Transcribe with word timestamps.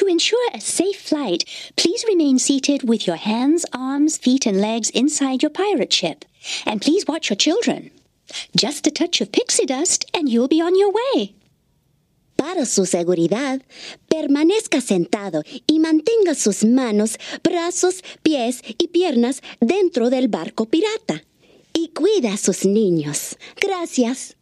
To 0.00 0.06
ensure 0.06 0.48
a 0.54 0.62
safe 0.62 0.98
flight, 0.98 1.44
please 1.76 2.06
remain 2.08 2.38
seated 2.38 2.88
with 2.88 3.06
your 3.06 3.16
hands, 3.16 3.66
arms, 3.74 4.16
feet, 4.16 4.46
and 4.46 4.58
legs 4.58 4.88
inside 4.88 5.42
your 5.42 5.50
pirate 5.50 5.92
ship. 5.92 6.24
And 6.64 6.80
please 6.80 7.04
watch 7.06 7.28
your 7.28 7.36
children. 7.36 7.90
Just 8.56 8.86
a 8.86 8.90
touch 8.90 9.20
of 9.20 9.30
pixie 9.30 9.66
dust 9.66 10.06
and 10.14 10.26
you'll 10.26 10.48
be 10.48 10.62
on 10.62 10.74
your 10.74 10.90
way. 10.90 11.34
Para 12.38 12.64
su 12.64 12.86
seguridad, 12.86 13.60
permanezca 14.08 14.80
sentado 14.80 15.42
y 15.66 15.78
mantenga 15.80 16.34
sus 16.34 16.64
manos, 16.64 17.18
brazos, 17.42 18.02
pies 18.22 18.62
y 18.78 18.88
piernas 18.88 19.42
dentro 19.60 20.08
del 20.08 20.28
barco 20.28 20.64
pirata. 20.64 21.22
Y 21.74 21.88
cuida 21.88 22.32
a 22.32 22.38
sus 22.38 22.64
niños. 22.64 23.36
Gracias. 23.60 24.34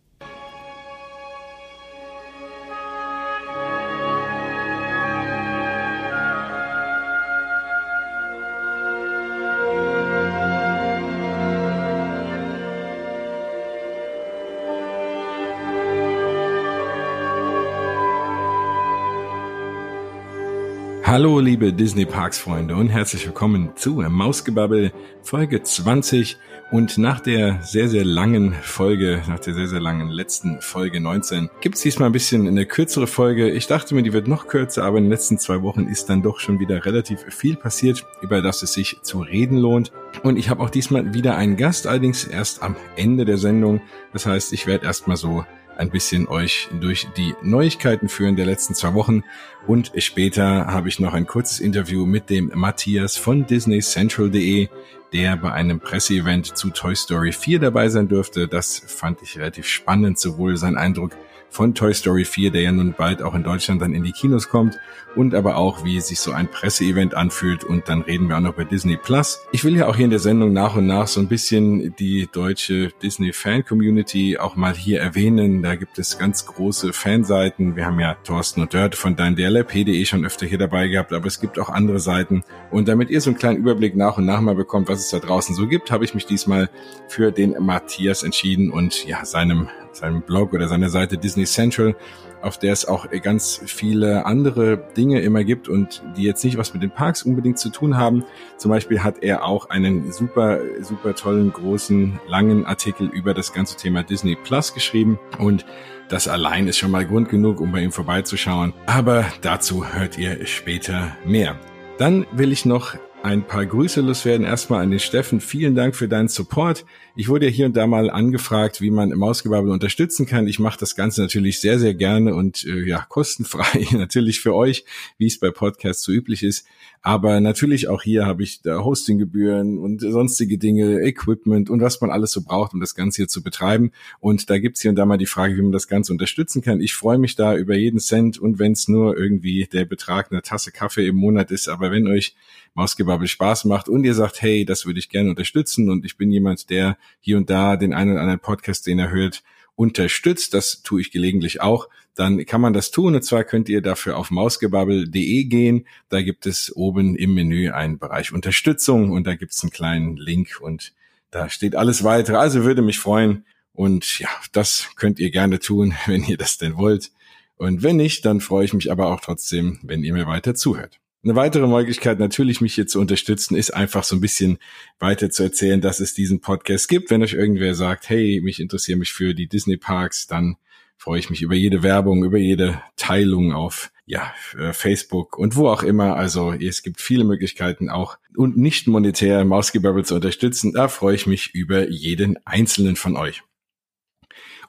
Hallo 21.09 21.41
liebe 21.41 21.73
Disney 21.73 22.05
Parks 22.05 22.39
Freunde 22.39 22.77
und 22.77 22.91
herzlich 22.91 23.25
willkommen 23.25 23.71
zu 23.77 23.93
Mausgebabbel 24.07 24.93
Folge 25.23 25.63
20 25.63 26.37
und 26.71 26.99
nach 26.99 27.21
der 27.21 27.63
sehr 27.63 27.89
sehr 27.89 28.05
langen 28.05 28.53
Folge, 28.53 29.23
nach 29.27 29.39
der 29.39 29.55
sehr 29.55 29.69
sehr 29.69 29.81
langen 29.81 30.11
letzten 30.11 30.61
Folge 30.61 31.01
19 31.01 31.49
gibt's 31.63 31.81
diesmal 31.81 32.11
ein 32.11 32.13
bisschen 32.13 32.47
eine 32.47 32.67
kürzere 32.67 33.07
Folge. 33.07 33.49
Ich 33.49 33.67
dachte 33.67 33.95
mir, 33.95 34.03
die 34.03 34.13
wird 34.13 34.29
noch 34.29 34.49
kürzer, 34.49 34.85
aber 34.85 34.99
in 34.99 35.05
den 35.05 35.11
letzten 35.11 35.39
zwei 35.39 35.63
Wochen 35.63 35.87
ist 35.87 36.11
dann 36.11 36.21
doch 36.21 36.41
schon 36.41 36.61
wieder 36.61 36.85
relativ 36.85 37.23
viel 37.31 37.57
passiert, 37.57 38.05
über 38.21 38.43
das 38.43 38.63
es 38.63 38.75
sich 38.75 38.99
zu 39.01 39.21
reden 39.21 39.57
lohnt. 39.57 39.93
Und 40.25 40.37
ich 40.37 40.51
habe 40.51 40.63
auch 40.63 40.69
diesmal 40.69 41.15
wieder 41.15 41.39
einen 41.39 41.57
Gast, 41.57 41.87
allerdings 41.87 42.25
erst 42.25 42.63
am 42.63 42.77
Ende 42.97 43.25
der 43.25 43.39
Sendung. 43.39 43.81
Das 44.13 44.27
heißt, 44.27 44.53
ich 44.53 44.67
werde 44.67 44.85
erstmal 44.85 45.17
so 45.17 45.47
ein 45.79 45.91
bisschen 45.91 46.29
euch 46.29 46.69
durch 46.81 47.09
die 47.17 47.35
Neuigkeiten 47.43 48.09
führen 48.09 48.37
der 48.37 48.47
letzten 48.47 48.75
zwei 48.75 48.95
Wochen. 48.95 49.23
Und 49.67 49.93
später 49.99 50.67
habe 50.67 50.89
ich 50.89 50.99
noch 50.99 51.15
ein 51.15 51.27
kurzes 51.27 51.61
Interview 51.61 52.05
mit 52.05 52.31
dem 52.31 52.51
Matthias 52.55 53.17
von 53.17 53.47
DisneyCentral.de, 53.47 54.69
der 55.13 55.37
bei 55.37 55.53
einem 55.53 55.81
Presseevent 55.81 56.57
zu 56.57 56.71
Toy 56.71 56.97
Story 56.97 57.33
4 57.33 57.61
dabei 57.61 57.89
sein 57.89 58.09
dürfte. 58.09 58.49
Das 58.49 58.83
fand 58.87 59.23
ich 59.23 59.39
relativ 59.39 59.67
spannend, 59.67 60.19
sowohl 60.19 60.57
sein 60.57 60.77
Eindruck 60.77 61.13
von 61.51 61.75
Toy 61.75 61.95
Story 61.95 62.25
4, 62.25 62.51
der 62.51 62.63
ja 62.63 62.73
nun 62.73 62.95
bald 62.97 63.23
auch 63.23 63.35
in 63.35 63.43
Deutschland 63.43 63.83
dann 63.83 63.95
in 63.95 64.05
die 64.05 64.13
Kinos 64.13 64.49
kommt 64.49 64.79
und 65.17 65.35
aber 65.35 65.57
auch, 65.57 65.85
wie 65.85 66.01
sich 66.01 66.21
so 66.21 66.33
ein 66.33 66.49
Presseevent 66.49 67.15
anfühlt 67.15 67.65
und 67.65 67.89
dann 67.89 68.03
reden 68.03 68.29
wir 68.29 68.37
auch 68.37 68.41
noch 68.41 68.55
bei 68.55 68.65
Disney 68.65 68.97
Plus. 68.97 69.41
Ich 69.53 69.65
will 69.65 69.77
ja 69.77 69.87
auch 69.87 69.97
hier 69.97 70.05
in 70.05 70.11
der 70.11 70.21
Sendung 70.21 70.53
nach 70.53 70.77
und 70.77 70.87
nach 70.87 71.09
so 71.09 71.21
ein 71.21 71.29
bisschen 71.29 71.95
die 71.97 72.29
deutsche 72.31 72.91
Disney 73.03 73.33
Fan 73.33 73.65
Community 73.65 74.39
auch 74.39 74.57
mal 74.57 74.75
hier 74.75 75.01
erwähnen. 75.01 75.63
Da 75.63 75.75
gibt 75.75 75.99
es 75.99 76.19
ganz 76.19 76.47
große 76.47 76.93
Fanseiten. 76.93 77.77
Wir 77.77 77.87
haben 77.87 77.99
ja 77.99 78.15
Thorsten 78.25 78.61
und 78.61 78.75
Dörte 78.75 78.97
von 78.97 79.17
dein 79.17 79.35
DLRP.de 79.35 80.05
schon 80.05 80.25
öfter 80.25 80.47
hier 80.47 80.59
dabei 80.59 80.89
gehabt, 80.89 81.13
aber 81.13 81.27
es 81.27 81.41
gibt 81.41 81.59
auch 81.59 81.71
andere 81.71 82.01
Seiten. 82.01 82.45
Und 82.71 82.89
damit 82.89 83.11
ihr 83.11 83.21
so 83.21 83.31
einen 83.31 83.39
kleinen 83.39 83.59
Überblick 83.59 83.97
nach 83.97 84.19
und 84.19 84.27
nach 84.27 84.41
mal 84.41 84.55
bekommt, 84.55 84.89
was 84.89 85.01
es 85.01 85.11
da 85.11 85.19
draußen 85.19 85.55
so 85.55 85.67
gibt, 85.67 85.91
habe 85.91 86.05
ich 86.05 86.15
mich 86.15 86.27
diesmal 86.27 86.71
für 87.09 87.33
den 87.33 87.57
Matthias 87.59 88.23
entschieden 88.23 88.71
und 88.71 89.07
ja, 89.07 89.25
seinem 89.25 89.69
seinem 89.93 90.23
Blog 90.23 90.53
oder 90.53 90.69
seiner 90.69 90.89
Seite 90.89 91.19
Disney 91.19 91.45
Central, 91.45 91.97
auf 92.43 92.59
der 92.59 92.73
es 92.73 92.87
auch 92.87 93.09
ganz 93.23 93.61
viele 93.67 94.27
andere 94.27 94.79
Dinge 94.97 95.21
immer 95.21 95.45
gibt 95.45 95.69
und 95.69 96.03
die 96.17 96.23
jetzt 96.23 96.45
nicht 96.45 96.57
was 96.57 96.73
mit 96.73 96.83
den 96.83 96.91
Parks 96.91 97.23
unbedingt 97.23 97.59
zu 97.59 97.71
tun 97.71 97.97
haben. 97.97 98.25
Zum 98.57 98.71
Beispiel 98.71 99.03
hat 99.03 99.23
er 99.23 99.45
auch 99.45 99.71
einen 99.71 100.13
super, 100.13 100.61
super 100.81 101.15
tollen, 101.15 101.53
großen, 101.53 102.21
langen 102.29 102.65
Artikel 102.67 103.09
über 103.09 103.35
das 103.35 103.53
ganze 103.53 103.77
Thema 103.77 104.03
Disney 104.03 104.37
Plus 104.37 104.75
geschrieben 104.75 105.19
und 105.39 105.65
das 106.09 106.27
allein 106.27 106.69
ist 106.69 106.79
schon 106.79 106.91
mal 106.91 107.05
Grund 107.05 107.29
genug, 107.29 107.61
um 107.61 107.73
bei 107.73 107.81
ihm 107.83 107.93
vorbeizuschauen. 107.93 108.73
Aber 108.87 109.27
dazu 109.43 109.87
hört 109.93 110.17
ihr 110.17 110.47
später 110.47 111.17
mehr. 111.27 111.59
Dann 111.99 112.25
will 112.33 112.51
ich 112.51 112.65
noch 112.65 112.95
ein 113.23 113.43
paar 113.43 113.67
Grüße 113.67 114.01
loswerden. 114.01 114.47
Erstmal 114.47 114.83
an 114.83 114.91
den 114.91 115.01
Steffen. 115.01 115.41
Vielen 115.41 115.75
Dank 115.75 115.97
für 115.97 116.09
deinen 116.09 116.29
Support. 116.29 116.85
Ich 117.21 117.29
wurde 117.29 117.47
ja 117.47 117.51
hier 117.51 117.67
und 117.67 117.77
da 117.77 117.89
mal 117.89 118.11
angefragt, 118.11 118.81
wie 118.81 118.93
man 118.93 119.11
Mausgebabbel 119.11 119.73
unterstützen 119.73 120.25
kann. 120.25 120.47
Ich 120.47 120.61
mache 120.61 120.79
das 120.79 120.95
Ganze 120.95 121.21
natürlich 121.21 121.59
sehr, 121.59 121.81
sehr 121.81 121.95
gerne 121.95 122.33
und 122.33 122.65
äh, 122.65 122.85
ja, 122.85 123.05
kostenfrei 123.09 123.89
natürlich 123.91 124.39
für 124.39 124.55
euch, 124.55 124.85
wie 125.17 125.27
es 125.27 125.41
bei 125.41 125.51
Podcasts 125.51 126.05
so 126.05 126.13
üblich 126.13 126.45
ist. 126.45 126.65
Aber 127.03 127.41
natürlich 127.41 127.89
auch 127.89 128.03
hier 128.03 128.25
habe 128.25 128.45
ich 128.45 128.63
da 128.63 128.85
Hostinggebühren 128.85 129.79
und 129.79 130.01
sonstige 130.01 130.59
Dinge, 130.59 131.01
Equipment 131.01 131.71
und 131.71 131.81
was 131.81 132.01
man 132.01 132.11
alles 132.11 132.31
so 132.31 132.43
braucht, 132.43 132.73
um 132.73 132.79
das 132.79 132.95
Ganze 132.95 133.23
hier 133.23 133.29
zu 133.29 133.43
betreiben. 133.43 133.91
Und 134.21 134.49
da 134.49 134.59
gibt's 134.59 134.83
hier 134.83 134.91
und 134.91 134.97
da 134.97 135.05
mal 135.05 135.19
die 135.19 135.27
Frage, 135.27 135.57
wie 135.57 135.63
man 135.63 135.73
das 135.73 135.89
Ganze 135.89 136.13
unterstützen 136.13 136.63
kann. 136.63 136.81
Ich 136.81 136.95
freue 136.95 137.19
mich 137.19 137.35
da 137.35 137.57
über 137.57 137.75
jeden 137.75 137.99
Cent 137.99 138.39
und 138.39 138.61
wenn 138.61 138.73
es 138.73 138.87
nur 138.87 139.19
irgendwie 139.19 139.69
der 139.73 139.87
Betrag 139.87 140.31
einer 140.31 140.43
Tasse 140.43 140.71
Kaffee 140.71 141.09
im 141.09 141.17
Monat 141.17 141.51
ist. 141.51 141.69
Aber 141.69 141.91
wenn 141.91 142.07
euch 142.07 142.37
Mausgebabbel 142.75 143.27
Spaß 143.27 143.65
macht 143.65 143.89
und 143.89 144.05
ihr 144.05 144.15
sagt, 144.15 144.41
hey, 144.41 144.65
das 144.65 144.87
würde 144.87 145.01
ich 145.01 145.09
gerne 145.09 145.31
unterstützen 145.31 145.91
und 145.91 146.05
ich 146.05 146.17
bin 146.17 146.31
jemand, 146.31 146.71
der 146.71 146.97
hier 147.21 147.37
und 147.37 147.51
da 147.51 147.77
den 147.77 147.93
einen 147.93 148.13
oder 148.13 148.21
anderen 148.21 148.41
Podcast, 148.41 148.87
den 148.87 148.99
er 148.99 149.11
hört, 149.11 149.43
unterstützt, 149.79 150.55
das 150.55 150.83
tue 150.83 151.01
ich 151.01 151.13
gelegentlich 151.13 151.61
auch, 151.61 151.89
dann 152.17 152.45
kann 152.47 152.61
man 152.61 152.73
das 152.73 152.91
tun. 152.91 153.15
Und 153.15 153.23
zwar 153.23 153.45
könnt 153.45 153.69
ihr 153.69 153.81
dafür 153.81 154.17
auf 154.17 154.33
mausgebabbel.de 154.33 155.45
gehen. 155.45 155.87
Da 156.09 156.21
gibt 156.21 156.47
es 156.47 156.75
oben 156.75 157.15
im 157.15 157.33
Menü 157.35 157.71
einen 157.71 157.99
Bereich 157.99 158.33
Unterstützung 158.33 159.13
und 159.13 159.27
da 159.27 159.37
gibt 159.37 159.53
es 159.53 159.63
einen 159.63 159.71
kleinen 159.71 160.17
Link 160.17 160.59
und 160.61 160.93
da 161.31 161.49
steht 161.49 161.77
alles 161.77 162.03
weitere. 162.03 162.37
Also 162.37 162.65
würde 162.65 162.83
mich 162.83 162.99
freuen. 162.99 163.45
Und 163.73 164.19
ja, 164.19 164.31
das 164.51 164.89
könnt 164.97 165.21
ihr 165.21 165.31
gerne 165.31 165.61
tun, 165.61 165.95
wenn 166.07 166.25
ihr 166.25 166.37
das 166.37 166.59
denn 166.59 166.77
wollt. 166.77 167.13
Und 167.57 167.85
wenn 167.85 167.97
nicht, 167.97 168.25
dann 168.25 168.41
freue 168.41 168.65
ich 168.65 168.75
mich 168.75 168.91
aber 168.91 169.07
auch 169.07 169.21
trotzdem, 169.21 169.79
wenn 169.83 170.03
ihr 170.03 170.13
mir 170.13 170.27
weiter 170.27 170.57
zuhört. 170.57 170.99
Eine 171.29 171.37
weitere 171.37 171.67
Möglichkeit, 171.67 172.19
natürlich 172.19 172.63
mich 172.63 172.75
hier 172.75 172.87
zu 172.87 172.99
unterstützen, 172.99 173.55
ist 173.55 173.73
einfach 173.73 174.03
so 174.03 174.17
ein 174.17 174.23
bisschen 174.23 174.57
weiter 174.99 175.29
zu 175.29 175.43
erzählen, 175.43 175.83
dass 175.83 176.01
es 176.01 176.15
diesen 176.15 176.41
Podcast 176.41 176.89
gibt. 176.89 177.11
Wenn 177.11 177.23
euch 177.23 177.35
irgendwer 177.35 177.75
sagt, 177.75 178.09
hey, 178.09 178.41
mich 178.43 178.61
interessiere 178.61 178.99
mich 178.99 179.13
für 179.13 179.35
die 179.35 179.47
Disney 179.47 179.77
Parks, 179.77 180.27
dann 180.27 180.57
freue 180.97 181.19
ich 181.19 181.29
mich 181.29 181.43
über 181.43 181.55
jede 181.55 181.83
Werbung, 181.83 182.25
über 182.25 182.39
jede 182.39 182.81
Teilung 182.97 183.53
auf 183.53 183.93
ja, 184.07 184.33
äh, 184.59 184.73
Facebook 184.73 185.37
und 185.37 185.55
wo 185.55 185.69
auch 185.69 185.83
immer. 185.83 186.17
Also 186.17 186.55
es 186.55 186.83
gibt 186.83 187.03
viele 187.03 187.25
Möglichkeiten 187.25 187.91
auch 187.91 188.17
und 188.35 188.57
nicht 188.57 188.87
monetär 188.87 189.45
Mausgebabbel 189.45 190.07
zu 190.07 190.15
unterstützen. 190.15 190.73
Da 190.73 190.89
freue 190.89 191.15
ich 191.15 191.27
mich 191.27 191.55
über 191.55 191.91
jeden 191.91 192.39
einzelnen 192.47 192.97
von 192.97 193.19
euch. 193.19 193.43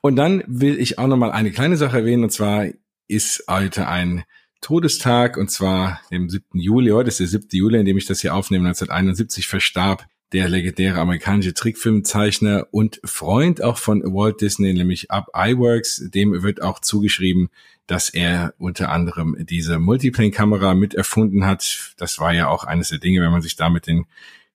Und 0.01 0.17
dann 0.17 0.43
will 0.45 0.77
ich 0.77 0.99
auch 0.99 1.07
noch 1.07 1.15
mal 1.15 1.31
eine 1.31 1.51
kleine 1.51 1.77
Sache 1.77 1.99
erwähnen 1.99 2.23
und 2.23 2.31
zwar 2.31 2.67
ist 3.07 3.45
heute 3.47 3.87
ein 3.87 4.25
Todestag, 4.61 5.37
und 5.37 5.49
zwar 5.49 6.01
dem 6.11 6.29
7. 6.29 6.59
Juli, 6.59 6.91
heute 6.91 7.09
ist 7.09 7.19
der 7.19 7.27
7. 7.27 7.47
Juli, 7.51 7.79
in 7.79 7.85
dem 7.85 7.97
ich 7.97 8.05
das 8.05 8.21
hier 8.21 8.35
aufnehme, 8.35 8.67
1971 8.67 9.47
verstarb 9.47 10.05
der 10.31 10.47
legendäre 10.47 10.99
amerikanische 10.99 11.53
Trickfilmzeichner 11.53 12.67
und 12.71 12.99
Freund 13.03 13.63
auch 13.63 13.77
von 13.77 14.03
Walt 14.03 14.41
Disney, 14.41 14.73
nämlich 14.73 15.09
Up 15.09 15.27
iWorks. 15.33 16.09
Dem 16.13 16.43
wird 16.43 16.61
auch 16.61 16.79
zugeschrieben, 16.79 17.49
dass 17.87 18.09
er 18.09 18.53
unter 18.59 18.91
anderem 18.91 19.35
diese 19.39 19.79
Multiplane-Kamera 19.79 20.75
mit 20.75 20.93
erfunden 20.93 21.45
hat. 21.45 21.93
Das 21.97 22.19
war 22.19 22.33
ja 22.33 22.47
auch 22.47 22.63
eines 22.63 22.89
der 22.89 22.99
Dinge, 22.99 23.21
wenn 23.21 23.31
man 23.31 23.41
sich 23.41 23.55
da 23.55 23.69
mit 23.69 23.87
den 23.87 24.05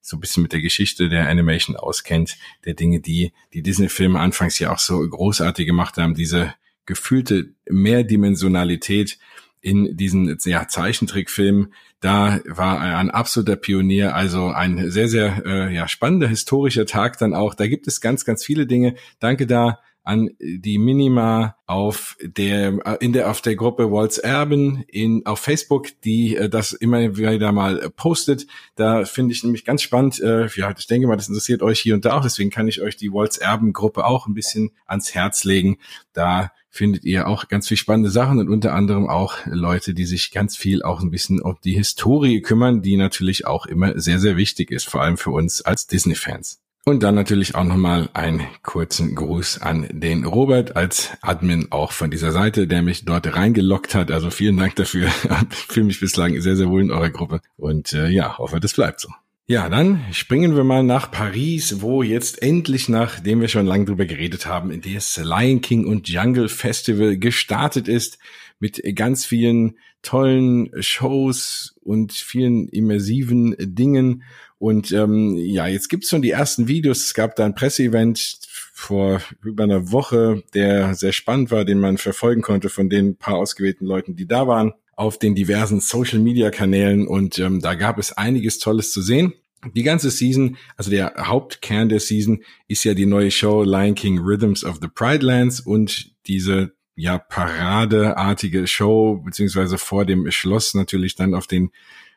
so 0.01 0.17
ein 0.17 0.21
bisschen 0.21 0.43
mit 0.43 0.53
der 0.53 0.61
Geschichte 0.61 1.09
der 1.09 1.29
Animation 1.29 1.77
auskennt, 1.77 2.37
der 2.67 2.75
Dinge, 2.75 3.01
die 3.01 3.33
die 3.55 3.63
Disney-Filme 3.63 4.21
anfangs 4.21 4.59
ja 4.59 4.71
auch 4.71 4.79
so 4.79 5.01
großartig 5.01 5.67
gemacht 5.67 5.97
haben, 5.97 6.15
diese 6.15 6.55
gefühlte 6.87 7.55
Mehrdimensionalität, 7.69 9.19
in 9.65 9.97
diesen 9.97 10.37
ja, 10.45 10.69
Zeichentrickfilmen. 10.69 11.73
Da 12.01 12.41
war 12.47 12.87
er 12.87 12.99
ein 12.99 13.11
absoluter 13.11 13.57
Pionier, 13.57 14.15
also 14.15 14.49
ein 14.49 14.91
sehr, 14.91 15.09
sehr 15.09 15.43
äh, 15.47 15.75
ja, 15.75 15.89
spannender 15.89 16.29
historischer 16.29 16.85
Tag 16.85 17.17
dann 17.19 17.35
auch. 17.35 17.55
Da 17.55 17.67
gibt 17.67 17.87
es 17.87 18.03
ganz, 18.03 18.27
ganz 18.27 18.45
viele 18.45 18.67
Dinge. 18.67 18.95
Danke 19.21 19.47
da 19.47 19.81
an 20.03 20.29
die 20.39 20.77
Minima 20.77 21.57
auf 21.67 22.19
der 22.21 23.01
in 23.01 23.15
der 23.15 23.31
auf 23.31 23.41
der 23.41 23.57
Gruppe 23.57 23.91
Walt's 23.91 24.19
Erben 24.19 24.85
in 24.87 25.25
auf 25.25 25.39
Facebook, 25.39 25.89
die 26.03 26.37
äh, 26.37 26.51
das 26.51 26.75
immer 26.75 27.17
wieder 27.17 27.53
mal 27.53 27.91
postet. 27.97 28.47
Da 28.75 29.07
finde 29.07 29.33
ich 29.33 29.43
nämlich 29.43 29.65
ganz 29.65 29.81
spannend. 29.81 30.21
Äh, 30.21 30.47
ja, 30.57 30.75
ich 30.77 30.87
denke 30.87 31.09
mal, 31.09 31.17
das 31.17 31.29
interessiert 31.29 31.63
euch 31.63 31.81
hier 31.81 31.95
und 31.95 32.05
da 32.05 32.19
auch. 32.19 32.23
Deswegen 32.23 32.51
kann 32.51 32.69
ich 32.69 32.83
euch 32.83 32.99
die 32.99 33.15
Walt's 33.15 33.39
Erben 33.39 33.73
Gruppe 33.73 34.05
auch 34.05 34.27
ein 34.27 34.35
bisschen 34.35 34.73
ans 34.85 35.15
Herz 35.15 35.45
legen. 35.45 35.79
Da 36.13 36.53
findet 36.75 37.05
ihr 37.05 37.29
auch 37.29 37.47
ganz 37.47 37.69
viel 37.69 37.77
spannende 37.77 38.11
Sachen 38.11 38.41
und 38.41 38.49
unter 38.49 38.75
anderem 38.75 39.09
auch 39.09 39.37
Leute, 39.47 39.95
die 39.95 40.07
sich 40.07 40.33
ganz 40.33 40.57
viel 40.57 40.83
auch 40.83 41.01
ein 41.01 41.11
bisschen 41.11 41.41
um 41.41 41.57
die 41.63 41.75
Historie 41.75 42.43
kümmern, 42.43 42.83
die 42.83 42.97
natürlich 42.97 43.47
auch 43.47 43.67
immer 43.67 43.99
sehr, 43.99 44.19
sehr 44.19 44.37
wichtig 44.37 44.73
ist, 44.73 44.89
vor 44.89 45.01
allem 45.01 45.17
für 45.17 45.31
uns 45.31 45.63
als 45.63 45.87
Disney-Fans. 45.87 46.61
Und 46.85 47.03
dann 47.05 47.15
natürlich 47.15 47.55
auch 47.55 47.65
nochmal 47.65 48.11
einen 48.13 48.43
kurzen 48.63 49.15
Gruß 49.15 49.63
an 49.63 49.87
den 49.91 50.25
Robert 50.25 50.77
als 50.77 51.13
Admin 51.23 51.69
auch 51.71 51.93
von 51.93 52.11
dieser 52.11 52.33
Seite, 52.33 52.67
der 52.67 52.83
mich 52.83 53.05
dort 53.05 53.35
reingelockt 53.35 53.95
hat. 53.95 54.11
Also 54.11 54.31
vielen 54.31 54.57
Dank 54.57 54.75
dafür. 54.75 55.09
Ich 55.53 55.67
fühle 55.67 55.87
mich 55.87 56.01
bislang 56.01 56.39
sehr, 56.41 56.57
sehr 56.57 56.69
wohl 56.69 56.83
in 56.83 56.91
eurer 56.91 57.11
Gruppe. 57.11 57.41
Und 57.57 57.93
äh, 57.93 58.09
ja, 58.09 58.37
hoffe, 58.37 58.61
das 58.61 58.75
bleibt 58.75 59.01
so. 59.01 59.09
Ja, 59.47 59.69
dann 59.69 60.03
springen 60.13 60.57
wir 60.57 60.65
mal 60.65 60.83
nach 60.83 61.11
Paris, 61.11 61.83
wo 61.83 62.03
jetzt 62.03 62.41
endlich, 62.41 62.89
nachdem 62.89 63.43
wir 63.43 63.49
schon 63.49 63.67
lange 63.67 63.85
drüber 63.85 64.07
geredet 64.07 64.47
haben, 64.47 64.81
das 64.81 65.19
Lion 65.23 65.61
King 65.61 65.85
und 65.85 66.09
Jungle 66.09 66.49
Festival 66.49 67.19
gestartet 67.19 67.87
ist 67.87 68.19
mit 68.59 68.81
ganz 68.95 69.27
vielen 69.27 69.77
tollen 70.01 70.71
Shows 70.81 71.77
und 71.83 72.13
vielen 72.13 72.69
immersiven 72.71 73.55
Dingen. 73.59 74.23
Und 74.57 74.93
ähm, 74.93 75.37
ja, 75.37 75.67
jetzt 75.67 75.91
gibt's 75.91 76.09
schon 76.09 76.23
die 76.23 76.31
ersten 76.31 76.67
Videos. 76.67 77.05
Es 77.05 77.13
gab 77.13 77.37
da 77.37 77.45
ein 77.45 77.55
Presseevent 77.55 78.39
vor 78.73 79.21
über 79.43 79.65
einer 79.65 79.93
Woche, 79.93 80.43
der 80.55 80.95
sehr 80.95 81.13
spannend 81.13 81.51
war, 81.51 81.67
den 81.67 81.81
man 81.81 81.99
verfolgen 81.99 82.41
konnte 82.41 82.71
von 82.71 82.89
den 82.89 83.19
paar 83.19 83.35
ausgewählten 83.35 83.85
Leuten, 83.85 84.17
die 84.17 84.27
da 84.27 84.49
waren 84.49 84.73
auf 84.97 85.19
den 85.19 85.35
diversen 85.35 85.81
Social-Media-Kanälen 85.81 87.07
und 87.07 87.39
ähm, 87.39 87.61
da 87.61 87.75
gab 87.75 87.99
es 87.99 88.13
einiges 88.13 88.59
Tolles 88.59 88.93
zu 88.93 89.03
sehen. 89.03 89.35
Die 89.75 89.83
ganze 89.83 90.11
Season, 90.11 90.57
also 90.77 90.91
der 90.91 91.15
Hauptkern 91.19 91.89
der 91.89 92.01
Season, 92.01 92.43
ist 92.69 92.85
ja 92.85 92.95
die 92.95 93.07
neue 93.07 93.31
Show 93.31 93.63
Lion 93.63 93.95
King 93.95 94.19
Rhythms 94.19 94.65
of 94.65 94.79
the 94.83 94.89
Pride 94.89 95.25
Lands 95.25 95.61
und 95.61 96.13
diese 96.27 96.75
ja 96.97 97.19
paradeartige 97.19 98.67
Show 98.67 99.23
beziehungsweise 99.25 99.79
vor 99.79 100.05
dem 100.05 100.31
Schloss 100.31 100.75
natürlich 100.75 101.17
dann 101.17 101.35
auf 101.35 101.47
den 101.47 101.71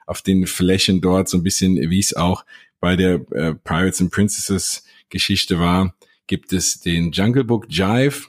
auf 0.06 0.22
den 0.22 0.46
Flächen 0.46 1.02
dort 1.02 1.30
so 1.30 1.38
ein 1.38 1.44
bisschen 1.44 1.78
wie 1.90 2.00
es 2.00 2.16
auch 2.16 2.46
bei 2.80 2.96
der 2.96 3.16
äh, 3.32 3.54
Pirates 3.56 4.02
and 4.02 4.12
Princesses 4.12 4.84
Geschichte 5.10 5.60
war, 5.60 5.96
gibt 6.28 6.54
es 6.54 6.80
den 6.80 7.12
Jungle 7.12 7.44
Book 7.44 7.66
Jive, 7.70 8.28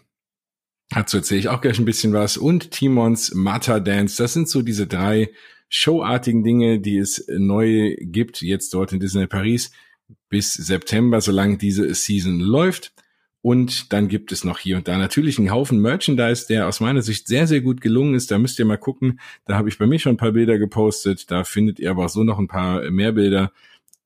Dazu 0.90 1.18
erzähle 1.18 1.40
ich 1.40 1.48
auch 1.48 1.60
gleich 1.60 1.78
ein 1.78 1.84
bisschen 1.84 2.12
was. 2.12 2.36
Und 2.36 2.70
Timons 2.70 3.34
Mata 3.34 3.80
Dance. 3.80 4.22
Das 4.22 4.32
sind 4.32 4.48
so 4.48 4.62
diese 4.62 4.86
drei 4.86 5.30
showartigen 5.68 6.42
Dinge, 6.44 6.80
die 6.80 6.96
es 6.96 7.26
neu 7.28 7.94
gibt, 8.00 8.40
jetzt 8.40 8.72
dort 8.72 8.92
in 8.92 9.00
Disney 9.00 9.26
Paris 9.26 9.70
bis 10.30 10.54
September, 10.54 11.20
solange 11.20 11.58
diese 11.58 11.92
Season 11.94 12.40
läuft. 12.40 12.92
Und 13.40 13.92
dann 13.92 14.08
gibt 14.08 14.32
es 14.32 14.44
noch 14.44 14.58
hier 14.58 14.76
und 14.76 14.88
da 14.88 14.98
natürlich 14.98 15.38
einen 15.38 15.50
Haufen 15.50 15.80
Merchandise, 15.80 16.46
der 16.48 16.66
aus 16.66 16.80
meiner 16.80 17.02
Sicht 17.02 17.28
sehr, 17.28 17.46
sehr 17.46 17.60
gut 17.60 17.80
gelungen 17.80 18.14
ist. 18.14 18.30
Da 18.30 18.38
müsst 18.38 18.58
ihr 18.58 18.64
mal 18.64 18.78
gucken. 18.78 19.20
Da 19.46 19.56
habe 19.56 19.68
ich 19.68 19.78
bei 19.78 19.86
mir 19.86 19.98
schon 19.98 20.14
ein 20.14 20.18
paar 20.18 20.32
Bilder 20.32 20.58
gepostet. 20.58 21.30
Da 21.30 21.44
findet 21.44 21.78
ihr 21.78 21.90
aber 21.90 22.06
auch 22.06 22.10
so 22.10 22.24
noch 22.24 22.38
ein 22.38 22.48
paar 22.48 22.90
mehr 22.90 23.12
Bilder 23.12 23.52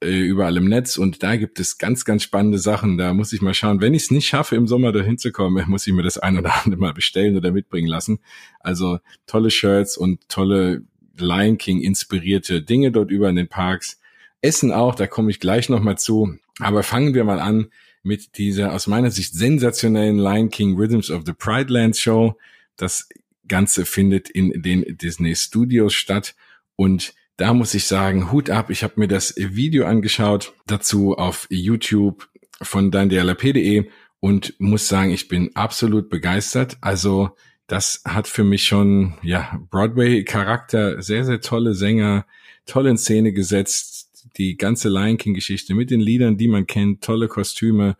äh, 0.03 0.21
überall 0.21 0.57
im 0.57 0.69
Netz 0.69 0.99
und 0.99 1.23
da 1.23 1.37
gibt 1.37 1.61
es 1.61 1.79
ganz, 1.79 2.05
ganz 2.05 2.23
spannende 2.23 2.59
Sachen. 2.59 2.99
Da 2.99 3.15
muss 3.15 3.33
ich 3.33 3.41
mal 3.41 3.55
schauen. 3.55 3.81
Wenn 3.81 3.95
ich 3.95 4.05
es 4.05 4.11
nicht 4.11 4.27
schaffe, 4.27 4.57
im 4.57 4.67
Sommer 4.67 4.93
dahin 4.93 5.19
zu 5.19 5.33
kommen, 5.33 5.65
muss 5.69 5.87
ich 5.87 5.93
mir 5.93 6.03
das 6.03 6.19
ein 6.19 6.39
oder 6.39 6.65
andere 6.65 6.81
mal 6.81 6.93
bestellen 6.93 7.37
oder 7.37 7.53
mitbringen 7.53 7.89
lassen. 7.89 8.21
Also 8.61 8.99
tolle 9.27 9.51
Shirts 9.51 9.97
und 9.97 10.29
tolle 10.29 10.83
Lion 11.17 11.59
King 11.59 11.81
inspirierte 11.81 12.63
Dinge 12.63 12.91
dort 12.91 13.11
über 13.11 13.29
in 13.29 13.37
den 13.37 13.49
Parks. 13.49 14.01
Essen 14.41 14.73
auch, 14.73 14.95
da 14.95 15.07
komme 15.07 15.31
ich 15.31 15.41
gleich 15.41 15.69
nochmal 15.69 15.99
zu. 15.99 16.37
Aber 16.59 16.83
fangen 16.83 17.15
wir 17.15 17.25
mal 17.25 17.41
an 17.41 17.69
mit 18.03 18.37
dieser 18.39 18.73
aus 18.73 18.87
meiner 18.87 19.11
Sicht 19.11 19.35
sensationellen 19.35 20.19
Lion 20.19 20.51
King 20.51 20.77
Rhythms 20.77 21.11
of 21.11 21.23
the 21.25 21.33
Pride 21.33 21.73
Land 21.73 21.97
Show. 21.97 22.37
Das 22.77 23.09
Ganze 23.47 23.85
findet 23.85 24.29
in 24.29 24.63
den 24.63 24.85
Disney 24.99 25.37
Studios 25.37 25.95
statt 25.95 26.35
und 26.77 27.15
da 27.37 27.55
muss 27.55 27.75
ich 27.75 27.87
sagen, 27.87 28.31
Hut 28.31 28.51
ab. 28.51 28.71
Ich 28.71 28.83
habe 28.83 28.95
mir 28.97 29.09
das 29.09 29.35
Video 29.37 29.87
angeschaut 29.87 30.55
dazu 30.67 31.17
auf 31.17 31.47
YouTube 31.51 32.29
von 32.61 32.91
danielap.de 32.91 33.89
und 34.21 34.55
muss 34.59 34.89
sagen, 34.89 35.11
ich 35.11 35.29
bin 35.29 35.51
absolut 35.55 36.09
begeistert. 36.09 36.77
Also 36.81 37.31
das 37.67 38.03
hat 38.07 38.29
für 38.29 38.45
mich 38.45 38.65
schon 38.65 39.15
ja 39.23 39.61
Broadway-Charakter, 39.71 41.03
sehr 41.03 41.25
sehr 41.25 41.41
tolle 41.41 41.75
Sänger, 41.75 42.27
toll 42.67 42.87
in 42.87 42.99
Szene 42.99 43.33
gesetzt. 43.33 44.29
Die 44.37 44.57
ganze 44.57 44.89
Lion 44.89 45.19
King-Geschichte 45.19 45.75
mit 45.75 45.91
den 45.91 46.01
Liedern, 46.01 46.37
die 46.37 46.49
man 46.49 46.67
kennt, 46.67 47.03
tolle 47.03 47.29
Kostüme 47.29 47.97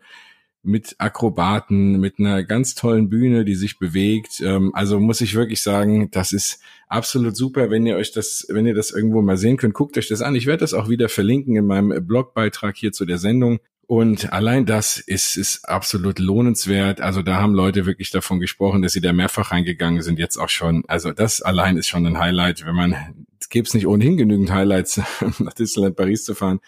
mit 0.63 0.95
Akrobaten, 0.97 1.99
mit 1.99 2.19
einer 2.19 2.43
ganz 2.43 2.73
tollen 2.73 3.09
Bühne, 3.09 3.45
die 3.45 3.55
sich 3.55 3.79
bewegt. 3.79 4.41
Ähm, 4.41 4.73
also 4.73 4.99
muss 4.99 5.21
ich 5.21 5.35
wirklich 5.35 5.61
sagen, 5.61 6.09
das 6.11 6.31
ist 6.31 6.61
absolut 6.87 7.35
super, 7.35 7.69
wenn 7.69 7.85
ihr 7.85 7.97
euch 7.97 8.11
das, 8.11 8.47
wenn 8.49 8.65
ihr 8.65 8.73
das 8.73 8.91
irgendwo 8.91 9.21
mal 9.21 9.37
sehen 9.37 9.57
könnt, 9.57 9.73
guckt 9.73 9.97
euch 9.97 10.07
das 10.07 10.21
an. 10.21 10.35
Ich 10.35 10.45
werde 10.45 10.61
das 10.61 10.73
auch 10.73 10.89
wieder 10.89 11.09
verlinken 11.09 11.55
in 11.55 11.65
meinem 11.65 12.05
Blogbeitrag 12.07 12.77
hier 12.77 12.93
zu 12.93 13.05
der 13.05 13.17
Sendung. 13.17 13.59
Und 13.85 14.31
allein 14.31 14.65
das 14.65 14.97
ist, 14.97 15.35
ist 15.35 15.67
absolut 15.67 16.17
lohnenswert. 16.17 17.01
Also 17.01 17.21
da 17.21 17.35
haben 17.35 17.53
Leute 17.53 17.85
wirklich 17.85 18.11
davon 18.11 18.39
gesprochen, 18.39 18.81
dass 18.81 18.93
sie 18.93 19.01
da 19.01 19.11
mehrfach 19.11 19.51
reingegangen 19.51 20.01
sind, 20.01 20.19
jetzt 20.19 20.37
auch 20.37 20.49
schon. 20.49 20.83
Also 20.87 21.11
das 21.11 21.41
allein 21.41 21.75
ist 21.75 21.89
schon 21.89 22.05
ein 22.07 22.17
Highlight, 22.17 22.65
wenn 22.65 22.75
man, 22.75 22.95
es 23.39 23.49
es 23.53 23.73
nicht 23.73 23.85
ohnehin 23.85 24.15
genügend 24.15 24.51
Highlights, 24.51 25.01
nach 25.39 25.53
Disneyland 25.53 25.97
Paris 25.97 26.23
zu 26.23 26.33
fahren. 26.33 26.61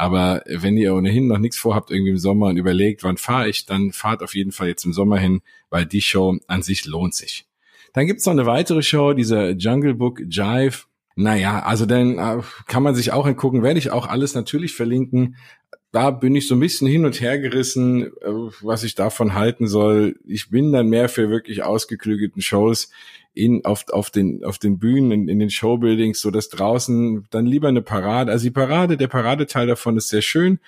Aber 0.00 0.42
wenn 0.46 0.78
ihr 0.78 0.94
ohnehin 0.94 1.26
noch 1.26 1.36
nichts 1.36 1.58
vorhabt, 1.58 1.90
irgendwie 1.90 2.12
im 2.12 2.16
Sommer 2.16 2.46
und 2.46 2.56
überlegt, 2.56 3.04
wann 3.04 3.18
fahre 3.18 3.50
ich, 3.50 3.66
dann 3.66 3.92
fahrt 3.92 4.22
auf 4.22 4.34
jeden 4.34 4.50
Fall 4.50 4.68
jetzt 4.68 4.86
im 4.86 4.94
Sommer 4.94 5.18
hin, 5.18 5.42
weil 5.68 5.84
die 5.84 6.00
Show 6.00 6.38
an 6.46 6.62
sich 6.62 6.86
lohnt 6.86 7.14
sich. 7.14 7.44
Dann 7.92 8.06
gibt's 8.06 8.24
noch 8.24 8.32
eine 8.32 8.46
weitere 8.46 8.80
Show, 8.80 9.12
dieser 9.12 9.50
Jungle 9.50 9.92
Book 9.92 10.22
Jive. 10.26 10.84
Naja, 11.16 11.60
also 11.64 11.84
dann 11.84 12.16
äh, 12.16 12.40
kann 12.66 12.82
man 12.82 12.94
sich 12.94 13.12
auch 13.12 13.26
angucken, 13.26 13.62
werde 13.62 13.78
ich 13.78 13.90
auch 13.90 14.06
alles 14.06 14.34
natürlich 14.34 14.74
verlinken. 14.74 15.36
Da 15.92 16.10
bin 16.10 16.34
ich 16.34 16.48
so 16.48 16.54
ein 16.54 16.60
bisschen 16.60 16.88
hin 16.88 17.04
und 17.04 17.20
her 17.20 17.38
gerissen, 17.38 18.06
äh, 18.06 18.30
was 18.62 18.84
ich 18.84 18.94
davon 18.94 19.34
halten 19.34 19.66
soll. 19.66 20.18
Ich 20.24 20.48
bin 20.48 20.72
dann 20.72 20.88
mehr 20.88 21.10
für 21.10 21.28
wirklich 21.28 21.62
ausgeklügelten 21.62 22.40
Shows 22.40 22.90
in, 23.32 23.64
auf, 23.64 23.88
auf 23.90 24.10
den, 24.10 24.44
auf 24.44 24.58
den 24.58 24.78
Bühnen, 24.78 25.12
in, 25.12 25.28
in 25.28 25.38
den 25.38 25.50
Showbuildings, 25.50 26.20
so 26.20 26.30
dass 26.30 26.48
draußen 26.48 27.26
dann 27.30 27.46
lieber 27.46 27.68
eine 27.68 27.82
Parade. 27.82 28.32
Also 28.32 28.44
die 28.44 28.50
Parade, 28.50 28.96
der 28.96 29.08
Paradeteil 29.08 29.66
davon 29.66 29.96
ist 29.96 30.08
sehr 30.08 30.22
schön 30.22 30.58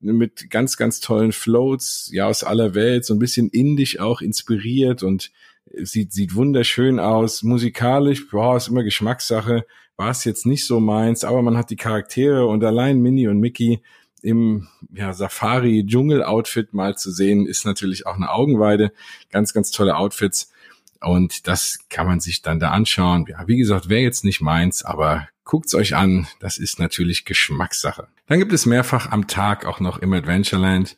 mit 0.00 0.50
ganz, 0.50 0.76
ganz 0.76 1.00
tollen 1.00 1.32
Floats, 1.32 2.10
ja, 2.12 2.26
aus 2.26 2.44
aller 2.44 2.74
Welt, 2.74 3.04
so 3.04 3.14
ein 3.14 3.18
bisschen 3.18 3.48
indisch 3.48 3.98
auch 3.98 4.20
inspiriert 4.20 5.02
und 5.02 5.30
sieht, 5.72 6.12
sieht 6.12 6.34
wunderschön 6.34 7.00
aus. 7.00 7.42
Musikalisch, 7.42 8.28
boah, 8.28 8.56
ist 8.56 8.68
immer 8.68 8.84
Geschmackssache. 8.84 9.66
War 9.96 10.10
es 10.10 10.24
jetzt 10.24 10.46
nicht 10.46 10.66
so 10.66 10.80
meins, 10.80 11.24
aber 11.24 11.42
man 11.42 11.56
hat 11.56 11.70
die 11.70 11.76
Charaktere 11.76 12.46
und 12.46 12.62
allein 12.62 13.00
Minnie 13.00 13.28
und 13.28 13.40
Mickey 13.40 13.80
im 14.22 14.68
ja, 14.92 15.12
Safari-Dschungel-Outfit 15.12 16.74
mal 16.74 16.96
zu 16.96 17.10
sehen, 17.10 17.46
ist 17.46 17.64
natürlich 17.64 18.06
auch 18.06 18.16
eine 18.16 18.30
Augenweide. 18.30 18.92
Ganz, 19.30 19.52
ganz 19.52 19.70
tolle 19.70 19.96
Outfits. 19.96 20.52
Und 21.00 21.46
das 21.46 21.78
kann 21.88 22.06
man 22.06 22.20
sich 22.20 22.42
dann 22.42 22.60
da 22.60 22.70
anschauen. 22.70 23.26
Ja, 23.28 23.46
wie 23.46 23.56
gesagt, 23.56 23.88
wäre 23.88 24.02
jetzt 24.02 24.24
nicht 24.24 24.40
meins, 24.40 24.84
aber 24.84 25.28
guckt's 25.44 25.74
euch 25.74 25.94
an. 25.94 26.26
Das 26.40 26.58
ist 26.58 26.78
natürlich 26.78 27.24
Geschmackssache. 27.24 28.08
Dann 28.26 28.38
gibt 28.38 28.52
es 28.52 28.66
mehrfach 28.66 29.10
am 29.10 29.26
Tag 29.26 29.64
auch 29.66 29.80
noch 29.80 29.98
im 29.98 30.12
Adventureland 30.12 30.96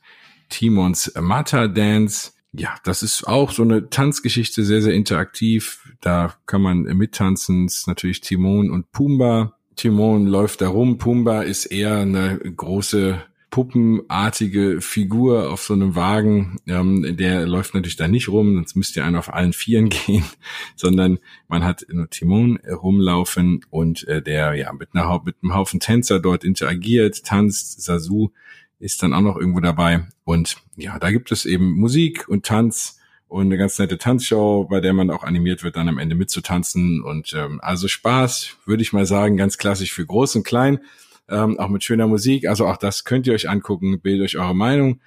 Timons 0.49 1.13
Mata 1.21 1.69
Dance 1.69 2.33
ja, 2.53 2.75
das 2.85 3.03
ist 3.03 3.25
auch 3.25 3.53
so 3.53 3.63
eine 3.63 3.91
Tanzgeschichte, 3.91 4.65
sehr, 4.65 4.83
sehr 4.83 4.95
interaktiv. 4.95 5.95
Da 6.01 6.35
kann 6.47 6.63
man 6.63 6.83
mittanzen. 6.83 7.67
Das 7.67 7.77
ist 7.77 7.89
natürlich 7.89 8.21
Timon 8.21 8.71
und 8.71 8.91
Pumba. 8.93 9.55
Timon 9.77 10.27
läuft 10.27 10.61
da 10.61 10.69
rum. 10.69 10.99
Pumba 10.99 11.43
ist 11.43 11.67
eher 11.67 11.99
eine 11.99 12.39
große 12.39 13.23
puppenartige 13.51 14.81
Figur 14.81 15.51
auf 15.51 15.63
so 15.63 15.75
einem 15.75 15.95
Wagen. 15.95 16.59
Ähm, 16.67 17.17
der 17.17 17.47
läuft 17.47 17.75
natürlich 17.75 17.97
da 17.97 18.09
nicht 18.09 18.29
rum, 18.29 18.55
sonst 18.55 18.77
müsst 18.77 18.97
ihr 18.97 19.05
einer 19.05 19.19
auf 19.19 19.33
allen 19.33 19.53
Vieren 19.53 19.89
gehen, 20.07 20.25
sondern 20.77 21.19
man 21.49 21.65
hat 21.65 21.87
nur 21.89 22.11
Timon 22.11 22.59
rumlaufen 22.59 23.65
und 23.71 24.07
äh, 24.09 24.23
der 24.23 24.55
ja 24.55 24.73
mit, 24.73 24.91
einer, 24.93 25.23
mit 25.25 25.37
einem 25.43 25.55
Haufen 25.55 25.81
Tänzer 25.81 26.21
dort 26.21 26.45
interagiert, 26.45 27.25
tanzt. 27.25 27.83
Sasu 27.83 28.31
ist 28.79 29.03
dann 29.03 29.15
auch 29.15 29.23
noch 29.23 29.37
irgendwo 29.37 29.61
dabei. 29.61 30.07
Und 30.25 30.57
ja, 30.77 30.99
da 30.99 31.11
gibt 31.11 31.33
es 31.33 31.47
eben 31.47 31.73
Musik 31.73 32.29
und 32.29 32.45
Tanz 32.47 32.99
und 33.29 33.47
eine 33.47 33.59
ganz 33.59 33.79
nette 33.79 33.99
Tanzshow, 33.99 34.67
bei 34.69 34.81
der 34.81 34.95
man 34.95 35.11
auch 35.11 35.23
animiert 35.23 35.63
wird, 35.63 35.77
dann 35.77 35.89
am 35.89 35.99
Ende 35.99 36.15
mitzutanzen. 36.15 37.03
Und 37.03 37.35
ähm, 37.35 37.61
also 37.63 37.89
Spaß, 37.89 38.57
würde 38.65 38.83
ich 38.83 38.93
mal 38.93 39.07
sagen, 39.07 39.37
ganz 39.37 39.59
klassisch 39.59 39.93
für 39.93 40.07
groß 40.07 40.37
und 40.37 40.45
klein, 40.45 40.81
ähm, 41.29 41.59
auch 41.59 41.69
mit 41.69 41.85
schöner 41.85 42.07
Musik. 42.07 42.49
Also 42.49 42.67
auch 42.67 42.77
das 42.77 43.05
könnt 43.05 43.27
ihr 43.27 43.35
euch 43.35 43.49
angucken, 43.49 44.01
bildet 44.01 44.27
euch 44.27 44.39
eure 44.39 44.55
Meinung. 44.55 45.01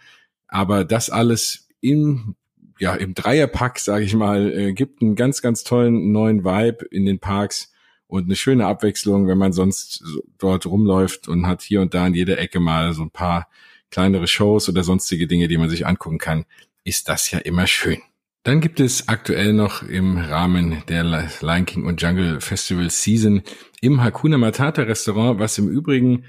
Aber 0.47 0.83
das 0.85 1.09
alles 1.09 1.69
im 1.81 2.35
ja 2.79 2.95
im 2.95 3.13
Dreierpack, 3.13 3.79
sage 3.79 4.03
ich 4.03 4.15
mal, 4.15 4.51
äh, 4.51 4.73
gibt 4.73 5.01
einen 5.01 5.15
ganz 5.15 5.41
ganz 5.41 5.63
tollen 5.63 6.11
neuen 6.11 6.43
Vibe 6.43 6.85
in 6.89 7.05
den 7.05 7.19
Parks 7.19 7.71
und 8.07 8.25
eine 8.25 8.35
schöne 8.35 8.65
Abwechslung, 8.65 9.27
wenn 9.27 9.37
man 9.37 9.53
sonst 9.53 10.03
dort 10.37 10.65
rumläuft 10.65 11.27
und 11.27 11.47
hat 11.47 11.61
hier 11.61 11.81
und 11.81 11.93
da 11.93 12.07
in 12.07 12.13
jeder 12.13 12.39
Ecke 12.39 12.59
mal 12.59 12.93
so 12.93 13.03
ein 13.03 13.11
paar 13.11 13.47
kleinere 13.91 14.27
Shows 14.27 14.67
oder 14.67 14.83
sonstige 14.83 15.27
Dinge, 15.27 15.47
die 15.47 15.57
man 15.57 15.69
sich 15.69 15.85
angucken 15.85 16.17
kann, 16.17 16.45
ist 16.83 17.07
das 17.07 17.29
ja 17.31 17.39
immer 17.39 17.67
schön. 17.67 18.01
Dann 18.43 18.59
gibt 18.59 18.79
es 18.79 19.07
aktuell 19.07 19.53
noch 19.53 19.83
im 19.83 20.17
Rahmen 20.17 20.81
der 20.87 21.03
Lion 21.03 21.65
King 21.65 21.85
und 21.85 22.01
Jungle 22.01 22.41
Festival 22.41 22.89
Season 22.89 23.43
im 23.81 24.03
Hakuna 24.03 24.39
Matata 24.39 24.81
Restaurant, 24.81 25.39
was 25.39 25.59
im 25.59 25.69
Übrigen 25.69 26.25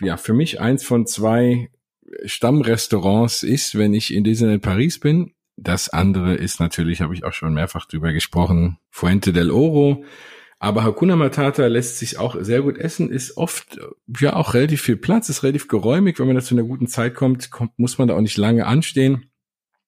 ja 0.00 0.18
für 0.18 0.34
mich 0.34 0.60
eins 0.60 0.84
von 0.84 1.06
zwei 1.06 1.70
Stammrestaurants 2.26 3.42
ist, 3.42 3.78
wenn 3.78 3.94
ich 3.94 4.12
in 4.12 4.22
Disneyland 4.22 4.62
Paris 4.62 5.00
bin. 5.00 5.32
Das 5.56 5.88
andere 5.88 6.34
ist 6.34 6.60
natürlich, 6.60 7.00
habe 7.00 7.14
ich 7.14 7.24
auch 7.24 7.32
schon 7.32 7.54
mehrfach 7.54 7.86
drüber 7.86 8.12
gesprochen, 8.12 8.76
Fuente 8.90 9.32
del 9.32 9.50
Oro. 9.50 10.04
Aber 10.58 10.84
Hakuna 10.84 11.16
Matata 11.16 11.66
lässt 11.68 11.98
sich 11.98 12.18
auch 12.18 12.36
sehr 12.38 12.60
gut 12.60 12.76
essen, 12.76 13.10
ist 13.10 13.38
oft 13.38 13.78
ja 14.20 14.36
auch 14.36 14.52
relativ 14.52 14.82
viel 14.82 14.96
Platz, 14.96 15.30
ist 15.30 15.42
relativ 15.42 15.68
geräumig. 15.68 16.18
Wenn 16.18 16.26
man 16.26 16.36
da 16.36 16.42
zu 16.42 16.54
einer 16.54 16.64
guten 16.64 16.86
Zeit 16.86 17.14
kommt, 17.14 17.50
kommt, 17.50 17.78
muss 17.78 17.96
man 17.96 18.08
da 18.08 18.14
auch 18.14 18.20
nicht 18.20 18.36
lange 18.36 18.66
anstehen. 18.66 19.30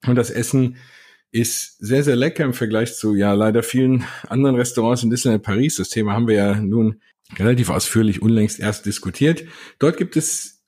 Und 0.07 0.17
das 0.17 0.31
Essen 0.31 0.77
ist 1.31 1.77
sehr, 1.79 2.03
sehr 2.03 2.17
lecker 2.17 2.45
im 2.45 2.55
Vergleich 2.55 2.95
zu 2.97 3.15
ja 3.15 3.33
leider 3.35 3.63
vielen 3.63 4.05
anderen 4.29 4.57
Restaurants 4.57 5.03
in 5.03 5.11
Disneyland 5.11 5.43
Paris. 5.43 5.77
Das 5.77 5.91
Thema 5.91 6.13
haben 6.13 6.27
wir 6.27 6.35
ja 6.35 6.55
nun 6.55 7.01
relativ 7.37 7.71
ausführlich 7.71 8.23
unlängst 8.23 8.59
erst 8.59 8.87
diskutiert. 8.87 9.45
Dort 9.79 9.97
gibt 9.99 10.17
es 10.17 10.65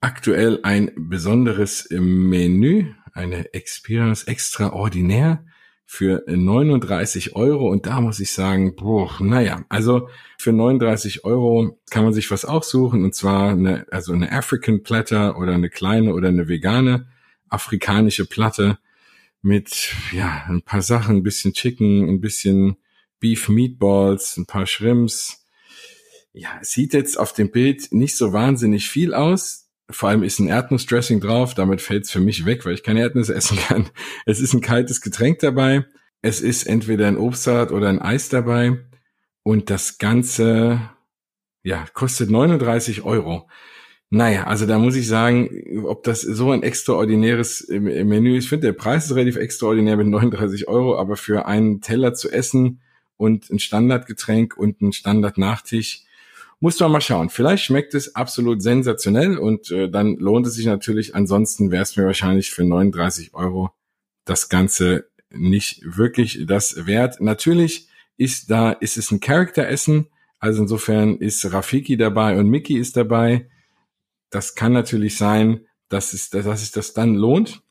aktuell 0.00 0.60
ein 0.62 0.92
besonderes 0.96 1.88
Menü, 1.90 2.92
eine 3.12 3.52
Experience 3.54 4.24
extraordinaire 4.24 5.44
für 5.86 6.22
39 6.26 7.34
Euro. 7.36 7.68
Und 7.68 7.86
da 7.86 8.00
muss 8.00 8.20
ich 8.20 8.32
sagen, 8.32 8.76
boah, 8.76 9.10
naja, 9.20 9.64
also 9.68 10.08
für 10.38 10.52
39 10.52 11.24
Euro 11.24 11.80
kann 11.90 12.04
man 12.04 12.12
sich 12.12 12.30
was 12.30 12.44
aussuchen. 12.44 13.04
Und 13.04 13.14
zwar 13.14 13.50
eine, 13.50 13.86
also 13.90 14.12
eine 14.12 14.30
African 14.32 14.82
Platter 14.82 15.38
oder 15.38 15.54
eine 15.54 15.70
kleine 15.70 16.14
oder 16.14 16.28
eine 16.28 16.48
vegane 16.48 17.08
afrikanische 17.48 18.26
Platte 18.26 18.78
mit, 19.44 19.94
ja, 20.12 20.44
ein 20.48 20.62
paar 20.62 20.82
Sachen, 20.82 21.16
ein 21.16 21.22
bisschen 21.22 21.52
Chicken, 21.52 22.08
ein 22.08 22.20
bisschen 22.20 22.76
Beef 23.20 23.48
Meatballs, 23.48 24.38
ein 24.38 24.46
paar 24.46 24.66
Shrimps. 24.66 25.46
Ja, 26.32 26.58
sieht 26.62 26.94
jetzt 26.94 27.18
auf 27.18 27.32
dem 27.34 27.50
Bild 27.50 27.92
nicht 27.92 28.16
so 28.16 28.32
wahnsinnig 28.32 28.88
viel 28.88 29.12
aus. 29.12 29.68
Vor 29.90 30.08
allem 30.08 30.22
ist 30.22 30.38
ein 30.38 30.48
Erdnussdressing 30.48 31.20
drauf, 31.20 31.52
damit 31.52 31.82
fällt 31.82 32.04
es 32.04 32.10
für 32.10 32.20
mich 32.20 32.46
weg, 32.46 32.64
weil 32.64 32.72
ich 32.72 32.82
keine 32.82 33.00
Erdnüsse 33.00 33.34
essen 33.34 33.58
kann. 33.58 33.90
Es 34.26 34.40
ist 34.40 34.54
ein 34.54 34.62
kaltes 34.62 35.02
Getränk 35.02 35.40
dabei. 35.40 35.84
Es 36.22 36.40
ist 36.40 36.64
entweder 36.64 37.06
ein 37.06 37.18
Obstsalat 37.18 37.70
oder 37.70 37.88
ein 37.88 38.00
Eis 38.00 38.30
dabei. 38.30 38.78
Und 39.42 39.68
das 39.68 39.98
Ganze, 39.98 40.90
ja, 41.62 41.84
kostet 41.92 42.30
39 42.30 43.02
Euro. 43.02 43.46
Naja, 44.14 44.44
also 44.44 44.64
da 44.64 44.78
muss 44.78 44.94
ich 44.94 45.08
sagen, 45.08 45.82
ob 45.86 46.04
das 46.04 46.20
so 46.20 46.52
ein 46.52 46.62
extraordinäres 46.62 47.66
Menü 47.68 48.36
ist. 48.36 48.44
Ich 48.44 48.48
finde, 48.48 48.68
der 48.68 48.72
Preis 48.72 49.06
ist 49.06 49.16
relativ 49.16 49.34
extraordinär 49.34 49.96
mit 49.96 50.06
39 50.06 50.68
Euro, 50.68 50.96
aber 50.96 51.16
für 51.16 51.46
einen 51.46 51.80
Teller 51.80 52.14
zu 52.14 52.30
essen 52.30 52.80
und 53.16 53.50
ein 53.50 53.58
Standardgetränk 53.58 54.56
und 54.56 54.80
ein 54.82 54.92
Standardnachtisch, 54.92 56.04
muss 56.60 56.78
man 56.78 56.92
mal 56.92 57.00
schauen. 57.00 57.28
Vielleicht 57.28 57.64
schmeckt 57.64 57.92
es 57.94 58.14
absolut 58.14 58.62
sensationell 58.62 59.36
und 59.36 59.72
äh, 59.72 59.90
dann 59.90 60.14
lohnt 60.14 60.46
es 60.46 60.54
sich 60.54 60.66
natürlich. 60.66 61.16
Ansonsten 61.16 61.72
wäre 61.72 61.82
es 61.82 61.96
mir 61.96 62.06
wahrscheinlich 62.06 62.52
für 62.52 62.62
39 62.62 63.34
Euro 63.34 63.72
das 64.24 64.48
Ganze 64.48 65.08
nicht 65.30 65.80
wirklich 65.84 66.44
das 66.46 66.86
wert. 66.86 67.20
Natürlich 67.20 67.88
ist 68.16 68.48
da, 68.48 68.70
ist 68.70 68.96
es 68.96 69.10
ein 69.10 69.18
Charakteressen. 69.18 70.06
Also 70.38 70.62
insofern 70.62 71.16
ist 71.16 71.52
Rafiki 71.52 71.96
dabei 71.96 72.38
und 72.38 72.48
Mickey 72.48 72.78
ist 72.78 72.96
dabei 72.96 73.48
das 74.34 74.54
kann 74.54 74.72
natürlich 74.72 75.16
sein, 75.16 75.66
dass 75.88 76.12
es, 76.12 76.30
dass 76.30 76.60
sich 76.60 76.72
das 76.72 76.92
dann 76.92 77.14
lohnt. 77.14 77.62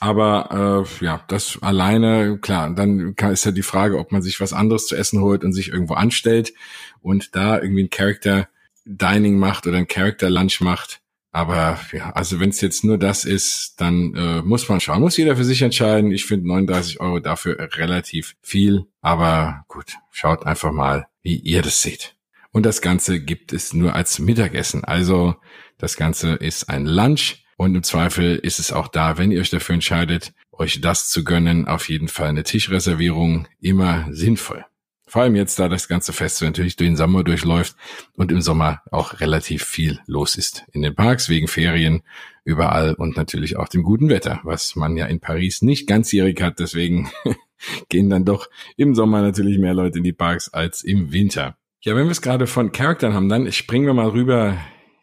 Aber 0.00 0.86
äh, 1.00 1.04
ja, 1.04 1.24
das 1.28 1.58
alleine, 1.62 2.38
klar, 2.38 2.70
dann 2.74 3.14
ist 3.14 3.44
ja 3.44 3.50
die 3.50 3.62
Frage, 3.62 3.98
ob 3.98 4.12
man 4.12 4.22
sich 4.22 4.40
was 4.40 4.52
anderes 4.52 4.86
zu 4.86 4.96
essen 4.96 5.20
holt 5.20 5.44
und 5.44 5.52
sich 5.52 5.70
irgendwo 5.70 5.94
anstellt 5.94 6.52
und 7.00 7.34
da 7.34 7.60
irgendwie 7.60 7.84
ein 7.84 7.90
Character 7.90 8.48
Dining 8.84 9.38
macht 9.38 9.66
oder 9.66 9.78
ein 9.78 9.88
Character 9.88 10.30
Lunch 10.30 10.60
macht. 10.60 11.00
Aber 11.30 11.78
ja, 11.92 12.10
also 12.10 12.40
wenn 12.40 12.50
es 12.50 12.60
jetzt 12.60 12.84
nur 12.84 12.98
das 12.98 13.24
ist, 13.24 13.74
dann 13.80 14.14
äh, 14.14 14.42
muss 14.42 14.68
man 14.68 14.80
schauen. 14.80 15.00
Muss 15.00 15.16
jeder 15.16 15.36
für 15.36 15.44
sich 15.44 15.62
entscheiden. 15.62 16.10
Ich 16.10 16.24
finde 16.24 16.48
39 16.48 17.00
Euro 17.00 17.18
dafür 17.18 17.58
relativ 17.76 18.36
viel. 18.40 18.86
Aber 19.00 19.64
gut, 19.68 19.96
schaut 20.10 20.46
einfach 20.46 20.72
mal, 20.72 21.06
wie 21.22 21.36
ihr 21.36 21.62
das 21.62 21.82
seht. 21.82 22.14
Und 22.50 22.64
das 22.64 22.80
Ganze 22.80 23.20
gibt 23.20 23.52
es 23.52 23.74
nur 23.74 23.94
als 23.94 24.18
Mittagessen. 24.18 24.84
Also 24.84 25.36
das 25.78 25.96
Ganze 25.96 26.34
ist 26.34 26.68
ein 26.68 26.86
Lunch. 26.86 27.44
Und 27.56 27.74
im 27.74 27.82
Zweifel 27.82 28.36
ist 28.36 28.60
es 28.60 28.72
auch 28.72 28.86
da, 28.86 29.18
wenn 29.18 29.32
ihr 29.32 29.40
euch 29.40 29.50
dafür 29.50 29.74
entscheidet, 29.74 30.32
euch 30.52 30.80
das 30.80 31.08
zu 31.08 31.24
gönnen, 31.24 31.66
auf 31.66 31.88
jeden 31.88 32.08
Fall 32.08 32.28
eine 32.28 32.44
Tischreservierung 32.44 33.48
immer 33.60 34.06
sinnvoll. 34.10 34.64
Vor 35.08 35.22
allem 35.22 35.36
jetzt, 35.36 35.58
da 35.58 35.68
das 35.68 35.88
ganze 35.88 36.12
Fest 36.12 36.42
natürlich 36.42 36.76
durch 36.76 36.90
den 36.90 36.96
Sommer 36.96 37.24
durchläuft 37.24 37.74
und 38.14 38.30
im 38.30 38.42
Sommer 38.42 38.82
auch 38.90 39.20
relativ 39.20 39.64
viel 39.64 40.00
los 40.06 40.36
ist 40.36 40.66
in 40.72 40.82
den 40.82 40.94
Parks, 40.94 41.30
wegen 41.30 41.48
Ferien 41.48 42.02
überall 42.44 42.94
und 42.94 43.16
natürlich 43.16 43.56
auch 43.56 43.68
dem 43.68 43.82
guten 43.82 44.10
Wetter, 44.10 44.40
was 44.44 44.76
man 44.76 44.96
ja 44.96 45.06
in 45.06 45.18
Paris 45.18 45.62
nicht 45.62 45.86
ganzjährig 45.86 46.40
hat. 46.42 46.58
Deswegen 46.58 47.10
gehen 47.88 48.10
dann 48.10 48.26
doch 48.26 48.50
im 48.76 48.94
Sommer 48.94 49.22
natürlich 49.22 49.58
mehr 49.58 49.74
Leute 49.74 49.98
in 49.98 50.04
die 50.04 50.12
Parks 50.12 50.52
als 50.52 50.84
im 50.84 51.10
Winter. 51.10 51.56
Ja, 51.80 51.96
wenn 51.96 52.04
wir 52.04 52.12
es 52.12 52.22
gerade 52.22 52.46
von 52.46 52.72
Charaktern 52.72 53.14
haben, 53.14 53.28
dann 53.30 53.50
springen 53.50 53.86
wir 53.86 53.94
mal 53.94 54.10
rüber 54.10 54.58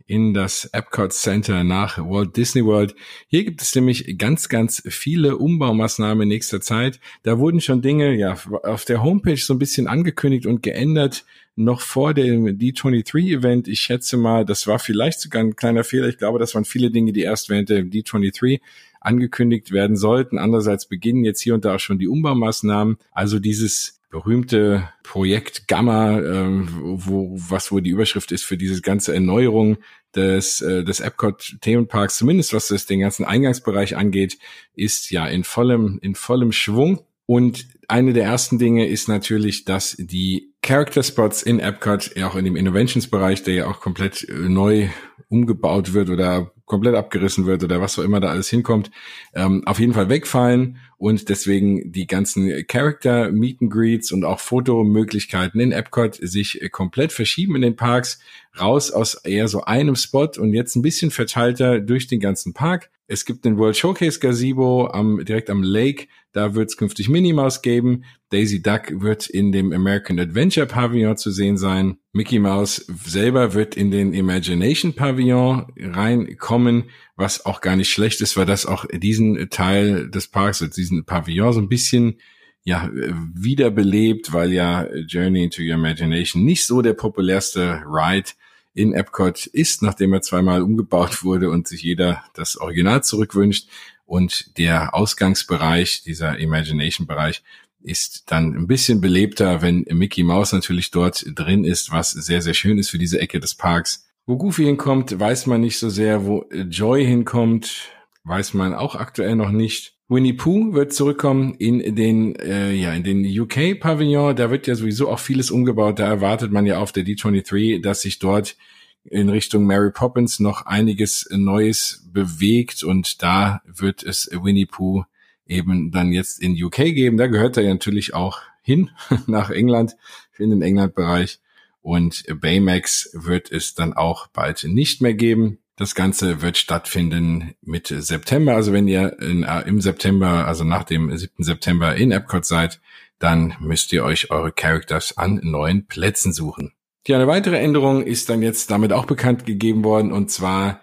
in 0.08 0.34
das 0.34 0.66
Epcot 0.66 1.14
Center 1.14 1.64
nach 1.64 1.98
Walt 1.98 2.38
Disney 2.38 2.64
World. 2.64 2.96
Hier 3.28 3.44
gibt 3.44 3.62
es 3.62 3.74
nämlich 3.74 4.18
ganz, 4.18 4.50
ganz 4.50 4.84
viele 4.88 5.38
Umbaumaßnahmen 5.38 6.24
in 6.24 6.30
nächster 6.30 6.62
Zeit. 6.62 7.00
Da 7.24 7.40
wurden 7.40 7.62
schon 7.62 7.82
Dinge 7.82 8.16
ja 8.16 8.38
auf 8.64 8.86
der 8.86 9.04
Homepage 9.04 9.38
so 9.38 9.54
ein 9.54 9.60
bisschen 9.60 9.88
angekündigt 9.88 10.46
und 10.46 10.62
geändert, 10.62 11.26
noch 11.56 11.82
vor 11.82 12.14
dem 12.14 12.46
D23-Event. 12.46 13.68
Ich 13.68 13.80
schätze 13.80 14.18
mal, 14.18 14.46
das 14.46 14.68
war 14.68 14.78
vielleicht 14.78 15.22
sogar 15.22 15.42
ein 15.42 15.56
kleiner 15.56 15.84
Fehler. 15.84 16.08
Ich 16.08 16.18
glaube, 16.18 16.38
das 16.38 16.54
waren 16.54 16.66
viele 16.66 16.92
Dinge, 16.92 17.14
die 17.14 17.22
erst 17.22 17.50
während 17.50 17.70
dem 17.70 17.90
D23 17.90 18.60
angekündigt 19.00 19.72
werden 19.72 19.96
sollten. 19.96 20.38
Andererseits 20.38 20.88
beginnen 20.88 21.24
jetzt 21.24 21.42
hier 21.42 21.54
und 21.54 21.64
da 21.64 21.76
auch 21.76 21.80
schon 21.80 22.00
die 22.00 22.08
Umbaumaßnahmen. 22.08 22.98
Also 23.12 23.40
dieses 23.40 24.02
berühmte 24.16 24.90
Projekt 25.04 25.68
Gamma, 25.68 26.18
äh, 26.20 26.48
wo 26.72 27.36
was 27.36 27.70
wo 27.74 27.82
die 27.82 27.90
Überschrift 27.90 28.32
ist 28.32 28.46
für 28.46 28.56
diese 28.56 28.82
ganze 28.82 29.14
Erneuerung 29.14 29.76
des 30.16 30.62
äh, 30.62 30.86
des 30.86 31.02
Epcot 31.02 31.58
Themenparks, 31.60 32.18
zumindest 32.18 32.54
was 32.54 32.70
das 32.70 32.86
den 32.86 33.02
ganzen 33.02 33.26
Eingangsbereich 33.26 33.98
angeht, 33.98 34.38
ist 34.74 35.12
ja 35.12 35.28
in 35.28 35.44
vollem 35.44 36.00
in 36.02 36.16
vollem 36.16 36.54
Schwung. 36.54 37.02
Und 37.26 37.68
eine 37.90 38.14
der 38.14 38.24
ersten 38.24 38.58
Dinge 38.58 38.88
ist 38.88 39.10
natürlich, 39.10 39.66
dass 39.66 39.98
die 40.00 40.54
Character 40.62 41.04
Spots 41.04 41.44
in 41.44 41.60
Epcot, 41.60 42.12
auch 42.24 42.36
in 42.36 42.46
dem 42.46 42.56
Innovations-Bereich, 42.56 43.44
der 43.44 43.54
ja 43.54 43.68
auch 43.68 43.82
komplett 43.82 44.30
äh, 44.30 44.34
neu 44.34 44.88
umgebaut 45.28 45.92
wird 45.92 46.10
oder 46.10 46.54
komplett 46.66 46.96
abgerissen 46.96 47.46
wird 47.46 47.64
oder 47.64 47.80
was 47.82 47.98
auch 48.00 48.04
immer 48.04 48.20
da 48.20 48.30
alles 48.30 48.50
hinkommt, 48.50 48.92
ähm, 49.34 49.64
auf 49.66 49.80
jeden 49.80 49.94
Fall 49.94 50.10
wegfallen 50.10 50.78
und 50.98 51.30
deswegen 51.30 51.92
die 51.92 52.08
ganzen 52.08 52.66
Character 52.68 53.32
Meet 53.32 53.62
and 53.62 53.72
Greets 53.72 54.12
und 54.12 54.24
auch 54.24 54.40
Fotomöglichkeiten 54.40 55.60
in 55.60 55.72
Epcot 55.72 56.16
sich 56.16 56.62
äh, 56.62 56.70
komplett 56.70 57.12
verschieben 57.12 57.56
in 57.56 57.62
den 57.62 57.76
Parks, 57.76 58.20
raus 58.60 58.92
aus 58.92 59.16
eher 59.16 59.48
so 59.48 59.64
einem 59.64 59.96
Spot 59.96 60.30
und 60.38 60.54
jetzt 60.54 60.76
ein 60.76 60.82
bisschen 60.82 61.12
verteilter 61.12 61.80
durch 61.80 62.08
den 62.08 62.20
ganzen 62.20 62.54
Park. 62.54 62.90
Es 63.08 63.26
gibt 63.26 63.46
den 63.46 63.58
World 63.58 63.78
Showcase 63.78 64.20
Gazebo 64.20 64.88
am, 64.88 65.24
direkt 65.24 65.52
am 65.52 65.62
Lake. 65.62 66.08
Da 66.32 66.56
wird 66.56 66.70
es 66.70 66.78
künftig 66.78 67.08
Minimaus 67.08 67.62
geben. 67.62 68.04
Daisy 68.30 68.64
Duck 68.64 69.02
wird 69.02 69.28
in 69.28 69.52
dem 69.52 69.72
American 69.72 70.20
Adventure 70.20 70.66
Pavillon 70.66 71.16
zu 71.16 71.30
sehen 71.30 71.58
sein. 71.58 71.98
Mickey 72.14 72.40
Mouse 72.40 72.86
selber 73.06 73.54
wird 73.54 73.78
in 73.78 73.92
den 73.92 74.14
Imagination 74.14 74.94
Pavillon 74.94 75.68
reinkommen, 75.78 76.86
was 77.16 77.46
auch 77.46 77.62
gar 77.62 77.76
nicht 77.76 77.92
schlecht 77.92 78.22
ist, 78.22 78.38
weil 78.38 78.48
das 78.48 78.66
auch 78.66 78.86
diesen 78.92 79.50
Teil 79.50 80.10
des 80.10 80.28
Parks, 80.28 80.68
diesen 80.76 81.06
Pavillon 81.06 81.54
so 81.54 81.60
ein 81.60 81.70
bisschen 81.70 82.20
ja 82.64 82.90
wiederbelebt, 82.92 84.34
weil 84.34 84.52
ja 84.52 84.88
Journey 85.08 85.44
into 85.44 85.62
Your 85.62 85.76
Imagination 85.76 86.44
nicht 86.44 86.66
so 86.66 86.82
der 86.82 86.94
populärste 86.94 87.84
Ride 87.88 88.32
in 88.76 88.94
Epcot 88.94 89.48
ist, 89.48 89.82
nachdem 89.82 90.14
er 90.14 90.22
zweimal 90.22 90.62
umgebaut 90.62 91.24
wurde 91.24 91.50
und 91.50 91.68
sich 91.68 91.82
jeder 91.82 92.24
das 92.34 92.58
Original 92.58 93.04
zurückwünscht. 93.04 93.70
Und 94.06 94.58
der 94.60 94.94
Ausgangsbereich, 94.94 96.04
dieser 96.04 96.38
Imagination-Bereich, 96.38 97.42
ist 97.82 98.32
dann 98.32 98.54
ein 98.56 98.68
bisschen 98.68 99.00
belebter, 99.02 99.62
wenn 99.62 99.86
Mickey 99.90 100.24
Mouse 100.24 100.52
natürlich 100.52 100.92
dort 100.92 101.26
drin 101.34 101.64
ist, 101.64 101.92
was 101.92 102.12
sehr, 102.12 102.42
sehr 102.42 102.54
schön 102.54 102.78
ist 102.78 102.90
für 102.90 102.98
diese 102.98 103.20
Ecke 103.20 103.40
des 103.40 103.56
Parks. 103.56 104.06
Wo 104.26 104.38
Goofy 104.38 104.66
hinkommt, 104.66 105.18
weiß 105.18 105.46
man 105.46 105.62
nicht 105.62 105.80
so 105.80 105.90
sehr. 105.90 106.26
Wo 106.26 106.46
Joy 106.52 107.06
hinkommt, 107.06 107.90
weiß 108.26 108.54
man 108.54 108.74
auch 108.74 108.96
aktuell 108.96 109.36
noch 109.36 109.52
nicht. 109.52 109.94
Winnie 110.08 110.34
Pooh 110.34 110.74
wird 110.74 110.94
zurückkommen 110.94 111.56
in 111.56 111.96
den, 111.96 112.36
äh, 112.36 112.74
ja, 112.74 112.94
in 112.94 113.04
den 113.04 113.26
UK 113.26 113.80
Pavillon. 113.80 114.36
Da 114.36 114.52
wird 114.52 114.68
ja 114.68 114.76
sowieso 114.76 115.10
auch 115.10 115.20
vieles 115.20 115.50
umgebaut. 115.50 116.00
Da 116.00 116.06
erwartet 116.06 116.52
man 116.52 116.66
ja 116.66 116.80
auf 116.80 116.92
der 116.92 117.04
D23, 117.04 117.82
dass 117.82 118.02
sich 118.02 118.20
dort 118.20 118.56
in 119.04 119.30
Richtung 119.30 119.66
Mary 119.66 119.92
Poppins 119.92 120.40
noch 120.40 120.66
einiges 120.66 121.28
Neues 121.32 122.08
bewegt 122.12 122.84
und 122.84 123.22
da 123.22 123.62
wird 123.66 124.04
es 124.04 124.30
Winnie 124.32 124.66
Pooh 124.66 125.06
eben 125.48 125.92
dann 125.92 126.12
jetzt 126.12 126.42
in 126.42 126.62
UK 126.62 126.78
geben. 126.78 127.18
Da 127.18 127.28
gehört 127.28 127.58
er 127.58 127.64
ja 127.64 127.74
natürlich 127.74 128.14
auch 128.14 128.42
hin 128.62 128.90
nach 129.28 129.50
England, 129.50 129.96
in 130.38 130.50
den 130.50 130.62
England-Bereich. 130.62 131.40
Und 131.82 132.24
Baymax 132.42 133.12
wird 133.14 133.52
es 133.52 133.76
dann 133.76 133.94
auch 133.94 134.28
bald 134.28 134.64
nicht 134.64 135.02
mehr 135.02 135.14
geben. 135.14 135.60
Das 135.78 135.94
Ganze 135.94 136.42
wird 136.42 136.58
stattfinden 136.58 137.54
Mitte 137.62 138.02
September. 138.02 138.56
Also 138.56 138.72
wenn 138.72 138.88
ihr 138.88 139.20
in, 139.20 139.44
äh, 139.44 139.62
im 139.62 139.82
September, 139.82 140.48
also 140.48 140.64
nach 140.64 140.84
dem 140.84 141.16
7. 141.16 141.44
September 141.44 141.96
in 141.96 142.12
Epcot 142.12 142.46
seid, 142.46 142.80
dann 143.20 143.56
müsst 143.60 143.92
ihr 143.92 144.04
euch 144.04 144.32
eure 144.32 144.52
Characters 144.52 145.18
an 145.18 145.42
neuen 145.44 145.86
Plätzen 145.88 146.32
suchen. 146.32 146.72
Die 147.08 147.14
eine 147.14 147.28
weitere 147.28 147.58
Änderung 147.58 148.04
ist 148.04 148.30
dann 148.30 148.42
jetzt 148.42 148.72
damit 148.72 148.94
auch 148.94 149.06
bekannt 149.06 149.46
gegeben 149.46 149.84
worden 149.84 150.12
und 150.12 150.32
zwar 150.32 150.82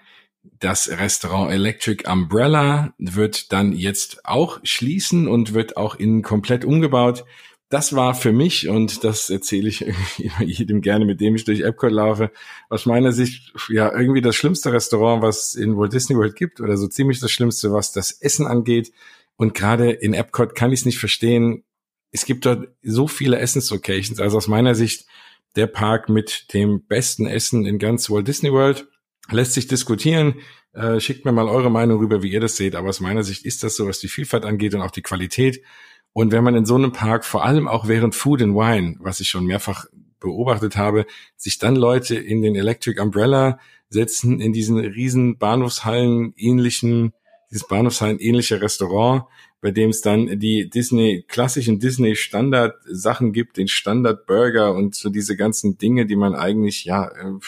das 0.59 0.89
Restaurant 0.89 1.53
Electric 1.53 2.09
Umbrella 2.09 2.95
wird 2.99 3.53
dann 3.53 3.73
jetzt 3.73 4.25
auch 4.25 4.61
schließen 4.63 5.27
und 5.29 5.55
wird 5.55 5.77
auch 5.77 5.95
innen 5.97 6.23
komplett 6.23 6.65
umgebaut. 6.65 7.25
Das 7.73 7.97
war 7.97 8.15
für 8.15 8.33
mich, 8.33 8.69
und 8.69 9.03
das 9.03 9.31
erzähle 9.31 9.71
ich 9.71 9.83
jedem 10.41 10.83
gerne, 10.83 11.07
mit 11.07 11.23
dem 11.23 11.37
ich 11.37 11.45
durch 11.45 11.61
Epcot 11.61 11.91
laufe, 11.91 12.31
aus 12.69 12.85
meiner 12.85 13.13
Sicht 13.13 13.55
ja 13.71 13.91
irgendwie 13.91 14.21
das 14.21 14.37
schlimmste 14.37 14.75
Restaurant, 14.75 15.23
was 15.23 15.55
in 15.55 15.79
Walt 15.79 15.95
Disney 15.95 16.15
World 16.15 16.37
gibt, 16.37 16.61
oder 16.61 16.77
so 16.77 16.87
ziemlich 16.87 17.19
das 17.19 17.33
Schlimmste, 17.33 17.73
was 17.73 17.91
das 17.91 18.11
Essen 18.11 18.47
angeht. 18.47 18.93
Und 19.37 19.55
gerade 19.55 19.91
in 19.91 20.13
Epcot 20.13 20.55
kann 20.55 20.71
ich 20.71 20.81
es 20.81 20.85
nicht 20.85 20.99
verstehen. 20.99 21.65
Es 22.11 22.27
gibt 22.27 22.45
dort 22.45 22.69
so 22.83 23.09
viele 23.09 23.39
Essenslocations. 23.39 24.21
Also 24.21 24.37
aus 24.37 24.49
meiner 24.49 24.75
Sicht 24.75 25.07
der 25.57 25.67
Park 25.67 26.11
mit 26.11 26.53
dem 26.53 26.85
besten 26.85 27.27
Essen 27.27 27.65
in 27.65 27.79
ganz 27.79 28.11
Walt 28.11 28.29
Disney 28.29 28.53
World. 28.53 28.87
Lässt 29.31 29.55
sich 29.55 29.67
diskutieren. 29.67 30.35
Äh, 30.75 31.01
schickt 31.01 31.25
mir 31.25 31.33
mal 31.33 31.49
eure 31.49 31.71
Meinung 31.71 32.01
rüber, 32.01 32.23
wie 32.23 32.33
ihr 32.33 32.41
das 32.41 32.55
seht. 32.55 32.75
Aber 32.75 32.91
aus 32.91 33.01
meiner 33.01 33.23
Sicht 33.23 33.47
ist 33.47 33.63
das 33.63 33.77
so, 33.77 33.89
was 33.89 33.99
die 33.99 34.09
Vielfalt 34.09 34.45
angeht 34.45 34.75
und 34.75 34.83
auch 34.83 34.91
die 34.91 35.01
Qualität. 35.01 35.63
Und 36.13 36.33
wenn 36.33 36.45
man 36.45 36.55
in 36.55 36.67
so 36.67 36.75
einem 36.75 36.93
Park, 36.93 37.25
vor 37.25 37.45
allem 37.45 37.69
auch 37.69 37.89
während 37.89 38.15
Food 38.15 38.43
and 38.43 38.55
Wine, 38.55 38.97
was 39.01 39.21
ich 39.21 39.29
schon 39.29 39.47
mehrfach 39.47 39.87
beobachtet 40.21 40.77
habe, 40.77 41.07
sich 41.37 41.59
dann 41.59 41.77
Leute 41.77 42.17
in 42.17 42.43
den 42.43 42.55
Electric 42.55 43.01
Umbrella 43.01 43.59
setzen, 43.89 44.41
in 44.41 44.53
diesen 44.53 44.79
riesen 44.79 45.39
Bahnhofshallen 45.39 46.35
ähnlichen, 46.37 47.13
dieses 47.51 47.67
Bahnhofshallen 47.67 48.19
ähnliche 48.19 48.61
Restaurant, 48.61 49.25
bei 49.61 49.71
dem 49.71 49.91
es 49.91 50.01
dann 50.01 50.39
die 50.39 50.69
Disney, 50.69 51.25
klassischen 51.29 51.79
Disney 51.79 52.17
Standard 52.17 52.75
Sachen 52.85 53.33
gibt, 53.33 53.57
den 53.57 53.69
Standard 53.69 54.27
Burger 54.27 54.75
und 54.75 54.95
so 54.95 55.09
diese 55.09 55.37
ganzen 55.37 55.79
Dinge, 55.79 56.07
die 56.07 56.17
man 56.17 56.35
eigentlich, 56.35 56.85
ja, 56.85 57.09
äh, 57.09 57.39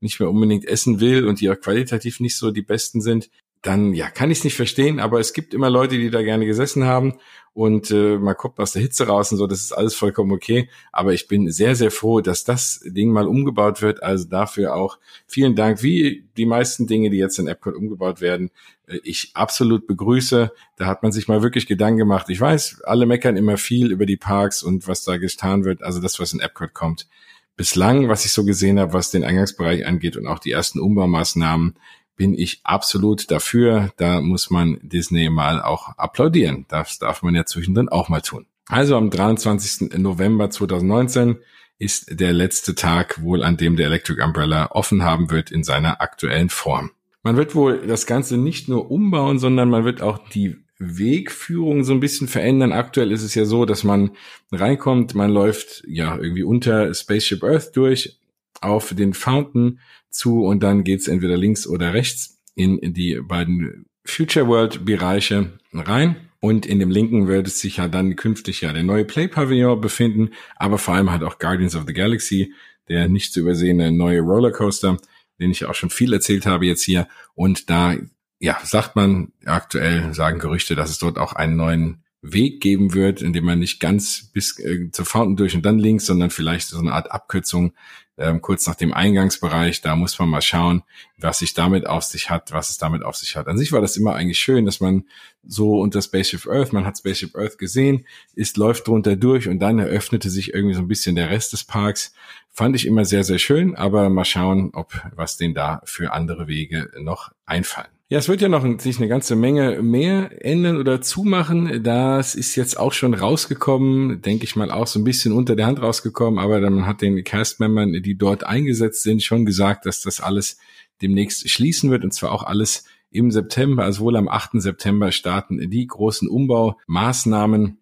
nicht 0.00 0.20
mehr 0.20 0.30
unbedingt 0.30 0.64
essen 0.64 1.00
will 1.00 1.26
und 1.26 1.40
die 1.40 1.50
auch 1.50 1.58
qualitativ 1.58 2.20
nicht 2.20 2.36
so 2.36 2.52
die 2.52 2.62
besten 2.62 3.00
sind, 3.00 3.30
dann 3.62 3.92
ja, 3.92 4.08
kann 4.08 4.30
ich 4.30 4.38
es 4.38 4.44
nicht 4.44 4.54
verstehen, 4.54 5.00
aber 5.00 5.18
es 5.18 5.32
gibt 5.32 5.52
immer 5.52 5.68
Leute, 5.68 5.98
die 5.98 6.10
da 6.10 6.22
gerne 6.22 6.46
gesessen 6.46 6.84
haben 6.84 7.14
und 7.54 7.90
äh, 7.90 8.18
mal 8.18 8.34
gucken 8.34 8.62
aus 8.62 8.72
der 8.72 8.82
Hitze 8.82 9.06
raus 9.06 9.32
und 9.32 9.38
so, 9.38 9.46
das 9.46 9.60
ist 9.60 9.72
alles 9.72 9.94
vollkommen 9.94 10.32
okay. 10.32 10.68
Aber 10.92 11.12
ich 11.12 11.28
bin 11.28 11.50
sehr, 11.50 11.74
sehr 11.74 11.90
froh, 11.90 12.20
dass 12.20 12.44
das 12.44 12.80
Ding 12.84 13.10
mal 13.10 13.26
umgebaut 13.26 13.82
wird. 13.82 14.02
Also 14.02 14.28
dafür 14.28 14.74
auch 14.74 14.98
vielen 15.26 15.56
Dank, 15.56 15.82
wie 15.82 16.24
die 16.36 16.46
meisten 16.46 16.86
Dinge, 16.86 17.10
die 17.10 17.16
jetzt 17.16 17.38
in 17.38 17.48
Epcot 17.48 17.74
umgebaut 17.74 18.20
werden, 18.20 18.50
äh, 18.86 18.98
ich 19.02 19.32
absolut 19.34 19.86
begrüße. 19.86 20.52
Da 20.76 20.86
hat 20.86 21.02
man 21.02 21.12
sich 21.12 21.28
mal 21.28 21.42
wirklich 21.42 21.66
Gedanken 21.66 21.98
gemacht. 21.98 22.28
Ich 22.28 22.40
weiß, 22.40 22.82
alle 22.84 23.06
meckern 23.06 23.36
immer 23.36 23.56
viel 23.56 23.90
über 23.90 24.06
die 24.06 24.16
Parks 24.16 24.62
und 24.62 24.86
was 24.86 25.04
da 25.04 25.16
getan 25.16 25.64
wird. 25.64 25.82
Also 25.82 26.00
das, 26.00 26.20
was 26.20 26.32
in 26.32 26.40
Epcot 26.40 26.74
kommt, 26.74 27.08
bislang, 27.56 28.08
was 28.08 28.24
ich 28.24 28.32
so 28.32 28.44
gesehen 28.44 28.78
habe, 28.78 28.92
was 28.92 29.10
den 29.10 29.24
Eingangsbereich 29.24 29.86
angeht 29.86 30.16
und 30.16 30.26
auch 30.26 30.38
die 30.38 30.52
ersten 30.52 30.80
Umbaumaßnahmen, 30.80 31.74
bin 32.18 32.34
ich 32.34 32.60
absolut 32.64 33.30
dafür. 33.30 33.90
Da 33.96 34.20
muss 34.20 34.50
man 34.50 34.78
Disney 34.82 35.30
mal 35.30 35.62
auch 35.62 35.96
applaudieren. 35.96 36.66
Das 36.68 36.98
darf 36.98 37.22
man 37.22 37.34
ja 37.34 37.46
zwischendrin 37.46 37.88
auch 37.88 38.10
mal 38.10 38.20
tun. 38.20 38.44
Also 38.66 38.96
am 38.96 39.08
23. 39.08 39.98
November 39.98 40.50
2019 40.50 41.38
ist 41.78 42.20
der 42.20 42.34
letzte 42.34 42.74
Tag 42.74 43.22
wohl, 43.22 43.42
an 43.42 43.56
dem 43.56 43.76
der 43.76 43.86
Electric 43.86 44.22
Umbrella 44.22 44.72
offen 44.72 45.02
haben 45.02 45.30
wird 45.30 45.50
in 45.50 45.62
seiner 45.62 46.02
aktuellen 46.02 46.50
Form. 46.50 46.90
Man 47.22 47.36
wird 47.36 47.54
wohl 47.54 47.86
das 47.86 48.04
Ganze 48.04 48.36
nicht 48.36 48.68
nur 48.68 48.90
umbauen, 48.90 49.38
sondern 49.38 49.70
man 49.70 49.84
wird 49.84 50.02
auch 50.02 50.18
die 50.28 50.56
Wegführung 50.78 51.84
so 51.84 51.92
ein 51.92 52.00
bisschen 52.00 52.28
verändern. 52.28 52.72
Aktuell 52.72 53.12
ist 53.12 53.22
es 53.22 53.34
ja 53.34 53.44
so, 53.44 53.64
dass 53.64 53.84
man 53.84 54.10
reinkommt, 54.52 55.14
man 55.14 55.30
läuft 55.30 55.84
ja 55.86 56.16
irgendwie 56.16 56.44
unter 56.44 56.92
Spaceship 56.94 57.42
Earth 57.42 57.76
durch 57.76 58.18
auf 58.60 58.94
den 58.94 59.14
Fountain 59.14 59.80
zu 60.10 60.44
und 60.44 60.62
dann 60.62 60.84
geht's 60.84 61.08
entweder 61.08 61.36
links 61.36 61.66
oder 61.66 61.94
rechts 61.94 62.38
in 62.54 62.92
die 62.92 63.20
beiden 63.22 63.86
Future 64.04 64.48
World 64.48 64.84
Bereiche 64.84 65.58
rein. 65.72 66.16
Und 66.40 66.66
in 66.66 66.78
dem 66.78 66.90
linken 66.90 67.26
wird 67.26 67.48
es 67.48 67.60
sich 67.60 67.78
ja 67.78 67.88
dann 67.88 68.16
künftig 68.16 68.60
ja 68.60 68.72
der 68.72 68.84
neue 68.84 69.04
Play 69.04 69.26
Pavillon 69.28 69.80
befinden, 69.80 70.30
aber 70.56 70.78
vor 70.78 70.94
allem 70.94 71.10
halt 71.10 71.22
auch 71.24 71.38
Guardians 71.38 71.74
of 71.74 71.84
the 71.86 71.92
Galaxy, 71.92 72.54
der 72.88 73.08
nicht 73.08 73.32
zu 73.32 73.40
übersehene 73.40 73.90
neue 73.90 74.20
Rollercoaster, 74.20 74.98
den 75.40 75.50
ich 75.50 75.64
auch 75.64 75.74
schon 75.74 75.90
viel 75.90 76.12
erzählt 76.12 76.46
habe 76.46 76.66
jetzt 76.66 76.82
hier. 76.82 77.08
Und 77.34 77.70
da 77.70 77.96
ja, 78.40 78.58
sagt 78.62 78.94
man 78.94 79.32
aktuell, 79.44 80.14
sagen 80.14 80.38
Gerüchte, 80.38 80.76
dass 80.76 80.90
es 80.90 80.98
dort 80.98 81.18
auch 81.18 81.32
einen 81.32 81.56
neuen 81.56 82.04
Weg 82.22 82.60
geben 82.60 82.94
wird, 82.94 83.22
indem 83.22 83.44
man 83.44 83.58
nicht 83.58 83.80
ganz 83.80 84.30
bis 84.32 84.58
äh, 84.58 84.90
zur 84.90 85.04
Fountain 85.04 85.36
durch 85.36 85.54
und 85.54 85.66
dann 85.66 85.78
links, 85.78 86.06
sondern 86.06 86.30
vielleicht 86.30 86.68
so 86.68 86.78
eine 86.78 86.92
Art 86.92 87.10
Abkürzung 87.10 87.72
ähm, 88.18 88.42
kurz 88.42 88.66
nach 88.66 88.74
dem 88.74 88.92
Eingangsbereich. 88.92 89.80
Da 89.80 89.96
muss 89.96 90.18
man 90.18 90.28
mal 90.28 90.42
schauen, 90.42 90.82
was 91.16 91.38
sich 91.38 91.54
damit 91.54 91.86
auf 91.86 92.02
sich 92.02 92.30
hat, 92.30 92.52
was 92.52 92.70
es 92.70 92.78
damit 92.78 93.02
auf 93.02 93.16
sich 93.16 93.36
hat. 93.36 93.46
An 93.46 93.56
sich 93.56 93.72
war 93.72 93.80
das 93.80 93.96
immer 93.96 94.14
eigentlich 94.14 94.38
schön, 94.38 94.64
dass 94.66 94.80
man 94.80 95.04
so 95.44 95.80
unter 95.80 96.02
Spaceship 96.02 96.46
Earth, 96.46 96.72
man 96.72 96.84
hat 96.84 96.98
Spaceship 96.98 97.36
Earth 97.36 97.58
gesehen, 97.58 98.06
ist, 98.34 98.56
läuft 98.56 98.88
drunter 98.88 99.16
durch 99.16 99.48
und 99.48 99.60
dann 99.60 99.78
eröffnete 99.78 100.30
sich 100.30 100.52
irgendwie 100.52 100.74
so 100.74 100.80
ein 100.80 100.88
bisschen 100.88 101.16
der 101.16 101.30
Rest 101.30 101.52
des 101.52 101.64
Parks. 101.64 102.12
Fand 102.50 102.76
ich 102.76 102.86
immer 102.86 103.04
sehr, 103.04 103.24
sehr 103.24 103.38
schön, 103.38 103.76
aber 103.76 104.10
mal 104.10 104.24
schauen, 104.24 104.70
ob 104.74 105.00
was 105.14 105.36
denn 105.36 105.54
da 105.54 105.80
für 105.84 106.12
andere 106.12 106.48
Wege 106.48 106.90
noch 106.98 107.30
einfallen. 107.46 107.97
Ja, 108.10 108.16
es 108.16 108.28
wird 108.30 108.40
ja 108.40 108.48
noch 108.48 108.64
sich 108.80 108.96
eine 108.96 109.08
ganze 109.08 109.36
Menge 109.36 109.82
mehr 109.82 110.42
ändern 110.42 110.78
oder 110.78 111.02
zumachen. 111.02 111.82
Das 111.82 112.34
ist 112.34 112.56
jetzt 112.56 112.78
auch 112.78 112.94
schon 112.94 113.12
rausgekommen, 113.12 114.22
denke 114.22 114.44
ich 114.44 114.56
mal 114.56 114.70
auch 114.70 114.86
so 114.86 114.98
ein 114.98 115.04
bisschen 115.04 115.34
unter 115.34 115.56
der 115.56 115.66
Hand 115.66 115.82
rausgekommen, 115.82 116.38
aber 116.38 116.62
dann 116.62 116.86
hat 116.86 117.02
den 117.02 117.22
Cast-Membern, 117.22 117.92
die 118.02 118.16
dort 118.16 118.44
eingesetzt 118.44 119.02
sind, 119.02 119.22
schon 119.22 119.44
gesagt, 119.44 119.84
dass 119.84 120.00
das 120.00 120.22
alles 120.22 120.56
demnächst 121.02 121.50
schließen 121.50 121.90
wird 121.90 122.02
und 122.02 122.14
zwar 122.14 122.32
auch 122.32 122.44
alles 122.44 122.84
im 123.10 123.30
September, 123.30 123.84
also 123.84 124.04
wohl 124.04 124.16
am 124.16 124.28
8. 124.28 124.52
September 124.54 125.12
starten 125.12 125.68
die 125.68 125.86
großen 125.86 126.28
Umbaumaßnahmen. 126.28 127.76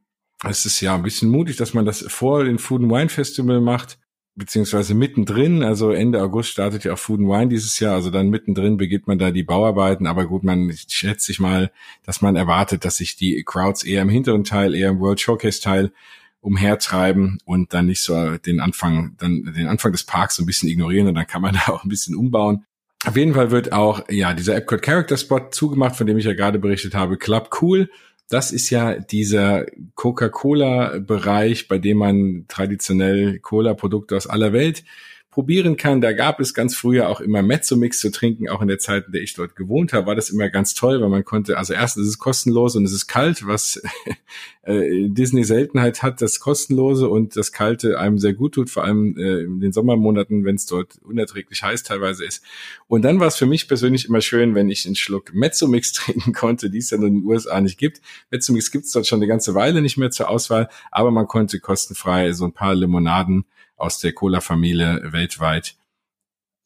Es 0.44 0.66
ist 0.66 0.80
ja 0.80 0.96
ein 0.96 1.04
bisschen 1.04 1.30
mutig, 1.30 1.54
dass 1.54 1.72
man 1.72 1.84
das 1.84 2.02
vor 2.02 2.42
dem 2.42 2.58
Food 2.58 2.82
and 2.82 2.90
Wine 2.90 3.08
Festival 3.10 3.60
macht 3.60 4.00
beziehungsweise 4.37 4.94
mittendrin, 4.94 5.62
also 5.62 5.90
Ende 5.90 6.22
August 6.22 6.51
startet 6.51 6.85
ja 6.85 6.92
auch 6.92 6.99
Food 6.99 7.20
and 7.20 7.29
Wine 7.29 7.49
dieses 7.49 7.81
Jahr, 7.81 7.94
also 7.94 8.11
dann 8.11 8.29
mittendrin 8.29 8.77
beginnt 8.77 9.07
man 9.07 9.18
da 9.18 9.31
die 9.31 9.42
Bauarbeiten, 9.42 10.07
aber 10.07 10.27
gut, 10.27 10.44
man 10.44 10.72
schätzt 10.88 11.25
sich 11.25 11.40
mal, 11.40 11.72
dass 12.05 12.20
man 12.20 12.37
erwartet, 12.37 12.85
dass 12.85 12.99
sich 12.99 13.16
die 13.16 13.42
Crowds 13.44 13.83
eher 13.83 14.03
im 14.03 14.11
hinteren 14.11 14.44
Teil, 14.44 14.75
eher 14.75 14.90
im 14.90 15.01
World 15.01 15.20
Showcase 15.20 15.61
Teil 15.61 15.90
umhertreiben 16.42 17.38
und 17.44 17.72
dann 17.72 17.87
nicht 17.87 18.03
so 18.03 18.37
den 18.37 18.61
Anfang, 18.61 19.16
dann 19.18 19.53
den 19.57 19.66
Anfang 19.66 19.92
des 19.92 20.05
Parks 20.05 20.37
so 20.37 20.42
ein 20.42 20.46
bisschen 20.46 20.68
ignorieren 20.68 21.09
und 21.09 21.14
dann 21.14 21.27
kann 21.27 21.42
man 21.42 21.55
da 21.66 21.72
auch 21.72 21.85
ein 21.85 21.88
bisschen 21.88 22.14
umbauen. 22.14 22.66
Auf 23.07 23.16
jeden 23.16 23.35
Fall 23.35 23.51
wird 23.51 23.72
auch, 23.72 24.05
ja, 24.11 24.35
dieser 24.35 24.55
Epcot 24.55 24.83
Character 24.83 25.16
Spot 25.16 25.49
zugemacht, 25.51 25.96
von 25.96 26.07
dem 26.07 26.18
ich 26.18 26.25
ja 26.25 26.35
gerade 26.35 26.59
berichtet 26.59 26.94
habe, 26.94 27.16
Club 27.16 27.51
Cool 27.61 27.88
das 28.28 28.52
ist 28.52 28.70
ja 28.70 28.94
dieser 28.98 29.66
Coca-Cola-Bereich, 29.94 31.68
bei 31.68 31.78
dem 31.78 31.98
man 31.98 32.44
traditionell 32.48 33.38
Cola-Produkte 33.38 34.16
aus 34.16 34.26
aller 34.26 34.52
Welt 34.52 34.84
probieren 35.37 35.77
kann. 35.77 36.01
Da 36.01 36.14
gab 36.14 36.40
es 36.40 36.55
ganz 36.55 36.75
früher 36.75 37.11
auch 37.11 37.20
immer 37.20 37.42
Mezzo-Mix 37.42 37.99
zu 37.99 38.11
trinken, 38.11 38.49
auch 38.49 38.62
in 38.62 38.68
der 38.68 38.79
Zeit, 38.79 39.05
in 39.05 39.12
der 39.12 39.20
ich 39.20 39.35
dort 39.35 39.55
gewohnt 39.55 39.92
habe, 39.92 40.07
war 40.07 40.14
das 40.14 40.31
immer 40.31 40.49
ganz 40.49 40.72
toll, 40.72 41.03
weil 41.03 41.11
man 41.11 41.27
konnte, 41.27 41.59
also 41.59 41.75
erstens 41.75 42.05
ist 42.05 42.09
es 42.09 42.18
kostenlos 42.18 42.75
und 42.75 42.87
es 42.87 42.92
ist 42.94 43.07
kalt, 43.07 43.46
was 43.46 43.83
äh, 44.62 45.11
Disney 45.11 45.44
Seltenheit 45.44 46.03
hat, 46.03 46.22
das 46.22 46.40
kostenlose 46.40 47.11
und 47.11 47.37
das 47.37 47.53
kalte 47.53 47.99
einem 48.01 48.16
sehr 48.16 48.33
gut 48.33 48.55
tut, 48.55 48.70
vor 48.70 48.85
allem 48.85 49.14
äh, 49.18 49.42
in 49.42 49.61
den 49.61 49.72
Sommermonaten, 49.72 50.46
wenn 50.46 50.55
es 50.55 50.64
dort 50.64 50.96
unerträglich 51.03 51.62
heiß 51.62 51.83
teilweise 51.83 52.25
ist. 52.25 52.42
Und 52.88 53.03
dann 53.03 53.20
war 53.20 53.27
es 53.27 53.37
für 53.37 53.44
mich 53.44 53.68
persönlich 53.68 54.09
immer 54.09 54.22
schön, 54.22 54.55
wenn 54.55 54.70
ich 54.70 54.87
einen 54.87 54.96
Schluck 54.96 55.35
Mezzo-Mix 55.35 55.92
trinken 55.92 56.33
konnte, 56.33 56.70
die 56.70 56.79
es 56.79 56.88
ja 56.88 56.96
in 56.96 57.03
den 57.03 57.25
USA 57.27 57.61
nicht 57.61 57.77
gibt. 57.77 58.01
Mezzo-Mix 58.31 58.70
gibt 58.70 58.87
es 58.87 58.92
dort 58.92 59.07
schon 59.07 59.18
eine 59.18 59.27
ganze 59.27 59.55
Weile 59.55 59.83
nicht 59.83 59.99
mehr 59.99 60.11
zur 60.11 60.31
Auswahl, 60.31 60.70
aber 60.90 61.11
man 61.11 61.27
konnte 61.27 61.61
kostenfrei 61.61 62.33
so 62.33 62.46
ein 62.46 62.55
paar 62.55 62.75
Limonaden 62.75 63.44
aus 63.76 63.98
der 63.98 64.12
Cola-Familie 64.12 65.12
weltweit 65.12 65.76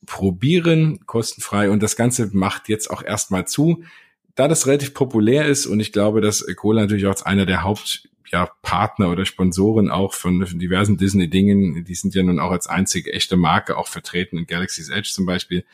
probieren, 0.06 1.04
kostenfrei. 1.06 1.70
Und 1.70 1.82
das 1.82 1.96
Ganze 1.96 2.30
macht 2.32 2.68
jetzt 2.68 2.90
auch 2.90 3.02
erstmal 3.02 3.46
zu. 3.46 3.84
Da 4.34 4.48
das 4.48 4.66
relativ 4.66 4.94
populär 4.94 5.46
ist 5.46 5.66
und 5.66 5.80
ich 5.80 5.92
glaube, 5.92 6.20
dass 6.20 6.46
Cola 6.56 6.82
natürlich 6.82 7.06
auch 7.06 7.10
als 7.10 7.22
einer 7.22 7.46
der 7.46 7.62
Haupt 7.62 8.08
ja, 8.32 8.50
oder 8.98 9.24
Sponsoren 9.24 9.90
auch 9.90 10.14
von, 10.14 10.46
von 10.46 10.58
diversen 10.58 10.96
Disney-Dingen, 10.96 11.84
die 11.84 11.94
sind 11.94 12.14
ja 12.14 12.22
nun 12.22 12.38
auch 12.38 12.52
als 12.52 12.68
einzige 12.68 13.12
echte 13.12 13.36
Marke 13.36 13.76
auch 13.76 13.88
vertreten 13.88 14.38
in 14.38 14.46
Galaxy's 14.46 14.88
Edge 14.88 15.10
zum 15.12 15.26
Beispiel, 15.26 15.64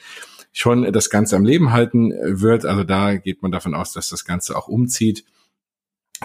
schon 0.52 0.90
das 0.90 1.10
Ganze 1.10 1.36
am 1.36 1.44
Leben 1.44 1.72
halten 1.72 2.12
wird. 2.12 2.64
Also 2.64 2.82
da 2.82 3.16
geht 3.16 3.42
man 3.42 3.52
davon 3.52 3.74
aus, 3.74 3.92
dass 3.92 4.08
das 4.08 4.24
Ganze 4.24 4.56
auch 4.56 4.68
umzieht. 4.68 5.24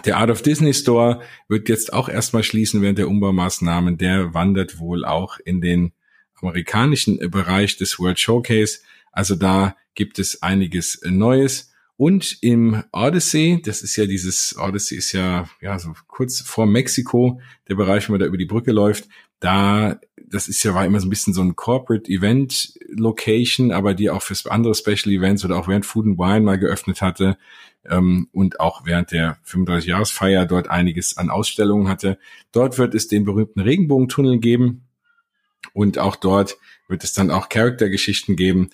Der 0.06 0.18
Art 0.18 0.30
of 0.30 0.42
Disney 0.42 0.74
Store 0.74 1.22
wird 1.48 1.68
jetzt 1.68 1.92
auch 1.94 2.08
erstmal 2.08 2.44
schließen 2.44 2.82
während 2.82 2.98
der 2.98 3.10
Umbaumaßnahmen. 3.10 3.98
Der 3.98 4.34
wandert 4.34 4.80
wohl 4.80 5.04
auch 5.06 5.38
in 5.44 5.62
den 5.62 5.92
amerikanischen 6.36 7.20
Bereich 7.30 7.78
des 7.78 8.00
World 8.00 8.20
Showcase. 8.20 8.80
Also 9.12 9.36
da 9.36 9.76
gibt 9.94 10.20
es 10.20 10.42
einiges 10.42 11.02
Neues. 11.04 11.72
Und 11.98 12.38
im 12.42 12.84
Odyssey, 12.92 13.62
das 13.64 13.84
ist 13.84 13.96
ja 13.96 14.08
dieses, 14.08 14.58
Odyssey 14.58 14.98
ist 14.98 15.12
ja, 15.12 15.48
ja, 15.62 15.78
so 15.78 15.94
kurz 16.08 16.42
vor 16.42 16.66
Mexiko, 16.66 17.40
der 17.68 17.76
Bereich, 17.76 18.08
wo 18.08 18.14
man 18.14 18.20
da 18.20 18.26
über 18.26 18.38
die 18.38 18.46
Brücke 18.46 18.72
läuft, 18.72 19.08
da, 19.40 20.00
das 20.26 20.48
ist 20.48 20.64
ja, 20.64 20.74
war 20.74 20.86
immer 20.86 21.00
so 21.00 21.08
ein 21.08 21.12
bisschen 21.12 21.34
so 21.34 21.42
ein 21.42 21.56
Corporate 21.56 22.10
Event 22.10 22.74
Location, 22.90 23.72
aber 23.72 23.94
die 23.94 24.10
auch 24.10 24.24
für 24.24 24.36
andere 24.50 24.74
Special 24.74 25.14
Events 25.14 25.46
oder 25.46 25.58
auch 25.58 25.68
während 25.68 25.86
Food 25.86 26.06
and 26.08 26.18
Wine 26.18 26.42
mal 26.42 26.58
geöffnet 26.58 27.02
hatte, 27.02 27.38
ähm, 27.90 28.28
und 28.32 28.60
auch 28.60 28.86
während 28.86 29.12
der 29.12 29.38
35-Jahresfeier 29.46 30.46
dort 30.46 30.70
einiges 30.70 31.18
an 31.18 31.30
Ausstellungen 31.30 31.88
hatte. 31.88 32.18
Dort 32.52 32.78
wird 32.78 32.96
es 32.96 33.08
den 33.08 33.26
berühmten 33.26 33.60
Regenbogentunnel 33.60 34.40
geben 34.40 34.88
und 35.74 35.98
auch 35.98 36.16
dort 36.16 36.58
wird 36.88 37.04
es 37.04 37.14
dann 37.14 37.32
auch 37.32 37.50
Charaktergeschichten 37.50 38.36
geben. 38.36 38.70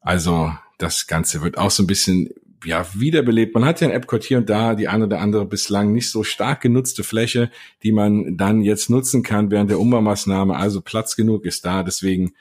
Also 0.00 0.52
das 0.78 1.06
Ganze 1.06 1.42
wird 1.42 1.58
auch 1.58 1.70
so 1.70 1.82
ein 1.82 1.86
bisschen 1.86 2.30
ja, 2.64 2.86
wiederbelebt. 2.94 3.54
Man 3.54 3.64
hat 3.64 3.80
ja 3.80 3.88
in 3.88 3.92
Epcot 3.92 4.24
hier 4.24 4.38
und 4.38 4.48
da 4.48 4.74
die 4.74 4.88
eine 4.88 5.04
oder 5.04 5.20
andere 5.20 5.46
bislang 5.46 5.92
nicht 5.92 6.10
so 6.10 6.24
stark 6.24 6.62
genutzte 6.62 7.04
Fläche, 7.04 7.50
die 7.82 7.92
man 7.92 8.36
dann 8.36 8.62
jetzt 8.62 8.90
nutzen 8.90 9.22
kann 9.22 9.50
während 9.50 9.70
der 9.70 9.78
Umbaumaßnahme. 9.78 10.56
Also 10.56 10.80
Platz 10.80 11.16
genug 11.16 11.44
ist 11.44 11.64
da. 11.64 11.82
Deswegen, 11.82 12.32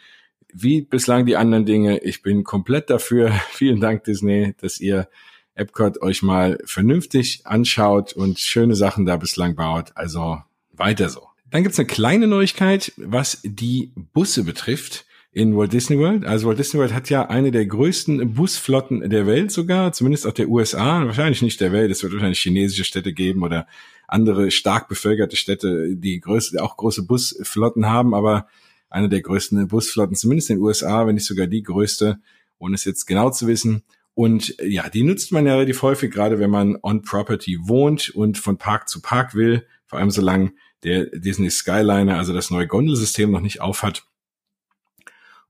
wie 0.53 0.81
bislang 0.81 1.25
die 1.25 1.37
anderen 1.37 1.65
Dinge, 1.65 1.99
ich 1.99 2.21
bin 2.21 2.43
komplett 2.43 2.89
dafür. 2.89 3.31
Vielen 3.51 3.79
Dank, 3.79 4.03
Disney, 4.05 4.55
dass 4.59 4.79
ihr 4.79 5.09
Epcot 5.55 6.01
euch 6.01 6.21
mal 6.21 6.59
vernünftig 6.65 7.41
anschaut 7.45 8.13
und 8.13 8.39
schöne 8.39 8.75
Sachen 8.75 9.05
da 9.05 9.17
bislang 9.17 9.55
baut. 9.55 9.91
Also 9.95 10.39
weiter 10.73 11.09
so. 11.09 11.21
Dann 11.49 11.63
gibt's 11.63 11.79
eine 11.79 11.87
kleine 11.87 12.27
Neuigkeit, 12.27 12.91
was 12.97 13.39
die 13.43 13.91
Busse 14.13 14.43
betrifft 14.43 15.05
in 15.31 15.55
Walt 15.55 15.73
Disney 15.73 15.97
World. 15.97 16.25
Also 16.25 16.47
Walt 16.47 16.59
Disney 16.59 16.79
World 16.79 16.93
hat 16.93 17.09
ja 17.09 17.27
eine 17.27 17.51
der 17.51 17.65
größten 17.65 18.33
Busflotten 18.33 19.09
der 19.09 19.27
Welt 19.27 19.51
sogar, 19.51 19.91
zumindest 19.91 20.25
auch 20.25 20.33
der 20.33 20.49
USA, 20.49 21.05
wahrscheinlich 21.05 21.41
nicht 21.41 21.59
der 21.59 21.71
Welt. 21.71 21.91
Es 21.91 22.03
wird 22.03 22.13
wahrscheinlich 22.13 22.39
chinesische 22.39 22.85
Städte 22.85 23.13
geben 23.13 23.43
oder 23.43 23.67
andere 24.07 24.51
stark 24.51 24.87
bevölkerte 24.87 25.35
Städte, 25.35 25.95
die 25.95 26.19
größte, 26.19 26.63
auch 26.63 26.77
große 26.77 27.03
Busflotten 27.03 27.85
haben, 27.85 28.13
aber 28.13 28.47
eine 28.89 29.09
der 29.09 29.21
größten 29.21 29.67
Busflotten, 29.67 30.15
zumindest 30.15 30.49
in 30.49 30.57
den 30.57 30.63
USA, 30.63 31.05
wenn 31.05 31.15
nicht 31.15 31.25
sogar 31.25 31.47
die 31.47 31.63
größte, 31.63 32.19
ohne 32.57 32.75
es 32.75 32.85
jetzt 32.85 33.05
genau 33.05 33.29
zu 33.29 33.47
wissen. 33.47 33.83
Und 34.15 34.55
ja, 34.63 34.89
die 34.89 35.03
nutzt 35.03 35.31
man 35.31 35.45
ja 35.45 35.53
relativ 35.53 35.81
häufig, 35.81 36.11
gerade 36.11 36.39
wenn 36.39 36.49
man 36.49 36.77
on 36.81 37.03
Property 37.03 37.59
wohnt 37.61 38.09
und 38.09 38.37
von 38.37 38.57
Park 38.57 38.89
zu 38.89 39.01
Park 39.01 39.35
will, 39.35 39.67
vor 39.85 39.99
allem 39.99 40.09
solange 40.09 40.53
der 40.83 41.05
Disney 41.05 41.49
Skyliner, 41.49 42.17
also 42.17 42.33
das 42.33 42.49
neue 42.49 42.67
Gondelsystem 42.67 43.29
noch 43.29 43.41
nicht 43.41 43.61
aufhat 43.61 44.05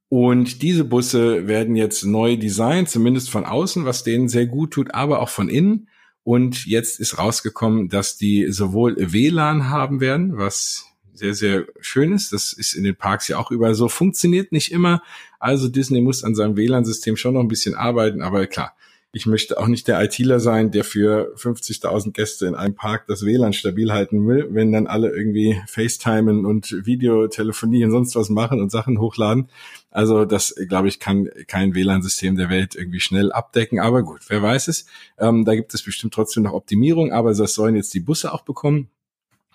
und 0.09 0.61
diese 0.61 0.85
Busse 0.85 1.47
werden 1.47 1.75
jetzt 1.75 2.03
neu 2.03 2.37
designt, 2.37 2.89
zumindest 2.89 3.29
von 3.29 3.45
außen, 3.45 3.85
was 3.85 4.03
denen 4.03 4.29
sehr 4.29 4.45
gut 4.45 4.71
tut, 4.71 4.93
aber 4.93 5.19
auch 5.19 5.29
von 5.29 5.49
innen. 5.49 5.89
Und 6.23 6.65
jetzt 6.65 6.99
ist 6.99 7.17
rausgekommen, 7.17 7.89
dass 7.89 8.17
die 8.17 8.51
sowohl 8.51 8.95
WLAN 8.97 9.69
haben 9.69 9.99
werden, 9.99 10.37
was 10.37 10.85
sehr, 11.13 11.33
sehr 11.33 11.65
schön 11.79 12.13
ist. 12.13 12.33
Das 12.33 12.53
ist 12.53 12.73
in 12.73 12.83
den 12.83 12.95
Parks 12.95 13.27
ja 13.27 13.37
auch 13.37 13.51
überall 13.51 13.75
so. 13.75 13.89
Funktioniert 13.89 14.51
nicht 14.51 14.71
immer. 14.71 15.01
Also 15.45 15.67
Disney 15.67 16.01
muss 16.01 16.23
an 16.23 16.33
seinem 16.33 16.57
WLAN-System 16.57 17.17
schon 17.17 17.35
noch 17.35 17.41
ein 17.41 17.47
bisschen 17.47 17.75
arbeiten. 17.75 18.23
Aber 18.23 18.47
klar, 18.47 18.75
ich 19.11 19.27
möchte 19.27 19.59
auch 19.59 19.67
nicht 19.67 19.87
der 19.87 20.01
ITler 20.01 20.39
sein, 20.39 20.71
der 20.71 20.83
für 20.83 21.35
50.000 21.35 22.13
Gäste 22.13 22.47
in 22.47 22.55
einem 22.55 22.73
Park 22.73 23.05
das 23.05 23.23
WLAN 23.23 23.53
stabil 23.53 23.93
halten 23.93 24.27
will, 24.27 24.47
wenn 24.49 24.71
dann 24.71 24.87
alle 24.87 25.15
irgendwie 25.15 25.61
FaceTimen 25.67 26.47
und 26.47 26.71
Videotelefonie 26.87 27.85
und 27.85 27.91
sonst 27.91 28.15
was 28.15 28.29
machen 28.29 28.59
und 28.59 28.71
Sachen 28.71 28.99
hochladen. 28.99 29.49
Also 29.91 30.25
das, 30.25 30.55
glaube 30.67 30.87
ich, 30.87 30.99
kann 30.99 31.29
kein 31.45 31.75
WLAN-System 31.75 32.37
der 32.37 32.49
Welt 32.49 32.73
irgendwie 32.73 32.99
schnell 32.99 33.31
abdecken. 33.31 33.79
Aber 33.79 34.01
gut, 34.01 34.21
wer 34.29 34.41
weiß 34.41 34.67
es. 34.67 34.87
Ähm, 35.19 35.45
da 35.45 35.53
gibt 35.53 35.75
es 35.75 35.83
bestimmt 35.83 36.15
trotzdem 36.15 36.41
noch 36.41 36.53
Optimierung, 36.53 37.11
aber 37.11 37.35
das 37.35 37.53
sollen 37.53 37.75
jetzt 37.75 37.93
die 37.93 37.99
Busse 37.99 38.33
auch 38.33 38.41
bekommen. 38.41 38.89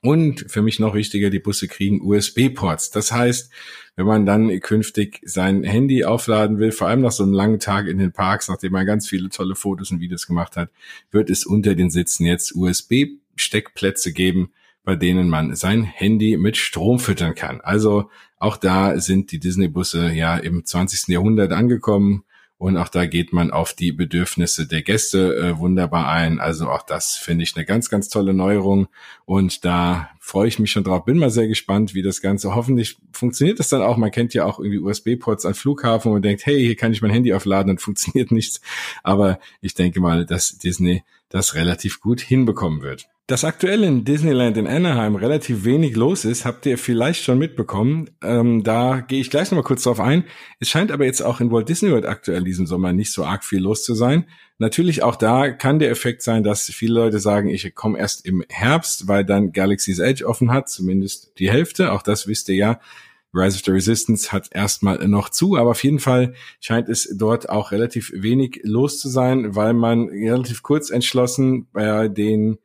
Und 0.02 0.50
für 0.50 0.62
mich 0.62 0.78
noch 0.78 0.94
wichtiger, 0.94 1.28
die 1.28 1.40
Busse 1.40 1.68
kriegen 1.68 2.00
USB-Ports. 2.00 2.90
Das 2.90 3.12
heißt, 3.12 3.50
wenn 3.96 4.06
man 4.06 4.24
dann 4.24 4.58
künftig 4.60 5.20
sein 5.24 5.62
Handy 5.62 6.04
aufladen 6.04 6.58
will, 6.58 6.72
vor 6.72 6.88
allem 6.88 7.02
nach 7.02 7.12
so 7.12 7.22
einem 7.22 7.34
langen 7.34 7.60
Tag 7.60 7.86
in 7.86 7.98
den 7.98 8.12
Parks, 8.12 8.48
nachdem 8.48 8.72
man 8.72 8.86
ganz 8.86 9.06
viele 9.06 9.28
tolle 9.28 9.54
Fotos 9.54 9.90
und 9.90 10.00
Videos 10.00 10.26
gemacht 10.26 10.56
hat, 10.56 10.70
wird 11.10 11.28
es 11.28 11.44
unter 11.44 11.74
den 11.74 11.90
Sitzen 11.90 12.24
jetzt 12.24 12.54
USB-Steckplätze 12.54 14.14
geben, 14.14 14.52
bei 14.84 14.96
denen 14.96 15.28
man 15.28 15.54
sein 15.54 15.82
Handy 15.82 16.38
mit 16.38 16.56
Strom 16.56 16.98
füttern 16.98 17.34
kann. 17.34 17.60
Also 17.60 18.08
auch 18.38 18.56
da 18.56 18.98
sind 18.98 19.32
die 19.32 19.38
Disney-Busse 19.38 20.12
ja 20.12 20.38
im 20.38 20.64
20. 20.64 21.08
Jahrhundert 21.08 21.52
angekommen 21.52 22.24
und 22.60 22.76
auch 22.76 22.88
da 22.88 23.06
geht 23.06 23.32
man 23.32 23.52
auf 23.52 23.72
die 23.72 23.90
Bedürfnisse 23.90 24.66
der 24.66 24.82
Gäste 24.82 25.34
äh, 25.34 25.58
wunderbar 25.58 26.08
ein. 26.08 26.40
Also 26.40 26.68
auch 26.68 26.82
das 26.82 27.16
finde 27.16 27.42
ich 27.42 27.56
eine 27.56 27.64
ganz, 27.64 27.88
ganz 27.88 28.10
tolle 28.10 28.34
Neuerung. 28.34 28.88
Und 29.24 29.64
da 29.64 30.10
freue 30.20 30.46
ich 30.46 30.58
mich 30.58 30.70
schon 30.70 30.84
drauf. 30.84 31.06
Bin 31.06 31.16
mal 31.16 31.30
sehr 31.30 31.48
gespannt, 31.48 31.94
wie 31.94 32.02
das 32.02 32.20
Ganze. 32.20 32.54
Hoffentlich 32.54 32.98
funktioniert 33.12 33.60
das 33.60 33.70
dann 33.70 33.80
auch. 33.80 33.96
Man 33.96 34.10
kennt 34.10 34.34
ja 34.34 34.44
auch 34.44 34.58
irgendwie 34.58 34.78
USB-Ports 34.78 35.46
an 35.46 35.54
Flughafen 35.54 36.12
und 36.12 36.20
denkt, 36.20 36.44
hey, 36.44 36.60
hier 36.60 36.76
kann 36.76 36.92
ich 36.92 37.00
mein 37.00 37.10
Handy 37.10 37.32
aufladen, 37.32 37.68
dann 37.68 37.78
funktioniert 37.82 38.30
nichts. 38.30 38.60
Aber 39.02 39.40
ich 39.62 39.72
denke 39.72 40.00
mal, 40.00 40.26
dass 40.26 40.58
Disney 40.58 41.02
das 41.30 41.54
relativ 41.54 42.00
gut 42.00 42.20
hinbekommen 42.20 42.82
wird. 42.82 43.08
Dass 43.26 43.44
aktuell 43.44 43.84
in 43.84 44.04
Disneyland 44.04 44.56
in 44.56 44.66
Anaheim 44.66 45.14
relativ 45.14 45.64
wenig 45.64 45.94
los 45.94 46.24
ist, 46.24 46.44
habt 46.44 46.66
ihr 46.66 46.76
vielleicht 46.76 47.22
schon 47.22 47.38
mitbekommen. 47.38 48.10
Ähm, 48.24 48.64
da 48.64 49.00
gehe 49.00 49.20
ich 49.20 49.30
gleich 49.30 49.52
nochmal 49.52 49.62
kurz 49.62 49.84
drauf 49.84 50.00
ein. 50.00 50.24
Es 50.58 50.68
scheint 50.68 50.90
aber 50.90 51.04
jetzt 51.04 51.22
auch 51.22 51.40
in 51.40 51.52
Walt 51.52 51.68
Disney 51.68 51.92
World 51.92 52.06
aktuell 52.06 52.42
diesen 52.42 52.66
Sommer 52.66 52.92
nicht 52.92 53.12
so 53.12 53.24
arg 53.24 53.44
viel 53.44 53.60
los 53.60 53.84
zu 53.84 53.94
sein. 53.94 54.26
Natürlich 54.58 55.04
auch 55.04 55.14
da 55.14 55.52
kann 55.52 55.78
der 55.78 55.92
Effekt 55.92 56.22
sein, 56.22 56.42
dass 56.42 56.64
viele 56.64 56.94
Leute 56.94 57.20
sagen, 57.20 57.48
ich 57.48 57.72
komme 57.76 58.00
erst 58.00 58.26
im 58.26 58.44
Herbst, 58.48 59.06
weil 59.06 59.24
dann 59.24 59.52
Galaxy's 59.52 60.00
Edge 60.00 60.26
offen 60.26 60.50
hat, 60.50 60.68
zumindest 60.68 61.38
die 61.38 61.52
Hälfte. 61.52 61.92
Auch 61.92 62.02
das 62.02 62.26
wisst 62.26 62.48
ihr 62.48 62.56
ja. 62.56 62.80
Rise 63.32 63.56
of 63.56 63.62
the 63.64 63.70
Resistance 63.70 64.32
hat 64.32 64.48
erstmal 64.52 65.06
noch 65.06 65.28
zu, 65.28 65.56
aber 65.56 65.70
auf 65.70 65.84
jeden 65.84 66.00
Fall 66.00 66.34
scheint 66.60 66.88
es 66.88 67.14
dort 67.16 67.48
auch 67.48 67.70
relativ 67.70 68.12
wenig 68.14 68.60
los 68.64 68.98
zu 68.98 69.08
sein, 69.08 69.54
weil 69.54 69.72
man 69.72 70.08
relativ 70.08 70.62
kurz 70.62 70.90
entschlossen 70.90 71.68
bei 71.72 72.08
den 72.08 72.58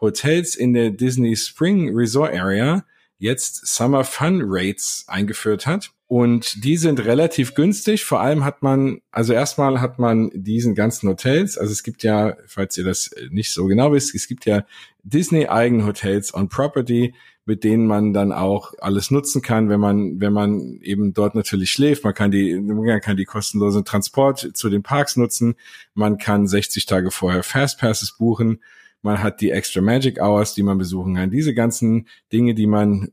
Hotels 0.00 0.54
in 0.54 0.72
der 0.72 0.90
Disney 0.90 1.36
Spring 1.36 1.94
Resort 1.94 2.32
Area 2.34 2.84
jetzt 3.18 3.66
Summer 3.66 4.02
Fun 4.04 4.42
Rates 4.44 5.04
eingeführt 5.06 5.66
hat. 5.66 5.90
Und 6.06 6.64
die 6.64 6.76
sind 6.76 7.04
relativ 7.04 7.54
günstig. 7.54 8.04
Vor 8.04 8.20
allem 8.20 8.44
hat 8.44 8.62
man, 8.62 9.00
also 9.12 9.32
erstmal 9.32 9.80
hat 9.80 10.00
man 10.00 10.30
diesen 10.34 10.74
ganzen 10.74 11.08
Hotels, 11.08 11.56
also 11.56 11.70
es 11.70 11.84
gibt 11.84 12.02
ja, 12.02 12.36
falls 12.46 12.76
ihr 12.76 12.82
das 12.82 13.10
nicht 13.30 13.52
so 13.52 13.66
genau 13.66 13.92
wisst, 13.92 14.14
es 14.16 14.26
gibt 14.26 14.44
ja 14.44 14.64
Disney 15.04 15.46
eigenen 15.46 15.86
Hotels 15.86 16.34
on 16.34 16.48
Property, 16.48 17.14
mit 17.46 17.64
denen 17.64 17.86
man 17.86 18.12
dann 18.12 18.32
auch 18.32 18.74
alles 18.80 19.10
nutzen 19.10 19.42
kann, 19.42 19.68
wenn 19.68 19.80
man, 19.80 20.20
wenn 20.20 20.32
man 20.32 20.78
eben 20.82 21.14
dort 21.14 21.34
natürlich 21.34 21.70
schläft. 21.70 22.04
Man 22.04 22.14
kann 22.14 22.30
die, 22.30 22.58
man 22.60 23.00
kann 23.00 23.16
die 23.16 23.24
kostenlosen 23.24 23.84
Transport 23.84 24.50
zu 24.54 24.68
den 24.68 24.82
Parks 24.82 25.16
nutzen. 25.16 25.54
Man 25.94 26.18
kann 26.18 26.46
60 26.46 26.86
Tage 26.86 27.10
vorher 27.10 27.42
Fastpasses 27.42 28.16
buchen 28.16 28.60
man 29.02 29.22
hat 29.22 29.40
die 29.40 29.50
Extra 29.50 29.80
Magic 29.80 30.20
Hours, 30.20 30.54
die 30.54 30.62
man 30.62 30.78
besuchen 30.78 31.14
kann. 31.14 31.30
Diese 31.30 31.54
ganzen 31.54 32.06
Dinge, 32.32 32.54
die 32.54 32.66
man 32.66 33.12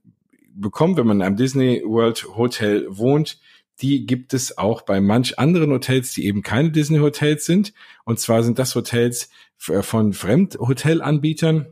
bekommt, 0.53 0.97
wenn 0.97 1.07
man 1.07 1.21
einem 1.21 1.37
Disney 1.37 1.81
World 1.85 2.27
Hotel 2.35 2.87
wohnt, 2.89 3.39
die 3.79 4.05
gibt 4.05 4.33
es 4.33 4.57
auch 4.57 4.81
bei 4.81 4.99
manch 4.99 5.37
anderen 5.37 5.71
Hotels, 5.71 6.13
die 6.13 6.25
eben 6.25 6.41
keine 6.41 6.71
Disney 6.71 6.97
Hotels 6.97 7.45
sind. 7.45 7.73
Und 8.05 8.19
zwar 8.19 8.43
sind 8.43 8.57
das 8.59 8.73
Hotels 8.75 9.29
von 9.57 10.13
Fremdhotelanbietern 10.13 11.67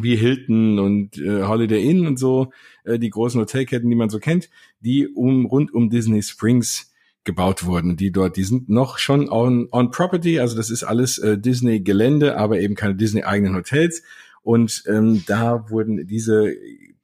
wie 0.00 0.16
Hilton 0.16 0.78
und 0.78 1.18
äh, 1.18 1.42
Holiday 1.42 1.88
Inn 1.88 2.06
und 2.06 2.18
so, 2.18 2.52
äh, 2.84 2.98
die 2.98 3.10
großen 3.10 3.40
Hotelketten, 3.40 3.90
die 3.90 3.96
man 3.96 4.10
so 4.10 4.18
kennt, 4.18 4.48
die 4.80 5.08
um 5.08 5.46
rund 5.46 5.72
um 5.72 5.90
Disney 5.90 6.22
Springs 6.22 6.92
gebaut 7.24 7.64
wurden, 7.64 7.96
die 7.96 8.10
dort, 8.10 8.36
die 8.36 8.42
sind 8.42 8.68
noch 8.68 8.98
schon 8.98 9.28
on, 9.28 9.68
on 9.70 9.90
Property, 9.90 10.40
also 10.40 10.56
das 10.56 10.70
ist 10.70 10.82
alles 10.82 11.18
äh, 11.18 11.38
Disney-Gelände, 11.38 12.36
aber 12.36 12.58
eben 12.58 12.74
keine 12.74 12.96
Disney-eigenen 12.96 13.54
Hotels. 13.54 14.02
Und 14.42 14.82
ähm, 14.88 15.22
da 15.26 15.70
wurden 15.70 16.04
diese 16.06 16.52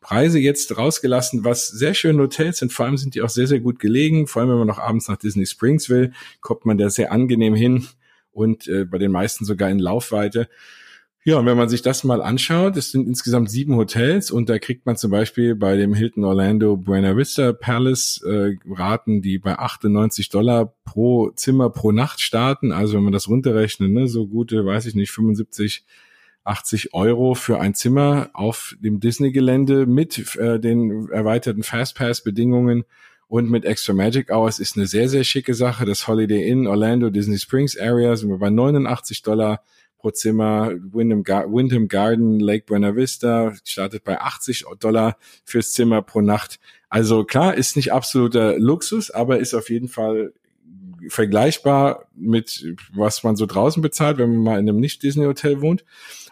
Preise 0.00 0.40
jetzt 0.40 0.76
rausgelassen, 0.76 1.44
was 1.44 1.68
sehr 1.68 1.94
schöne 1.94 2.22
Hotels 2.22 2.58
sind. 2.58 2.72
Vor 2.72 2.86
allem 2.86 2.96
sind 2.96 3.14
die 3.14 3.22
auch 3.22 3.28
sehr, 3.28 3.46
sehr 3.46 3.60
gut 3.60 3.78
gelegen. 3.78 4.26
Vor 4.26 4.42
allem, 4.42 4.50
wenn 4.50 4.58
man 4.58 4.66
noch 4.66 4.78
abends 4.78 5.06
nach 5.06 5.18
Disney 5.18 5.46
Springs 5.46 5.88
will, 5.88 6.12
kommt 6.40 6.66
man 6.66 6.78
da 6.78 6.90
sehr 6.90 7.12
angenehm 7.12 7.54
hin 7.54 7.86
und 8.32 8.66
äh, 8.66 8.84
bei 8.84 8.98
den 8.98 9.12
meisten 9.12 9.44
sogar 9.44 9.70
in 9.70 9.78
Laufweite. 9.78 10.48
Ja, 11.28 11.36
und 11.36 11.44
wenn 11.44 11.58
man 11.58 11.68
sich 11.68 11.82
das 11.82 12.04
mal 12.04 12.22
anschaut, 12.22 12.78
es 12.78 12.90
sind 12.90 13.06
insgesamt 13.06 13.50
sieben 13.50 13.76
Hotels 13.76 14.30
und 14.30 14.48
da 14.48 14.58
kriegt 14.58 14.86
man 14.86 14.96
zum 14.96 15.10
Beispiel 15.10 15.54
bei 15.54 15.76
dem 15.76 15.92
Hilton 15.92 16.24
Orlando 16.24 16.78
Buena 16.78 17.18
Vista 17.18 17.52
Palace 17.52 18.22
äh, 18.26 18.56
Raten, 18.66 19.20
die 19.20 19.38
bei 19.38 19.58
98 19.58 20.30
Dollar 20.30 20.72
pro 20.86 21.28
Zimmer 21.32 21.68
pro 21.68 21.92
Nacht 21.92 22.22
starten. 22.22 22.72
Also 22.72 22.96
wenn 22.96 23.02
man 23.02 23.12
das 23.12 23.28
runterrechnet, 23.28 23.90
ne, 23.90 24.08
so 24.08 24.26
gute, 24.26 24.64
weiß 24.64 24.86
ich 24.86 24.94
nicht, 24.94 25.10
75 25.10 25.84
80 26.44 26.94
Euro 26.94 27.34
für 27.34 27.60
ein 27.60 27.74
Zimmer 27.74 28.30
auf 28.32 28.74
dem 28.80 28.98
Disney-Gelände 28.98 29.84
mit 29.84 30.34
äh, 30.36 30.58
den 30.58 31.10
erweiterten 31.10 31.62
Fastpass-Bedingungen 31.62 32.84
und 33.26 33.50
mit 33.50 33.66
Extra 33.66 33.92
Magic 33.92 34.30
Hours 34.30 34.60
ist 34.60 34.78
eine 34.78 34.86
sehr, 34.86 35.10
sehr 35.10 35.24
schicke 35.24 35.52
Sache. 35.52 35.84
Das 35.84 36.08
Holiday 36.08 36.48
Inn 36.48 36.66
Orlando 36.66 37.10
Disney 37.10 37.36
Springs 37.36 37.78
Area 37.78 38.16
sind 38.16 38.30
wir 38.30 38.38
bei 38.38 38.48
89 38.48 39.20
Dollar 39.20 39.60
pro 39.98 40.10
Zimmer. 40.10 40.72
Wyndham, 40.92 41.22
Gar 41.22 41.52
Wyndham 41.52 41.88
Garden 41.88 42.40
Lake 42.40 42.64
Buena 42.66 42.96
Vista 42.96 43.54
startet 43.64 44.04
bei 44.04 44.20
80 44.20 44.64
Dollar 44.80 45.16
fürs 45.44 45.72
Zimmer 45.72 46.02
pro 46.02 46.20
Nacht. 46.20 46.58
Also 46.88 47.24
klar, 47.24 47.54
ist 47.54 47.76
nicht 47.76 47.92
absoluter 47.92 48.58
Luxus, 48.58 49.10
aber 49.10 49.38
ist 49.38 49.54
auf 49.54 49.68
jeden 49.70 49.88
Fall 49.88 50.32
vergleichbar 51.08 52.06
mit 52.14 52.76
was 52.92 53.22
man 53.22 53.36
so 53.36 53.46
draußen 53.46 53.82
bezahlt, 53.82 54.18
wenn 54.18 54.30
man 54.30 54.42
mal 54.42 54.58
in 54.58 54.68
einem 54.68 54.80
Nicht-Disney-Hotel 54.80 55.60
wohnt. 55.60 55.84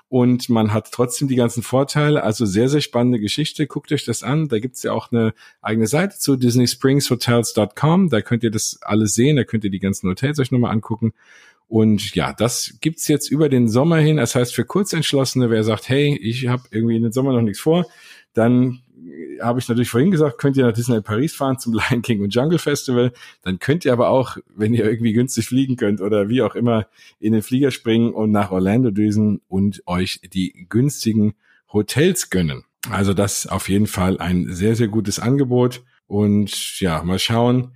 Und 0.09 0.48
man 0.48 0.72
hat 0.72 0.92
trotzdem 0.92 1.26
die 1.26 1.35
ganzen 1.35 1.64
Vorteile. 1.64 2.22
Also 2.22 2.46
sehr, 2.46 2.68
sehr 2.68 2.81
spannende 2.81 3.18
Geschichte. 3.18 3.66
Guckt 3.66 3.90
euch 3.90 4.05
das 4.05 4.22
an. 4.22 4.46
Da 4.46 4.61
gibt's 4.61 4.85
ja 4.85 4.92
auch 4.92 5.11
eine 5.11 5.35
eigene 5.62 5.88
Seite 5.88 6.16
zu 6.16 6.37
disneysprings.hotels.com. 6.37 8.09
Da 8.09 8.20
könnt 8.20 8.44
ihr 8.44 8.52
das 8.52 8.79
alles 8.83 9.14
sehen. 9.14 9.37
Da 9.37 9.42
könnt 9.42 9.64
ihr 9.64 9.70
die 9.70 9.81
ganzen 9.81 10.09
Hotels 10.09 10.38
euch 10.38 10.52
nochmal 10.52 10.70
angucken. 10.70 11.12
Und 11.68 12.14
ja, 12.14 12.33
das 12.33 12.79
gibt's 12.81 13.09
jetzt 13.09 13.31
über 13.31 13.48
den 13.48 13.68
Sommer 13.68 13.98
hin. 13.98 14.18
Das 14.18 14.35
heißt, 14.35 14.55
für 14.55 14.64
Kurzentschlossene, 14.64 15.50
wer 15.50 15.64
sagt, 15.64 15.88
hey, 15.88 16.16
ich 16.16 16.46
habe 16.46 16.62
irgendwie 16.70 16.96
in 16.96 17.02
den 17.02 17.12
Sommer 17.12 17.33
noch 17.33 17.42
nichts 17.42 17.61
vor, 17.61 17.87
dann 18.35 18.81
habe 19.40 19.59
ich 19.59 19.68
natürlich 19.68 19.90
vorhin 19.90 20.11
gesagt, 20.11 20.38
könnt 20.38 20.57
ihr 20.57 20.64
nach 20.64 20.72
Disneyland 20.72 21.07
Paris 21.07 21.35
fahren 21.35 21.59
zum 21.59 21.74
Lion 21.90 22.02
King 22.02 22.22
und 22.22 22.35
Jungle 22.35 22.59
Festival. 22.59 23.12
Dann 23.42 23.59
könnt 23.59 23.85
ihr 23.85 23.92
aber 23.92 24.09
auch, 24.09 24.37
wenn 24.55 24.74
ihr 24.74 24.85
irgendwie 24.85 25.12
günstig 25.12 25.46
fliegen 25.46 25.76
könnt 25.76 26.00
oder 26.00 26.29
wie 26.29 26.42
auch 26.42 26.55
immer, 26.55 26.87
in 27.18 27.33
den 27.33 27.42
Flieger 27.42 27.70
springen 27.70 28.12
und 28.12 28.31
nach 28.31 28.50
Orlando 28.50 28.90
düsen 28.90 29.40
und 29.48 29.83
euch 29.87 30.20
die 30.33 30.66
günstigen 30.68 31.35
Hotels 31.72 32.31
gönnen. 32.31 32.64
Also 32.90 33.14
das 33.14 33.46
auf 33.46 33.68
jeden 33.68 33.87
Fall 33.87 34.18
ein 34.18 34.52
sehr, 34.52 34.76
sehr 34.76 34.88
gutes 34.88 35.18
Angebot. 35.18 35.83
Und 36.07 36.81
ja, 36.81 37.02
mal 37.02 37.18
schauen. 37.18 37.72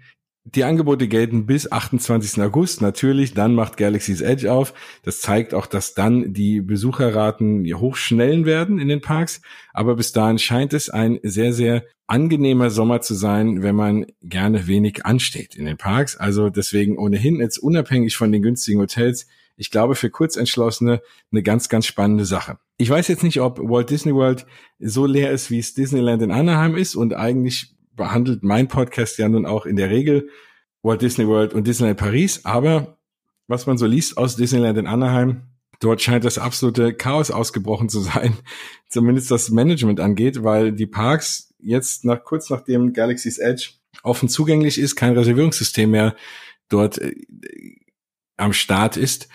Die 0.55 0.65
Angebote 0.65 1.07
gelten 1.07 1.47
bis 1.47 1.71
28. 1.71 2.43
August. 2.43 2.83
Natürlich, 2.83 3.35
dann 3.35 3.55
macht 3.55 3.77
Galaxy's 3.77 4.21
Edge 4.21 4.53
auf. 4.53 4.75
Das 5.05 5.21
zeigt 5.21 5.55
auch, 5.55 5.67
dass 5.67 5.95
dann 5.95 6.33
die 6.33 6.61
Besucherraten 6.61 7.65
hochschnellen 7.73 8.47
werden 8.47 8.81
in 8.81 8.89
den 8.89 9.01
Parks. 9.01 9.43
Aber 9.73 9.95
bis 9.95 10.11
dahin 10.11 10.39
scheint 10.39 10.73
es 10.73 10.91
ein 10.91 11.21
sehr, 11.23 11.53
sehr 11.53 11.85
angenehmer 12.09 12.71
Sommer 12.71 13.01
zu 13.01 13.15
sein, 13.15 13.63
wenn 13.63 13.77
man 13.77 14.07
gerne 14.23 14.67
wenig 14.67 15.07
ansteht 15.07 15.55
in 15.55 15.67
den 15.67 15.77
Parks. 15.77 16.17
Also 16.17 16.51
deswegen 16.51 16.99
ohnehin 16.99 17.37
jetzt 17.37 17.59
unabhängig 17.59 18.17
von 18.17 18.33
den 18.33 18.43
günstigen 18.43 18.81
Hotels. 18.81 19.29
Ich 19.57 19.71
glaube, 19.71 19.95
für 19.95 20.11
Kurzentschlossene 20.11 21.01
eine 21.31 21.43
ganz, 21.45 21.69
ganz 21.69 21.87
spannende 21.87 22.25
Sache. 22.25 22.59
Ich 22.77 22.91
weiß 22.91 23.07
jetzt 23.07 23.23
nicht, 23.23 23.41
ob 23.41 23.61
Walt 23.61 23.91
Disney 23.91 24.15
World 24.15 24.47
so 24.81 25.07
leer 25.07 25.31
ist, 25.31 25.51
wie 25.51 25.61
es 25.61 25.75
Disneyland 25.75 26.23
in 26.23 26.33
Anaheim 26.33 26.77
ist 26.77 26.97
und 26.97 27.15
eigentlich 27.15 27.77
behandelt 28.01 28.43
mein 28.43 28.67
Podcast 28.67 29.19
ja 29.19 29.29
nun 29.29 29.45
auch 29.45 29.67
in 29.67 29.77
der 29.77 29.91
Regel 29.91 30.31
Walt 30.83 31.03
Disney 31.03 31.29
World 31.29 31.53
und 31.53 31.67
Disneyland 31.67 31.99
Paris. 31.99 32.45
Aber 32.45 32.99
was 33.47 33.67
man 33.67 33.77
so 33.77 33.85
liest 33.85 34.17
aus 34.17 34.37
Disneyland 34.37 34.79
in 34.79 34.87
Anaheim, 34.87 35.43
dort 35.81 36.01
scheint 36.01 36.25
das 36.25 36.39
absolute 36.39 36.95
Chaos 36.95 37.31
ausgebrochen 37.31 37.91
zu 37.91 38.01
sein, 38.01 38.39
zumindest 38.89 39.31
das 39.31 39.51
Management 39.51 40.01
angeht, 40.01 40.43
weil 40.43 40.73
die 40.73 40.87
Parks 40.87 41.55
jetzt 41.59 42.07
nach 42.07 42.25
kurz 42.25 42.49
nachdem 42.49 42.95
Galaxy's 42.95 43.37
Edge 43.37 43.73
offen 44.03 44.31
zugänglich 44.31 44.79
ist, 44.79 44.97
kein 44.97 45.13
Reservierungssystem 45.13 45.91
mehr 45.91 46.17
dort 46.71 46.97
äh, 46.97 47.15
am 48.39 48.55
Start 48.55 48.97
ist 48.97 49.29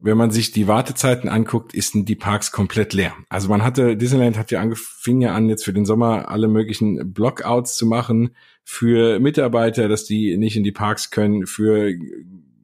wenn 0.00 0.16
man 0.16 0.30
sich 0.30 0.52
die 0.52 0.68
Wartezeiten 0.68 1.28
anguckt, 1.28 1.74
ist 1.74 1.94
die 1.94 2.14
Parks 2.14 2.52
komplett 2.52 2.92
leer. 2.92 3.14
Also 3.28 3.48
man 3.48 3.64
hatte, 3.64 3.96
Disneyland 3.96 4.38
hat 4.38 4.50
ja 4.50 4.60
angefangen 4.60 5.20
ja 5.20 5.34
an, 5.34 5.48
jetzt 5.48 5.64
für 5.64 5.72
den 5.72 5.84
Sommer 5.84 6.28
alle 6.28 6.48
möglichen 6.48 7.12
Blockouts 7.12 7.76
zu 7.76 7.86
machen 7.86 8.30
für 8.64 9.18
Mitarbeiter, 9.18 9.88
dass 9.88 10.04
die 10.04 10.36
nicht 10.36 10.56
in 10.56 10.62
die 10.62 10.72
Parks 10.72 11.10
können, 11.10 11.46
für 11.46 11.92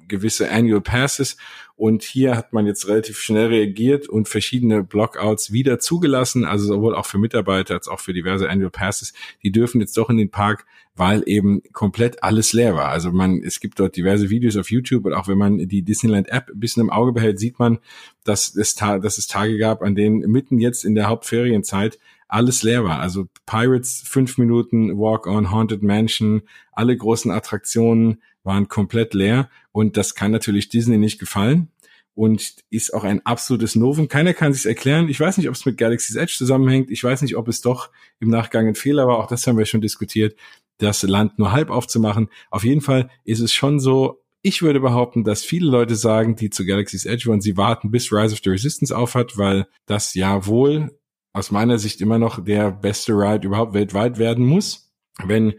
gewisse 0.08 0.50
Annual 0.50 0.80
Passes. 0.80 1.36
Und 1.76 2.04
hier 2.04 2.36
hat 2.36 2.52
man 2.52 2.66
jetzt 2.66 2.86
relativ 2.86 3.18
schnell 3.18 3.48
reagiert 3.48 4.08
und 4.08 4.28
verschiedene 4.28 4.84
Blockouts 4.84 5.52
wieder 5.52 5.80
zugelassen, 5.80 6.44
also 6.44 6.66
sowohl 6.66 6.94
auch 6.94 7.06
für 7.06 7.18
Mitarbeiter 7.18 7.74
als 7.74 7.88
auch 7.88 7.98
für 7.98 8.12
diverse 8.12 8.48
Annual 8.48 8.70
Passes. 8.70 9.12
Die 9.42 9.50
dürfen 9.50 9.80
jetzt 9.80 9.96
doch 9.96 10.08
in 10.08 10.16
den 10.16 10.30
Park, 10.30 10.66
weil 10.94 11.24
eben 11.26 11.62
komplett 11.72 12.22
alles 12.22 12.52
leer 12.52 12.76
war. 12.76 12.90
Also 12.90 13.10
man, 13.10 13.42
es 13.42 13.58
gibt 13.58 13.80
dort 13.80 13.96
diverse 13.96 14.30
Videos 14.30 14.56
auf 14.56 14.70
YouTube 14.70 15.04
und 15.04 15.14
auch 15.14 15.26
wenn 15.26 15.38
man 15.38 15.58
die 15.58 15.82
Disneyland 15.82 16.28
App 16.28 16.48
ein 16.48 16.60
bisschen 16.60 16.82
im 16.82 16.90
Auge 16.90 17.12
behält, 17.12 17.40
sieht 17.40 17.58
man, 17.58 17.78
dass 18.22 18.54
es, 18.54 18.76
dass 18.76 19.18
es 19.18 19.26
Tage 19.26 19.58
gab, 19.58 19.82
an 19.82 19.96
denen 19.96 20.20
mitten 20.30 20.60
jetzt 20.60 20.84
in 20.84 20.94
der 20.94 21.08
Hauptferienzeit 21.08 21.98
alles 22.28 22.62
leer 22.62 22.84
war. 22.84 23.00
Also 23.00 23.28
Pirates 23.46 24.02
fünf 24.06 24.38
Minuten 24.38 24.96
Walk 24.98 25.26
on 25.26 25.50
Haunted 25.50 25.82
Mansion, 25.82 26.42
alle 26.72 26.96
großen 26.96 27.30
Attraktionen 27.30 28.22
waren 28.44 28.68
komplett 28.68 29.14
leer 29.14 29.50
und 29.72 29.96
das 29.96 30.14
kann 30.14 30.30
natürlich 30.30 30.68
Disney 30.68 30.98
nicht 30.98 31.18
gefallen 31.18 31.72
und 32.14 32.54
ist 32.70 32.94
auch 32.94 33.04
ein 33.04 33.24
absolutes 33.26 33.74
Novum. 33.74 34.08
Keiner 34.08 34.34
kann 34.34 34.52
sich 34.52 34.66
erklären. 34.66 35.08
Ich 35.08 35.18
weiß 35.18 35.36
nicht, 35.36 35.48
ob 35.48 35.54
es 35.54 35.66
mit 35.66 35.76
Galaxy's 35.76 36.16
Edge 36.16 36.34
zusammenhängt. 36.36 36.90
Ich 36.90 37.02
weiß 37.02 37.22
nicht, 37.22 37.36
ob 37.36 37.48
es 37.48 37.60
doch 37.60 37.90
im 38.20 38.28
Nachgang 38.28 38.68
ein 38.68 38.74
Fehler 38.76 39.08
war. 39.08 39.18
Auch 39.18 39.26
das 39.26 39.46
haben 39.46 39.58
wir 39.58 39.66
schon 39.66 39.80
diskutiert, 39.80 40.38
das 40.78 41.02
Land 41.02 41.38
nur 41.38 41.52
halb 41.52 41.70
aufzumachen. 41.70 42.28
Auf 42.50 42.64
jeden 42.64 42.80
Fall 42.80 43.10
ist 43.24 43.40
es 43.40 43.52
schon 43.52 43.80
so, 43.80 44.22
ich 44.42 44.62
würde 44.62 44.80
behaupten, 44.80 45.24
dass 45.24 45.42
viele 45.42 45.70
Leute 45.70 45.96
sagen, 45.96 46.36
die 46.36 46.50
zu 46.50 46.66
Galaxy's 46.66 47.06
Edge 47.06 47.24
wollen, 47.26 47.40
sie 47.40 47.56
warten, 47.56 47.90
bis 47.90 48.12
Rise 48.12 48.34
of 48.34 48.40
the 48.44 48.50
Resistance 48.50 48.96
aufhat, 48.96 49.38
weil 49.38 49.66
das 49.86 50.14
ja 50.14 50.46
wohl 50.46 50.98
aus 51.32 51.50
meiner 51.50 51.78
Sicht 51.78 52.00
immer 52.00 52.18
noch 52.18 52.44
der 52.44 52.70
beste 52.70 53.12
Ride 53.12 53.46
überhaupt 53.46 53.74
weltweit 53.74 54.18
werden 54.18 54.44
muss. 54.44 54.92
Wenn 55.24 55.54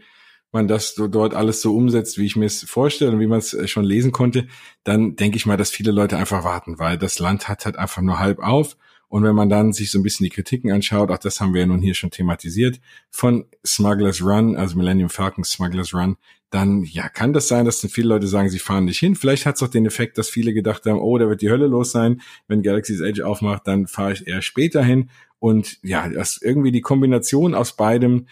man 0.56 0.68
das 0.68 0.94
so 0.94 1.06
dort 1.06 1.34
alles 1.34 1.60
so 1.60 1.76
umsetzt, 1.76 2.18
wie 2.18 2.26
ich 2.26 2.36
mir 2.36 2.46
es 2.46 2.64
vorstelle 2.64 3.12
und 3.12 3.20
wie 3.20 3.26
man 3.26 3.38
es 3.38 3.52
äh, 3.52 3.68
schon 3.68 3.84
lesen 3.84 4.10
konnte, 4.10 4.48
dann 4.84 5.14
denke 5.16 5.36
ich 5.36 5.46
mal, 5.46 5.56
dass 5.56 5.70
viele 5.70 5.92
Leute 5.92 6.16
einfach 6.16 6.44
warten, 6.44 6.78
weil 6.78 6.98
das 6.98 7.18
Land 7.18 7.48
hat 7.48 7.66
halt 7.66 7.76
einfach 7.76 8.02
nur 8.02 8.18
halb 8.18 8.40
auf. 8.40 8.76
Und 9.08 9.22
wenn 9.22 9.36
man 9.36 9.48
dann 9.48 9.72
sich 9.72 9.90
so 9.90 9.98
ein 9.98 10.02
bisschen 10.02 10.24
die 10.24 10.30
Kritiken 10.30 10.72
anschaut, 10.72 11.10
auch 11.10 11.18
das 11.18 11.40
haben 11.40 11.54
wir 11.54 11.60
ja 11.60 11.66
nun 11.66 11.80
hier 11.80 11.94
schon 11.94 12.10
thematisiert, 12.10 12.80
von 13.10 13.44
Smugglers 13.64 14.20
Run, 14.20 14.56
also 14.56 14.76
Millennium 14.76 15.10
Falcon 15.10 15.44
Smugglers 15.44 15.94
Run, 15.94 16.16
dann 16.50 16.84
ja, 16.84 17.08
kann 17.08 17.32
das 17.32 17.48
sein, 17.48 17.64
dass 17.64 17.80
dann 17.80 17.90
viele 17.90 18.08
Leute 18.08 18.26
sagen, 18.26 18.48
sie 18.48 18.58
fahren 18.58 18.86
nicht 18.86 18.98
hin. 18.98 19.14
Vielleicht 19.14 19.46
hat 19.46 19.56
es 19.56 19.62
auch 19.62 19.68
den 19.68 19.86
Effekt, 19.86 20.16
dass 20.18 20.28
viele 20.28 20.54
gedacht 20.54 20.86
haben, 20.86 20.98
oh, 20.98 21.18
da 21.18 21.28
wird 21.28 21.42
die 21.42 21.50
Hölle 21.50 21.66
los 21.66 21.92
sein. 21.92 22.20
Wenn 22.48 22.62
Galaxy's 22.62 23.00
Edge 23.00 23.26
aufmacht, 23.26 23.66
dann 23.66 23.86
fahre 23.86 24.12
ich 24.12 24.26
eher 24.26 24.42
später 24.42 24.82
hin. 24.82 25.10
Und 25.38 25.78
ja, 25.82 26.08
das 26.08 26.40
irgendwie 26.40 26.72
die 26.72 26.80
Kombination 26.80 27.54
aus 27.54 27.76
beidem 27.76 28.26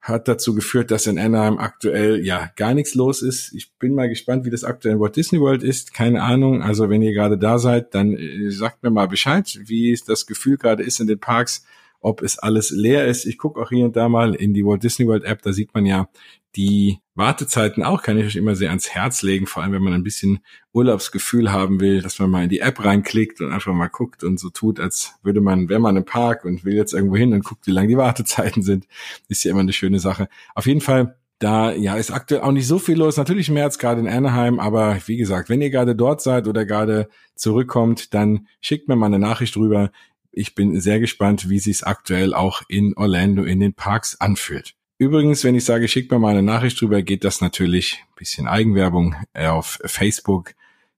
hat 0.00 0.28
dazu 0.28 0.54
geführt, 0.54 0.90
dass 0.90 1.06
in 1.06 1.18
Anaheim 1.18 1.58
aktuell 1.58 2.24
ja 2.24 2.50
gar 2.56 2.72
nichts 2.72 2.94
los 2.94 3.20
ist. 3.20 3.52
Ich 3.52 3.72
bin 3.78 3.94
mal 3.94 4.08
gespannt, 4.08 4.46
wie 4.46 4.50
das 4.50 4.64
aktuell 4.64 4.94
in 4.94 5.00
Walt 5.00 5.16
Disney 5.16 5.40
World 5.40 5.62
ist. 5.62 5.92
Keine 5.92 6.22
Ahnung. 6.22 6.62
Also 6.62 6.88
wenn 6.88 7.02
ihr 7.02 7.12
gerade 7.12 7.36
da 7.36 7.58
seid, 7.58 7.94
dann 7.94 8.14
äh, 8.14 8.50
sagt 8.50 8.82
mir 8.82 8.90
mal 8.90 9.08
Bescheid, 9.08 9.58
wie 9.64 9.98
das 10.06 10.26
Gefühl 10.26 10.56
gerade 10.56 10.82
ist 10.82 11.00
in 11.00 11.06
den 11.06 11.18
Parks, 11.18 11.66
ob 12.00 12.22
es 12.22 12.38
alles 12.38 12.70
leer 12.70 13.06
ist. 13.06 13.26
Ich 13.26 13.36
gucke 13.36 13.60
auch 13.60 13.68
hier 13.68 13.84
und 13.84 13.94
da 13.94 14.08
mal 14.08 14.34
in 14.34 14.54
die 14.54 14.64
Walt 14.64 14.82
Disney 14.82 15.06
World 15.06 15.24
App. 15.24 15.42
Da 15.42 15.52
sieht 15.52 15.74
man 15.74 15.84
ja, 15.84 16.08
die 16.56 16.98
Wartezeiten 17.14 17.82
auch 17.82 18.02
kann 18.02 18.18
ich 18.18 18.26
euch 18.26 18.36
immer 18.36 18.56
sehr 18.56 18.70
ans 18.70 18.90
Herz 18.90 19.22
legen, 19.22 19.46
vor 19.46 19.62
allem 19.62 19.72
wenn 19.72 19.82
man 19.82 19.92
ein 19.92 20.02
bisschen 20.02 20.40
Urlaubsgefühl 20.72 21.52
haben 21.52 21.80
will, 21.80 22.02
dass 22.02 22.18
man 22.18 22.30
mal 22.30 22.44
in 22.44 22.48
die 22.48 22.60
App 22.60 22.84
reinklickt 22.84 23.40
und 23.40 23.52
einfach 23.52 23.72
mal 23.72 23.88
guckt 23.88 24.24
und 24.24 24.40
so 24.40 24.50
tut, 24.50 24.80
als 24.80 25.14
würde 25.22 25.40
man, 25.40 25.68
wäre 25.68 25.80
man 25.80 25.96
im 25.96 26.04
Park 26.04 26.44
und 26.44 26.64
will 26.64 26.74
jetzt 26.74 26.94
irgendwo 26.94 27.16
hin 27.16 27.32
und 27.32 27.44
guckt, 27.44 27.66
wie 27.66 27.72
lang 27.72 27.88
die 27.88 27.96
Wartezeiten 27.96 28.62
sind. 28.62 28.86
Ist 29.28 29.44
ja 29.44 29.50
immer 29.50 29.60
eine 29.60 29.72
schöne 29.72 30.00
Sache. 30.00 30.28
Auf 30.54 30.66
jeden 30.66 30.80
Fall 30.80 31.16
da 31.40 31.72
ja 31.72 31.96
ist 31.96 32.10
aktuell 32.10 32.42
auch 32.42 32.52
nicht 32.52 32.66
so 32.66 32.78
viel 32.78 32.98
los. 32.98 33.16
Natürlich 33.16 33.50
als 33.50 33.78
gerade 33.78 34.00
in 34.00 34.08
Anaheim, 34.08 34.60
aber 34.60 34.98
wie 35.06 35.16
gesagt, 35.16 35.48
wenn 35.48 35.62
ihr 35.62 35.70
gerade 35.70 35.96
dort 35.96 36.20
seid 36.20 36.46
oder 36.46 36.66
gerade 36.66 37.08
zurückkommt, 37.34 38.14
dann 38.14 38.46
schickt 38.60 38.88
mir 38.88 38.96
mal 38.96 39.06
eine 39.06 39.18
Nachricht 39.18 39.56
rüber. 39.56 39.90
Ich 40.32 40.54
bin 40.54 40.78
sehr 40.80 41.00
gespannt, 41.00 41.48
wie 41.48 41.58
sich 41.58 41.76
es 41.76 41.82
aktuell 41.82 42.34
auch 42.34 42.62
in 42.68 42.94
Orlando 42.96 43.42
in 43.42 43.58
den 43.58 43.72
Parks 43.72 44.20
anfühlt. 44.20 44.74
Übrigens, 45.00 45.44
wenn 45.44 45.54
ich 45.54 45.64
sage, 45.64 45.88
schickt 45.88 46.10
mir 46.12 46.18
mal 46.18 46.28
eine 46.28 46.42
Nachricht 46.42 46.78
drüber, 46.78 47.00
geht 47.00 47.24
das 47.24 47.40
natürlich 47.40 48.04
ein 48.06 48.14
bisschen 48.16 48.46
Eigenwerbung 48.46 49.16
äh, 49.32 49.46
auf 49.46 49.78
Facebook 49.86 50.52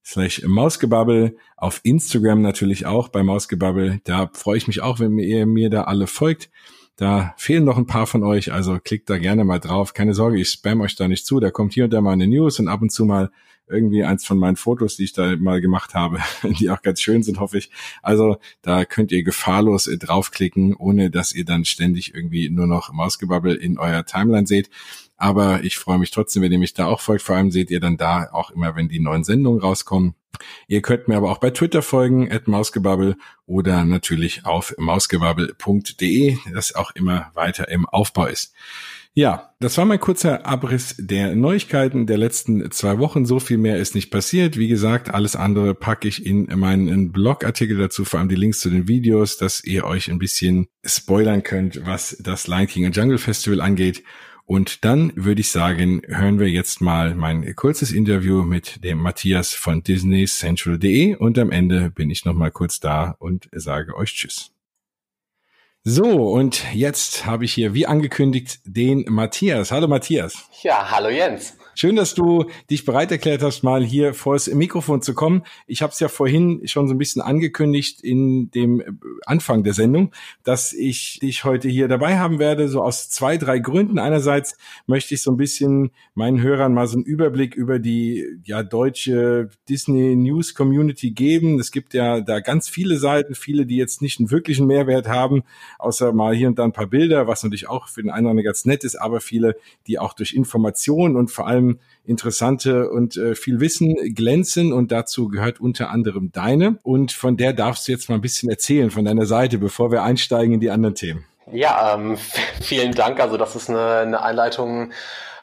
slash 0.05 0.43
Mausgebabbel, 0.45 1.37
auf 1.57 1.79
Instagram 1.85 2.43
natürlich 2.43 2.85
auch 2.85 3.11
bei 3.11 3.23
Mausgebabbel. 3.23 4.01
Da 4.03 4.29
freue 4.35 4.57
ich 4.57 4.67
mich 4.67 4.83
auch, 4.83 4.99
wenn 4.99 5.17
ihr 5.21 5.47
mir 5.47 5.71
da 5.71 5.85
alle 5.85 6.09
folgt. 6.09 6.51
Da 6.97 7.33
fehlen 7.37 7.63
noch 7.63 7.79
ein 7.79 7.87
paar 7.87 8.09
von 8.09 8.25
euch, 8.25 8.53
also 8.53 8.81
klickt 8.83 9.09
da 9.09 9.19
gerne 9.19 9.45
mal 9.45 9.61
drauf. 9.61 9.95
Keine 9.95 10.15
Sorge, 10.15 10.41
ich 10.41 10.49
spam 10.49 10.81
euch 10.81 10.97
da 10.97 11.07
nicht 11.07 11.25
zu. 11.25 11.39
Da 11.39 11.53
kommt 11.53 11.73
hier 11.73 11.85
und 11.85 11.93
da 11.93 12.01
mal 12.01 12.11
eine 12.11 12.27
News 12.27 12.59
und 12.59 12.67
ab 12.67 12.83
und 12.83 12.91
zu 12.91 13.05
mal 13.05 13.31
irgendwie 13.73 14.05
eins 14.05 14.25
von 14.25 14.39
meinen 14.39 14.57
Fotos, 14.57 14.97
die 14.97 15.05
ich 15.05 15.13
da 15.13 15.37
mal 15.37 15.61
gemacht 15.61 15.95
habe, 15.95 16.19
die 16.43 16.71
auch 16.71 16.83
ganz 16.83 17.01
schön 17.01 17.23
sind, 17.23 17.41
hoffe 17.41 17.59
ich. 17.59 17.71
Also 18.03 18.37
da 18.63 18.85
könnt 18.85 19.13
ihr 19.13 19.23
gefahrlos 19.23 19.87
äh, 19.87 19.99
draufklicken, 19.99 20.75
ohne 20.75 21.11
dass 21.11 21.33
ihr 21.33 21.45
dann 21.45 21.65
ständig 21.65 22.15
irgendwie 22.15 22.51
nur 22.51 22.67
noch 22.67 22.93
Mausgebabbel 22.93 23.57
in 23.57 23.79
eurer 23.79 24.05
Timeline 24.05 24.47
seht. 24.47 24.71
Aber 25.17 25.63
ich 25.63 25.79
freue 25.79 25.99
mich 25.99 26.11
trotzdem, 26.11 26.43
wenn 26.43 26.53
ihr 26.53 26.59
mich 26.59 26.75
da 26.75 26.87
auch 26.87 27.01
folgt. 27.01 27.23
Vor 27.23 27.37
allem 27.37 27.51
seht 27.51 27.71
ihr 27.71 27.81
dann 27.81 27.97
da 27.97 28.29
auch 28.33 28.51
immer, 28.51 28.75
wenn 28.75 28.89
die 28.89 29.01
neuen 29.01 29.25
Sendungen 29.25 29.61
rauskommen. 29.61 30.15
Ihr 30.67 30.83
könnt 30.83 31.09
mir 31.09 31.17
aber 31.17 31.31
auch 31.31 31.39
bei 31.39 31.51
Twitter 31.51 31.83
folgen, 31.83 32.31
at 32.33 32.49
mausgebabbel 32.49 33.17
oder 33.47 33.85
natürlich 33.85 34.45
auf 34.45 34.75
mausgebabbel.de, 34.79 36.39
das 36.53 36.75
auch 36.75 36.91
immer 36.95 37.31
weiter 37.35 37.69
im 37.69 37.87
Aufbau 37.87 38.27
ist. 38.27 38.55
Ja, 39.15 39.55
das 39.61 39.77
war 39.77 39.85
mein 39.85 40.01
kurzer 40.01 40.47
Abriss 40.47 40.95
der 40.99 41.37
Neuigkeiten 41.37 42.07
der 42.07 42.17
letzten 42.17 42.71
zwei 42.71 42.99
Wochen. 42.99 43.27
So 43.27 43.41
viel 43.41 43.59
mehr 43.59 43.77
ist 43.77 43.95
nicht 43.95 44.11
passiert. 44.11 44.57
Wie 44.57 44.69
gesagt, 44.69 45.13
alles 45.13 45.37
andere 45.37 45.75
packe 45.75 46.09
ich 46.09 46.25
in 46.25 46.47
meinen 46.59 47.13
Blogartikel 47.13 47.77
dazu, 47.77 48.07
vor 48.07 48.21
allem 48.21 48.31
die 48.31 48.37
Links 48.37 48.61
zu 48.61 48.71
den 48.71 48.89
Videos, 48.89 49.37
dass 49.37 49.63
ihr 49.63 49.85
euch 49.85 50.11
ein 50.11 50.19
bisschen 50.19 50.67
spoilern 50.83 51.43
könnt, 51.43 51.85
was 51.85 52.17
das 52.21 52.47
Lion 52.47 52.67
King 52.67 52.87
and 52.87 52.97
Jungle 52.97 53.19
Festival 53.19 53.61
angeht. 53.61 54.03
Und 54.47 54.83
dann 54.85 55.13
würde 55.15 55.43
ich 55.43 55.51
sagen, 55.51 56.01
hören 56.07 56.39
wir 56.39 56.49
jetzt 56.49 56.81
mal 56.81 57.15
mein 57.15 57.55
kurzes 57.55 57.93
Interview 57.93 58.43
mit 58.43 58.83
dem 58.83 58.99
Matthias 58.99 59.53
von 59.53 59.83
DisneyCentral.de 59.83 61.17
und 61.17 61.39
am 61.39 61.51
Ende 61.51 61.91
bin 61.91 62.09
ich 62.09 62.25
noch 62.25 62.35
mal 62.35 62.51
kurz 62.51 62.81
da 62.81 63.15
und 63.19 63.49
sage 63.53 63.95
euch 63.95 64.15
Tschüss. 64.15 64.53
So, 65.85 66.31
und 66.31 66.63
jetzt 66.73 67.27
habe 67.27 67.45
ich 67.45 67.53
hier, 67.53 67.75
wie 67.75 67.89
angekündigt, 67.89 68.61
den 68.65 69.05
Matthias. 69.09 69.73
Hallo 69.73 69.89
Matthias. 69.89 70.49
Ja, 70.63 70.93
hallo 70.93 71.09
Jens. 71.09 71.57
Schön, 71.75 71.97
dass 71.97 72.15
du 72.15 72.45
dich 72.71 72.85
bereit 72.85 73.11
erklärt 73.11 73.43
hast, 73.43 73.63
mal 73.63 73.83
hier 73.83 74.13
vors 74.13 74.47
Mikrofon 74.53 75.01
zu 75.01 75.15
kommen. 75.15 75.43
Ich 75.67 75.81
habe 75.81 75.91
es 75.91 76.01
ja 76.01 76.09
vorhin 76.09 76.61
schon 76.69 76.87
so 76.87 76.95
ein 76.95 76.99
bisschen 76.99 77.23
angekündigt 77.23 78.03
in 78.03 78.51
dem 78.51 79.01
Anfang 79.25 79.65
der 79.65 79.73
Sendung, 79.73 80.13
dass 80.43 80.75
ich 80.75 81.19
dich 81.23 81.45
heute 81.45 81.71
hier 81.71 81.89
dabei 81.89 82.19
haben 82.19 82.39
werde, 82.39 82.69
so 82.69 82.83
aus 82.83 83.09
zwei, 83.09 83.39
drei 83.39 83.59
Gründen. 83.59 83.99
Einerseits 83.99 84.59
möchte 84.87 85.15
ich 85.15 85.23
so 85.23 85.31
ein 85.31 85.39
bisschen 85.39 85.93
meinen 86.15 86.43
Hörern 86.43 86.75
mal 86.75 86.87
so 86.87 86.97
einen 86.99 87.05
Überblick 87.05 87.55
über 87.55 87.79
die 87.79 88.27
ja 88.45 88.63
deutsche 88.63 89.49
Disney 89.67 90.15
News 90.15 90.55
Community 90.55 91.13
geben. 91.13 91.59
Es 91.59 91.71
gibt 91.71 91.95
ja 91.95 92.21
da 92.21 92.41
ganz 92.41 92.69
viele 92.69 92.99
Seiten, 92.99 93.35
viele, 93.35 93.65
die 93.65 93.77
jetzt 93.77 94.03
nicht 94.03 94.21
einen 94.21 94.31
wirklichen 94.31 94.67
Mehrwert 94.67 95.09
haben, 95.09 95.43
außer 95.79 96.13
mal 96.13 96.35
hier 96.35 96.49
und 96.49 96.59
da 96.59 96.65
ein 96.65 96.73
paar 96.73 96.87
Bilder, 96.87 97.27
was 97.27 97.43
natürlich 97.43 97.69
auch 97.69 97.89
für 97.89 98.03
den 98.03 98.11
einen 98.11 98.27
oder 98.27 98.33
anderen 98.33 98.45
ganz 98.45 98.67
nett 98.67 98.85
ist, 98.85 98.97
aber 98.97 99.23
viele, 99.23 99.57
die 99.87 99.99
auch 99.99 100.13
durch 100.13 100.35
Informationen 100.35 101.17
und 101.17 101.31
vor 101.31 101.47
allem 101.47 101.62
allem 101.63 101.81
interessante 102.05 102.91
und 102.91 103.17
äh, 103.17 103.35
viel 103.35 103.61
Wissen 103.61 103.95
glänzen 104.15 104.73
und 104.73 104.91
dazu 104.91 105.29
gehört 105.29 105.61
unter 105.61 105.91
anderem 105.91 106.33
deine 106.33 106.79
und 106.83 107.13
von 107.13 107.37
der 107.37 107.53
darfst 107.53 107.87
du 107.87 107.93
jetzt 107.93 108.09
mal 108.09 108.17
ein 108.17 108.21
bisschen 108.21 108.51
erzählen 108.51 108.91
von 108.91 109.05
deiner 109.05 109.27
Seite, 109.27 109.59
bevor 109.59 109.93
wir 109.93 110.03
einsteigen 110.03 110.55
in 110.55 110.61
die 110.61 110.71
anderen 110.71 110.97
Themen. 110.97 111.25
Ja, 111.53 111.95
ähm, 111.95 112.19
vielen 112.61 112.93
Dank. 112.93 113.21
Also 113.21 113.37
das 113.37 113.55
ist 113.55 113.71
eine, 113.71 113.99
eine 113.99 114.23
Einleitung, 114.23 114.93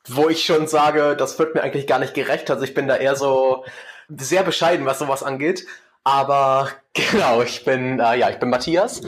wo 0.08 0.28
ich 0.28 0.44
schon 0.44 0.68
sage, 0.68 1.16
das 1.18 1.40
wird 1.40 1.56
mir 1.56 1.62
eigentlich 1.62 1.88
gar 1.88 2.00
nicht 2.00 2.14
gerecht. 2.14 2.52
Also 2.52 2.64
ich 2.64 2.74
bin 2.74 2.88
da 2.88 2.98
eher 2.98 3.16
so 3.16 3.64
sehr 4.10 4.44
bescheiden, 4.44 4.86
was 4.86 5.00
sowas 5.00 5.24
angeht. 5.24 5.66
Aber 6.04 6.70
genau, 6.94 7.42
ich 7.42 7.64
bin 7.64 8.00
äh, 8.00 8.18
ja, 8.18 8.30
ich 8.30 8.38
bin 8.38 8.50
Matthias 8.50 9.02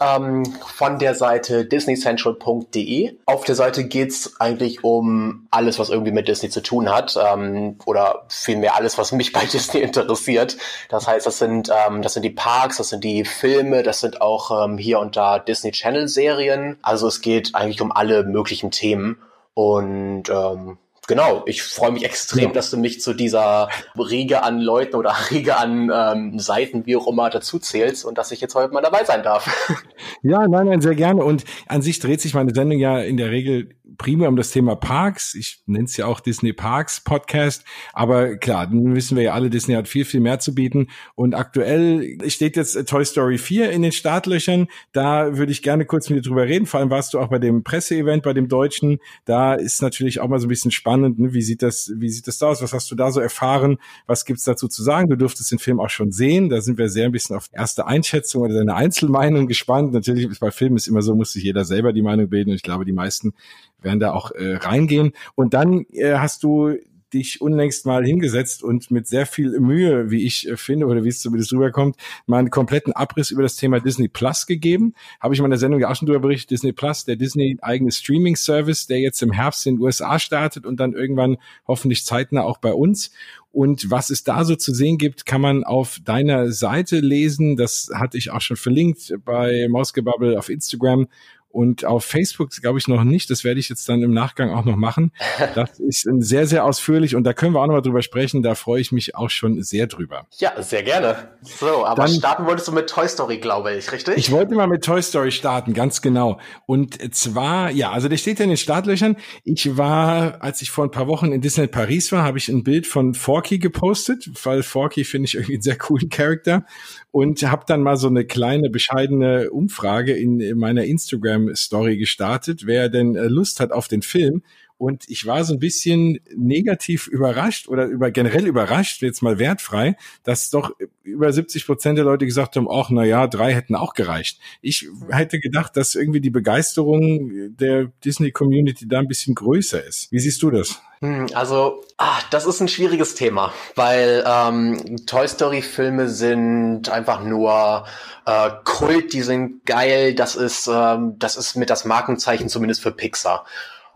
ähm, 0.00 0.44
von 0.64 0.98
der 0.98 1.14
Seite 1.14 1.64
disneycentral.de. 1.64 3.16
Auf 3.26 3.44
der 3.44 3.54
Seite 3.54 3.84
geht's 3.84 4.40
eigentlich 4.40 4.84
um 4.84 5.48
alles, 5.50 5.78
was 5.78 5.90
irgendwie 5.90 6.12
mit 6.12 6.28
Disney 6.28 6.50
zu 6.50 6.62
tun 6.62 6.88
hat 6.88 7.16
ähm, 7.16 7.78
oder 7.84 8.26
vielmehr 8.28 8.76
alles, 8.76 8.98
was 8.98 9.12
mich 9.12 9.32
bei 9.32 9.44
Disney 9.52 9.80
interessiert. 9.80 10.56
Das 10.88 11.06
heißt, 11.06 11.26
das 11.26 11.38
sind, 11.38 11.70
ähm, 11.70 12.02
das 12.02 12.14
sind 12.14 12.22
die 12.22 12.30
Parks, 12.30 12.76
das 12.76 12.90
sind 12.90 13.02
die 13.02 13.24
Filme, 13.24 13.82
das 13.82 14.00
sind 14.00 14.20
auch 14.20 14.64
ähm, 14.64 14.78
hier 14.78 15.00
und 15.00 15.16
da 15.16 15.38
Disney 15.38 15.72
Channel 15.72 16.08
Serien. 16.08 16.78
Also 16.82 17.08
es 17.08 17.20
geht 17.20 17.54
eigentlich 17.54 17.80
um 17.80 17.92
alle 17.92 18.24
möglichen 18.24 18.70
Themen 18.70 19.18
und 19.54 20.24
ähm, 20.28 20.78
Genau, 21.08 21.42
ich 21.46 21.62
freue 21.62 21.90
mich 21.90 22.04
extrem, 22.04 22.44
ja. 22.44 22.52
dass 22.52 22.70
du 22.70 22.76
mich 22.76 23.00
zu 23.00 23.14
dieser 23.14 23.70
Riege 23.98 24.42
an 24.42 24.60
Leuten 24.60 24.94
oder 24.94 25.14
Riege 25.30 25.56
an 25.56 25.90
ähm, 25.92 26.38
Seiten, 26.38 26.84
wie 26.84 26.96
auch 26.96 27.08
immer, 27.08 27.30
dazu 27.30 27.58
zählst 27.58 28.04
und 28.04 28.18
dass 28.18 28.30
ich 28.30 28.42
jetzt 28.42 28.54
heute 28.54 28.74
mal 28.74 28.82
dabei 28.82 29.04
sein 29.04 29.22
darf. 29.24 29.48
Ja, 30.22 30.48
nein, 30.48 30.66
nein, 30.66 30.80
sehr 30.80 30.96
gerne. 30.96 31.22
Und 31.22 31.44
an 31.68 31.80
sich 31.80 32.00
dreht 32.00 32.20
sich 32.20 32.34
meine 32.34 32.52
Sendung 32.52 32.78
ja 32.78 32.98
in 32.98 33.16
der 33.16 33.30
Regel 33.30 33.68
primär 33.98 34.28
um 34.28 34.36
das 34.36 34.50
Thema 34.50 34.76
Parks. 34.76 35.34
Ich 35.34 35.62
nenne 35.66 35.84
es 35.84 35.96
ja 35.96 36.06
auch 36.06 36.20
Disney 36.20 36.52
Parks 36.52 37.00
Podcast. 37.00 37.64
Aber 37.92 38.36
klar, 38.36 38.66
dann 38.66 38.94
wissen 38.94 39.16
wir 39.16 39.24
ja 39.24 39.32
alle, 39.32 39.50
Disney 39.50 39.74
hat 39.74 39.88
viel, 39.88 40.04
viel 40.04 40.20
mehr 40.20 40.38
zu 40.38 40.54
bieten. 40.54 40.88
Und 41.14 41.34
aktuell 41.34 42.18
steht 42.28 42.56
jetzt 42.56 42.88
Toy 42.88 43.04
Story 43.04 43.38
4 43.38 43.70
in 43.70 43.82
den 43.82 43.92
Startlöchern. 43.92 44.68
Da 44.92 45.36
würde 45.36 45.52
ich 45.52 45.62
gerne 45.62 45.84
kurz 45.84 46.08
mit 46.08 46.18
dir 46.18 46.28
drüber 46.28 46.44
reden. 46.44 46.66
Vor 46.66 46.80
allem 46.80 46.90
warst 46.90 47.12
du 47.12 47.18
auch 47.18 47.28
bei 47.28 47.38
dem 47.38 47.64
Presseevent, 47.64 48.22
bei 48.22 48.32
dem 48.32 48.48
Deutschen. 48.48 48.98
Da 49.24 49.54
ist 49.54 49.82
natürlich 49.82 50.20
auch 50.20 50.28
mal 50.28 50.38
so 50.38 50.46
ein 50.46 50.50
bisschen 50.50 50.70
spannend. 50.70 50.97
Ne? 51.00 51.14
Wie 51.32 51.42
sieht 51.42 51.62
das, 51.62 51.92
wie 51.96 52.08
sieht 52.08 52.26
das 52.26 52.38
da 52.38 52.48
aus? 52.48 52.62
Was 52.62 52.72
hast 52.72 52.90
du 52.90 52.94
da 52.94 53.10
so 53.10 53.20
erfahren? 53.20 53.78
Was 54.06 54.24
gibt's 54.24 54.44
dazu 54.44 54.68
zu 54.68 54.82
sagen? 54.82 55.08
Du 55.08 55.16
durftest 55.16 55.50
den 55.50 55.58
Film 55.58 55.80
auch 55.80 55.90
schon 55.90 56.12
sehen. 56.12 56.48
Da 56.48 56.60
sind 56.60 56.78
wir 56.78 56.88
sehr 56.88 57.06
ein 57.06 57.12
bisschen 57.12 57.36
auf 57.36 57.48
erste 57.52 57.86
Einschätzung 57.86 58.42
oder 58.42 58.54
deine 58.54 58.74
Einzelmeinung 58.74 59.46
gespannt. 59.46 59.92
Natürlich 59.92 60.38
bei 60.40 60.50
Filmen 60.50 60.76
ist 60.76 60.88
immer 60.88 61.02
so, 61.02 61.14
muss 61.14 61.32
sich 61.32 61.44
jeder 61.44 61.64
selber 61.64 61.92
die 61.92 62.02
Meinung 62.02 62.28
bilden. 62.28 62.50
Und 62.50 62.56
ich 62.56 62.62
glaube, 62.62 62.84
die 62.84 62.92
meisten 62.92 63.34
werden 63.80 64.00
da 64.00 64.12
auch 64.12 64.30
äh, 64.32 64.56
reingehen. 64.56 65.12
Und 65.34 65.54
dann 65.54 65.86
äh, 65.92 66.14
hast 66.14 66.42
du 66.42 66.76
dich 67.12 67.40
unlängst 67.40 67.86
mal 67.86 68.04
hingesetzt 68.04 68.62
und 68.62 68.90
mit 68.90 69.06
sehr 69.06 69.26
viel 69.26 69.58
Mühe, 69.60 70.10
wie 70.10 70.24
ich 70.24 70.48
äh, 70.48 70.56
finde, 70.56 70.86
oder 70.86 71.04
wie 71.04 71.08
es 71.08 71.20
zumindest 71.20 71.52
rüberkommt, 71.52 71.96
mal 72.26 72.38
einen 72.38 72.50
kompletten 72.50 72.92
Abriss 72.92 73.30
über 73.30 73.42
das 73.42 73.56
Thema 73.56 73.80
Disney 73.80 74.08
Plus 74.08 74.46
gegeben. 74.46 74.94
Habe 75.20 75.34
ich 75.34 75.40
in 75.40 75.44
meiner 75.44 75.58
Sendung 75.58 75.80
ja 75.80 75.90
auch 75.90 75.96
schon 75.96 76.06
darüber 76.06 76.28
berichtet. 76.28 76.50
Disney 76.50 76.72
Plus, 76.72 77.04
der 77.04 77.16
Disney 77.16 77.56
eigene 77.62 77.90
Streaming-Service, 77.90 78.86
der 78.86 79.00
jetzt 79.00 79.22
im 79.22 79.32
Herbst 79.32 79.66
in 79.66 79.76
den 79.76 79.82
USA 79.82 80.18
startet 80.18 80.66
und 80.66 80.78
dann 80.80 80.92
irgendwann 80.92 81.38
hoffentlich 81.66 82.04
zeitnah 82.04 82.42
auch 82.42 82.58
bei 82.58 82.72
uns. 82.72 83.10
Und 83.50 83.90
was 83.90 84.10
es 84.10 84.24
da 84.24 84.44
so 84.44 84.56
zu 84.56 84.74
sehen 84.74 84.98
gibt, 84.98 85.24
kann 85.24 85.40
man 85.40 85.64
auf 85.64 85.98
deiner 86.04 86.52
Seite 86.52 87.00
lesen. 87.00 87.56
Das 87.56 87.90
hatte 87.94 88.18
ich 88.18 88.30
auch 88.30 88.42
schon 88.42 88.56
verlinkt 88.56 89.14
bei 89.24 89.66
Mausgebubble 89.68 90.38
auf 90.38 90.48
Instagram. 90.50 91.08
Und 91.50 91.84
auf 91.84 92.04
Facebook 92.04 92.50
glaube 92.50 92.78
ich 92.78 92.88
noch 92.88 93.04
nicht. 93.04 93.30
Das 93.30 93.42
werde 93.42 93.58
ich 93.58 93.68
jetzt 93.68 93.88
dann 93.88 94.02
im 94.02 94.12
Nachgang 94.12 94.50
auch 94.50 94.64
noch 94.64 94.76
machen. 94.76 95.12
Das 95.54 95.78
ist 95.80 96.06
sehr, 96.18 96.46
sehr 96.46 96.64
ausführlich 96.64 97.14
und 97.14 97.24
da 97.24 97.32
können 97.32 97.54
wir 97.54 97.60
auch 97.60 97.66
noch 97.66 97.74
mal 97.74 97.80
drüber 97.80 98.02
sprechen. 98.02 98.42
Da 98.42 98.54
freue 98.54 98.80
ich 98.80 98.92
mich 98.92 99.14
auch 99.14 99.30
schon 99.30 99.62
sehr 99.62 99.86
drüber. 99.86 100.26
Ja, 100.38 100.60
sehr 100.62 100.82
gerne. 100.82 101.30
So, 101.42 101.86
aber 101.86 102.02
dann, 102.02 102.10
starten 102.10 102.46
wolltest 102.46 102.68
du 102.68 102.72
mit 102.72 102.88
Toy 102.88 103.08
Story, 103.08 103.38
glaube 103.38 103.74
ich, 103.74 103.90
richtig? 103.90 104.16
Ich 104.16 104.30
wollte 104.30 104.54
mal 104.54 104.66
mit 104.66 104.84
Toy 104.84 105.00
Story 105.02 105.30
starten, 105.30 105.74
ganz 105.74 106.02
genau. 106.02 106.38
Und 106.66 107.14
zwar, 107.14 107.70
ja, 107.70 107.90
also 107.90 108.08
der 108.08 108.18
steht 108.18 108.38
ja 108.38 108.44
in 108.44 108.50
den 108.50 108.56
Startlöchern. 108.56 109.16
Ich 109.44 109.76
war, 109.76 110.42
als 110.42 110.60
ich 110.60 110.70
vor 110.70 110.84
ein 110.84 110.90
paar 110.90 111.06
Wochen 111.06 111.32
in 111.32 111.40
Disney 111.40 111.66
Paris 111.66 112.12
war, 112.12 112.24
habe 112.24 112.38
ich 112.38 112.48
ein 112.48 112.62
Bild 112.62 112.86
von 112.86 113.14
Forky 113.14 113.58
gepostet, 113.58 114.28
weil 114.44 114.62
Forky 114.62 115.04
finde 115.04 115.26
ich 115.26 115.34
irgendwie 115.34 115.54
einen 115.54 115.62
sehr 115.62 115.78
coolen 115.78 116.08
Charakter 116.08 116.64
und 117.10 117.42
habe 117.42 117.64
dann 117.66 117.82
mal 117.82 117.96
so 117.96 118.08
eine 118.08 118.24
kleine 118.24 118.70
bescheidene 118.70 119.50
Umfrage 119.50 120.12
in, 120.12 120.40
in 120.40 120.58
meiner 120.58 120.84
Instagram 120.84 121.37
Story 121.54 121.96
gestartet, 121.96 122.66
wer 122.66 122.88
denn 122.88 123.16
äh, 123.16 123.26
Lust 123.26 123.60
hat 123.60 123.72
auf 123.72 123.88
den 123.88 124.02
Film 124.02 124.42
und 124.78 125.04
ich 125.08 125.26
war 125.26 125.44
so 125.44 125.54
ein 125.54 125.58
bisschen 125.58 126.20
negativ 126.34 127.08
überrascht 127.08 127.68
oder 127.68 127.86
über 127.86 128.10
generell 128.10 128.46
überrascht, 128.46 129.02
jetzt 129.02 129.22
mal 129.22 129.38
wertfrei, 129.38 129.96
dass 130.22 130.50
doch 130.50 130.70
über 131.02 131.32
70 131.32 131.66
Prozent 131.66 131.98
der 131.98 132.04
Leute 132.04 132.26
gesagt 132.26 132.56
haben, 132.56 132.68
ach, 132.70 132.88
na 132.90 133.04
ja, 133.04 133.26
drei 133.26 133.52
hätten 133.52 133.74
auch 133.74 133.94
gereicht. 133.94 134.38
Ich 134.62 134.88
hätte 135.10 135.40
gedacht, 135.40 135.76
dass 135.76 135.96
irgendwie 135.96 136.20
die 136.20 136.30
Begeisterung 136.30 137.56
der 137.56 137.90
Disney 138.04 138.30
Community 138.30 138.86
da 138.86 139.00
ein 139.00 139.08
bisschen 139.08 139.34
größer 139.34 139.84
ist. 139.84 140.12
Wie 140.12 140.20
siehst 140.20 140.42
du 140.42 140.50
das? 140.50 140.80
Hm, 141.00 141.26
also, 141.34 141.84
ah, 141.96 142.18
das 142.30 142.46
ist 142.46 142.60
ein 142.60 142.68
schwieriges 142.68 143.14
Thema, 143.14 143.52
weil 143.76 144.24
ähm, 144.26 145.06
Toy 145.06 145.28
Story 145.28 145.62
Filme 145.62 146.08
sind 146.08 146.88
einfach 146.88 147.22
nur 147.22 147.84
äh, 148.26 148.50
Kult, 148.64 149.12
die 149.12 149.22
sind 149.22 149.64
geil. 149.64 150.14
Das 150.14 150.34
ist, 150.34 150.68
ähm, 150.72 151.14
das 151.18 151.36
ist 151.36 151.56
mit 151.56 151.70
das 151.70 151.84
Markenzeichen 151.84 152.48
zumindest 152.48 152.82
für 152.82 152.92
Pixar. 152.92 153.44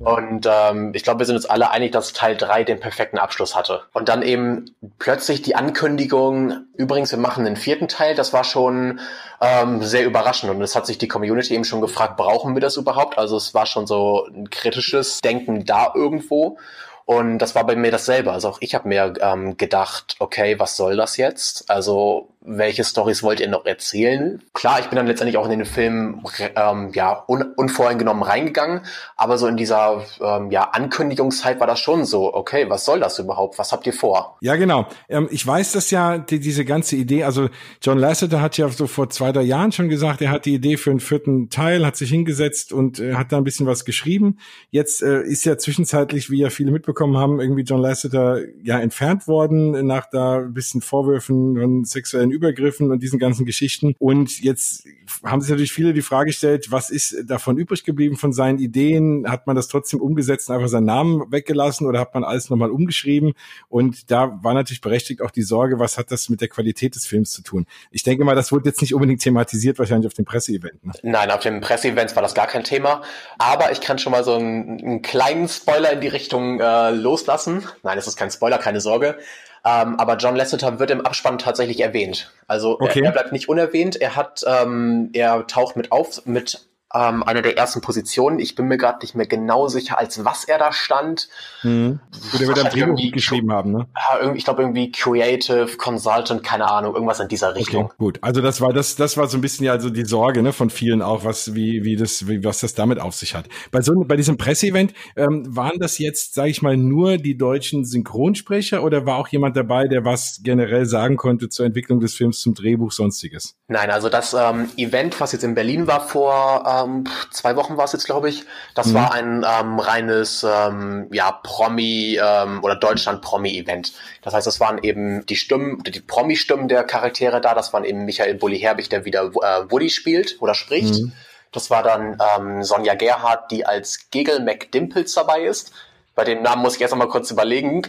Und 0.04 0.48
ähm, 0.50 0.92
ich 0.94 1.04
glaube, 1.04 1.20
wir 1.20 1.26
sind 1.26 1.36
uns 1.36 1.46
alle 1.46 1.70
einig, 1.70 1.92
dass 1.92 2.12
Teil 2.12 2.36
3 2.36 2.64
den 2.64 2.80
perfekten 2.80 3.18
Abschluss 3.18 3.54
hatte. 3.54 3.82
Und 3.92 4.08
dann 4.08 4.22
eben 4.22 4.74
plötzlich 4.98 5.42
die 5.42 5.54
Ankündigung, 5.54 6.64
übrigens, 6.76 7.12
wir 7.12 7.18
machen 7.18 7.46
einen 7.46 7.56
vierten 7.56 7.88
Teil, 7.88 8.14
das 8.14 8.32
war 8.32 8.42
schon 8.42 9.00
ähm, 9.40 9.82
sehr 9.82 10.04
überraschend. 10.04 10.52
Und 10.52 10.60
es 10.60 10.74
hat 10.74 10.86
sich 10.86 10.98
die 10.98 11.08
Community 11.08 11.54
eben 11.54 11.64
schon 11.64 11.80
gefragt, 11.80 12.16
brauchen 12.16 12.54
wir 12.54 12.60
das 12.60 12.76
überhaupt? 12.76 13.16
Also 13.16 13.36
es 13.36 13.54
war 13.54 13.66
schon 13.66 13.86
so 13.86 14.26
ein 14.26 14.50
kritisches 14.50 15.20
Denken 15.20 15.64
da 15.64 15.92
irgendwo. 15.94 16.58
Und 17.04 17.38
das 17.38 17.54
war 17.54 17.64
bei 17.64 17.76
mir 17.76 17.90
dasselbe. 17.90 18.32
Also 18.32 18.48
auch 18.48 18.58
ich 18.60 18.74
habe 18.74 18.88
mir 18.88 19.14
ähm, 19.20 19.56
gedacht, 19.56 20.16
okay, 20.18 20.58
was 20.58 20.76
soll 20.76 20.96
das 20.96 21.16
jetzt? 21.16 21.70
Also 21.70 22.31
welche 22.44 22.84
Stories 22.84 23.22
wollt 23.22 23.40
ihr 23.40 23.48
noch 23.48 23.66
erzählen? 23.66 24.42
Klar, 24.52 24.80
ich 24.80 24.86
bin 24.86 24.96
dann 24.96 25.06
letztendlich 25.06 25.36
auch 25.36 25.44
in 25.44 25.58
den 25.58 25.64
Film 25.64 26.22
ähm, 26.56 26.90
ja 26.94 27.24
un 27.28 27.42
unvoreingenommen 27.56 28.22
reingegangen, 28.22 28.82
aber 29.16 29.38
so 29.38 29.46
in 29.46 29.56
dieser 29.56 30.04
ähm, 30.20 30.50
ja 30.50 30.70
Ankündigungszeit 30.70 31.60
war 31.60 31.66
das 31.66 31.78
schon 31.78 32.04
so, 32.04 32.34
okay, 32.34 32.68
was 32.68 32.84
soll 32.84 33.00
das 33.00 33.18
überhaupt? 33.18 33.58
Was 33.58 33.72
habt 33.72 33.86
ihr 33.86 33.92
vor? 33.92 34.36
Ja, 34.40 34.56
genau. 34.56 34.86
Ähm, 35.08 35.28
ich 35.30 35.46
weiß 35.46 35.72
das 35.72 35.90
ja, 35.90 36.18
die, 36.18 36.40
diese 36.40 36.64
ganze 36.64 36.96
Idee, 36.96 37.24
also 37.24 37.48
John 37.80 37.98
Lasseter 37.98 38.40
hat 38.40 38.56
ja 38.58 38.68
so 38.68 38.86
vor 38.86 39.10
zwei, 39.10 39.32
drei 39.32 39.42
Jahren 39.42 39.72
schon 39.72 39.88
gesagt, 39.88 40.20
er 40.20 40.30
hat 40.30 40.44
die 40.44 40.54
Idee 40.54 40.76
für 40.76 40.90
einen 40.90 41.00
vierten 41.00 41.50
Teil, 41.50 41.86
hat 41.86 41.96
sich 41.96 42.10
hingesetzt 42.10 42.72
und 42.72 42.98
äh, 42.98 43.14
hat 43.14 43.32
da 43.32 43.36
ein 43.36 43.44
bisschen 43.44 43.66
was 43.66 43.84
geschrieben. 43.84 44.38
Jetzt 44.70 45.02
äh, 45.02 45.22
ist 45.22 45.44
ja 45.44 45.58
zwischenzeitlich, 45.58 46.30
wie 46.30 46.40
ja 46.40 46.50
viele 46.50 46.72
mitbekommen 46.72 47.16
haben, 47.16 47.40
irgendwie 47.40 47.62
John 47.62 47.80
Lasseter 47.80 48.40
ja 48.62 48.78
entfernt 48.78 49.28
worden 49.28 49.86
nach 49.86 50.06
da 50.10 50.38
ein 50.38 50.54
bisschen 50.54 50.80
Vorwürfen 50.80 51.56
von 51.56 51.84
sexuellen 51.84 52.31
Übergriffen 52.32 52.90
und 52.90 53.02
diesen 53.02 53.18
ganzen 53.18 53.46
Geschichten. 53.46 53.94
Und 53.98 54.40
jetzt 54.40 54.84
haben 55.24 55.40
sich 55.40 55.50
natürlich 55.50 55.72
viele 55.72 55.92
die 55.92 56.02
Frage 56.02 56.26
gestellt, 56.26 56.70
was 56.70 56.90
ist 56.90 57.16
davon 57.26 57.56
übrig 57.58 57.84
geblieben 57.84 58.16
von 58.16 58.32
seinen 58.32 58.58
Ideen? 58.58 59.30
Hat 59.30 59.46
man 59.46 59.56
das 59.56 59.68
trotzdem 59.68 60.00
umgesetzt 60.00 60.48
und 60.48 60.56
einfach 60.56 60.68
seinen 60.68 60.86
Namen 60.86 61.30
weggelassen 61.30 61.86
oder 61.86 62.00
hat 62.00 62.14
man 62.14 62.24
alles 62.24 62.50
nochmal 62.50 62.70
umgeschrieben? 62.70 63.32
Und 63.68 64.10
da 64.10 64.38
war 64.42 64.54
natürlich 64.54 64.80
berechtigt 64.80 65.22
auch 65.22 65.30
die 65.30 65.42
Sorge, 65.42 65.78
was 65.78 65.98
hat 65.98 66.10
das 66.10 66.28
mit 66.28 66.40
der 66.40 66.48
Qualität 66.48 66.94
des 66.94 67.06
Films 67.06 67.30
zu 67.30 67.42
tun? 67.42 67.66
Ich 67.90 68.02
denke 68.02 68.24
mal, 68.24 68.34
das 68.34 68.52
wurde 68.52 68.68
jetzt 68.68 68.80
nicht 68.80 68.94
unbedingt 68.94 69.20
thematisiert, 69.22 69.78
wahrscheinlich 69.78 70.06
auf 70.06 70.14
dem 70.14 70.24
Presseevent. 70.24 70.84
Ne? 70.84 70.92
Nein, 71.02 71.30
auf 71.30 71.40
dem 71.40 71.60
Presseevent 71.60 72.14
war 72.16 72.22
das 72.22 72.34
gar 72.34 72.46
kein 72.46 72.64
Thema. 72.64 73.02
Aber 73.38 73.72
ich 73.72 73.80
kann 73.80 73.98
schon 73.98 74.12
mal 74.12 74.24
so 74.24 74.34
einen, 74.34 74.80
einen 74.80 75.02
kleinen 75.02 75.48
Spoiler 75.48 75.92
in 75.92 76.00
die 76.00 76.08
Richtung 76.08 76.60
äh, 76.60 76.90
loslassen. 76.90 77.64
Nein, 77.82 77.98
es 77.98 78.06
ist 78.06 78.16
kein 78.16 78.30
Spoiler, 78.30 78.58
keine 78.58 78.80
Sorge. 78.80 79.18
Ähm, 79.64 79.98
aber 79.98 80.16
John 80.16 80.34
Lasseter 80.34 80.78
wird 80.78 80.90
im 80.90 81.06
Abspann 81.06 81.38
tatsächlich 81.38 81.80
erwähnt. 81.80 82.32
Also 82.48 82.80
okay. 82.80 83.00
er, 83.00 83.06
er, 83.06 83.12
bleibt 83.12 83.32
nicht 83.32 83.48
unerwähnt. 83.48 84.00
Er 84.00 84.16
hat, 84.16 84.44
ähm, 84.46 85.10
er 85.12 85.46
taucht 85.46 85.76
mit 85.76 85.92
auf 85.92 86.26
mit 86.26 86.66
ähm, 86.94 87.22
einer 87.22 87.42
der 87.42 87.56
ersten 87.56 87.80
Positionen. 87.80 88.38
Ich 88.38 88.54
bin 88.54 88.66
mir 88.66 88.76
gerade 88.76 88.98
nicht 89.00 89.14
mehr 89.14 89.26
genau 89.26 89.68
sicher, 89.68 89.98
als 89.98 90.24
was 90.24 90.44
er 90.44 90.58
da 90.58 90.72
stand. 90.72 91.28
Mhm. 91.62 92.00
Oder 92.34 92.46
wird 92.48 92.58
er 92.58 92.64
ein 92.66 92.70
Drehbuch 92.70 93.12
geschrieben 93.12 93.52
haben, 93.52 93.72
ne? 93.72 93.86
Ich 94.34 94.44
glaube 94.44 94.62
irgendwie 94.62 94.90
Creative, 94.90 95.76
Consultant, 95.76 96.42
keine 96.42 96.70
Ahnung, 96.70 96.94
irgendwas 96.94 97.20
in 97.20 97.28
dieser 97.28 97.54
Richtung. 97.54 97.86
Okay, 97.86 97.94
gut. 97.98 98.18
Also 98.22 98.40
das 98.40 98.60
war 98.60 98.72
das, 98.72 98.96
das 98.96 99.16
war 99.16 99.28
so 99.28 99.38
ein 99.38 99.40
bisschen 99.40 99.66
ja 99.66 99.72
also 99.72 99.90
die 99.90 100.04
Sorge 100.04 100.42
ne, 100.42 100.52
von 100.52 100.70
vielen 100.70 101.02
auch, 101.02 101.24
was 101.24 101.54
wie 101.54 101.84
wie 101.84 101.96
das 101.96 102.28
wie, 102.28 102.44
was 102.44 102.60
das 102.60 102.74
damit 102.74 103.00
auf 103.00 103.14
sich 103.14 103.34
hat. 103.34 103.48
Bei 103.70 103.80
so 103.80 103.92
bei 104.06 104.16
diesem 104.16 104.36
Presseevent 104.36 104.92
ähm, 105.16 105.44
waren 105.48 105.78
das 105.78 105.98
jetzt, 105.98 106.34
sage 106.34 106.50
ich 106.50 106.62
mal, 106.62 106.76
nur 106.76 107.16
die 107.16 107.36
deutschen 107.36 107.84
Synchronsprecher 107.84 108.82
oder 108.82 109.06
war 109.06 109.16
auch 109.16 109.28
jemand 109.28 109.56
dabei, 109.56 109.88
der 109.88 110.04
was 110.04 110.40
generell 110.42 110.86
sagen 110.86 111.16
konnte 111.16 111.48
zur 111.48 111.66
Entwicklung 111.66 112.00
des 112.00 112.14
Films, 112.14 112.40
zum 112.40 112.54
Drehbuch, 112.54 112.92
sonstiges? 112.92 113.56
Nein, 113.68 113.90
also 113.90 114.08
das 114.08 114.34
ähm, 114.34 114.68
Event, 114.76 115.20
was 115.20 115.32
jetzt 115.32 115.44
in 115.44 115.54
Berlin 115.54 115.86
war 115.86 116.00
vor 116.00 116.64
äh, 116.66 116.81
ähm, 116.84 117.04
zwei 117.30 117.56
Wochen 117.56 117.76
war 117.76 117.84
es 117.84 117.92
jetzt, 117.92 118.06
glaube 118.06 118.28
ich. 118.28 118.44
Das 118.74 118.88
mhm. 118.88 118.94
war 118.94 119.12
ein 119.12 119.46
ähm, 119.48 119.78
reines 119.78 120.44
ähm, 120.44 121.08
ja, 121.12 121.40
Promi- 121.42 122.18
ähm, 122.20 122.62
oder 122.62 122.76
Deutschland-Promi-Event. 122.76 123.92
Das 124.22 124.34
heißt, 124.34 124.46
das 124.46 124.60
waren 124.60 124.78
eben 124.82 125.24
die 125.26 125.36
Stimmen, 125.36 125.82
die 125.82 126.00
Promi-Stimmen 126.00 126.68
der 126.68 126.84
Charaktere 126.84 127.40
da. 127.40 127.54
Das 127.54 127.72
waren 127.72 127.84
eben 127.84 128.04
Michael 128.04 128.34
Bulli-Herbig, 128.34 128.88
der 128.88 129.04
wieder 129.04 129.24
äh, 129.24 129.70
Woody 129.70 129.90
spielt 129.90 130.40
oder 130.40 130.54
spricht. 130.54 130.94
Mhm. 130.94 131.12
Das 131.52 131.70
war 131.70 131.82
dann 131.82 132.18
ähm, 132.36 132.62
Sonja 132.62 132.94
Gerhardt, 132.94 133.50
die 133.50 133.66
als 133.66 134.10
Giggle 134.10 134.40
McDimples 134.40 135.12
dabei 135.14 135.42
ist. 135.42 135.72
Bei 136.14 136.24
dem 136.24 136.42
Namen 136.42 136.62
muss 136.62 136.76
ich 136.76 136.80
erst 136.80 136.94
mal 136.94 137.08
kurz 137.08 137.30
überlegen. 137.30 137.82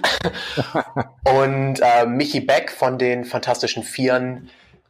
Und 1.24 1.80
äh, 1.82 2.06
Michi 2.06 2.42
Beck 2.42 2.72
von 2.72 2.98
den 2.98 3.26
Fantastischen 3.26 3.84
Vieren, 3.84 4.50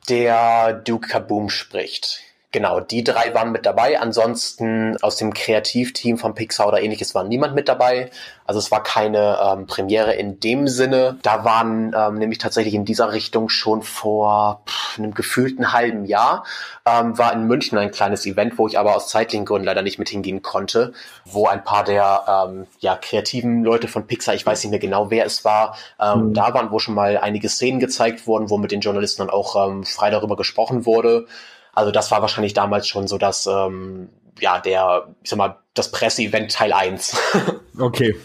der 0.10 0.74
Duke 0.74 1.08
Kaboom 1.08 1.50
spricht. 1.50 2.22
Genau, 2.54 2.80
die 2.80 3.04
drei 3.04 3.34
waren 3.34 3.52
mit 3.52 3.66
dabei. 3.66 4.00
Ansonsten 4.00 4.96
aus 5.02 5.18
dem 5.18 5.34
Kreativteam 5.34 6.20
von 6.20 6.36
Pixar 6.36 6.68
oder 6.68 6.84
ähnliches 6.84 7.16
war 7.16 7.24
niemand 7.24 7.56
mit 7.56 7.68
dabei. 7.68 8.12
Also 8.46 8.60
es 8.60 8.70
war 8.70 8.84
keine 8.84 9.40
ähm, 9.44 9.66
Premiere 9.66 10.14
in 10.14 10.40
dem 10.40 10.68
Sinne. 10.68 11.18
Da 11.24 11.46
waren 11.46 11.96
ähm, 11.98 12.20
nämlich 12.20 12.38
tatsächlich 12.38 12.76
in 12.76 12.86
dieser 12.86 13.12
Richtung 13.12 13.50
schon 13.50 13.82
vor 13.82 14.62
pff, 14.68 15.00
einem 15.00 15.16
gefühlten 15.16 15.74
halben 15.74 16.06
Jahr 16.06 16.46
ähm, 16.86 17.18
war 17.18 17.34
in 17.34 17.46
München 17.46 17.80
ein 17.80 17.90
kleines 17.90 18.24
Event, 18.28 18.60
wo 18.60 18.68
ich 18.68 18.78
aber 18.78 18.96
aus 18.96 19.08
zeitlichen 19.08 19.46
Gründen 19.46 19.66
leider 19.66 19.82
nicht 19.82 19.98
mit 19.98 20.10
hingehen 20.10 20.44
konnte, 20.44 20.94
wo 21.26 21.48
ein 21.48 21.64
paar 21.64 21.84
der 21.84 22.46
ähm, 22.48 22.68
ja, 22.78 22.96
kreativen 22.96 23.64
Leute 23.64 23.88
von 23.88 24.06
Pixar, 24.06 24.36
ich 24.36 24.46
weiß 24.46 24.64
nicht 24.64 24.70
mehr 24.70 24.80
genau, 24.80 25.10
wer 25.10 25.26
es 25.26 25.44
war, 25.44 25.76
ähm, 26.00 26.28
mhm. 26.28 26.34
da 26.36 26.54
waren, 26.54 26.70
wo 26.70 26.78
schon 26.78 26.94
mal 26.94 27.18
einige 27.18 27.50
Szenen 27.50 27.80
gezeigt 27.80 28.28
wurden, 28.28 28.52
wo 28.52 28.60
mit 28.60 28.72
den 28.72 28.82
Journalisten 28.82 29.24
dann 29.24 29.32
auch 29.32 29.68
ähm, 29.68 29.84
frei 29.84 30.12
darüber 30.12 30.36
gesprochen 30.36 30.86
wurde. 30.86 31.26
Also 31.74 31.92
das 31.92 32.12
war 32.12 32.22
wahrscheinlich 32.22 32.54
damals 32.54 32.88
schon 32.88 33.08
so, 33.08 33.18
dass 33.18 33.48
ähm, 33.48 34.10
ja 34.40 34.60
der, 34.60 35.16
ich 35.24 35.30
sag 35.30 35.38
mal, 35.38 35.60
das 35.74 35.92
Presseevent 35.92 36.52
Teil 36.52 36.74
1. 36.74 37.18
okay. 37.80 38.16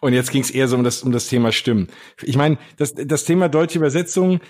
Und 0.00 0.12
jetzt 0.12 0.30
ging 0.30 0.42
es 0.42 0.50
eher 0.50 0.68
so 0.68 0.76
um 0.76 0.84
das, 0.84 1.02
um 1.02 1.12
das 1.12 1.28
Thema 1.28 1.52
Stimmen. 1.52 1.88
Ich 2.22 2.36
meine, 2.36 2.58
das, 2.76 2.94
das 2.94 3.24
Thema 3.24 3.48
deutsche 3.48 3.78
Übersetzung, 3.78 4.40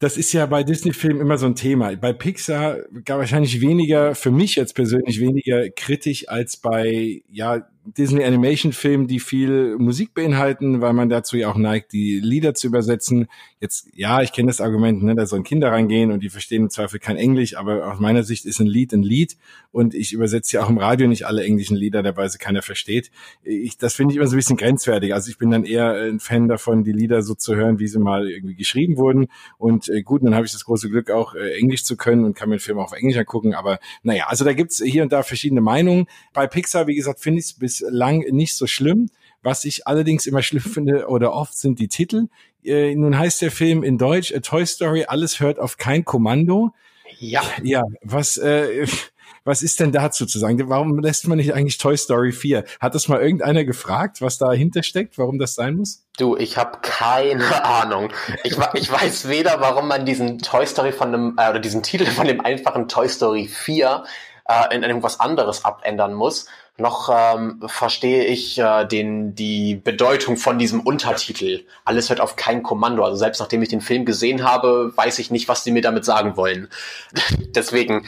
das 0.00 0.16
ist 0.16 0.32
ja 0.32 0.44
bei 0.46 0.62
Disney-Filmen 0.62 1.20
immer 1.20 1.38
so 1.38 1.46
ein 1.46 1.54
Thema. 1.54 1.94
Bei 1.96 2.12
Pixar 2.12 2.78
gar 3.04 3.18
wahrscheinlich 3.18 3.60
weniger, 3.60 4.14
für 4.14 4.30
mich 4.30 4.56
jetzt 4.56 4.74
persönlich 4.74 5.20
weniger 5.20 5.70
kritisch 5.70 6.28
als 6.28 6.56
bei, 6.56 7.22
ja, 7.30 7.66
Disney 7.86 8.24
Animation 8.24 8.72
Filmen, 8.72 9.06
die 9.06 9.20
viel 9.20 9.76
Musik 9.78 10.14
beinhalten, 10.14 10.80
weil 10.80 10.92
man 10.92 11.08
dazu 11.08 11.36
ja 11.36 11.50
auch 11.50 11.56
neigt, 11.56 11.92
die 11.92 12.18
Lieder 12.18 12.54
zu 12.54 12.66
übersetzen. 12.66 13.28
Jetzt, 13.60 13.88
ja, 13.94 14.22
ich 14.22 14.32
kenne 14.32 14.48
das 14.48 14.60
Argument, 14.60 15.02
ne, 15.02 15.14
da 15.14 15.26
sollen 15.26 15.44
Kinder 15.44 15.70
reingehen 15.70 16.10
und 16.10 16.22
die 16.22 16.28
verstehen 16.28 16.64
im 16.64 16.70
Zweifel 16.70 16.98
kein 16.98 17.16
Englisch, 17.16 17.56
aber 17.56 17.92
aus 17.92 18.00
meiner 18.00 18.22
Sicht 18.22 18.46
ist 18.46 18.60
ein 18.60 18.66
Lied 18.66 18.92
ein 18.92 19.02
Lied 19.02 19.36
und 19.70 19.94
ich 19.94 20.12
übersetze 20.12 20.56
ja 20.56 20.64
auch 20.64 20.70
im 20.70 20.78
Radio 20.78 21.06
nicht 21.06 21.26
alle 21.26 21.44
englischen 21.44 21.76
Lieder, 21.76 22.02
dabei 22.02 22.28
sie 22.28 22.38
keiner 22.38 22.62
versteht. 22.62 23.10
Ich, 23.42 23.78
das 23.78 23.94
finde 23.94 24.12
ich 24.12 24.16
immer 24.16 24.26
so 24.26 24.34
ein 24.34 24.38
bisschen 24.38 24.56
grenzwertig. 24.56 25.14
Also 25.14 25.30
ich 25.30 25.38
bin 25.38 25.50
dann 25.50 25.64
eher 25.64 25.92
ein 25.92 26.18
Fan 26.18 26.48
davon, 26.48 26.82
die 26.82 26.92
Lieder 26.92 27.22
so 27.22 27.34
zu 27.34 27.54
hören, 27.54 27.78
wie 27.78 27.86
sie 27.86 27.98
mal 27.98 28.28
irgendwie 28.28 28.54
geschrieben 28.54 28.96
wurden. 28.96 29.28
Und 29.58 29.88
äh, 29.88 30.02
gut, 30.02 30.24
dann 30.24 30.34
habe 30.34 30.46
ich 30.46 30.52
das 30.52 30.64
große 30.64 30.88
Glück, 30.88 31.10
auch 31.10 31.34
äh, 31.34 31.56
Englisch 31.58 31.84
zu 31.84 31.96
können 31.96 32.24
und 32.24 32.34
kann 32.34 32.48
mir 32.48 32.56
den 32.56 32.60
Film 32.60 32.78
auch 32.78 32.86
auf 32.86 32.92
Englisch 32.92 33.16
angucken. 33.16 33.54
Aber 33.54 33.78
naja, 34.02 34.24
also 34.28 34.44
da 34.44 34.52
gibt's 34.52 34.82
hier 34.82 35.02
und 35.02 35.12
da 35.12 35.22
verschiedene 35.22 35.60
Meinungen. 35.60 36.06
Bei 36.32 36.46
Pixar, 36.46 36.86
wie 36.86 36.94
gesagt, 36.94 37.20
finde 37.20 37.40
ich 37.40 37.46
es 37.46 37.52
bis 37.54 37.75
bislang 37.80 38.20
nicht 38.30 38.56
so 38.56 38.66
schlimm. 38.66 39.10
Was 39.42 39.64
ich 39.64 39.86
allerdings 39.86 40.26
immer 40.26 40.42
schlimm 40.42 40.62
finde 40.74 41.08
oder 41.08 41.32
oft 41.32 41.56
sind 41.56 41.78
die 41.78 41.88
Titel. 41.88 42.28
Äh, 42.64 42.94
nun 42.94 43.16
heißt 43.18 43.42
der 43.42 43.50
Film 43.50 43.82
in 43.82 43.98
Deutsch 43.98 44.34
A 44.34 44.40
Toy 44.40 44.66
Story, 44.66 45.04
alles 45.06 45.40
hört 45.40 45.58
auf 45.58 45.76
kein 45.76 46.04
Kommando. 46.04 46.72
Ja. 47.18 47.42
Ja, 47.62 47.82
was, 48.02 48.38
äh, 48.38 48.86
was 49.44 49.62
ist 49.62 49.78
denn 49.78 49.92
dazu 49.92 50.26
zu 50.26 50.40
sagen? 50.40 50.68
Warum 50.68 50.98
lässt 50.98 51.28
man 51.28 51.38
nicht 51.38 51.54
eigentlich 51.54 51.78
Toy 51.78 51.96
Story 51.96 52.32
4? 52.32 52.64
Hat 52.80 52.94
das 52.96 53.06
mal 53.06 53.20
irgendeiner 53.20 53.64
gefragt, 53.64 54.20
was 54.20 54.38
dahinter 54.38 54.82
steckt, 54.82 55.16
warum 55.16 55.38
das 55.38 55.54
sein 55.54 55.76
muss? 55.76 56.04
Du, 56.18 56.36
ich 56.36 56.56
habe 56.56 56.78
keine 56.82 57.64
Ahnung. 57.64 58.12
Ich, 58.42 58.56
ich 58.74 58.90
weiß 58.90 59.28
weder, 59.28 59.60
warum 59.60 59.86
man 59.86 60.04
diesen 60.04 60.40
Toy 60.40 60.66
Story 60.66 60.90
von 60.90 61.12
dem, 61.12 61.36
äh, 61.38 61.48
oder 61.50 61.60
diesen 61.60 61.84
Titel 61.84 62.06
von 62.06 62.26
dem 62.26 62.40
einfachen 62.40 62.88
Toy 62.88 63.08
Story 63.08 63.46
4 63.46 64.04
äh, 64.48 64.74
in 64.74 64.82
irgendwas 64.82 65.20
anderes 65.20 65.64
abändern 65.64 66.14
muss, 66.14 66.46
noch 66.78 67.08
ähm, 67.12 67.62
verstehe 67.66 68.24
ich 68.24 68.58
äh, 68.58 68.84
den, 68.84 69.34
die 69.34 69.76
Bedeutung 69.76 70.36
von 70.36 70.58
diesem 70.58 70.80
Untertitel. 70.80 71.64
Alles 71.84 72.10
hört 72.10 72.20
auf 72.20 72.36
kein 72.36 72.62
Kommando. 72.62 73.04
Also 73.04 73.16
selbst 73.16 73.40
nachdem 73.40 73.62
ich 73.62 73.70
den 73.70 73.80
Film 73.80 74.04
gesehen 74.04 74.44
habe, 74.44 74.92
weiß 74.94 75.18
ich 75.18 75.30
nicht, 75.30 75.48
was 75.48 75.64
die 75.64 75.70
mir 75.70 75.82
damit 75.82 76.04
sagen 76.04 76.36
wollen. 76.36 76.68
Deswegen, 77.54 78.06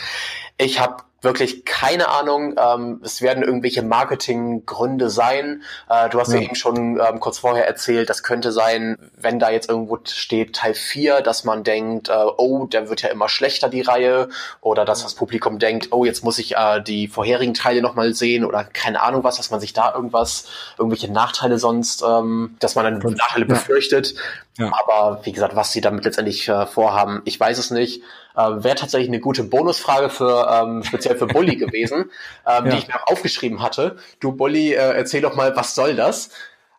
ich 0.58 0.80
habe 0.80 1.02
wirklich 1.20 1.64
keine 1.64 2.08
Ahnung. 2.08 2.54
Ähm, 2.58 3.00
es 3.04 3.22
werden 3.22 3.42
irgendwelche 3.42 3.82
Marketinggründe 3.82 5.10
sein. 5.10 5.62
Äh, 5.88 6.08
du 6.10 6.20
hast 6.20 6.32
ja. 6.32 6.40
eben 6.40 6.54
schon 6.54 7.00
ähm, 7.00 7.20
kurz 7.20 7.38
vorher 7.38 7.66
erzählt, 7.66 8.08
das 8.08 8.22
könnte 8.22 8.52
sein, 8.52 8.96
wenn 9.16 9.38
da 9.38 9.50
jetzt 9.50 9.68
irgendwo 9.68 9.98
steht 10.04 10.54
Teil 10.54 10.74
4, 10.74 11.20
dass 11.20 11.44
man 11.44 11.64
denkt, 11.64 12.08
äh, 12.08 12.24
oh, 12.36 12.66
der 12.66 12.88
wird 12.88 13.02
ja 13.02 13.08
immer 13.08 13.28
schlechter, 13.28 13.68
die 13.68 13.82
Reihe. 13.82 14.28
Oder 14.60 14.84
dass 14.84 15.02
das 15.02 15.14
Publikum 15.14 15.58
denkt, 15.58 15.88
oh, 15.90 16.04
jetzt 16.04 16.22
muss 16.22 16.38
ich 16.38 16.56
äh, 16.56 16.80
die 16.80 17.08
vorherigen 17.08 17.54
Teile 17.54 17.82
nochmal 17.82 18.14
sehen 18.14 18.44
oder 18.44 18.64
keine 18.64 19.02
Ahnung 19.02 19.24
was, 19.24 19.36
dass 19.36 19.50
man 19.50 19.60
sich 19.60 19.72
da 19.72 19.94
irgendwas, 19.94 20.46
irgendwelche 20.78 21.10
Nachteile 21.10 21.58
sonst, 21.58 22.02
ähm, 22.02 22.56
dass 22.60 22.74
man 22.76 22.84
dann 22.84 23.14
Nachteile 23.14 23.46
ja. 23.46 23.54
befürchtet. 23.54 24.14
Ja. 24.58 24.72
Aber 24.72 25.24
wie 25.24 25.32
gesagt, 25.32 25.56
was 25.56 25.72
sie 25.72 25.80
damit 25.80 26.04
letztendlich 26.04 26.48
äh, 26.48 26.66
vorhaben, 26.66 27.22
ich 27.24 27.38
weiß 27.38 27.58
es 27.58 27.70
nicht. 27.70 28.02
Äh, 28.36 28.40
Wäre 28.40 28.74
tatsächlich 28.74 29.08
eine 29.08 29.20
gute 29.20 29.44
Bonusfrage 29.44 30.10
für 30.10 30.48
ähm, 30.50 30.82
speziell 30.82 31.16
für 31.16 31.26
Bully 31.26 31.56
gewesen, 31.56 32.10
ähm, 32.46 32.66
ja. 32.66 32.70
die 32.72 32.78
ich 32.78 32.88
mir 32.88 32.96
auch 32.96 33.12
aufgeschrieben 33.12 33.62
hatte. 33.62 33.96
Du 34.20 34.32
Bully, 34.32 34.72
äh, 34.72 34.96
erzähl 34.96 35.22
doch 35.22 35.36
mal, 35.36 35.56
was 35.56 35.74
soll 35.74 35.94
das? 35.94 36.30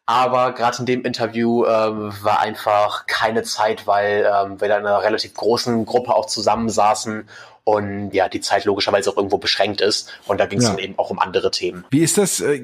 Aber 0.05 0.53
gerade 0.53 0.79
in 0.79 0.85
dem 0.87 1.03
Interview 1.03 1.65
ähm, 1.65 2.11
war 2.23 2.39
einfach 2.39 3.05
keine 3.05 3.43
Zeit, 3.43 3.85
weil 3.85 4.27
ähm, 4.27 4.59
wir 4.59 4.67
da 4.67 4.79
in 4.79 4.85
einer 4.87 5.03
relativ 5.03 5.35
großen 5.35 5.85
Gruppe 5.85 6.15
auch 6.15 6.25
zusammensaßen 6.25 7.29
und 7.63 8.11
ja, 8.11 8.27
die 8.27 8.41
Zeit 8.41 8.65
logischerweise 8.65 9.11
auch 9.11 9.17
irgendwo 9.17 9.37
beschränkt 9.37 9.81
ist. 9.81 10.11
Und 10.25 10.39
da 10.39 10.47
ging 10.47 10.57
es 10.59 10.65
ja. 10.65 10.71
dann 10.71 10.79
eben 10.79 10.97
auch 10.97 11.11
um 11.11 11.19
andere 11.19 11.51
Themen. 11.51 11.85
Wie 11.91 11.99
ist 11.99 12.17
das? 12.17 12.39
Äh, 12.39 12.59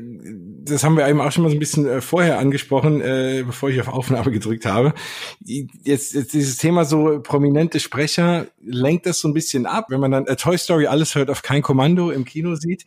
das 0.65 0.83
haben 0.83 0.97
wir 0.97 1.07
eben 1.07 1.21
auch 1.21 1.31
schon 1.31 1.43
mal 1.43 1.49
so 1.49 1.55
ein 1.55 1.59
bisschen 1.59 1.87
äh, 1.87 2.01
vorher 2.01 2.39
angesprochen, 2.39 3.01
äh, 3.01 3.43
bevor 3.45 3.69
ich 3.69 3.79
auf 3.79 3.87
Aufnahme 3.87 4.31
gedrückt 4.31 4.65
habe. 4.65 4.93
Jetzt, 5.43 6.13
jetzt 6.13 6.33
dieses 6.33 6.57
Thema 6.57 6.85
so 6.85 7.19
prominente 7.21 7.79
Sprecher 7.79 8.47
lenkt 8.63 9.05
das 9.05 9.19
so 9.19 9.27
ein 9.27 9.33
bisschen 9.33 9.65
ab. 9.65 9.85
Wenn 9.89 9.99
man 9.99 10.11
dann 10.11 10.27
A 10.27 10.35
Toy 10.35 10.57
Story 10.57 10.87
alles 10.87 11.15
hört 11.15 11.29
auf 11.29 11.41
kein 11.41 11.61
Kommando 11.61 12.11
im 12.11 12.25
Kino 12.25 12.55
sieht, 12.55 12.85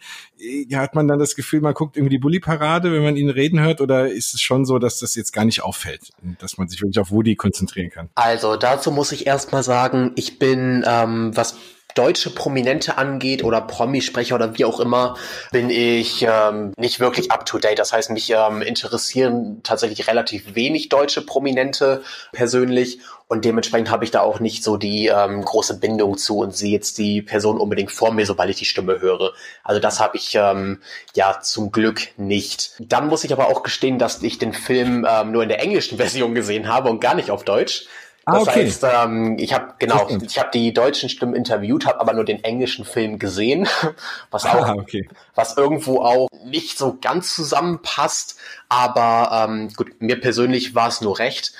hat 0.72 0.95
man 0.95 1.09
dann 1.09 1.18
das 1.18 1.37
Gefühl, 1.37 1.61
man 1.61 1.74
guckt 1.74 1.97
irgendwie 1.97 2.16
die 2.16 2.18
Bully-Parade, 2.18 2.93
wenn 2.93 3.03
man 3.03 3.16
ihn 3.16 3.31
reden 3.31 3.61
hört, 3.61 3.81
oder 3.81 4.11
ist 4.11 4.35
es 4.35 4.41
schon 4.41 4.64
so, 4.64 4.79
dass 4.79 4.99
das 4.99 5.14
jetzt 5.14 5.33
gar 5.33 5.45
nicht 5.45 5.62
auffällt, 5.62 6.11
dass 6.39 6.59
man 6.59 6.68
sich 6.68 6.81
wirklich 6.83 6.99
auf 6.99 7.11
Woody 7.11 7.37
konzentrieren 7.37 7.91
kann? 7.91 8.09
Also 8.14 8.57
dazu 8.57 8.91
muss 8.91 9.12
ich 9.12 9.26
erstmal 9.26 9.62
sagen, 9.62 10.12
ich 10.16 10.39
bin, 10.39 10.85
ähm, 10.87 11.37
was 11.37 11.57
deutsche 11.95 12.30
Prominente 12.30 12.99
angeht 12.99 13.43
oder 13.43 13.61
Promisprecher 13.61 14.34
oder 14.34 14.57
wie 14.57 14.64
auch 14.64 14.80
immer, 14.80 15.16
bin 15.51 15.70
ich 15.70 16.26
ähm, 16.28 16.72
nicht 16.76 17.01
wirklich 17.01 17.30
up 17.30 17.47
to 17.47 17.59
date. 17.59 17.78
Das 17.78 17.93
heißt, 17.93 18.11
mich 18.11 18.30
ähm, 18.30 18.62
interessieren 18.62 19.61
tatsächlich 19.62 20.07
relativ 20.07 20.55
wenig 20.55 20.89
deutsche 20.89 21.22
Prominente 21.22 22.03
persönlich 22.32 23.01
und 23.28 23.45
dementsprechend 23.45 23.91
habe 23.91 24.05
ich 24.05 24.11
da 24.11 24.20
auch 24.22 24.41
nicht 24.41 24.64
so 24.64 24.78
die 24.78 25.09
ähm, 25.09 25.45
große 25.45 25.78
Bindung 25.78 26.16
zu 26.16 26.39
und 26.39 26.57
sehe 26.57 26.72
jetzt 26.72 26.97
die 26.97 27.20
Person 27.20 27.61
unbedingt 27.61 27.93
vor 27.93 28.11
mir, 28.12 28.24
sobald 28.24 28.49
ich 28.49 28.57
die 28.57 28.64
Stimme 28.64 29.01
höre. 29.01 29.34
Also 29.62 29.80
das 29.80 30.01
habe 30.01 30.16
ich 30.16 30.34
ähm, 30.34 30.80
ja 31.14 31.41
zum 31.43 31.70
Glück 31.70 32.09
nicht. 32.16 32.72
Dann 32.78 33.09
muss 33.09 33.24
ich 33.24 33.32
aber 33.32 33.49
auch 33.49 33.62
gestehen, 33.62 33.99
dass 33.99 34.22
ich 34.22 34.39
den 34.39 34.55
Film 34.55 35.07
ähm, 35.09 35.30
nur 35.30 35.43
in 35.43 35.51
der 35.51 35.61
englischen 35.61 35.99
Version 35.99 36.34
gesehen 36.34 36.68
habe 36.68 36.89
und 36.89 37.01
gar 37.01 37.14
nicht 37.14 37.30
auf 37.30 37.45
Deutsch. 37.45 37.86
Ah, 38.29 38.41
das 38.41 38.49
okay. 38.49 38.66
heißt, 38.66 38.85
ähm, 38.85 39.37
ich 39.39 39.55
habe 39.55 39.72
genau, 39.79 40.07
ich 40.20 40.39
habe 40.39 40.51
die 40.53 40.74
deutschen 40.74 41.09
Stimmen 41.09 41.35
interviewt, 41.35 41.87
habe 41.87 41.99
aber 41.99 42.12
nur 42.12 42.26
den 42.26 42.45
englischen 42.45 42.85
Film 42.85 43.18
gesehen, 43.18 43.66
was 44.31 44.45
auch, 44.45 44.66
ah, 44.66 44.74
okay. 44.74 45.09
was 45.35 45.57
irgendwo 45.57 46.03
auch 46.03 46.29
nicht 46.45 46.76
so 46.76 46.99
ganz 47.01 47.35
zusammenpasst. 47.35 48.39
Aber 48.68 49.47
ähm, 49.49 49.70
gut, 49.74 50.03
mir 50.03 50.20
persönlich 50.20 50.74
war 50.74 50.89
es 50.89 51.01
nur 51.01 51.18
recht, 51.18 51.55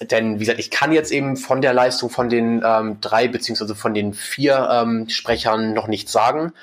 denn 0.00 0.36
wie 0.36 0.40
gesagt, 0.40 0.60
ich 0.60 0.70
kann 0.70 0.92
jetzt 0.92 1.12
eben 1.12 1.36
von 1.36 1.60
der 1.60 1.74
Leistung 1.74 2.08
von 2.08 2.30
den 2.30 2.62
ähm, 2.64 3.02
drei 3.02 3.28
beziehungsweise 3.28 3.74
von 3.74 3.92
den 3.92 4.14
vier 4.14 4.66
ähm, 4.72 5.10
Sprechern 5.10 5.74
noch 5.74 5.88
nichts 5.88 6.10
sagen. 6.10 6.54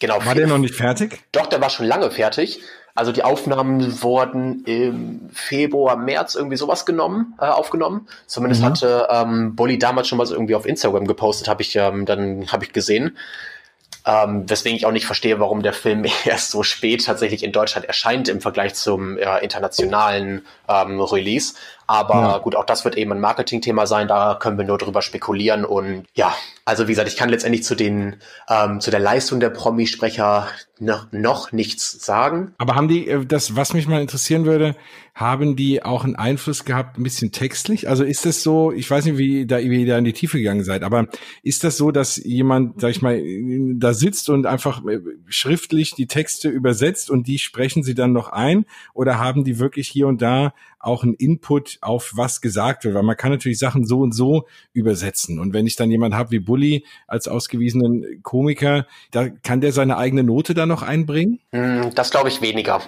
Genau. 0.00 0.24
War 0.26 0.34
der 0.34 0.48
noch 0.48 0.58
nicht 0.58 0.74
fertig? 0.74 1.20
Doch, 1.30 1.46
der 1.46 1.60
war 1.60 1.70
schon 1.70 1.86
lange 1.86 2.10
fertig. 2.10 2.60
Also 2.96 3.12
die 3.12 3.22
Aufnahmen 3.22 4.02
wurden 4.02 4.64
im 4.64 5.28
Februar, 5.32 5.96
März 5.96 6.34
irgendwie 6.34 6.56
sowas 6.56 6.86
genommen, 6.86 7.34
äh, 7.38 7.44
aufgenommen. 7.44 8.08
Zumindest 8.26 8.62
mhm. 8.62 8.66
hatte 8.66 9.08
ähm, 9.10 9.54
Bolly 9.54 9.78
damals 9.78 10.08
schon 10.08 10.18
mal 10.18 10.26
so 10.26 10.34
irgendwie 10.34 10.54
auf 10.54 10.66
Instagram 10.66 11.06
gepostet, 11.06 11.46
habe 11.46 11.62
ich 11.62 11.76
ähm, 11.76 12.06
dann 12.06 12.50
habe 12.50 12.64
ich 12.64 12.72
gesehen. 12.72 13.16
Ähm, 14.06 14.48
weswegen 14.48 14.76
ich 14.76 14.86
auch 14.86 14.92
nicht 14.92 15.04
verstehe, 15.04 15.40
warum 15.40 15.62
der 15.62 15.72
Film 15.72 16.06
erst 16.24 16.52
so 16.52 16.62
spät 16.62 17.04
tatsächlich 17.04 17.42
in 17.42 17.52
Deutschland 17.52 17.86
erscheint 17.86 18.28
im 18.28 18.40
Vergleich 18.40 18.74
zum 18.74 19.18
äh, 19.18 19.38
internationalen 19.40 20.46
ähm, 20.68 21.00
Release. 21.00 21.54
Aber 21.86 22.14
ja. 22.14 22.38
gut, 22.38 22.56
auch 22.56 22.64
das 22.64 22.84
wird 22.84 22.96
eben 22.96 23.12
ein 23.12 23.20
Marketingthema 23.20 23.86
sein, 23.86 24.08
da 24.08 24.34
können 24.34 24.58
wir 24.58 24.64
nur 24.64 24.78
drüber 24.78 25.02
spekulieren. 25.02 25.64
Und 25.64 26.04
ja, 26.14 26.34
also 26.64 26.88
wie 26.88 26.92
gesagt, 26.92 27.08
ich 27.08 27.16
kann 27.16 27.28
letztendlich 27.28 27.64
zu 27.64 27.74
den 27.74 28.16
ähm, 28.48 28.80
zu 28.80 28.90
der 28.90 29.00
Leistung 29.00 29.40
der 29.40 29.50
Promisprecher 29.50 30.48
noch, 30.78 31.10
noch 31.12 31.52
nichts 31.52 32.04
sagen. 32.04 32.52
Aber 32.58 32.74
haben 32.74 32.88
die, 32.88 33.08
äh, 33.08 33.24
das, 33.24 33.56
was 33.56 33.72
mich 33.72 33.86
mal 33.86 34.00
interessieren 34.00 34.44
würde, 34.44 34.76
haben 35.14 35.56
die 35.56 35.82
auch 35.82 36.04
einen 36.04 36.16
Einfluss 36.16 36.64
gehabt, 36.64 36.98
ein 36.98 37.02
bisschen 37.02 37.32
textlich? 37.32 37.88
Also 37.88 38.04
ist 38.04 38.26
das 38.26 38.42
so, 38.42 38.72
ich 38.72 38.90
weiß 38.90 39.06
nicht, 39.06 39.16
wie 39.16 39.46
da, 39.46 39.58
wie 39.58 39.82
ihr 39.82 39.86
da 39.86 39.98
in 39.98 40.04
die 40.04 40.12
Tiefe 40.12 40.38
gegangen 40.38 40.64
seid, 40.64 40.82
aber 40.82 41.06
ist 41.42 41.64
das 41.64 41.76
so, 41.76 41.90
dass 41.90 42.16
jemand, 42.16 42.80
sag 42.80 42.90
ich 42.90 43.00
mal, 43.00 43.22
da 43.76 43.94
sitzt 43.94 44.28
und 44.28 44.46
einfach 44.46 44.84
äh, 44.86 45.00
schriftlich 45.28 45.94
die 45.94 46.06
Texte 46.06 46.48
übersetzt 46.48 47.10
und 47.10 47.26
die 47.26 47.38
sprechen 47.38 47.82
sie 47.82 47.94
dann 47.94 48.12
noch 48.12 48.28
ein? 48.28 48.66
Oder 48.92 49.18
haben 49.18 49.44
die 49.44 49.58
wirklich 49.58 49.88
hier 49.88 50.06
und 50.06 50.20
da 50.20 50.52
auch 50.86 51.02
ein 51.02 51.14
Input 51.14 51.78
auf 51.80 52.12
was 52.14 52.40
gesagt 52.40 52.84
wird, 52.84 52.94
weil 52.94 53.02
man 53.02 53.16
kann 53.16 53.30
natürlich 53.30 53.58
Sachen 53.58 53.86
so 53.86 54.00
und 54.00 54.12
so 54.12 54.46
übersetzen. 54.72 55.38
Und 55.38 55.52
wenn 55.52 55.66
ich 55.66 55.76
dann 55.76 55.90
jemand 55.90 56.14
habe 56.14 56.30
wie 56.30 56.38
Bully 56.38 56.84
als 57.06 57.28
ausgewiesenen 57.28 58.22
Komiker, 58.22 58.86
da 59.10 59.28
kann 59.28 59.60
der 59.60 59.72
seine 59.72 59.96
eigene 59.98 60.22
Note 60.22 60.54
da 60.54 60.66
noch 60.66 60.82
einbringen? 60.82 61.40
Hm, 61.52 61.94
das 61.94 62.10
glaube 62.10 62.28
ich 62.28 62.40
weniger. 62.40 62.80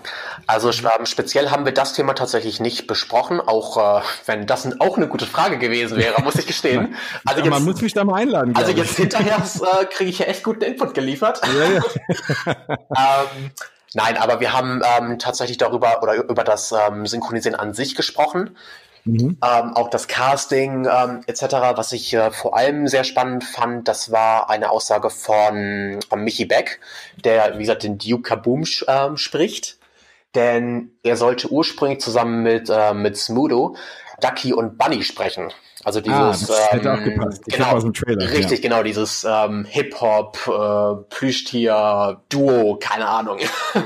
Also 0.47 0.71
ähm, 0.71 1.07
speziell 1.07 1.51
haben 1.51 1.65
wir 1.65 1.73
das 1.73 1.93
Thema 1.93 2.15
tatsächlich 2.15 2.61
nicht 2.61 2.87
besprochen, 2.87 3.41
auch 3.41 4.01
äh, 4.01 4.03
wenn 4.27 4.47
das 4.47 4.69
auch 4.81 4.97
eine 4.97 5.09
gute 5.09 5.27
Frage 5.27 5.59
gewesen 5.59 5.99
wäre, 5.99 6.23
muss 6.23 6.37
ich 6.37 6.47
gestehen. 6.47 6.95
Also 7.25 7.43
jetzt, 7.43 7.51
man 7.51 7.65
muss 7.65 7.81
mich 7.81 7.93
da 7.93 8.05
mal 8.05 8.15
einladen. 8.15 8.55
Also 8.55 8.73
jetzt 8.73 8.97
hinterher 8.97 9.37
äh, 9.37 9.85
kriege 9.87 10.11
ich 10.11 10.19
ja 10.21 10.27
echt 10.27 10.43
guten 10.43 10.63
Input 10.63 10.95
geliefert. 10.95 11.41
Ja, 11.45 11.71
ja. 11.73 12.57
ähm, 12.97 13.51
Nein, 13.95 14.16
aber 14.16 14.41
wir 14.41 14.53
haben 14.53 14.82
ähm, 14.99 15.18
tatsächlich 15.18 15.57
darüber 15.57 16.03
oder 16.03 16.14
über 16.14 16.45
das 16.45 16.72
ähm, 16.72 17.07
Synchronisieren 17.07 17.59
an 17.59 17.72
sich 17.72 17.95
gesprochen. 17.95 18.57
Mhm. 19.05 19.39
Ähm, 19.43 19.72
auch 19.74 19.89
das 19.89 20.09
Casting 20.09 20.86
ähm, 20.86 21.22
etc., 21.26 21.43
was 21.74 21.93
ich 21.93 22.12
äh, 22.12 22.30
vor 22.30 22.57
allem 22.57 22.89
sehr 22.89 23.05
spannend 23.05 23.45
fand, 23.45 23.89
das 23.89 24.12
war 24.12 24.51
eine 24.51 24.70
Aussage 24.70 25.09
von, 25.09 26.01
von 26.09 26.22
Michi 26.22 26.45
Beck, 26.45 26.80
der, 27.24 27.55
wie 27.55 27.62
gesagt, 27.62 27.84
den 27.84 27.97
Duke 27.97 28.22
Kaboom 28.22 28.64
äh, 28.86 29.16
spricht. 29.16 29.78
Denn 30.34 30.91
er 31.03 31.16
sollte 31.16 31.51
ursprünglich 31.51 32.01
zusammen 32.01 32.43
mit, 32.43 32.68
äh, 32.68 32.93
mit 32.93 33.16
Smudo 33.16 33.76
Ducky 34.20 34.53
und 34.53 34.76
Bunny 34.76 35.03
sprechen. 35.03 35.51
Also 35.89 36.01
ah, 36.07 36.32
dieses, 36.32 36.51
ah, 36.51 36.66
hätte 36.68 36.89
ähm, 36.89 36.99
auch 37.01 37.03
gepasst. 37.03 37.43
Ich 37.47 37.55
genau, 37.55 37.70
aus 37.70 37.82
dem 37.82 37.95
Trailer, 37.95 38.30
richtig, 38.30 38.62
ja. 38.62 38.68
genau, 38.68 38.82
dieses 38.82 39.24
ähm, 39.26 39.64
Hip-Hop, 39.64 40.36
äh, 40.47 41.03
Plüschtier, 41.09 42.20
Duo, 42.28 42.76
keine 42.78 43.09
Ahnung. 43.09 43.39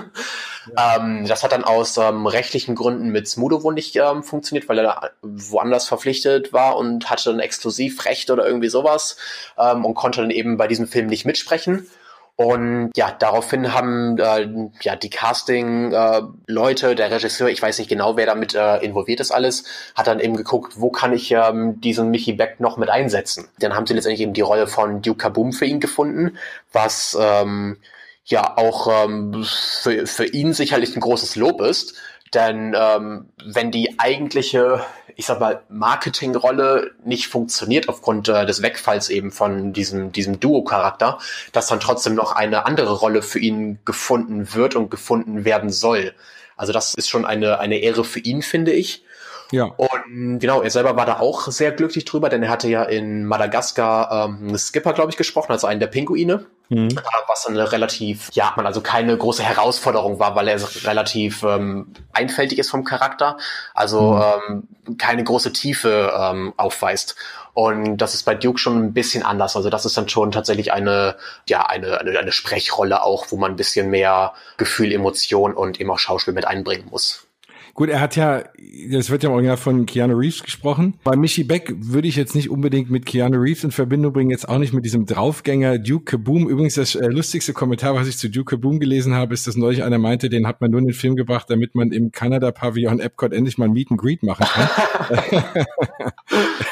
Ja. 0.76 0.94
ähm, 0.96 1.26
das 1.26 1.42
hat 1.42 1.50
dann 1.50 1.64
aus 1.64 1.96
ähm, 1.96 2.24
rechtlichen 2.24 2.76
Gründen 2.76 3.08
mit 3.08 3.26
Smudo 3.26 3.64
wohl 3.64 3.74
nicht 3.74 3.96
ähm, 3.96 4.22
funktioniert, 4.22 4.68
weil 4.68 4.78
er 4.78 5.10
woanders 5.20 5.88
verpflichtet 5.88 6.52
war 6.52 6.76
und 6.76 7.10
hatte 7.10 7.30
dann 7.30 7.40
Exklusivrecht 7.40 8.30
oder 8.30 8.46
irgendwie 8.46 8.68
sowas 8.68 9.16
ähm, 9.58 9.84
und 9.84 9.94
konnte 9.94 10.20
dann 10.20 10.30
eben 10.30 10.58
bei 10.58 10.68
diesem 10.68 10.86
Film 10.86 11.08
nicht 11.08 11.24
mitsprechen. 11.24 11.88
Und 12.36 12.90
ja, 12.96 13.14
daraufhin 13.16 13.74
haben 13.74 14.18
äh, 14.18 14.48
ja 14.80 14.96
die 14.96 15.10
Casting-Leute, 15.10 16.90
äh, 16.90 16.94
der 16.94 17.10
Regisseur, 17.10 17.48
ich 17.48 17.60
weiß 17.60 17.78
nicht 17.78 17.88
genau, 17.88 18.16
wer 18.16 18.26
damit 18.26 18.54
äh, 18.54 18.78
involviert 18.78 19.20
ist 19.20 19.30
alles, 19.30 19.64
hat 19.94 20.06
dann 20.06 20.18
eben 20.18 20.36
geguckt, 20.36 20.74
wo 20.76 20.90
kann 20.90 21.12
ich 21.12 21.30
ähm, 21.30 21.80
diesen 21.80 22.10
Mickey 22.10 22.32
Beck 22.32 22.58
noch 22.58 22.78
mit 22.78 22.88
einsetzen. 22.88 23.48
Dann 23.58 23.74
haben 23.74 23.86
sie 23.86 23.94
letztendlich 23.94 24.22
eben 24.22 24.32
die 24.32 24.40
Rolle 24.40 24.66
von 24.66 25.02
Duke 25.02 25.18
Kaboom 25.18 25.52
für 25.52 25.66
ihn 25.66 25.78
gefunden, 25.78 26.38
was 26.72 27.16
ähm, 27.20 27.76
ja 28.24 28.56
auch 28.56 29.04
ähm, 29.04 29.44
für, 29.44 30.06
für 30.06 30.26
ihn 30.26 30.54
sicherlich 30.54 30.96
ein 30.96 31.00
großes 31.00 31.36
Lob 31.36 31.60
ist. 31.60 31.94
Denn 32.34 32.74
ähm, 32.74 33.28
wenn 33.44 33.70
die 33.70 33.98
eigentliche 33.98 34.82
ich 35.16 35.26
sag 35.26 35.40
mal, 35.40 35.62
Marketingrolle 35.68 36.92
nicht 37.04 37.28
funktioniert 37.28 37.88
aufgrund 37.88 38.28
äh, 38.28 38.46
des 38.46 38.62
Wegfalls 38.62 39.08
eben 39.08 39.30
von 39.30 39.72
diesem, 39.72 40.12
diesem 40.12 40.40
Duo-Charakter, 40.40 41.18
dass 41.52 41.66
dann 41.66 41.80
trotzdem 41.80 42.14
noch 42.14 42.32
eine 42.32 42.66
andere 42.66 42.92
Rolle 42.92 43.22
für 43.22 43.38
ihn 43.38 43.78
gefunden 43.84 44.54
wird 44.54 44.74
und 44.74 44.90
gefunden 44.90 45.44
werden 45.44 45.70
soll. 45.70 46.14
Also 46.56 46.72
das 46.72 46.94
ist 46.94 47.08
schon 47.08 47.24
eine, 47.24 47.60
eine 47.60 47.78
Ehre 47.78 48.04
für 48.04 48.20
ihn, 48.20 48.42
finde 48.42 48.72
ich. 48.72 49.04
Ja. 49.52 49.64
Und 49.64 50.38
genau, 50.40 50.62
er 50.62 50.70
selber 50.70 50.96
war 50.96 51.06
da 51.06 51.20
auch 51.20 51.48
sehr 51.48 51.72
glücklich 51.72 52.04
drüber, 52.04 52.28
denn 52.28 52.42
er 52.42 52.50
hatte 52.50 52.68
ja 52.68 52.82
in 52.82 53.24
Madagaskar 53.24 54.26
ähm, 54.40 54.56
Skipper, 54.56 54.92
glaube 54.92 55.10
ich, 55.10 55.16
gesprochen, 55.16 55.52
also 55.52 55.66
einen 55.66 55.80
der 55.80 55.86
Pinguine. 55.86 56.46
Mhm. 56.68 56.88
Äh, 56.88 57.02
was 57.28 57.46
eine 57.46 57.70
relativ, 57.70 58.30
ja, 58.32 58.52
man 58.56 58.66
also 58.66 58.80
keine 58.80 59.16
große 59.16 59.42
Herausforderung 59.42 60.18
war, 60.18 60.34
weil 60.34 60.48
er 60.48 60.58
relativ 60.84 61.42
ähm, 61.42 61.92
einfältig 62.12 62.58
ist 62.58 62.70
vom 62.70 62.84
Charakter, 62.84 63.36
also 63.74 64.12
mhm. 64.48 64.62
ähm, 64.88 64.96
keine 64.98 65.22
große 65.22 65.52
Tiefe 65.52 66.12
ähm, 66.18 66.54
aufweist. 66.56 67.16
Und 67.54 67.98
das 67.98 68.14
ist 68.14 68.22
bei 68.22 68.34
Duke 68.34 68.58
schon 68.58 68.82
ein 68.82 68.94
bisschen 68.94 69.22
anders. 69.22 69.56
Also 69.56 69.68
das 69.68 69.84
ist 69.84 69.96
dann 69.96 70.08
schon 70.08 70.32
tatsächlich 70.32 70.72
eine, 70.72 71.16
ja, 71.46 71.66
eine, 71.66 72.00
eine, 72.00 72.18
eine 72.18 72.32
Sprechrolle 72.32 73.02
auch, 73.02 73.26
wo 73.28 73.36
man 73.36 73.50
ein 73.50 73.56
bisschen 73.56 73.90
mehr 73.90 74.32
Gefühl, 74.56 74.92
Emotion 74.92 75.52
und 75.52 75.78
eben 75.78 75.90
auch 75.90 75.98
Schauspiel 75.98 76.32
mit 76.32 76.46
einbringen 76.46 76.88
muss. 76.90 77.26
Gut, 77.74 77.88
er 77.88 78.00
hat 78.00 78.16
ja, 78.16 78.44
das 78.90 79.08
wird 79.08 79.22
ja 79.22 79.30
im 79.30 79.32
Original 79.32 79.56
von 79.56 79.86
Keanu 79.86 80.14
Reeves 80.14 80.42
gesprochen. 80.42 80.94
Bei 81.04 81.16
Michi 81.16 81.42
Beck 81.42 81.72
würde 81.74 82.06
ich 82.06 82.16
jetzt 82.16 82.34
nicht 82.34 82.50
unbedingt 82.50 82.90
mit 82.90 83.06
Keanu 83.06 83.38
Reeves 83.38 83.64
in 83.64 83.70
Verbindung 83.70 84.12
bringen, 84.12 84.30
jetzt 84.30 84.46
auch 84.46 84.58
nicht 84.58 84.74
mit 84.74 84.84
diesem 84.84 85.06
Draufgänger 85.06 85.78
Duke 85.78 86.04
Kaboom. 86.04 86.48
Übrigens, 86.48 86.74
das 86.74 86.94
äh, 86.94 87.06
lustigste 87.06 87.54
Kommentar, 87.54 87.94
was 87.94 88.08
ich 88.08 88.18
zu 88.18 88.28
Duke 88.28 88.56
Kaboom 88.56 88.78
gelesen 88.78 89.14
habe, 89.14 89.32
ist, 89.32 89.46
dass 89.46 89.56
neulich 89.56 89.82
einer 89.82 89.98
meinte, 89.98 90.28
den 90.28 90.46
hat 90.46 90.60
man 90.60 90.70
nur 90.70 90.80
in 90.80 90.86
den 90.88 90.94
Film 90.94 91.16
gebracht, 91.16 91.48
damit 91.48 91.74
man 91.74 91.92
im 91.92 92.12
Kanada-Pavillon 92.12 93.00
Epcot 93.00 93.32
endlich 93.32 93.56
mal 93.56 93.66
ein 93.66 93.72
Meet 93.72 93.90
and 93.90 94.00
Greet 94.00 94.22
machen 94.22 94.44
kann. 94.44 94.68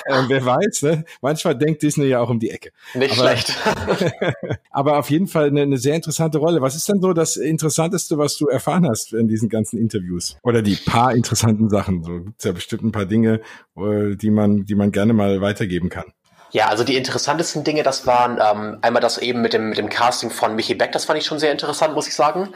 äh, 0.04 0.22
wer 0.28 0.44
weiß, 0.44 0.82
ne? 0.82 1.04
Manchmal 1.22 1.56
denkt 1.56 1.82
Disney 1.82 2.06
ja 2.06 2.20
auch 2.20 2.28
um 2.28 2.38
die 2.38 2.50
Ecke. 2.50 2.72
Nicht 2.94 3.18
aber, 3.18 3.36
schlecht. 3.36 3.56
aber 4.70 4.98
auf 4.98 5.10
jeden 5.10 5.28
Fall 5.28 5.46
eine, 5.46 5.62
eine 5.62 5.78
sehr 5.78 5.94
interessante 5.94 6.36
Rolle. 6.38 6.60
Was 6.60 6.76
ist 6.76 6.88
denn 6.90 7.00
so 7.00 7.14
das 7.14 7.36
Interessanteste, 7.36 8.18
was 8.18 8.36
du 8.36 8.48
erfahren 8.48 8.86
hast 8.86 9.14
in 9.14 9.28
diesen 9.28 9.48
ganzen 9.48 9.78
Interviews? 9.78 10.36
Oder 10.42 10.60
die 10.60 10.76
paar 10.90 11.14
interessanten 11.14 11.68
Sachen. 11.68 12.02
So 12.02 12.20
gibt's 12.20 12.44
ja 12.44 12.52
bestimmt 12.52 12.84
ein 12.84 12.92
paar 12.92 13.06
Dinge, 13.06 13.40
äh, 13.76 14.16
die 14.16 14.30
man, 14.30 14.64
die 14.64 14.74
man 14.74 14.92
gerne 14.92 15.12
mal 15.12 15.40
weitergeben 15.40 15.88
kann. 15.88 16.12
Ja, 16.52 16.66
also 16.66 16.82
die 16.82 16.96
interessantesten 16.96 17.62
Dinge, 17.62 17.84
das 17.84 18.06
waren 18.06 18.40
ähm, 18.42 18.78
einmal 18.82 19.00
das 19.00 19.18
eben 19.18 19.40
mit 19.40 19.52
dem, 19.52 19.68
mit 19.68 19.78
dem 19.78 19.88
Casting 19.88 20.30
von 20.30 20.56
Michi 20.56 20.74
Beck, 20.74 20.90
das 20.90 21.04
fand 21.04 21.18
ich 21.18 21.24
schon 21.24 21.38
sehr 21.38 21.52
interessant, 21.52 21.94
muss 21.94 22.08
ich 22.08 22.14
sagen. 22.14 22.48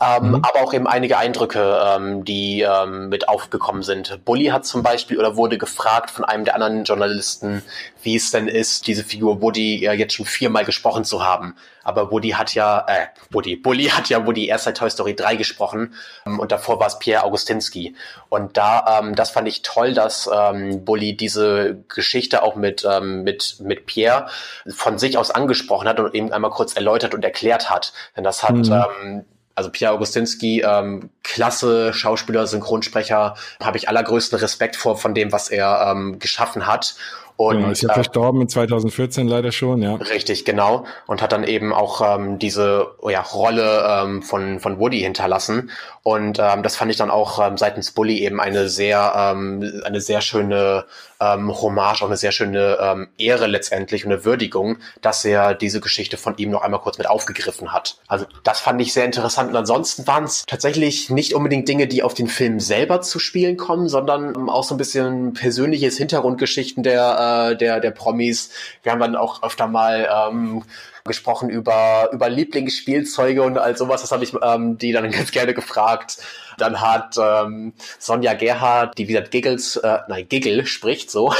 Ähm, 0.00 0.28
mhm. 0.28 0.34
Aber 0.36 0.62
auch 0.62 0.74
eben 0.74 0.86
einige 0.86 1.16
Eindrücke, 1.16 1.80
ähm, 1.82 2.24
die 2.24 2.60
ähm, 2.60 3.08
mit 3.08 3.28
aufgekommen 3.28 3.82
sind. 3.82 4.22
Bully 4.24 4.46
hat 4.46 4.66
zum 4.66 4.82
Beispiel 4.82 5.18
oder 5.18 5.36
wurde 5.36 5.56
gefragt 5.56 6.10
von 6.10 6.26
einem 6.26 6.44
der 6.44 6.54
anderen 6.54 6.84
Journalisten, 6.84 7.62
wie 8.02 8.16
es 8.16 8.30
denn 8.30 8.48
ist, 8.48 8.86
diese 8.86 9.02
Figur 9.02 9.40
Woody 9.40 9.82
ja 9.82 9.94
jetzt 9.94 10.14
schon 10.14 10.26
viermal 10.26 10.66
gesprochen 10.66 11.04
zu 11.04 11.24
haben. 11.24 11.54
Aber 11.88 12.12
Woody 12.12 12.30
hat 12.30 12.54
ja, 12.54 12.84
äh, 12.86 13.06
Woody, 13.30 13.56
Bully 13.56 13.84
hat 13.84 14.10
ja 14.10 14.26
Woody 14.26 14.46
erst 14.46 14.64
seit 14.64 14.76
Toy 14.76 14.90
Story 14.90 15.16
3 15.16 15.36
gesprochen 15.36 15.94
ähm, 16.26 16.38
und 16.38 16.52
davor 16.52 16.78
war 16.80 16.86
es 16.86 16.98
Pierre 16.98 17.24
Augustinski. 17.24 17.96
Und 18.28 18.58
da, 18.58 19.00
ähm, 19.00 19.14
das 19.14 19.30
fand 19.30 19.48
ich 19.48 19.62
toll, 19.62 19.94
dass 19.94 20.28
ähm, 20.30 20.84
Bully 20.84 21.16
diese 21.16 21.82
Geschichte 21.88 22.42
auch 22.42 22.56
mit, 22.56 22.86
ähm, 22.88 23.22
mit, 23.22 23.56
mit 23.60 23.86
Pierre 23.86 24.26
von 24.68 24.98
sich 24.98 25.16
aus 25.16 25.30
angesprochen 25.30 25.88
hat 25.88 25.98
und 25.98 26.14
eben 26.14 26.30
einmal 26.30 26.50
kurz 26.50 26.74
erläutert 26.74 27.14
und 27.14 27.24
erklärt 27.24 27.70
hat. 27.70 27.94
Denn 28.16 28.24
das 28.24 28.42
hat 28.42 28.54
mhm. 28.54 28.72
ähm, 28.72 29.24
also 29.58 29.70
Pierre 29.70 29.92
Augustinski, 29.94 30.60
ähm, 30.60 31.10
klasse 31.24 31.92
Schauspieler, 31.92 32.46
Synchronsprecher, 32.46 33.34
habe 33.60 33.76
ich 33.76 33.88
allergrößten 33.88 34.38
Respekt 34.38 34.76
vor 34.76 34.96
von 34.96 35.14
dem, 35.14 35.32
was 35.32 35.48
er 35.48 35.90
ähm, 35.90 36.20
geschaffen 36.20 36.68
hat. 36.68 36.94
Und, 37.38 37.58
genau, 37.58 37.70
ist 37.70 37.82
ja 37.82 37.90
äh, 37.90 37.94
verstorben 37.94 38.40
in 38.40 38.48
2014 38.48 39.28
leider 39.28 39.52
schon, 39.52 39.80
ja. 39.80 39.94
Richtig, 39.94 40.44
genau. 40.44 40.84
Und 41.06 41.22
hat 41.22 41.30
dann 41.30 41.44
eben 41.44 41.72
auch 41.72 42.00
ähm, 42.00 42.40
diese 42.40 42.88
oh 42.98 43.10
ja, 43.10 43.20
Rolle 43.20 43.86
ähm, 43.88 44.22
von, 44.24 44.58
von 44.58 44.80
Woody 44.80 44.98
hinterlassen. 44.98 45.70
Und 46.02 46.40
ähm, 46.40 46.64
das 46.64 46.74
fand 46.74 46.90
ich 46.90 46.96
dann 46.96 47.10
auch 47.12 47.38
ähm, 47.46 47.56
seitens 47.56 47.92
Bully 47.92 48.18
eben 48.24 48.40
eine 48.40 48.68
sehr, 48.68 49.12
ähm, 49.14 49.82
eine 49.84 50.00
sehr 50.00 50.20
schöne 50.20 50.86
ähm, 51.20 51.52
Hommage, 51.52 52.02
auch 52.02 52.06
eine 52.06 52.16
sehr 52.16 52.32
schöne 52.32 52.78
ähm, 52.80 53.08
Ehre 53.18 53.46
letztendlich 53.46 54.04
und 54.04 54.12
eine 54.12 54.24
Würdigung, 54.24 54.78
dass 55.00 55.24
er 55.24 55.54
diese 55.54 55.80
Geschichte 55.80 56.16
von 56.16 56.36
ihm 56.38 56.50
noch 56.50 56.62
einmal 56.62 56.80
kurz 56.80 56.98
mit 56.98 57.08
aufgegriffen 57.08 57.72
hat. 57.72 57.98
Also 58.08 58.26
das 58.42 58.58
fand 58.58 58.80
ich 58.80 58.92
sehr 58.92 59.04
interessant. 59.04 59.50
Und 59.50 59.56
ansonsten 59.56 60.06
waren 60.06 60.24
es 60.24 60.44
tatsächlich 60.46 61.10
nicht 61.10 61.34
unbedingt 61.34 61.68
Dinge, 61.68 61.86
die 61.86 62.02
auf 62.02 62.14
den 62.14 62.26
Film 62.26 62.58
selber 62.58 63.00
zu 63.00 63.18
spielen 63.18 63.56
kommen, 63.56 63.88
sondern 63.88 64.34
ähm, 64.34 64.48
auch 64.48 64.64
so 64.64 64.74
ein 64.74 64.78
bisschen 64.78 65.34
persönliches 65.34 65.98
Hintergrundgeschichten 65.98 66.82
der, 66.82 67.18
äh, 67.20 67.27
der, 67.56 67.80
der 67.80 67.90
Promis. 67.90 68.50
Wir 68.82 68.92
haben 68.92 69.00
dann 69.00 69.16
auch 69.16 69.42
öfter 69.42 69.66
mal 69.66 70.08
ähm, 70.28 70.62
gesprochen 71.08 71.48
über, 71.48 72.10
über 72.12 72.28
Lieblingsspielzeuge 72.28 73.42
und 73.42 73.58
all 73.58 73.76
sowas. 73.76 74.02
Das 74.02 74.12
habe 74.12 74.22
ich 74.22 74.34
ähm, 74.40 74.78
die 74.78 74.92
dann 74.92 75.10
ganz 75.10 75.32
gerne 75.32 75.54
gefragt. 75.54 76.18
Dann 76.58 76.80
hat 76.80 77.16
ähm, 77.20 77.72
Sonja 77.98 78.34
Gerhardt, 78.34 78.98
die 78.98 79.08
wie 79.08 79.12
gesagt 79.12 79.30
Giggles, 79.30 79.76
äh, 79.76 79.98
nein, 80.08 80.28
Giggle 80.28 80.66
spricht 80.66 81.10
so, 81.10 81.32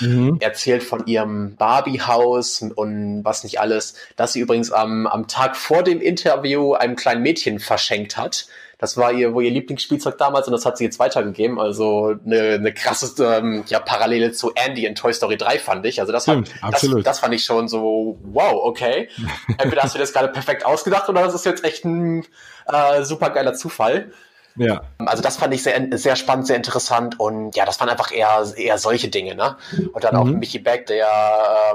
mhm. 0.00 0.36
erzählt 0.40 0.82
von 0.82 1.06
ihrem 1.06 1.56
Barbie-Haus 1.56 2.62
und 2.74 3.24
was 3.24 3.44
nicht 3.44 3.60
alles, 3.60 3.94
dass 4.16 4.32
sie 4.32 4.40
übrigens 4.40 4.72
am, 4.72 5.06
am 5.06 5.28
Tag 5.28 5.56
vor 5.56 5.82
dem 5.82 6.00
Interview 6.00 6.74
einem 6.74 6.96
kleinen 6.96 7.22
Mädchen 7.22 7.58
verschenkt 7.58 8.16
hat 8.16 8.46
das 8.78 8.98
war 8.98 9.12
ihr, 9.12 9.32
wo 9.32 9.40
ihr 9.40 9.50
Lieblingsspielzeug 9.50 10.18
damals 10.18 10.46
und 10.48 10.52
das 10.52 10.66
hat 10.66 10.76
sie 10.76 10.84
jetzt 10.84 10.98
weitergegeben. 10.98 11.58
Also 11.58 12.14
eine, 12.24 12.54
eine 12.54 12.74
krasse 12.74 13.22
ähm, 13.24 13.64
ja, 13.68 13.80
Parallele 13.80 14.32
zu 14.32 14.52
Andy 14.54 14.84
in 14.84 14.94
Toy 14.94 15.14
Story 15.14 15.38
3 15.38 15.58
fand 15.58 15.86
ich. 15.86 16.00
Also 16.00 16.12
das, 16.12 16.24
Stimmt, 16.24 16.62
hat, 16.62 16.74
das, 16.74 16.86
das, 17.02 17.18
fand 17.20 17.32
ich 17.34 17.44
schon 17.44 17.68
so, 17.68 18.18
wow, 18.22 18.52
okay. 18.64 19.08
Entweder 19.58 19.82
hast 19.82 19.94
du 19.94 19.98
das 19.98 20.12
gerade 20.12 20.28
perfekt 20.28 20.66
ausgedacht 20.66 21.08
oder 21.08 21.22
das 21.22 21.34
ist 21.34 21.46
jetzt 21.46 21.64
echt 21.64 21.86
ein 21.86 22.26
äh, 22.66 23.02
super 23.02 23.30
geiler 23.30 23.54
Zufall. 23.54 24.12
Ja. 24.56 24.82
Also 24.98 25.22
das 25.22 25.36
fand 25.36 25.54
ich 25.54 25.62
sehr, 25.62 25.88
sehr 25.92 26.16
spannend, 26.16 26.46
sehr 26.46 26.56
interessant 26.56 27.18
und 27.20 27.54
ja, 27.56 27.64
das 27.64 27.80
waren 27.80 27.88
einfach 27.88 28.12
eher, 28.12 28.44
eher 28.56 28.78
solche 28.78 29.08
Dinge, 29.08 29.34
ne? 29.34 29.56
Und 29.92 30.04
dann 30.04 30.14
mhm. 30.14 30.20
auch 30.20 30.24
Mickey 30.24 30.58
Beck, 30.58 30.86
der 30.86 31.06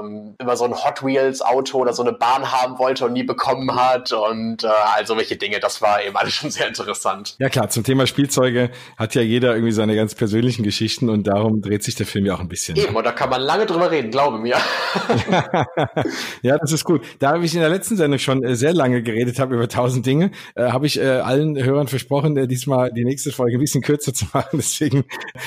ähm, 0.00 0.34
immer 0.38 0.56
so 0.56 0.64
ein 0.64 0.74
Hot 0.74 1.04
Wheels 1.04 1.42
Auto 1.42 1.78
oder 1.78 1.92
so 1.92 2.02
eine 2.02 2.12
Bahn 2.12 2.50
haben 2.50 2.78
wollte 2.78 3.06
und 3.06 3.12
nie 3.12 3.22
bekommen 3.22 3.74
hat 3.74 4.12
und 4.12 4.64
äh, 4.64 4.68
also 4.96 5.16
welche 5.16 5.36
Dinge, 5.36 5.60
das 5.60 5.80
war 5.82 6.02
eben 6.02 6.16
alles 6.16 6.34
schon 6.34 6.50
sehr 6.50 6.68
interessant. 6.68 7.36
Ja 7.38 7.48
klar, 7.48 7.68
zum 7.68 7.84
Thema 7.84 8.06
Spielzeuge 8.06 8.70
hat 8.96 9.14
ja 9.14 9.22
jeder 9.22 9.54
irgendwie 9.54 9.72
seine 9.72 9.96
ganz 9.96 10.14
persönlichen 10.14 10.62
Geschichten 10.62 11.08
und 11.08 11.26
darum 11.26 11.60
dreht 11.60 11.82
sich 11.82 11.94
der 11.94 12.06
Film 12.06 12.26
ja 12.26 12.34
auch 12.34 12.40
ein 12.40 12.48
bisschen. 12.48 12.76
Eben, 12.76 12.94
und 12.94 13.04
da 13.04 13.12
kann 13.12 13.30
man 13.30 13.40
lange 13.40 13.66
drüber 13.66 13.90
reden, 13.90 14.10
glaube 14.10 14.38
mir. 14.38 14.56
ja, 16.42 16.58
das 16.58 16.72
ist 16.72 16.84
gut. 16.84 17.02
Da 17.18 17.32
habe 17.32 17.44
ich 17.44 17.54
in 17.54 17.60
der 17.60 17.68
letzten 17.68 17.96
Sendung 17.96 18.18
schon 18.18 18.42
äh, 18.42 18.56
sehr 18.56 18.74
lange 18.74 19.02
geredet 19.02 19.38
habe 19.38 19.54
über 19.54 19.68
tausend 19.68 20.06
Dinge, 20.06 20.30
äh, 20.54 20.70
habe 20.70 20.86
ich 20.86 20.98
äh, 20.98 21.06
allen 21.06 21.62
Hörern 21.62 21.88
versprochen, 21.88 22.36
äh, 22.36 22.46
diesmal 22.46 22.71
mal 22.72 22.92
die 22.92 23.04
nächste 23.04 23.32
Folge 23.32 23.56
ein 23.56 23.60
bisschen 23.60 23.82
kürzer 23.82 24.14
zu 24.14 24.26
machen. 24.32 24.50
Deswegen 24.58 25.04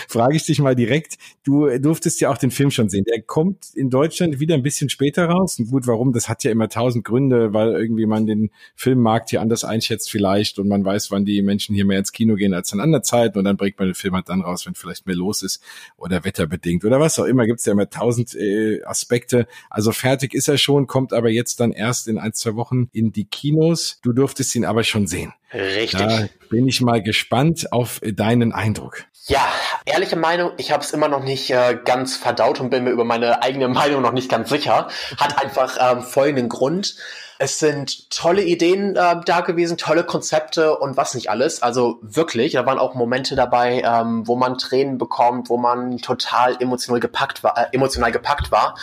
frage 0.07 0.35
ich 0.35 0.45
dich 0.45 0.59
mal 0.59 0.75
direkt. 0.75 1.17
Du 1.43 1.67
durftest 1.77 2.21
ja 2.21 2.29
auch 2.29 2.37
den 2.37 2.51
Film 2.51 2.71
schon 2.71 2.89
sehen. 2.89 3.05
Der 3.05 3.21
kommt 3.21 3.73
in 3.73 3.89
Deutschland 3.89 4.39
wieder 4.39 4.55
ein 4.55 4.63
bisschen 4.63 4.89
später 4.89 5.25
raus. 5.25 5.59
Und 5.59 5.71
gut, 5.71 5.87
warum? 5.87 6.13
Das 6.13 6.29
hat 6.29 6.43
ja 6.43 6.51
immer 6.51 6.69
tausend 6.69 7.03
Gründe, 7.03 7.53
weil 7.53 7.71
irgendwie 7.73 8.05
man 8.05 8.25
den 8.25 8.51
Filmmarkt 8.75 9.31
hier 9.31 9.41
anders 9.41 9.63
einschätzt 9.63 10.11
vielleicht 10.11 10.59
und 10.59 10.67
man 10.67 10.85
weiß, 10.85 11.11
wann 11.11 11.25
die 11.25 11.41
Menschen 11.41 11.75
hier 11.75 11.85
mehr 11.85 11.99
ins 11.99 12.11
Kino 12.11 12.35
gehen 12.35 12.53
als 12.53 12.71
in 12.73 12.79
anderen 12.79 13.03
Zeiten 13.03 13.37
und 13.37 13.45
dann 13.45 13.57
bringt 13.57 13.79
man 13.79 13.87
den 13.89 13.95
Film 13.95 14.15
halt 14.15 14.29
dann 14.29 14.41
raus, 14.41 14.65
wenn 14.65 14.75
vielleicht 14.75 15.07
mehr 15.07 15.15
los 15.15 15.41
ist 15.41 15.63
oder 15.97 16.23
wetterbedingt 16.23 16.85
oder 16.85 16.99
was 16.99 17.19
auch 17.19 17.25
immer. 17.25 17.45
Gibt 17.45 17.59
es 17.59 17.65
ja 17.65 17.73
immer 17.73 17.89
tausend 17.89 18.35
äh, 18.35 18.83
Aspekte. 18.83 19.47
Also 19.69 19.91
fertig 19.91 20.33
ist 20.33 20.47
er 20.47 20.57
schon, 20.57 20.87
kommt 20.87 21.13
aber 21.13 21.29
jetzt 21.29 21.59
dann 21.59 21.71
erst 21.71 22.07
in 22.07 22.17
ein, 22.17 22.33
zwei 22.33 22.55
Wochen 22.55 22.89
in 22.91 23.11
die 23.11 23.25
Kinos. 23.25 23.99
Du 24.01 24.13
durftest 24.13 24.55
ihn 24.55 24.65
aber 24.65 24.83
schon 24.83 25.07
sehen. 25.07 25.33
Richtig. 25.53 25.99
Da 25.99 26.27
bin 26.49 26.67
ich 26.67 26.81
mal 26.81 27.01
gespannt 27.01 27.71
auf 27.71 28.01
deinen 28.03 28.51
Eindruck. 28.51 29.05
Ja, 29.27 29.47
ehrliche 29.85 30.17
Meinung, 30.17 30.51
ich 30.57 30.71
habe 30.71 30.83
es 30.83 30.91
immer 30.91 31.07
noch 31.07 31.23
nicht 31.23 31.49
äh, 31.49 31.79
ganz 31.83 32.15
verdaut 32.15 32.59
und 32.59 32.69
bin 32.69 32.83
mir 32.83 32.91
über 32.91 33.05
meine 33.05 33.41
eigene 33.41 33.67
Meinung 33.69 34.01
noch 34.01 34.11
nicht 34.11 34.29
ganz 34.29 34.49
sicher. 34.49 34.87
Hat 35.17 35.41
einfach 35.41 35.77
ähm, 35.79 36.03
folgenden 36.03 36.49
Grund. 36.49 36.95
Es 37.37 37.59
sind 37.59 38.11
tolle 38.11 38.43
Ideen 38.43 38.95
äh, 38.95 39.15
da 39.25 39.41
gewesen, 39.41 39.77
tolle 39.77 40.03
Konzepte 40.03 40.77
und 40.77 40.95
was 40.95 41.15
nicht 41.15 41.29
alles. 41.29 41.61
Also 41.63 41.99
wirklich, 42.01 42.53
da 42.53 42.65
waren 42.65 42.77
auch 42.77 42.93
Momente 42.93 43.35
dabei, 43.35 43.81
ähm, 43.83 44.27
wo 44.27 44.35
man 44.35 44.57
Tränen 44.57 44.97
bekommt, 44.97 45.49
wo 45.49 45.57
man 45.57 45.97
total 45.97 46.61
emotional 46.61 46.99
gepackt 46.99 47.43
war, 47.43 47.57
äh, 47.57 47.65
emotional 47.73 48.11
gepackt 48.11 48.51
war. 48.51 48.75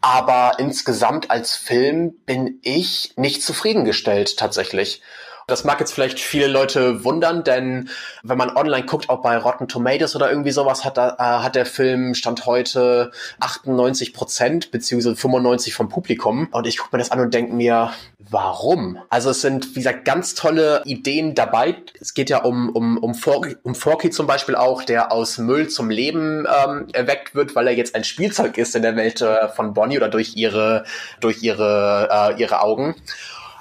Aber 0.00 0.54
insgesamt 0.58 1.30
als 1.30 1.54
Film 1.54 2.14
bin 2.24 2.60
ich 2.62 3.12
nicht 3.16 3.42
zufriedengestellt 3.42 4.38
tatsächlich. 4.38 5.02
Das 5.48 5.62
mag 5.62 5.78
jetzt 5.78 5.92
vielleicht 5.92 6.18
viele 6.18 6.48
Leute 6.48 7.04
wundern, 7.04 7.44
denn 7.44 7.88
wenn 8.24 8.36
man 8.36 8.56
online 8.56 8.84
guckt, 8.84 9.08
auch 9.08 9.22
bei 9.22 9.38
Rotten 9.38 9.68
Tomatoes 9.68 10.16
oder 10.16 10.28
irgendwie 10.28 10.50
sowas, 10.50 10.84
hat, 10.84 10.98
äh, 10.98 11.02
hat 11.18 11.54
der 11.54 11.66
Film 11.66 12.14
Stand 12.14 12.46
heute 12.46 13.12
98 13.38 14.12
Prozent 14.12 14.72
beziehungsweise 14.72 15.14
95% 15.14 15.72
vom 15.72 15.88
Publikum. 15.88 16.48
Und 16.50 16.66
ich 16.66 16.78
gucke 16.78 16.96
mir 16.96 16.98
das 16.98 17.12
an 17.12 17.20
und 17.20 17.32
denke 17.32 17.54
mir, 17.54 17.92
warum? 18.18 18.98
Also 19.08 19.30
es 19.30 19.40
sind, 19.40 19.76
wie 19.76 19.80
gesagt, 19.80 20.04
ganz 20.04 20.34
tolle 20.34 20.82
Ideen 20.84 21.36
dabei. 21.36 21.76
Es 22.00 22.14
geht 22.14 22.28
ja 22.28 22.38
um, 22.38 22.68
um, 22.70 22.98
um, 22.98 23.14
Forky, 23.14 23.56
um 23.62 23.76
Forky 23.76 24.10
zum 24.10 24.26
Beispiel 24.26 24.56
auch, 24.56 24.82
der 24.82 25.12
aus 25.12 25.38
Müll 25.38 25.68
zum 25.68 25.90
Leben 25.90 26.44
ähm, 26.44 26.88
erweckt 26.92 27.36
wird, 27.36 27.54
weil 27.54 27.68
er 27.68 27.74
jetzt 27.74 27.94
ein 27.94 28.02
Spielzeug 28.02 28.58
ist 28.58 28.74
in 28.74 28.82
der 28.82 28.96
Welt 28.96 29.20
äh, 29.20 29.46
von 29.46 29.74
Bonnie 29.74 29.98
oder 29.98 30.08
durch 30.08 30.34
ihre, 30.34 30.82
durch 31.20 31.44
ihre, 31.44 32.34
äh, 32.36 32.40
ihre 32.40 32.62
Augen. 32.62 32.96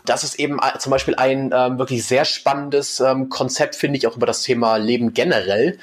Das 0.06 0.24
ist 0.24 0.40
eben 0.40 0.60
äh, 0.60 0.78
zum 0.80 0.92
Beispiel 0.92 1.16
ein 1.16 1.52
ähm, 1.54 1.78
wirklich 1.80 2.06
sehr 2.06 2.26
spannendes 2.26 3.00
ähm, 3.00 3.30
Konzept, 3.30 3.76
finde 3.76 3.98
ich, 3.98 4.08
auch 4.08 4.16
über 4.16 4.26
das 4.26 4.42
Thema 4.42 4.78
Leben 4.78 5.14
generell. 5.14 5.78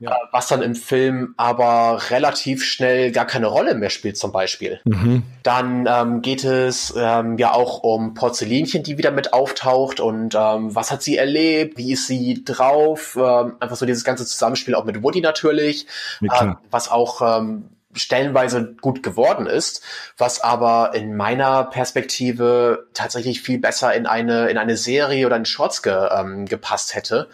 Ja. 0.00 0.12
Äh, 0.12 0.14
was 0.30 0.46
dann 0.48 0.62
im 0.62 0.76
Film 0.76 1.34
aber 1.36 2.00
relativ 2.10 2.64
schnell 2.64 3.10
gar 3.10 3.26
keine 3.26 3.48
Rolle 3.48 3.74
mehr 3.74 3.90
spielt 3.90 4.16
zum 4.16 4.30
Beispiel. 4.30 4.80
Mhm. 4.84 5.24
Dann 5.42 5.88
ähm, 5.90 6.22
geht 6.22 6.44
es 6.44 6.94
ähm, 6.96 7.36
ja 7.36 7.52
auch 7.52 7.82
um 7.82 8.14
Porzellinchen, 8.14 8.84
die 8.84 8.96
wieder 8.96 9.10
mit 9.10 9.32
auftaucht 9.32 9.98
und 9.98 10.36
ähm, 10.36 10.74
was 10.74 10.92
hat 10.92 11.02
sie 11.02 11.16
erlebt, 11.16 11.78
wie 11.78 11.92
ist 11.92 12.06
sie 12.06 12.44
drauf, 12.44 13.18
ähm, 13.20 13.56
einfach 13.58 13.76
so 13.76 13.86
dieses 13.86 14.04
ganze 14.04 14.24
Zusammenspiel 14.24 14.76
auch 14.76 14.84
mit 14.84 15.02
Woody 15.02 15.20
natürlich, 15.20 15.86
ja, 16.20 16.52
äh, 16.52 16.54
was 16.70 16.88
auch 16.88 17.40
ähm, 17.40 17.64
stellenweise 17.94 18.74
gut 18.80 19.02
geworden 19.02 19.46
ist, 19.46 19.82
was 20.16 20.40
aber 20.40 20.92
in 20.94 21.16
meiner 21.16 21.64
Perspektive 21.64 22.86
tatsächlich 22.94 23.40
viel 23.40 23.58
besser 23.58 23.94
in 23.94 24.06
eine, 24.06 24.48
in 24.48 24.58
eine 24.58 24.76
Serie 24.76 25.26
oder 25.26 25.36
in 25.36 25.44
Shorts 25.44 25.82
ge, 25.82 26.08
ähm, 26.12 26.46
gepasst 26.46 26.94
hätte 26.94 27.28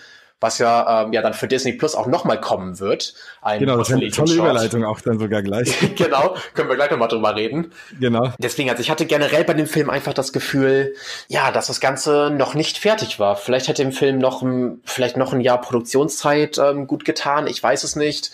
was 0.45 0.59
ja, 0.59 1.05
ähm, 1.05 1.13
ja 1.15 1.23
dann 1.23 1.33
für 1.33 1.49
Disney 1.49 1.73
Plus 1.73 1.95
auch 1.95 2.07
nochmal 2.07 2.39
kommen 2.39 2.79
wird. 2.79 3.15
Ein 3.41 3.61
genau, 3.61 3.79
das 3.79 3.89
ist 3.89 3.95
eine 3.95 4.11
tolle 4.11 4.35
Überleitung 4.35 4.85
auch 4.85 5.01
dann 5.01 5.19
sogar 5.19 5.43
gleich. 5.43 5.75
genau, 5.97 6.37
können 6.53 6.69
wir 6.69 6.77
gleich 6.77 6.91
nochmal 6.91 7.09
drüber 7.09 7.35
reden. 7.35 7.73
Genau. 7.99 8.31
Deswegen, 8.39 8.69
also 8.69 8.83
ich 8.83 8.91
hatte 8.91 9.07
generell 9.07 9.45
bei 9.45 9.55
dem 9.55 9.67
Film 9.67 9.89
einfach 9.89 10.13
das 10.13 10.35
Gefühl, 10.35 10.95
ja, 11.29 11.51
dass 11.51 11.69
das 11.69 11.81
Ganze 11.81 12.31
noch 12.31 12.55
nicht 12.55 12.77
fertig 12.77 13.19
war. 13.19 13.37
Vielleicht 13.37 13.69
hätte 13.69 13.83
dem 13.83 13.93
Film 13.93 14.19
noch, 14.19 14.43
ein, 14.43 14.83
vielleicht 14.85 15.17
noch 15.17 15.33
ein 15.33 15.41
Jahr 15.41 15.61
Produktionszeit 15.63 16.59
ähm, 16.59 16.87
gut 16.87 17.07
getan, 17.07 17.47
ich 17.47 17.63
weiß 17.63 17.83
es 17.83 17.97
nicht. 17.97 18.31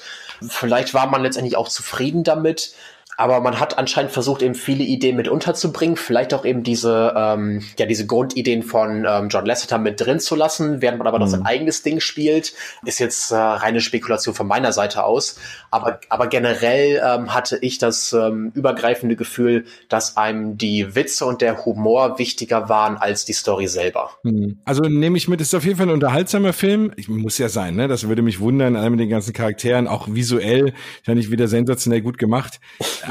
Vielleicht 0.49 0.95
war 0.95 1.07
man 1.07 1.23
letztendlich 1.23 1.57
auch 1.57 1.69
zufrieden 1.69 2.25
damit. 2.25 2.73
Aber 3.21 3.43
man 3.43 3.61
hat 3.61 3.77
anscheinend 3.77 4.13
versucht, 4.13 4.41
eben 4.41 4.55
viele 4.55 4.83
Ideen 4.83 5.15
mit 5.15 5.29
unterzubringen, 5.29 5.97
vielleicht 5.97 6.33
auch 6.33 6.47
eben 6.47 6.63
diese, 6.63 7.13
ähm, 7.15 7.63
ja, 7.79 7.85
diese 7.85 8.07
Grundideen 8.07 8.63
von 8.63 9.05
ähm, 9.07 9.29
John 9.29 9.45
Lasseter 9.45 9.77
mit 9.77 10.01
drin 10.01 10.21
zu 10.21 10.35
lassen, 10.35 10.81
während 10.81 10.97
man 10.97 11.07
aber 11.07 11.19
noch 11.19 11.27
mhm. 11.27 11.31
sein 11.33 11.45
eigenes 11.45 11.83
Ding 11.83 12.01
spielt. 12.01 12.55
Ist 12.83 12.99
jetzt 12.99 13.31
äh, 13.31 13.37
reine 13.37 13.83
Spekulation 13.83 14.35
von 14.35 14.47
meiner 14.47 14.73
Seite 14.73 15.05
aus. 15.05 15.39
Aber, 15.71 16.01
aber 16.09 16.29
generell 16.29 16.99
ähm, 17.05 17.35
hatte 17.35 17.59
ich 17.61 17.77
das 17.77 18.15
ähm, 18.15 18.53
übergreifende 18.55 19.17
Gefühl, 19.17 19.67
dass 19.91 20.17
einem 20.17 20.57
die 20.57 20.95
Witze 20.95 21.27
und 21.27 21.43
der 21.43 21.67
Humor 21.67 22.19
wichtiger 22.19 22.71
waren 22.71 22.97
als 22.97 23.27
die 23.27 23.35
Story 23.35 23.69
selber. 23.69 24.13
Mhm. 24.23 24.61
Also 24.65 24.85
nehme 24.85 25.19
ich 25.19 25.29
mit, 25.29 25.43
ist 25.43 25.55
auf 25.55 25.65
jeden 25.67 25.77
Fall 25.77 25.89
ein 25.89 25.93
unterhaltsamer 25.93 26.55
Film. 26.55 26.91
Ich, 26.97 27.11
muss 27.11 27.37
ja 27.37 27.51
sein, 27.51 27.77
ne? 27.77 27.87
Das 27.87 28.09
würde 28.09 28.23
mich 28.23 28.41
wundern, 28.41 28.77
alle 28.77 28.89
mit 28.89 29.01
den 29.01 29.11
ganzen 29.11 29.35
Charakteren, 29.35 29.89
auch 29.89 30.09
visuell, 30.09 30.73
wahrscheinlich 31.01 31.31
wieder 31.31 31.49
sensationell 31.49 32.01
gut 32.01 32.17
gemacht. 32.17 32.61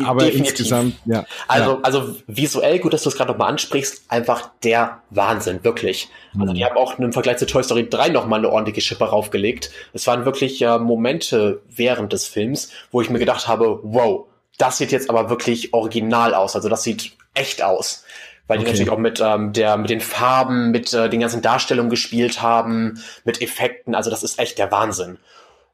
Aber 0.06 0.26
Definitiv. 0.26 0.52
insgesamt, 0.52 0.96
ja. 1.06 1.26
Also, 1.48 1.72
ja. 1.72 1.80
also 1.84 2.16
visuell, 2.28 2.80
gut, 2.80 2.94
dass 2.94 3.04
du 3.04 3.10
es 3.10 3.16
gerade 3.16 3.32
nochmal 3.32 3.50
ansprichst, 3.50 4.04
einfach 4.10 4.50
der 4.64 5.02
Wahnsinn, 5.10 5.64
wirklich. 5.64 6.10
Mhm. 6.34 6.42
Also 6.42 6.54
die 6.54 6.66
haben 6.66 6.78
auch 6.78 7.00
im 7.00 7.14
Vergleich 7.14 7.38
zu 7.38 7.46
Toy 7.46 7.64
Story 7.64 7.90
3 7.90 8.10
nochmal 8.10 8.40
eine 8.40 8.50
ordentliche 8.50 8.82
Schippe 8.82 9.06
raufgelegt. 9.06 9.72
Es 9.94 10.08
waren 10.08 10.26
wirklich 10.26 10.62
äh, 10.62 10.80
Momente 10.80 11.62
während 11.70 12.14
des 12.14 12.28
Films, 12.28 12.72
wo 12.92 13.02
ich 13.02 13.10
mir 13.10 13.20
gedacht 13.20 13.48
habe, 13.48 13.80
wow, 13.84 14.26
das 14.58 14.78
sieht 14.78 14.92
jetzt 14.92 15.10
aber 15.10 15.30
wirklich 15.30 15.74
original 15.74 16.34
aus. 16.34 16.56
Also 16.56 16.70
das 16.70 16.84
sieht 16.84 17.14
echt 17.34 17.64
aus 17.64 18.04
weil 18.50 18.58
die 18.58 18.66
natürlich 18.66 18.90
auch 18.90 18.98
mit 18.98 19.22
ähm, 19.22 19.54
der 19.54 19.78
mit 19.78 19.92
den 19.92 20.02
Farben, 20.02 20.72
mit 20.72 20.92
äh, 20.92 21.08
den 21.08 21.20
ganzen 21.20 21.44
Darstellungen 21.44 21.92
gespielt 21.92 22.42
haben, 22.42 23.00
mit 23.24 23.44
Effekten. 23.44 23.94
Also 23.94 24.10
das 24.10 24.24
ist 24.24 24.40
echt 24.40 24.58
der 24.58 24.72
Wahnsinn. 24.72 25.20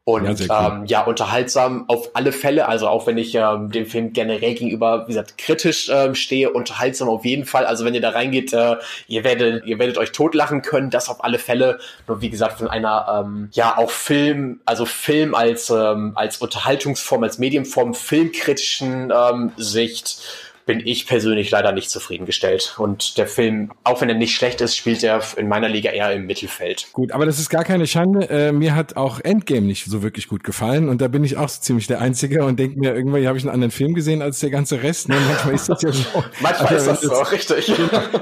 Und 0.08 0.38
ja, 0.38 0.68
cool. 0.68 0.72
ähm, 0.72 0.86
ja, 0.86 1.02
unterhaltsam 1.02 1.88
auf 1.88 2.10
alle 2.14 2.30
Fälle, 2.30 2.68
also 2.68 2.86
auch 2.86 3.08
wenn 3.08 3.18
ich 3.18 3.34
ähm, 3.34 3.72
dem 3.72 3.86
Film 3.86 4.12
generell 4.12 4.54
gegenüber, 4.54 5.02
wie 5.02 5.08
gesagt, 5.08 5.36
kritisch 5.36 5.90
ähm, 5.92 6.14
stehe, 6.14 6.52
unterhaltsam 6.52 7.08
auf 7.08 7.24
jeden 7.24 7.44
Fall. 7.44 7.66
Also 7.66 7.84
wenn 7.84 7.92
ihr 7.92 8.00
da 8.00 8.10
reingeht, 8.10 8.52
äh, 8.52 8.76
ihr 9.08 9.24
werdet, 9.24 9.66
ihr 9.66 9.80
werdet 9.80 9.98
euch 9.98 10.12
totlachen 10.12 10.62
können, 10.62 10.90
das 10.90 11.08
auf 11.08 11.24
alle 11.24 11.40
Fälle. 11.40 11.80
Nur 12.06 12.20
wie 12.20 12.30
gesagt, 12.30 12.58
von 12.58 12.68
einer 12.68 13.24
ähm, 13.26 13.48
ja 13.50 13.76
auch 13.78 13.90
Film, 13.90 14.60
also 14.64 14.86
Film 14.86 15.34
als 15.34 15.70
ähm, 15.70 16.12
als 16.14 16.36
Unterhaltungsform, 16.36 17.24
als 17.24 17.38
Medienform, 17.38 17.92
filmkritischen 17.92 19.12
ähm, 19.12 19.50
Sicht 19.56 20.22
bin 20.66 20.82
ich 20.84 21.06
persönlich 21.06 21.52
leider 21.52 21.70
nicht 21.70 21.90
zufriedengestellt. 21.90 22.74
Und 22.76 23.16
der 23.18 23.28
Film, 23.28 23.70
auch 23.84 24.00
wenn 24.00 24.08
er 24.08 24.16
nicht 24.16 24.34
schlecht 24.34 24.60
ist, 24.60 24.76
spielt 24.76 25.04
er 25.04 25.22
in 25.36 25.46
meiner 25.46 25.68
Liga 25.68 25.90
eher 25.90 26.12
im 26.12 26.26
Mittelfeld. 26.26 26.88
Gut, 26.92 27.12
aber 27.12 27.24
das 27.24 27.38
ist 27.38 27.50
gar 27.50 27.62
keine 27.62 27.86
Schande. 27.86 28.28
Äh, 28.28 28.50
mir 28.50 28.74
hat 28.74 28.96
auch 28.96 29.20
Endgame 29.20 29.64
nicht 29.64 29.84
so 29.86 30.02
wirklich 30.02 30.26
gut 30.26 30.42
gefallen. 30.42 30.88
Und 30.88 31.00
da 31.00 31.06
bin 31.06 31.22
ich 31.22 31.36
auch 31.36 31.48
so 31.48 31.60
ziemlich 31.60 31.86
der 31.86 32.00
Einzige 32.00 32.44
und 32.44 32.58
denke 32.58 32.80
mir, 32.80 32.96
irgendwann 32.96 33.24
habe 33.24 33.38
ich 33.38 33.44
einen 33.44 33.54
anderen 33.54 33.70
Film 33.70 33.94
gesehen 33.94 34.22
als 34.22 34.40
der 34.40 34.50
ganze 34.50 34.82
Rest. 34.82 35.08
Ne? 35.08 35.14
Manchmal 35.28 35.54
ist 35.54 35.68
das 35.68 35.82
ja 35.82 35.92
so. 35.92 36.24
Manchmal 36.40 36.74
also, 36.74 36.90
ist 36.90 37.04
das 37.04 37.10
so, 37.10 37.22
richtig. 37.22 37.72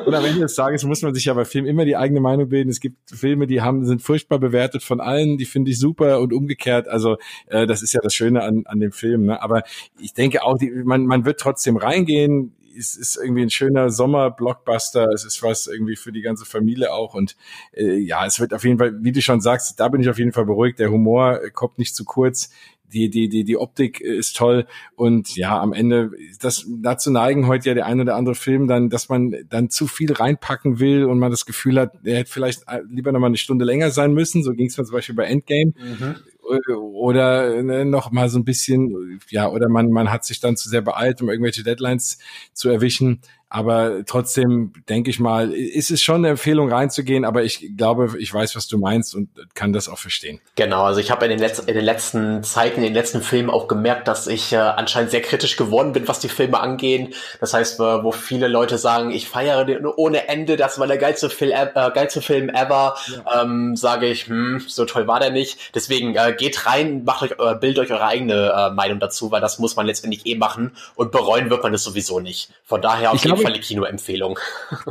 und 0.04 0.14
am 0.14 0.24
Ende 0.26 0.40
des 0.40 0.54
Tages 0.54 0.84
muss 0.84 1.00
man 1.00 1.14
sich 1.14 1.24
ja 1.24 1.32
bei 1.32 1.46
Filmen 1.46 1.66
immer 1.66 1.86
die 1.86 1.96
eigene 1.96 2.20
Meinung 2.20 2.50
bilden. 2.50 2.68
Es 2.68 2.80
gibt 2.80 3.10
Filme, 3.10 3.46
die 3.46 3.62
haben, 3.62 3.86
sind 3.86 4.02
furchtbar 4.02 4.38
bewertet 4.38 4.82
von 4.82 5.00
allen, 5.00 5.38
die 5.38 5.46
finde 5.46 5.70
ich 5.70 5.78
super 5.78 6.20
und 6.20 6.34
umgekehrt. 6.34 6.88
Also 6.88 7.16
äh, 7.46 7.66
das 7.66 7.82
ist 7.82 7.94
ja 7.94 8.00
das 8.02 8.12
Schöne 8.12 8.42
an, 8.42 8.64
an 8.66 8.80
dem 8.80 8.92
Film. 8.92 9.24
Ne? 9.24 9.42
Aber 9.42 9.62
ich 9.98 10.12
denke 10.12 10.42
auch, 10.42 10.58
die, 10.58 10.70
man, 10.84 11.06
man 11.06 11.24
wird 11.24 11.40
trotzdem 11.40 11.78
reingehen 11.78 12.33
es 12.76 12.96
ist 12.96 13.16
irgendwie 13.16 13.42
ein 13.42 13.50
schöner 13.50 13.90
Sommer-Blockbuster. 13.90 15.08
Es 15.10 15.24
ist 15.24 15.42
was 15.42 15.66
irgendwie 15.66 15.96
für 15.96 16.12
die 16.12 16.22
ganze 16.22 16.44
Familie 16.44 16.92
auch. 16.92 17.14
Und 17.14 17.36
äh, 17.72 17.96
ja, 17.96 18.26
es 18.26 18.40
wird 18.40 18.54
auf 18.54 18.64
jeden 18.64 18.78
Fall, 18.78 19.02
wie 19.02 19.12
du 19.12 19.20
schon 19.22 19.40
sagst, 19.40 19.78
da 19.80 19.88
bin 19.88 20.00
ich 20.00 20.08
auf 20.08 20.18
jeden 20.18 20.32
Fall 20.32 20.46
beruhigt. 20.46 20.78
Der 20.78 20.90
Humor 20.90 21.40
kommt 21.52 21.78
nicht 21.78 21.94
zu 21.94 22.04
kurz. 22.04 22.50
Die, 22.92 23.10
die, 23.10 23.28
die, 23.28 23.42
die 23.42 23.56
Optik 23.56 24.00
ist 24.00 24.36
toll. 24.36 24.66
Und 24.94 25.34
ja, 25.36 25.58
am 25.60 25.72
Ende, 25.72 26.12
das, 26.40 26.64
dazu 26.68 27.10
neigen 27.10 27.48
heute 27.48 27.70
ja 27.70 27.74
der 27.74 27.86
ein 27.86 28.00
oder 28.00 28.14
andere 28.14 28.36
Film 28.36 28.68
dann, 28.68 28.88
dass 28.88 29.08
man 29.08 29.34
dann 29.48 29.68
zu 29.68 29.88
viel 29.88 30.12
reinpacken 30.12 30.78
will 30.78 31.04
und 31.04 31.18
man 31.18 31.32
das 31.32 31.44
Gefühl 31.44 31.80
hat, 31.80 31.94
er 32.04 32.18
hätte 32.18 32.30
vielleicht 32.30 32.62
lieber 32.88 33.10
noch 33.10 33.18
mal 33.18 33.28
eine 33.28 33.36
Stunde 33.36 33.64
länger 33.64 33.90
sein 33.90 34.14
müssen. 34.14 34.44
So 34.44 34.52
ging 34.52 34.66
es 34.66 34.78
mir 34.78 34.84
zum 34.84 34.94
Beispiel 34.94 35.16
bei 35.16 35.24
Endgame. 35.24 35.72
Mhm 35.76 36.16
oder 36.44 37.62
ne, 37.62 37.84
noch 37.84 38.10
mal 38.10 38.28
so 38.28 38.38
ein 38.38 38.44
bisschen, 38.44 39.20
ja, 39.30 39.48
oder 39.48 39.68
man, 39.68 39.90
man 39.90 40.10
hat 40.10 40.24
sich 40.24 40.40
dann 40.40 40.56
zu 40.56 40.68
sehr 40.68 40.82
beeilt, 40.82 41.22
um 41.22 41.28
irgendwelche 41.30 41.62
Deadlines 41.62 42.18
zu 42.52 42.68
erwischen. 42.68 43.20
Aber 43.54 44.04
trotzdem 44.04 44.72
denke 44.88 45.10
ich 45.10 45.20
mal, 45.20 45.52
ist 45.52 45.92
es 45.92 46.02
schon 46.02 46.16
eine 46.16 46.30
Empfehlung 46.30 46.72
reinzugehen, 46.72 47.24
aber 47.24 47.44
ich 47.44 47.76
glaube, 47.76 48.16
ich 48.18 48.34
weiß, 48.34 48.56
was 48.56 48.66
du 48.66 48.78
meinst 48.78 49.14
und 49.14 49.28
kann 49.54 49.72
das 49.72 49.88
auch 49.88 49.98
verstehen. 49.98 50.40
Genau, 50.56 50.82
also 50.82 50.98
ich 50.98 51.12
habe 51.12 51.24
in, 51.26 51.30
den 51.30 51.38
letzten, 51.38 51.68
in 51.68 51.76
den 51.76 51.84
letzten 51.84 52.42
Zeiten, 52.42 52.78
in 52.78 52.86
den 52.86 52.94
letzten 52.94 53.22
Filmen 53.22 53.50
auch 53.50 53.68
gemerkt, 53.68 54.08
dass 54.08 54.26
ich 54.26 54.52
äh, 54.52 54.56
anscheinend 54.56 55.12
sehr 55.12 55.22
kritisch 55.22 55.56
geworden 55.56 55.92
bin, 55.92 56.08
was 56.08 56.18
die 56.18 56.28
Filme 56.28 56.58
angehen. 56.58 57.14
Das 57.38 57.54
heißt, 57.54 57.78
wo 57.78 58.10
viele 58.10 58.48
Leute 58.48 58.76
sagen, 58.76 59.12
ich 59.12 59.28
feiere 59.28 59.64
den 59.64 59.86
ohne 59.86 60.26
Ende, 60.26 60.56
das 60.56 60.80
war 60.80 60.88
der 60.88 60.98
geilste 60.98 61.30
Film, 61.30 61.52
äh, 61.52 61.90
geilste 61.94 62.22
Film 62.22 62.48
ever, 62.48 62.96
ja. 63.06 63.42
ähm, 63.42 63.76
sage 63.76 64.08
ich, 64.08 64.26
hm, 64.26 64.64
so 64.66 64.84
toll 64.84 65.06
war 65.06 65.20
der 65.20 65.30
nicht. 65.30 65.76
Deswegen 65.76 66.16
äh, 66.16 66.34
geht 66.36 66.66
rein, 66.66 67.04
macht 67.04 67.22
euch, 67.22 67.38
äh, 67.38 67.54
bildet 67.54 67.84
euch 67.84 67.92
eure 67.92 68.06
eigene 68.06 68.52
äh, 68.52 68.70
Meinung 68.74 68.98
dazu, 68.98 69.30
weil 69.30 69.40
das 69.40 69.60
muss 69.60 69.76
man 69.76 69.86
letztendlich 69.86 70.26
eh 70.26 70.34
machen 70.34 70.72
und 70.96 71.12
bereuen 71.12 71.50
wird 71.50 71.62
man 71.62 71.70
das 71.70 71.84
sowieso 71.84 72.18
nicht. 72.18 72.50
Von 72.64 72.82
daher 72.82 73.12
auf 73.12 73.18
ich 73.18 73.24
jeden 73.24 73.43
die 73.52 73.60
Kinoempfehlung. 73.60 74.38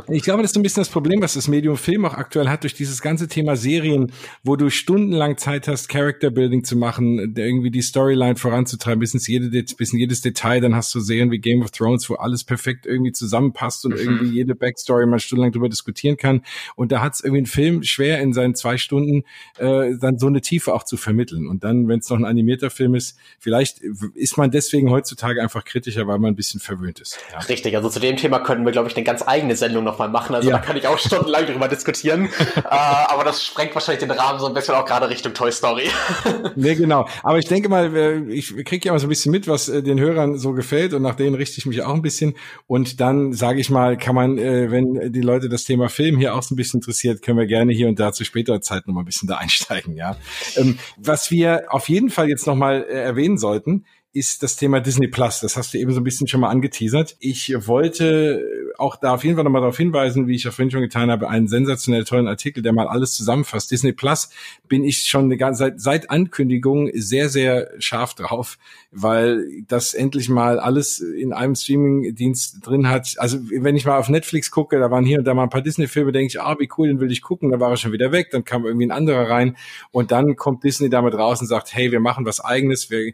Ich 0.08 0.22
glaube, 0.22 0.42
das 0.42 0.52
ist 0.52 0.56
ein 0.56 0.62
bisschen 0.62 0.82
das 0.82 0.88
Problem, 0.88 1.20
was 1.22 1.34
das 1.34 1.48
Medium 1.48 1.76
Film 1.76 2.04
auch 2.04 2.14
aktuell 2.14 2.48
hat, 2.48 2.62
durch 2.62 2.74
dieses 2.74 3.02
ganze 3.02 3.28
Thema 3.28 3.56
Serien, 3.56 4.12
wo 4.42 4.56
du 4.56 4.70
stundenlang 4.70 5.36
Zeit 5.36 5.68
hast, 5.68 5.88
Character 5.88 6.30
Building 6.30 6.64
zu 6.64 6.76
machen, 6.76 7.34
irgendwie 7.36 7.70
die 7.70 7.82
Storyline 7.82 8.36
voranzutreiben, 8.36 9.00
bis 9.00 9.14
ins 9.14 9.26
jede, 9.26 9.48
bis 9.50 9.92
in 9.92 9.98
jedes 9.98 10.20
Detail. 10.20 10.60
Dann 10.60 10.74
hast 10.74 10.94
du 10.94 11.00
Serien 11.00 11.30
wie 11.30 11.38
Game 11.38 11.62
of 11.62 11.70
Thrones, 11.70 12.08
wo 12.08 12.14
alles 12.14 12.44
perfekt 12.44 12.86
irgendwie 12.86 13.12
zusammenpasst 13.12 13.84
und 13.84 13.92
mhm. 13.92 13.98
irgendwie 13.98 14.34
jede 14.34 14.54
Backstory 14.54 15.06
man 15.06 15.20
stundenlang 15.20 15.52
drüber 15.52 15.68
diskutieren 15.68 16.16
kann. 16.16 16.42
Und 16.76 16.92
da 16.92 17.00
hat 17.00 17.14
es 17.14 17.20
irgendwie 17.24 17.42
ein 17.42 17.46
Film 17.46 17.82
schwer 17.82 18.20
in 18.20 18.32
seinen 18.32 18.54
zwei 18.54 18.76
Stunden 18.78 19.24
äh, 19.58 19.96
dann 20.00 20.18
so 20.18 20.26
eine 20.26 20.40
Tiefe 20.40 20.74
auch 20.74 20.84
zu 20.84 20.96
vermitteln. 20.96 21.48
Und 21.48 21.64
dann, 21.64 21.88
wenn 21.88 22.00
es 22.00 22.08
noch 22.08 22.18
ein 22.18 22.24
animierter 22.24 22.70
Film 22.70 22.94
ist, 22.94 23.16
vielleicht 23.38 23.80
ist 24.14 24.36
man 24.36 24.50
deswegen 24.50 24.90
heutzutage 24.90 25.42
einfach 25.42 25.64
kritischer, 25.64 26.06
weil 26.06 26.18
man 26.18 26.32
ein 26.32 26.36
bisschen 26.36 26.60
verwöhnt 26.60 27.00
ist. 27.00 27.18
Ja. 27.32 27.38
Richtig, 27.40 27.76
also 27.76 27.88
zu 27.88 28.00
dem 28.00 28.16
Thema 28.16 28.33
könnten 28.40 28.64
wir, 28.64 28.72
glaube 28.72 28.88
ich, 28.88 28.96
eine 28.96 29.04
ganz 29.04 29.22
eigene 29.26 29.56
Sendung 29.56 29.84
nochmal 29.84 30.08
machen. 30.08 30.34
Also 30.34 30.50
ja. 30.50 30.56
da 30.56 30.62
kann 30.62 30.76
ich 30.76 30.86
auch 30.86 30.98
stundenlang 30.98 31.46
drüber 31.46 31.68
diskutieren. 31.68 32.26
äh, 32.56 32.60
aber 32.68 33.24
das 33.24 33.44
sprengt 33.44 33.74
wahrscheinlich 33.74 34.00
den 34.00 34.10
Rahmen 34.10 34.40
so 34.40 34.46
ein 34.46 34.54
bisschen 34.54 34.74
auch 34.74 34.84
gerade 34.84 35.08
Richtung 35.08 35.34
Toy 35.34 35.52
Story. 35.52 35.88
nee, 36.56 36.74
genau. 36.74 37.06
Aber 37.22 37.38
ich 37.38 37.46
denke 37.46 37.68
mal, 37.68 38.28
ich 38.28 38.54
kriege 38.64 38.86
ja 38.86 38.92
mal 38.92 38.98
so 38.98 39.06
ein 39.06 39.10
bisschen 39.10 39.32
mit, 39.32 39.48
was 39.48 39.68
äh, 39.68 39.82
den 39.82 40.00
Hörern 40.00 40.38
so 40.38 40.52
gefällt 40.52 40.94
und 40.94 41.02
nach 41.02 41.14
denen 41.14 41.34
richte 41.34 41.58
ich 41.58 41.66
mich 41.66 41.82
auch 41.82 41.94
ein 41.94 42.02
bisschen. 42.02 42.34
Und 42.66 43.00
dann 43.00 43.32
sage 43.32 43.60
ich 43.60 43.70
mal, 43.70 43.96
kann 43.96 44.14
man, 44.14 44.38
äh, 44.38 44.70
wenn 44.70 45.12
die 45.12 45.20
Leute 45.20 45.48
das 45.48 45.64
Thema 45.64 45.88
Film 45.88 46.18
hier 46.18 46.34
auch 46.34 46.42
so 46.42 46.54
ein 46.54 46.56
bisschen 46.56 46.78
interessiert, 46.78 47.22
können 47.22 47.38
wir 47.38 47.46
gerne 47.46 47.72
hier 47.72 47.88
und 47.88 47.98
da 48.00 48.12
zu 48.12 48.24
späterer 48.24 48.60
Zeit 48.60 48.86
nochmal 48.86 49.02
ein 49.02 49.06
bisschen 49.06 49.28
da 49.28 49.36
einsteigen. 49.36 49.96
Ja, 49.96 50.16
ähm, 50.56 50.78
Was 50.96 51.30
wir 51.30 51.64
auf 51.68 51.88
jeden 51.88 52.10
Fall 52.10 52.28
jetzt 52.28 52.46
nochmal 52.46 52.86
äh, 52.88 52.94
erwähnen 52.94 53.38
sollten, 53.38 53.84
ist 54.14 54.44
das 54.44 54.54
Thema 54.54 54.80
Disney 54.80 55.08
Plus. 55.08 55.40
Das 55.40 55.56
hast 55.56 55.74
du 55.74 55.78
eben 55.78 55.92
so 55.92 56.00
ein 56.00 56.04
bisschen 56.04 56.28
schon 56.28 56.40
mal 56.40 56.48
angeteasert. 56.48 57.16
Ich 57.18 57.52
wollte 57.66 58.44
auch 58.78 58.94
da 58.94 59.14
auf 59.14 59.24
jeden 59.24 59.34
Fall 59.34 59.42
nochmal 59.42 59.60
darauf 59.60 59.76
hinweisen, 59.76 60.28
wie 60.28 60.36
ich 60.36 60.44
ja 60.44 60.52
vorhin 60.52 60.70
schon 60.70 60.82
getan 60.82 61.10
habe, 61.10 61.28
einen 61.28 61.48
sensationell 61.48 62.04
tollen 62.04 62.28
Artikel, 62.28 62.62
der 62.62 62.72
mal 62.72 62.86
alles 62.86 63.12
zusammenfasst. 63.12 63.72
Disney 63.72 63.92
Plus 63.92 64.30
bin 64.68 64.84
ich 64.84 65.02
schon 65.04 65.36
seit, 65.54 65.80
seit 65.80 66.10
Ankündigung 66.10 66.90
sehr, 66.94 67.28
sehr 67.28 67.72
scharf 67.80 68.14
drauf, 68.14 68.56
weil 68.92 69.44
das 69.66 69.94
endlich 69.94 70.28
mal 70.28 70.60
alles 70.60 71.00
in 71.00 71.32
einem 71.32 71.56
Streaming-Dienst 71.56 72.64
drin 72.64 72.88
hat. 72.88 73.16
Also 73.18 73.38
wenn 73.50 73.74
ich 73.74 73.84
mal 73.84 73.98
auf 73.98 74.08
Netflix 74.08 74.52
gucke, 74.52 74.78
da 74.78 74.92
waren 74.92 75.04
hier 75.04 75.18
und 75.18 75.24
da 75.24 75.34
mal 75.34 75.42
ein 75.42 75.50
paar 75.50 75.60
Disney-Filme, 75.60 76.12
denke 76.12 76.28
ich, 76.28 76.40
ah, 76.40 76.54
wie 76.60 76.68
cool, 76.78 76.86
den 76.86 77.00
will 77.00 77.10
ich 77.10 77.20
gucken. 77.20 77.50
Dann 77.50 77.58
war 77.58 77.70
er 77.70 77.76
schon 77.76 77.92
wieder 77.92 78.12
weg, 78.12 78.30
dann 78.30 78.44
kam 78.44 78.64
irgendwie 78.64 78.86
ein 78.86 78.92
anderer 78.92 79.28
rein 79.28 79.56
und 79.90 80.12
dann 80.12 80.36
kommt 80.36 80.62
Disney 80.62 80.88
damit 80.88 81.14
raus 81.14 81.40
und 81.40 81.48
sagt, 81.48 81.74
hey, 81.74 81.90
wir 81.90 82.00
machen 82.00 82.24
was 82.24 82.40
eigenes, 82.40 82.90
wir 82.90 83.12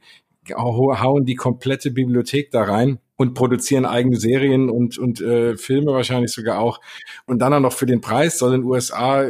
hauen 0.48 1.24
die 1.24 1.34
komplette 1.34 1.90
Bibliothek 1.90 2.50
da 2.50 2.62
rein 2.62 2.98
und 3.16 3.34
produzieren 3.34 3.84
eigene 3.84 4.16
Serien 4.16 4.70
und, 4.70 4.98
und 4.98 5.20
äh, 5.20 5.56
Filme 5.56 5.92
wahrscheinlich 5.92 6.32
sogar 6.32 6.58
auch. 6.58 6.80
Und 7.26 7.40
dann 7.40 7.52
auch 7.52 7.60
noch 7.60 7.72
für 7.72 7.86
den 7.86 8.00
Preis 8.00 8.38
soll 8.38 8.54
in 8.54 8.62
den 8.62 8.70
USA 8.70 9.26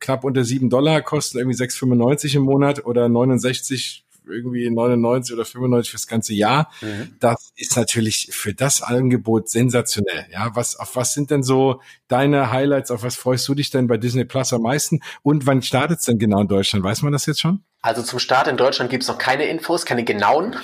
knapp 0.00 0.24
unter 0.24 0.44
sieben 0.44 0.70
Dollar 0.70 1.02
kosten, 1.02 1.38
irgendwie 1.38 1.56
6,95 1.56 2.36
im 2.36 2.42
Monat 2.42 2.84
oder 2.84 3.08
69 3.08 4.04
irgendwie 4.28 4.68
99 4.68 5.34
oder 5.34 5.44
95 5.44 5.90
fürs 5.90 6.06
ganze 6.06 6.34
Jahr. 6.34 6.70
Mhm. 6.80 7.16
Das 7.20 7.52
ist 7.56 7.76
natürlich 7.76 8.28
für 8.32 8.54
das 8.54 8.82
Angebot 8.82 9.48
sensationell. 9.48 10.26
Ja, 10.32 10.50
was, 10.54 10.76
auf 10.76 10.96
was 10.96 11.14
sind 11.14 11.30
denn 11.30 11.42
so 11.42 11.80
deine 12.08 12.50
Highlights? 12.50 12.90
Auf 12.90 13.02
was 13.02 13.16
freust 13.16 13.48
du 13.48 13.54
dich 13.54 13.70
denn 13.70 13.86
bei 13.86 13.96
Disney 13.96 14.24
Plus 14.24 14.52
am 14.52 14.62
meisten? 14.62 15.00
Und 15.22 15.46
wann 15.46 15.62
startet 15.62 16.00
es 16.00 16.04
denn 16.04 16.18
genau 16.18 16.40
in 16.40 16.48
Deutschland? 16.48 16.84
Weiß 16.84 17.02
man 17.02 17.12
das 17.12 17.26
jetzt 17.26 17.40
schon? 17.40 17.62
Also 17.80 18.02
zum 18.02 18.18
Start 18.18 18.48
in 18.48 18.56
Deutschland 18.56 18.90
gibt 18.90 19.04
es 19.04 19.08
noch 19.08 19.18
keine 19.18 19.44
Infos, 19.44 19.86
keine 19.86 20.02
genauen. 20.02 20.56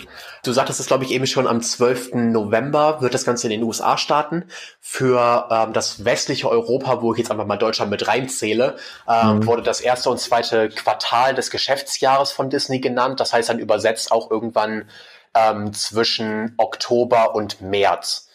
Du 0.42 0.52
sagtest 0.52 0.80
es, 0.80 0.86
glaube 0.86 1.04
ich, 1.04 1.12
eben 1.12 1.28
schon 1.28 1.46
am 1.46 1.62
12. 1.62 2.14
November 2.14 3.00
wird 3.02 3.14
das 3.14 3.24
Ganze 3.24 3.46
in 3.46 3.52
den 3.52 3.62
USA 3.62 3.96
starten. 3.96 4.46
Für 4.80 5.46
ähm, 5.48 5.72
das 5.72 6.04
westliche 6.04 6.50
Europa, 6.50 7.02
wo 7.02 7.12
ich 7.12 7.18
jetzt 7.18 7.30
einfach 7.30 7.46
mal 7.46 7.56
Deutschland 7.56 7.92
mit 7.92 8.08
reinzähle, 8.08 8.76
ähm, 9.08 9.36
mhm. 9.36 9.46
wurde 9.46 9.62
das 9.62 9.80
erste 9.80 10.10
und 10.10 10.18
zweite 10.18 10.68
Quartal 10.70 11.36
des 11.36 11.50
Geschäftsjahres 11.50 12.32
von 12.32 12.50
Disney 12.50 12.80
genannt. 12.80 13.20
Das 13.20 13.32
heißt 13.32 13.48
dann 13.48 13.60
übersetzt 13.60 14.10
auch 14.10 14.28
irgendwann 14.32 14.88
ähm, 15.34 15.72
zwischen 15.72 16.54
Oktober 16.56 17.36
und 17.36 17.60
März. 17.60 18.28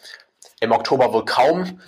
Im 0.60 0.72
Oktober 0.72 1.12
wohl 1.12 1.26
kaum. 1.26 1.80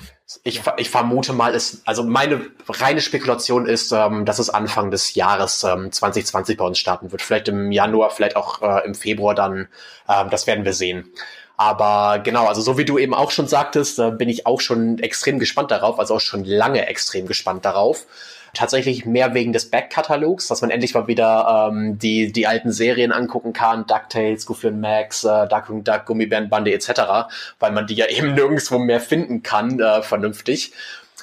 Ich, 0.45 0.62
ich 0.76 0.91
vermute 0.91 1.33
mal, 1.33 1.55
ist, 1.55 1.83
also 1.87 2.03
meine 2.05 2.47
reine 2.68 3.01
Spekulation 3.01 3.66
ist, 3.66 3.93
ähm, 3.93 4.24
dass 4.24 4.39
es 4.39 4.51
Anfang 4.51 4.91
des 4.91 5.14
Jahres 5.14 5.64
ähm, 5.64 5.91
2020 5.93 6.57
bei 6.57 6.64
uns 6.64 6.78
starten 6.78 7.12
wird. 7.12 7.22
Vielleicht 7.22 7.49
im 7.49 7.72
Januar, 7.72 8.11
vielleicht 8.11 8.37
auch 8.37 8.62
äh, 8.62 8.85
im 8.85 8.95
Februar 8.95 9.35
dann. 9.35 9.68
Ähm, 10.09 10.30
das 10.30 10.47
werden 10.47 10.64
wir 10.64 10.72
sehen. 10.72 11.12
Aber 11.57 12.18
genau, 12.18 12.47
also 12.47 12.61
so 12.61 12.78
wie 12.78 12.85
du 12.85 12.99
eben 12.99 13.14
auch 13.14 13.30
schon 13.30 13.47
sagtest, 13.47 13.99
äh, 13.99 14.11
bin 14.11 14.28
ich 14.28 14.47
auch 14.47 14.61
schon 14.61 14.99
extrem 14.99 15.39
gespannt 15.39 15.70
darauf, 15.70 15.99
also 15.99 16.16
auch 16.16 16.20
schon 16.20 16.45
lange 16.45 16.87
extrem 16.87 17.26
gespannt 17.26 17.64
darauf. 17.64 18.07
Tatsächlich 18.55 19.07
mehr 19.07 19.33
wegen 19.35 19.53
des 19.53 19.71
Backkatalogs, 19.71 20.49
dass 20.49 20.61
man 20.61 20.71
endlich 20.71 20.95
mal 20.95 21.07
wieder 21.07 21.71
ähm, 21.73 21.99
die, 21.99 22.33
die 22.33 22.47
alten 22.47 22.71
Serien 22.71 23.11
angucken 23.11 23.53
kann, 23.53 23.87
DuckTales, 23.87 24.45
Goofy 24.45 24.69
und 24.69 24.81
Max, 24.81 25.25
äh, 25.25 25.49
Darkwing 25.49 25.85
Duck, 25.85 26.05
Gummibärenbande 26.05 26.73
etc., 26.73 27.31
weil 27.59 27.73
man 27.73 27.87
die 27.87 27.95
ja 27.95 28.07
eben 28.11 28.35
nirgendwo 28.35 28.79
mehr 28.79 29.01
finden 29.01 29.43
kann, 29.43 29.81
äh, 29.81 30.03
vernünftig. 30.03 30.73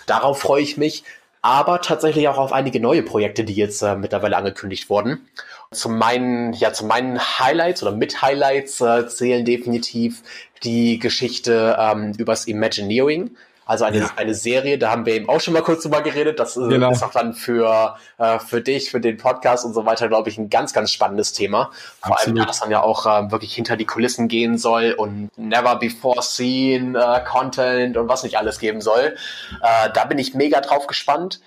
Darauf 0.07 0.39
freue 0.39 0.63
ich 0.63 0.77
mich 0.77 1.03
aber 1.41 1.81
tatsächlich 1.81 2.27
auch 2.27 2.37
auf 2.37 2.51
einige 2.51 2.79
neue 2.79 3.03
Projekte, 3.03 3.43
die 3.43 3.53
jetzt 3.53 3.81
äh, 3.81 3.95
mittlerweile 3.95 4.35
angekündigt 4.37 4.89
wurden. 4.89 5.27
Zu 5.71 5.89
meinen, 5.89 6.53
ja, 6.53 6.73
zu 6.73 6.85
meinen 6.85 7.19
Highlights 7.19 7.81
oder 7.83 7.93
mit 7.93 8.21
Highlights 8.21 8.81
äh, 8.81 9.07
zählen 9.07 9.45
definitiv 9.45 10.23
die 10.63 10.99
Geschichte 10.99 11.77
ähm, 11.79 12.13
übers 12.17 12.45
Imagineering. 12.45 13.31
Also 13.69 13.85
eine, 13.85 13.99
ja. 13.99 14.09
eine 14.15 14.33
Serie, 14.33 14.79
da 14.79 14.89
haben 14.89 15.05
wir 15.05 15.13
eben 15.13 15.29
auch 15.29 15.39
schon 15.39 15.53
mal 15.53 15.61
kurz 15.61 15.83
drüber 15.83 16.01
geredet. 16.01 16.39
Das 16.39 16.57
äh, 16.57 16.67
genau. 16.67 16.89
ist 16.89 17.03
auch 17.03 17.11
dann 17.11 17.35
für, 17.35 17.97
äh, 18.17 18.39
für 18.39 18.61
dich, 18.61 18.89
für 18.89 18.99
den 18.99 19.17
Podcast 19.17 19.63
und 19.63 19.75
so 19.75 19.85
weiter, 19.85 20.07
glaube 20.07 20.27
ich, 20.27 20.39
ein 20.39 20.49
ganz, 20.49 20.73
ganz 20.73 20.91
spannendes 20.91 21.33
Thema. 21.33 21.69
Vor 22.01 22.13
Absolut. 22.13 22.39
allem, 22.39 22.47
dass 22.47 22.61
dann 22.61 22.71
ja 22.71 22.81
auch 22.81 23.05
äh, 23.05 23.29
wirklich 23.31 23.53
hinter 23.53 23.77
die 23.77 23.85
Kulissen 23.85 24.27
gehen 24.27 24.57
soll 24.57 24.95
und 24.97 25.29
never 25.37 25.75
before 25.75 26.23
seen 26.23 26.95
äh, 26.95 27.21
Content 27.23 27.95
und 27.95 28.09
was 28.09 28.23
nicht 28.23 28.39
alles 28.39 28.57
geben 28.57 28.81
soll. 28.81 29.15
Äh, 29.61 29.89
da 29.93 30.05
bin 30.05 30.17
ich 30.17 30.33
mega 30.33 30.61
drauf 30.61 30.87
gespannt. 30.87 31.39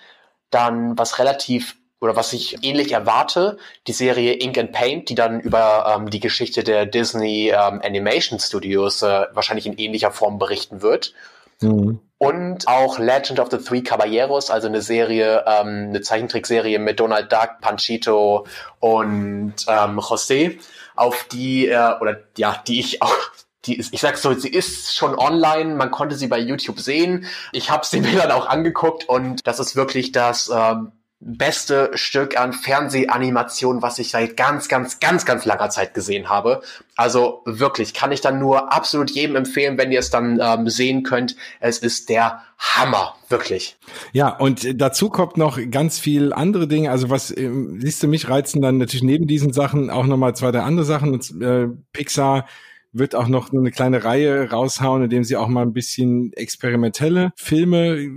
Dann, 0.50 0.96
was 0.96 1.18
relativ 1.18 1.74
oder 2.00 2.14
was 2.14 2.32
ich 2.32 2.62
ähnlich 2.62 2.92
erwarte, 2.92 3.58
die 3.88 3.92
Serie 3.92 4.34
Ink 4.34 4.58
and 4.58 4.70
Paint, 4.70 5.08
die 5.08 5.16
dann 5.16 5.40
über 5.40 5.92
ähm, 5.96 6.08
die 6.08 6.20
Geschichte 6.20 6.62
der 6.62 6.86
Disney 6.86 7.48
ähm, 7.48 7.80
Animation 7.82 8.38
Studios 8.38 9.02
äh, 9.02 9.26
wahrscheinlich 9.32 9.66
in 9.66 9.76
ähnlicher 9.76 10.12
Form 10.12 10.38
berichten 10.38 10.82
wird. 10.82 11.14
Mhm. 11.62 12.00
Und 12.18 12.68
auch 12.68 13.00
Legend 13.00 13.40
of 13.40 13.50
the 13.50 13.58
Three 13.58 13.82
Caballeros, 13.82 14.50
also 14.50 14.68
eine 14.68 14.80
Serie, 14.80 15.44
ähm, 15.46 15.88
eine 15.88 16.00
Zeichentrickserie 16.02 16.78
mit 16.78 17.00
Donald 17.00 17.32
Duck, 17.32 17.60
Panchito 17.60 18.46
und 18.78 19.54
ähm, 19.66 19.98
José, 19.98 20.60
auf 20.94 21.26
die, 21.32 21.66
äh, 21.66 21.94
oder 22.00 22.20
ja, 22.36 22.62
die 22.66 22.78
ich 22.78 23.02
auch 23.02 23.16
die 23.64 23.76
ist, 23.76 23.94
ich 23.94 24.00
sag's 24.00 24.22
so, 24.22 24.34
sie 24.34 24.48
ist 24.48 24.94
schon 24.94 25.16
online, 25.16 25.74
man 25.76 25.90
konnte 25.90 26.16
sie 26.16 26.26
bei 26.26 26.38
YouTube 26.38 26.80
sehen. 26.80 27.26
Ich 27.52 27.70
habe 27.70 27.86
sie 27.86 28.00
mir 28.00 28.18
dann 28.18 28.32
auch 28.32 28.46
angeguckt 28.46 29.08
und 29.08 29.46
das 29.46 29.60
ist 29.60 29.76
wirklich 29.76 30.12
das 30.12 30.50
ähm, 30.52 30.92
beste 31.24 31.90
Stück 31.94 32.38
an 32.38 32.52
Fernsehanimation, 32.52 33.80
was 33.80 33.98
ich 34.00 34.10
seit 34.10 34.36
ganz, 34.36 34.68
ganz, 34.68 34.98
ganz, 34.98 35.24
ganz 35.24 35.44
langer 35.44 35.70
Zeit 35.70 35.94
gesehen 35.94 36.28
habe. 36.28 36.62
Also 36.96 37.42
wirklich, 37.44 37.94
kann 37.94 38.10
ich 38.10 38.20
dann 38.20 38.40
nur 38.40 38.72
absolut 38.72 39.10
jedem 39.10 39.36
empfehlen, 39.36 39.78
wenn 39.78 39.92
ihr 39.92 40.00
es 40.00 40.10
dann 40.10 40.40
ähm, 40.42 40.68
sehen 40.68 41.04
könnt. 41.04 41.36
Es 41.60 41.78
ist 41.78 42.08
der 42.08 42.42
Hammer, 42.58 43.14
wirklich. 43.28 43.76
Ja, 44.12 44.36
und 44.36 44.80
dazu 44.80 45.10
kommt 45.10 45.36
noch 45.36 45.58
ganz 45.70 46.00
viel 46.00 46.32
andere 46.32 46.66
Dinge. 46.66 46.90
Also 46.90 47.08
was 47.08 47.30
äh, 47.30 47.50
siehst 47.78 48.02
du 48.02 48.08
mich 48.08 48.28
reizen 48.28 48.60
dann 48.60 48.78
natürlich 48.78 49.04
neben 49.04 49.26
diesen 49.26 49.52
Sachen 49.52 49.90
auch 49.90 50.06
nochmal 50.06 50.34
zwei, 50.34 50.50
drei 50.50 50.60
andere 50.60 50.84
Sachen. 50.84 51.12
Und, 51.12 51.40
äh, 51.40 51.68
Pixar 51.92 52.46
wird 52.92 53.14
auch 53.14 53.28
noch 53.28 53.52
eine 53.52 53.70
kleine 53.70 54.04
Reihe 54.04 54.50
raushauen, 54.50 55.04
in 55.04 55.10
dem 55.10 55.24
sie 55.24 55.36
auch 55.36 55.48
mal 55.48 55.62
ein 55.62 55.72
bisschen 55.72 56.32
experimentelle 56.34 57.32
Filme 57.36 58.08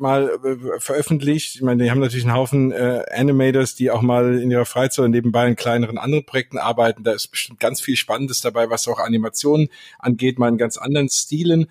mal 0.00 0.30
äh, 0.44 0.80
veröffentlicht. 0.80 1.56
Ich 1.56 1.62
meine, 1.62 1.84
die 1.84 1.90
haben 1.90 2.00
natürlich 2.00 2.24
einen 2.24 2.34
Haufen 2.34 2.72
äh, 2.72 3.04
Animators, 3.12 3.74
die 3.74 3.90
auch 3.90 4.02
mal 4.02 4.38
in 4.38 4.50
ihrer 4.50 4.64
Freizeit 4.64 5.04
und 5.04 5.10
nebenbei 5.10 5.46
in 5.46 5.56
kleineren 5.56 5.98
anderen 5.98 6.24
Projekten 6.24 6.58
arbeiten. 6.58 7.04
Da 7.04 7.12
ist 7.12 7.28
bestimmt 7.28 7.60
ganz 7.60 7.80
viel 7.80 7.96
Spannendes 7.96 8.40
dabei, 8.40 8.70
was 8.70 8.88
auch 8.88 8.98
Animationen 8.98 9.68
angeht, 9.98 10.38
mal 10.38 10.48
in 10.48 10.58
ganz 10.58 10.76
anderen 10.76 11.08
Stilen. 11.08 11.66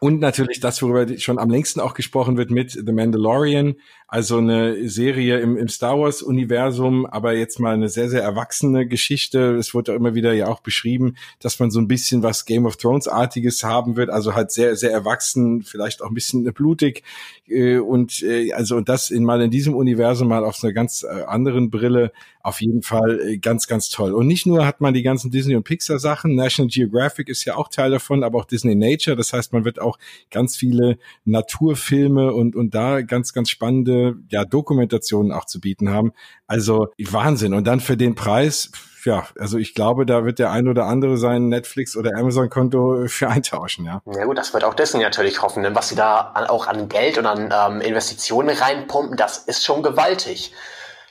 Und 0.00 0.20
natürlich 0.20 0.60
das, 0.60 0.82
worüber 0.82 1.06
schon 1.18 1.38
am 1.38 1.50
längsten 1.50 1.80
auch 1.80 1.94
gesprochen 1.94 2.36
wird 2.36 2.50
mit 2.50 2.72
The 2.72 2.92
Mandalorian, 2.92 3.76
also 4.12 4.36
eine 4.36 4.90
Serie 4.90 5.40
im, 5.40 5.56
im 5.56 5.68
Star 5.68 5.98
Wars-Universum, 5.98 7.06
aber 7.06 7.32
jetzt 7.32 7.58
mal 7.58 7.72
eine 7.72 7.88
sehr, 7.88 8.10
sehr 8.10 8.22
erwachsene 8.22 8.86
Geschichte. 8.86 9.56
Es 9.56 9.72
wurde 9.72 9.94
immer 9.94 10.14
wieder 10.14 10.34
ja 10.34 10.48
auch 10.48 10.60
beschrieben, 10.60 11.16
dass 11.40 11.58
man 11.58 11.70
so 11.70 11.80
ein 11.80 11.88
bisschen 11.88 12.22
was 12.22 12.44
Game 12.44 12.66
of 12.66 12.76
Thrones-artiges 12.76 13.64
haben 13.64 13.96
wird, 13.96 14.10
also 14.10 14.34
halt 14.34 14.52
sehr, 14.52 14.76
sehr 14.76 14.90
erwachsen, 14.92 15.62
vielleicht 15.62 16.02
auch 16.02 16.08
ein 16.08 16.14
bisschen 16.14 16.44
blutig. 16.52 17.04
Äh, 17.48 17.78
und 17.78 18.22
äh, 18.22 18.52
also 18.52 18.76
und 18.76 18.90
das 18.90 19.10
in 19.10 19.24
mal 19.24 19.40
in 19.40 19.50
diesem 19.50 19.74
Universum 19.74 20.28
mal 20.28 20.44
auf 20.44 20.62
einer 20.62 20.74
ganz 20.74 21.04
äh, 21.04 21.22
anderen 21.22 21.70
Brille 21.70 22.12
auf 22.42 22.60
jeden 22.60 22.82
Fall 22.82 23.20
äh, 23.20 23.38
ganz, 23.38 23.66
ganz 23.66 23.88
toll. 23.88 24.12
Und 24.12 24.26
nicht 24.26 24.46
nur 24.46 24.66
hat 24.66 24.80
man 24.80 24.94
die 24.94 25.02
ganzen 25.02 25.30
Disney 25.30 25.54
und 25.54 25.62
Pixar 25.62 25.98
Sachen, 25.98 26.34
National 26.34 26.68
Geographic 26.68 27.28
ist 27.28 27.44
ja 27.44 27.56
auch 27.56 27.68
Teil 27.68 27.90
davon, 27.90 28.24
aber 28.24 28.38
auch 28.38 28.44
Disney 28.44 28.74
Nature. 28.74 29.16
Das 29.16 29.32
heißt, 29.32 29.52
man 29.52 29.64
wird 29.64 29.80
auch 29.80 29.98
ganz 30.30 30.56
viele 30.56 30.98
Naturfilme 31.24 32.32
und, 32.32 32.56
und 32.56 32.74
da 32.74 33.00
ganz, 33.02 33.32
ganz 33.32 33.50
spannende, 33.50 34.01
ja, 34.28 34.44
Dokumentationen 34.44 35.32
auch 35.32 35.44
zu 35.44 35.60
bieten 35.60 35.90
haben. 35.90 36.12
Also 36.46 36.88
Wahnsinn. 36.98 37.54
Und 37.54 37.66
dann 37.66 37.80
für 37.80 37.96
den 37.96 38.14
Preis, 38.14 38.70
ja, 39.04 39.26
also 39.38 39.58
ich 39.58 39.74
glaube, 39.74 40.06
da 40.06 40.24
wird 40.24 40.38
der 40.38 40.50
ein 40.50 40.68
oder 40.68 40.86
andere 40.86 41.16
sein 41.16 41.48
Netflix 41.48 41.96
oder 41.96 42.10
Amazon 42.16 42.50
Konto 42.50 43.06
für 43.06 43.28
eintauschen, 43.28 43.84
ja. 43.84 44.02
Ja 44.06 44.24
gut, 44.24 44.38
das 44.38 44.52
wird 44.54 44.64
auch 44.64 44.74
Disney 44.74 45.02
natürlich 45.02 45.42
hoffen, 45.42 45.62
denn 45.62 45.74
was 45.74 45.88
sie 45.88 45.96
da 45.96 46.32
auch 46.48 46.66
an 46.66 46.88
Geld 46.88 47.18
und 47.18 47.26
an 47.26 47.52
ähm, 47.52 47.80
Investitionen 47.80 48.50
reinpumpen, 48.50 49.16
das 49.16 49.38
ist 49.38 49.64
schon 49.64 49.82
gewaltig. 49.82 50.52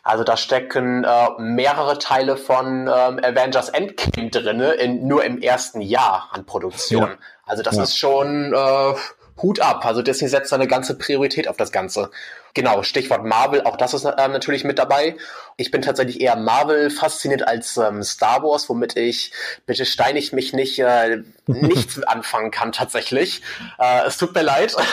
Also 0.03 0.23
da 0.23 0.35
stecken 0.35 1.03
äh, 1.03 1.27
mehrere 1.37 1.99
Teile 1.99 2.35
von 2.35 2.87
ähm, 2.87 3.19
Avengers 3.23 3.69
Endgame 3.69 4.29
drinne, 4.31 4.73
in, 4.73 5.07
nur 5.07 5.23
im 5.23 5.39
ersten 5.39 5.81
Jahr 5.81 6.29
an 6.31 6.45
Produktion. 6.45 7.03
Ja. 7.03 7.17
Also 7.45 7.61
das 7.61 7.75
ja. 7.75 7.83
ist 7.83 7.97
schon 7.97 8.53
äh, 8.53 8.93
Hut 9.41 9.59
ab. 9.59 9.85
Also 9.85 10.01
Disney 10.01 10.27
setzt 10.27 10.51
da 10.51 10.55
eine 10.55 10.67
ganze 10.67 10.97
Priorität 10.97 11.47
auf 11.47 11.57
das 11.57 11.71
Ganze. 11.71 12.09
Genau, 12.53 12.83
Stichwort 12.83 13.25
Marvel, 13.25 13.61
auch 13.63 13.77
das 13.77 13.93
ist 13.93 14.03
äh, 14.03 14.27
natürlich 14.27 14.63
mit 14.63 14.77
dabei. 14.77 15.15
Ich 15.57 15.71
bin 15.71 15.81
tatsächlich 15.81 16.19
eher 16.19 16.35
Marvel 16.35 16.89
fasziniert 16.89 17.47
als 17.47 17.77
ähm, 17.77 18.03
Star 18.03 18.43
Wars, 18.43 18.67
womit 18.67 18.97
ich, 18.97 19.31
bitte 19.65 19.85
steinig 19.85 20.33
mich 20.33 20.53
nicht, 20.53 20.79
äh, 20.79 21.23
nichts 21.47 22.01
anfangen 22.03 22.51
kann 22.51 22.71
tatsächlich. 22.71 23.41
Äh, 23.79 24.05
es 24.07 24.17
tut 24.17 24.33
mir 24.33 24.43
leid. 24.43 24.75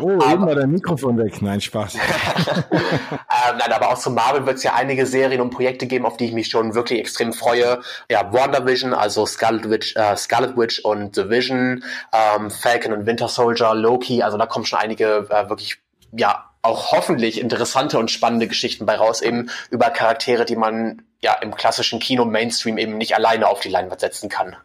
Oh, 0.00 0.12
aber, 0.12 0.32
eben 0.32 0.46
war 0.46 0.54
dein 0.54 0.70
Mikrofon 0.70 1.18
weg. 1.18 1.42
Nein, 1.42 1.60
Spaß. 1.60 1.94
ähm, 2.72 3.56
nein, 3.58 3.72
aber 3.72 3.90
auch 3.90 3.98
zu 3.98 4.10
Marvel 4.10 4.46
wird 4.46 4.56
es 4.56 4.62
ja 4.62 4.74
einige 4.74 5.04
Serien 5.04 5.40
und 5.40 5.50
Projekte 5.50 5.86
geben, 5.86 6.06
auf 6.06 6.16
die 6.16 6.26
ich 6.26 6.32
mich 6.32 6.48
schon 6.48 6.74
wirklich 6.74 7.00
extrem 7.00 7.32
freue. 7.32 7.80
Ja, 8.10 8.32
WandaVision, 8.32 8.94
also 8.94 9.26
Scarlet 9.26 9.68
Witch, 9.68 9.96
äh, 9.96 10.16
Scarlet 10.16 10.56
Witch 10.56 10.80
und 10.80 11.16
The 11.16 11.28
Vision, 11.28 11.84
ähm, 12.12 12.50
Falcon 12.50 12.92
und 12.92 13.06
Winter 13.06 13.28
Soldier, 13.28 13.74
Loki, 13.74 14.22
also 14.22 14.38
da 14.38 14.46
kommen 14.46 14.64
schon 14.64 14.78
einige 14.78 15.26
äh, 15.28 15.48
wirklich 15.48 15.78
ja, 16.12 16.49
auch 16.62 16.92
hoffentlich 16.92 17.40
interessante 17.40 17.98
und 17.98 18.10
spannende 18.10 18.46
Geschichten 18.46 18.86
bei 18.86 18.96
raus, 18.96 19.22
eben 19.22 19.50
über 19.70 19.90
Charaktere, 19.90 20.44
die 20.44 20.56
man 20.56 21.02
ja 21.20 21.34
im 21.34 21.54
klassischen 21.54 22.00
Kino 22.00 22.24
Mainstream 22.24 22.78
eben 22.78 22.98
nicht 22.98 23.14
alleine 23.14 23.48
auf 23.48 23.60
die 23.60 23.70
Leinwand 23.70 24.00
setzen 24.00 24.28
kann. 24.28 24.56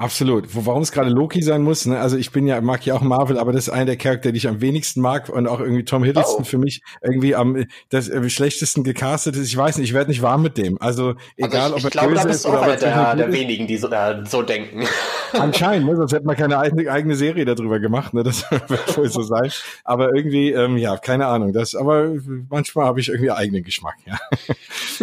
Absolut. 0.00 0.46
Warum 0.54 0.80
es 0.80 0.92
gerade 0.92 1.10
Loki 1.10 1.42
sein 1.42 1.60
muss, 1.60 1.84
ne? 1.84 2.00
also 2.00 2.16
ich 2.16 2.32
bin 2.32 2.46
ja, 2.46 2.58
mag 2.62 2.86
ja 2.86 2.94
auch 2.94 3.02
Marvel, 3.02 3.38
aber 3.38 3.52
das 3.52 3.68
ist 3.68 3.68
einer 3.68 3.84
der 3.84 3.96
Charakter, 3.98 4.32
die 4.32 4.38
ich 4.38 4.48
am 4.48 4.62
wenigsten 4.62 5.02
mag 5.02 5.28
und 5.28 5.46
auch 5.46 5.60
irgendwie 5.60 5.84
Tom 5.84 6.04
Hiddleston 6.04 6.40
oh. 6.40 6.44
für 6.44 6.56
mich 6.56 6.80
irgendwie 7.02 7.34
am 7.34 7.66
das 7.90 8.08
äh, 8.08 8.30
schlechtesten 8.30 8.82
gecastet 8.82 9.36
ist. 9.36 9.48
Ich 9.48 9.56
weiß 9.58 9.76
nicht, 9.76 9.90
ich 9.90 9.94
werde 9.94 10.08
nicht 10.08 10.22
warm 10.22 10.40
mit 10.40 10.56
dem. 10.56 10.80
Also 10.80 11.16
egal, 11.36 11.74
also 11.74 11.76
ich, 11.76 11.84
ob 11.84 11.84
er 11.84 11.88
ich 11.88 11.90
glaube, 11.90 12.14
da 12.14 12.24
bist 12.24 12.44
du 12.46 12.48
auch 12.48 12.62
einer 12.62 12.76
der, 12.76 13.14
der 13.14 13.30
wenigen, 13.30 13.66
die 13.66 13.76
so, 13.76 13.90
äh, 13.90 14.24
so 14.24 14.40
denken. 14.40 14.86
Anscheinend, 15.34 15.86
ne? 15.86 15.96
sonst 15.96 16.14
hätte 16.14 16.24
man 16.24 16.34
keine 16.34 16.56
eigene, 16.56 16.90
eigene 16.90 17.14
Serie 17.14 17.44
darüber 17.44 17.78
gemacht. 17.78 18.14
Ne? 18.14 18.22
Das 18.22 18.50
wird 18.68 18.96
wohl 18.96 19.10
so 19.10 19.20
sein. 19.20 19.50
Aber 19.84 20.14
irgendwie, 20.14 20.50
ähm, 20.52 20.78
ja, 20.78 20.96
keine 20.96 21.26
Ahnung. 21.26 21.52
Das, 21.52 21.74
aber 21.74 22.14
manchmal 22.48 22.86
habe 22.86 23.00
ich 23.00 23.10
irgendwie 23.10 23.32
eigenen 23.32 23.64
Geschmack. 23.64 23.96
Ja. 24.06 24.18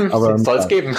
aber 0.12 0.40
soll 0.40 0.58
es 0.58 0.64
ja, 0.64 0.70
geben. 0.70 0.98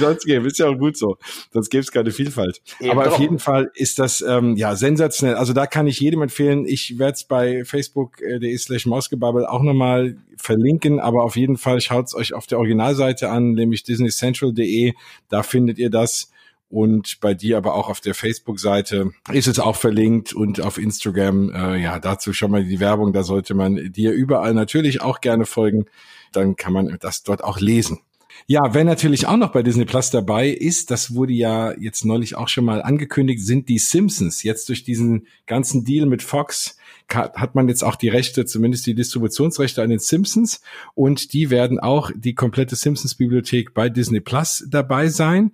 Soll 0.00 0.12
es 0.14 0.24
geben. 0.24 0.46
Ist 0.46 0.58
ja 0.58 0.68
auch 0.68 0.78
gut 0.78 0.96
so. 0.96 1.18
Sonst 1.52 1.68
gäbe 1.68 1.82
es 1.82 1.92
keine 1.92 2.10
Vielfalt. 2.12 2.62
Eben 2.80 2.92
aber 2.92 3.10
jeden 3.26 3.38
Fall 3.38 3.70
ist 3.74 3.98
das 3.98 4.22
ähm, 4.22 4.56
ja 4.56 4.76
sensationell. 4.76 5.36
Also 5.36 5.52
da 5.52 5.66
kann 5.66 5.86
ich 5.86 6.00
jedem 6.00 6.22
empfehlen. 6.22 6.66
Ich 6.66 6.98
werde 6.98 7.14
es 7.14 7.24
bei 7.24 7.64
facebook.de 7.64 8.52
äh, 8.52 8.58
slash 8.58 8.86
Mausgebabbel 8.86 9.46
auch 9.46 9.62
nochmal 9.62 10.16
verlinken, 10.36 11.00
aber 11.00 11.24
auf 11.24 11.36
jeden 11.36 11.56
Fall 11.56 11.80
schaut 11.80 12.06
es 12.06 12.14
euch 12.14 12.34
auf 12.34 12.46
der 12.46 12.58
Originalseite 12.58 13.30
an, 13.30 13.52
nämlich 13.52 13.82
disneycentral.de. 13.82 14.94
Da 15.28 15.42
findet 15.42 15.78
ihr 15.78 15.90
das 15.90 16.30
und 16.68 17.20
bei 17.20 17.34
dir 17.34 17.58
aber 17.58 17.74
auch 17.74 17.88
auf 17.88 18.00
der 18.00 18.14
Facebook-Seite 18.14 19.12
ist 19.32 19.46
es 19.46 19.58
auch 19.58 19.76
verlinkt 19.76 20.32
und 20.32 20.60
auf 20.60 20.78
Instagram, 20.78 21.50
äh, 21.50 21.76
ja, 21.76 22.00
dazu 22.00 22.32
schon 22.32 22.50
mal 22.50 22.64
die 22.64 22.80
Werbung, 22.80 23.12
da 23.12 23.22
sollte 23.22 23.54
man 23.54 23.92
dir 23.92 24.12
überall 24.12 24.52
natürlich 24.52 25.00
auch 25.00 25.20
gerne 25.20 25.46
folgen, 25.46 25.86
dann 26.32 26.56
kann 26.56 26.72
man 26.72 26.96
das 27.00 27.22
dort 27.22 27.44
auch 27.44 27.60
lesen. 27.60 28.00
Ja, 28.46 28.74
wer 28.74 28.84
natürlich 28.84 29.26
auch 29.26 29.36
noch 29.36 29.52
bei 29.52 29.62
Disney 29.62 29.84
Plus 29.84 30.10
dabei 30.10 30.48
ist, 30.48 30.90
das 30.90 31.14
wurde 31.14 31.32
ja 31.32 31.72
jetzt 31.78 32.04
neulich 32.04 32.36
auch 32.36 32.48
schon 32.48 32.64
mal 32.64 32.82
angekündigt, 32.82 33.44
sind 33.44 33.68
die 33.68 33.78
Simpsons. 33.78 34.42
Jetzt 34.42 34.68
durch 34.68 34.84
diesen 34.84 35.26
ganzen 35.46 35.84
Deal 35.84 36.06
mit 36.06 36.22
Fox 36.22 36.76
hat 37.08 37.54
man 37.54 37.68
jetzt 37.68 37.84
auch 37.84 37.96
die 37.96 38.08
Rechte, 38.08 38.46
zumindest 38.46 38.86
die 38.86 38.94
Distributionsrechte 38.94 39.82
an 39.82 39.90
den 39.90 40.00
Simpsons 40.00 40.60
und 40.94 41.32
die 41.32 41.50
werden 41.50 41.78
auch 41.78 42.10
die 42.14 42.34
komplette 42.34 42.74
Simpsons 42.74 43.14
Bibliothek 43.14 43.74
bei 43.74 43.88
Disney 43.88 44.20
Plus 44.20 44.64
dabei 44.68 45.08
sein 45.08 45.52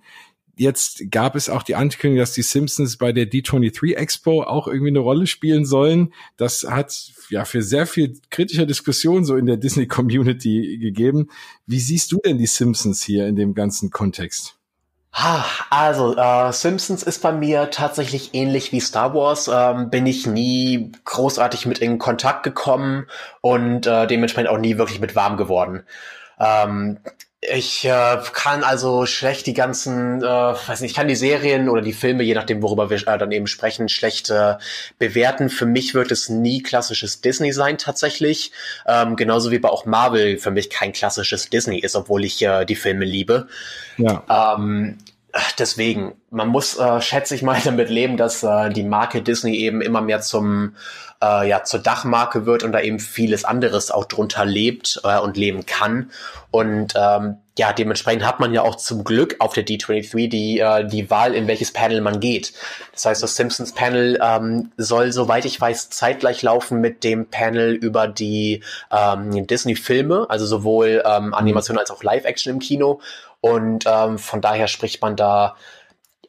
Jetzt 0.55 1.09
gab 1.09 1.35
es 1.35 1.49
auch 1.49 1.63
die 1.63 1.75
Ankündigung, 1.75 2.19
dass 2.19 2.33
die 2.33 2.43
Simpsons 2.43 2.97
bei 2.97 3.11
der 3.11 3.25
D23 3.25 3.95
Expo 3.95 4.43
auch 4.43 4.67
irgendwie 4.67 4.89
eine 4.89 4.99
Rolle 4.99 5.25
spielen 5.25 5.65
sollen. 5.65 6.13
Das 6.37 6.63
hat 6.69 7.11
ja 7.29 7.43
für 7.45 7.63
sehr 7.63 7.87
viel 7.87 8.19
kritische 8.29 8.67
Diskussion 8.67 9.25
so 9.25 9.35
in 9.35 9.47
der 9.47 9.57
Disney 9.57 9.87
Community 9.87 10.77
gegeben. 10.79 11.29
Wie 11.65 11.79
siehst 11.79 12.11
du 12.11 12.19
denn 12.23 12.37
die 12.37 12.45
Simpsons 12.45 13.01
hier 13.01 13.27
in 13.27 13.35
dem 13.35 13.55
ganzen 13.55 13.89
Kontext? 13.89 14.55
Also, 15.69 16.17
äh, 16.17 16.51
Simpsons 16.51 17.03
ist 17.03 17.21
bei 17.21 17.31
mir 17.31 17.69
tatsächlich 17.69 18.33
ähnlich 18.33 18.71
wie 18.71 18.79
Star 18.79 19.13
Wars. 19.13 19.47
Ähm, 19.47 19.91
bin 19.91 20.07
ich 20.07 20.25
nie 20.25 20.91
großartig 21.05 21.67
mit 21.67 21.79
in 21.79 21.99
Kontakt 21.99 22.43
gekommen 22.43 23.05
und 23.41 23.85
äh, 23.85 24.07
dementsprechend 24.07 24.49
auch 24.49 24.57
nie 24.57 24.77
wirklich 24.79 24.99
mit 24.99 25.15
warm 25.15 25.37
geworden. 25.37 25.83
Ähm, 26.39 26.97
ich 27.51 27.85
äh, 27.85 28.17
kann 28.33 28.63
also 28.63 29.05
schlecht 29.05 29.45
die 29.47 29.53
ganzen, 29.53 30.21
äh, 30.21 30.25
weiß 30.25 30.81
nicht, 30.81 30.91
ich 30.91 30.95
kann 30.95 31.07
die 31.07 31.15
Serien 31.15 31.69
oder 31.69 31.81
die 31.81 31.93
Filme, 31.93 32.23
je 32.23 32.33
nachdem, 32.33 32.61
worüber 32.61 32.89
wir 32.89 32.97
äh, 33.07 33.17
dann 33.17 33.31
eben 33.31 33.47
sprechen, 33.47 33.89
schlecht 33.89 34.29
äh, 34.29 34.55
bewerten. 34.99 35.49
Für 35.49 35.65
mich 35.65 35.93
wird 35.93 36.11
es 36.11 36.29
nie 36.29 36.61
klassisches 36.61 37.21
Disney 37.21 37.51
sein 37.51 37.77
tatsächlich. 37.77 38.51
Ähm, 38.85 39.15
genauso 39.15 39.51
wie 39.51 39.59
bei 39.59 39.69
auch 39.69 39.85
Marvel 39.85 40.37
für 40.37 40.51
mich 40.51 40.69
kein 40.69 40.93
klassisches 40.93 41.49
Disney 41.49 41.79
ist, 41.79 41.95
obwohl 41.95 42.23
ich 42.23 42.41
äh, 42.41 42.65
die 42.65 42.75
Filme 42.75 43.05
liebe. 43.05 43.47
Ja. 43.97 44.23
Ähm, 44.55 44.97
deswegen, 45.57 46.13
man 46.29 46.47
muss, 46.47 46.77
äh, 46.77 47.01
schätze 47.01 47.35
ich 47.35 47.41
mal, 47.41 47.59
damit 47.63 47.89
leben, 47.89 48.17
dass 48.17 48.43
äh, 48.43 48.69
die 48.69 48.83
Marke 48.83 49.21
Disney 49.21 49.55
eben 49.57 49.81
immer 49.81 50.01
mehr 50.01 50.21
zum 50.21 50.75
äh, 51.23 51.47
ja 51.47 51.63
zur 51.63 51.79
Dachmarke 51.79 52.45
wird 52.45 52.63
und 52.63 52.73
da 52.73 52.81
eben 52.81 52.99
vieles 52.99 53.45
anderes 53.45 53.91
auch 53.91 54.05
drunter 54.05 54.45
lebt 54.45 54.99
äh, 55.03 55.17
und 55.19 55.37
leben 55.37 55.65
kann. 55.65 56.11
Und 56.51 56.93
ähm, 56.95 57.37
ja, 57.57 57.71
dementsprechend 57.71 58.25
hat 58.25 58.39
man 58.39 58.53
ja 58.53 58.63
auch 58.63 58.75
zum 58.75 59.03
Glück 59.03 59.35
auf 59.39 59.53
der 59.53 59.65
D23 59.65 60.27
die, 60.27 60.59
äh, 60.59 60.85
die 60.85 61.09
Wahl, 61.09 61.35
in 61.35 61.47
welches 61.47 61.71
Panel 61.71 62.01
man 62.01 62.19
geht. 62.19 62.53
Das 62.91 63.05
heißt, 63.05 63.23
das 63.23 63.35
Simpsons 63.35 63.73
Panel 63.73 64.19
ähm, 64.21 64.71
soll, 64.77 65.11
soweit 65.11 65.45
ich 65.45 65.59
weiß, 65.59 65.89
zeitgleich 65.91 66.41
laufen 66.41 66.81
mit 66.81 67.03
dem 67.03 67.27
Panel 67.27 67.73
über 67.73 68.07
die 68.07 68.63
ähm, 68.91 69.47
Disney-Filme, 69.47 70.25
also 70.29 70.45
sowohl 70.45 71.03
ähm, 71.05 71.33
Animation 71.33 71.77
als 71.77 71.91
auch 71.91 72.03
Live-Action 72.03 72.53
im 72.53 72.59
Kino. 72.59 73.01
Und 73.39 73.85
ähm, 73.87 74.17
von 74.17 74.41
daher 74.41 74.67
spricht 74.67 75.01
man 75.01 75.15
da 75.15 75.55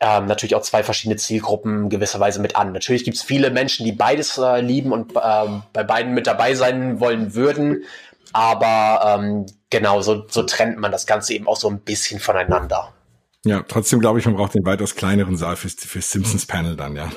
ähm, 0.04 0.26
natürlich 0.26 0.54
auch 0.54 0.62
zwei 0.62 0.82
verschiedene 0.82 1.16
Zielgruppen 1.16 1.88
gewisserweise 1.88 2.38
mit 2.40 2.56
an. 2.56 2.72
Natürlich 2.72 3.04
gibt 3.04 3.16
es 3.16 3.22
viele 3.22 3.50
Menschen, 3.50 3.86
die 3.86 3.92
beides 3.92 4.36
äh, 4.36 4.60
lieben 4.60 4.92
und 4.92 5.12
ähm, 5.20 5.62
bei 5.72 5.82
beiden 5.82 6.12
mit 6.12 6.26
dabei 6.26 6.54
sein 6.54 7.00
wollen 7.00 7.34
würden. 7.34 7.84
Aber 8.34 9.16
ähm, 9.18 9.46
genau, 9.70 10.02
so, 10.02 10.26
so 10.28 10.42
trennt 10.42 10.78
man 10.78 10.92
das 10.92 11.06
Ganze 11.06 11.32
eben 11.32 11.48
auch 11.48 11.56
so 11.56 11.70
ein 11.70 11.78
bisschen 11.78 12.20
voneinander. 12.20 12.92
Ja, 13.46 13.62
trotzdem 13.62 14.00
glaube 14.00 14.18
ich, 14.18 14.24
man 14.24 14.36
braucht 14.36 14.54
den 14.54 14.64
weitaus 14.64 14.94
kleineren 14.94 15.36
Saal 15.36 15.56
fürs, 15.56 15.74
fürs 15.74 16.10
Simpsons 16.10 16.46
Panel 16.46 16.76
dann, 16.76 16.96
ja. 16.96 17.10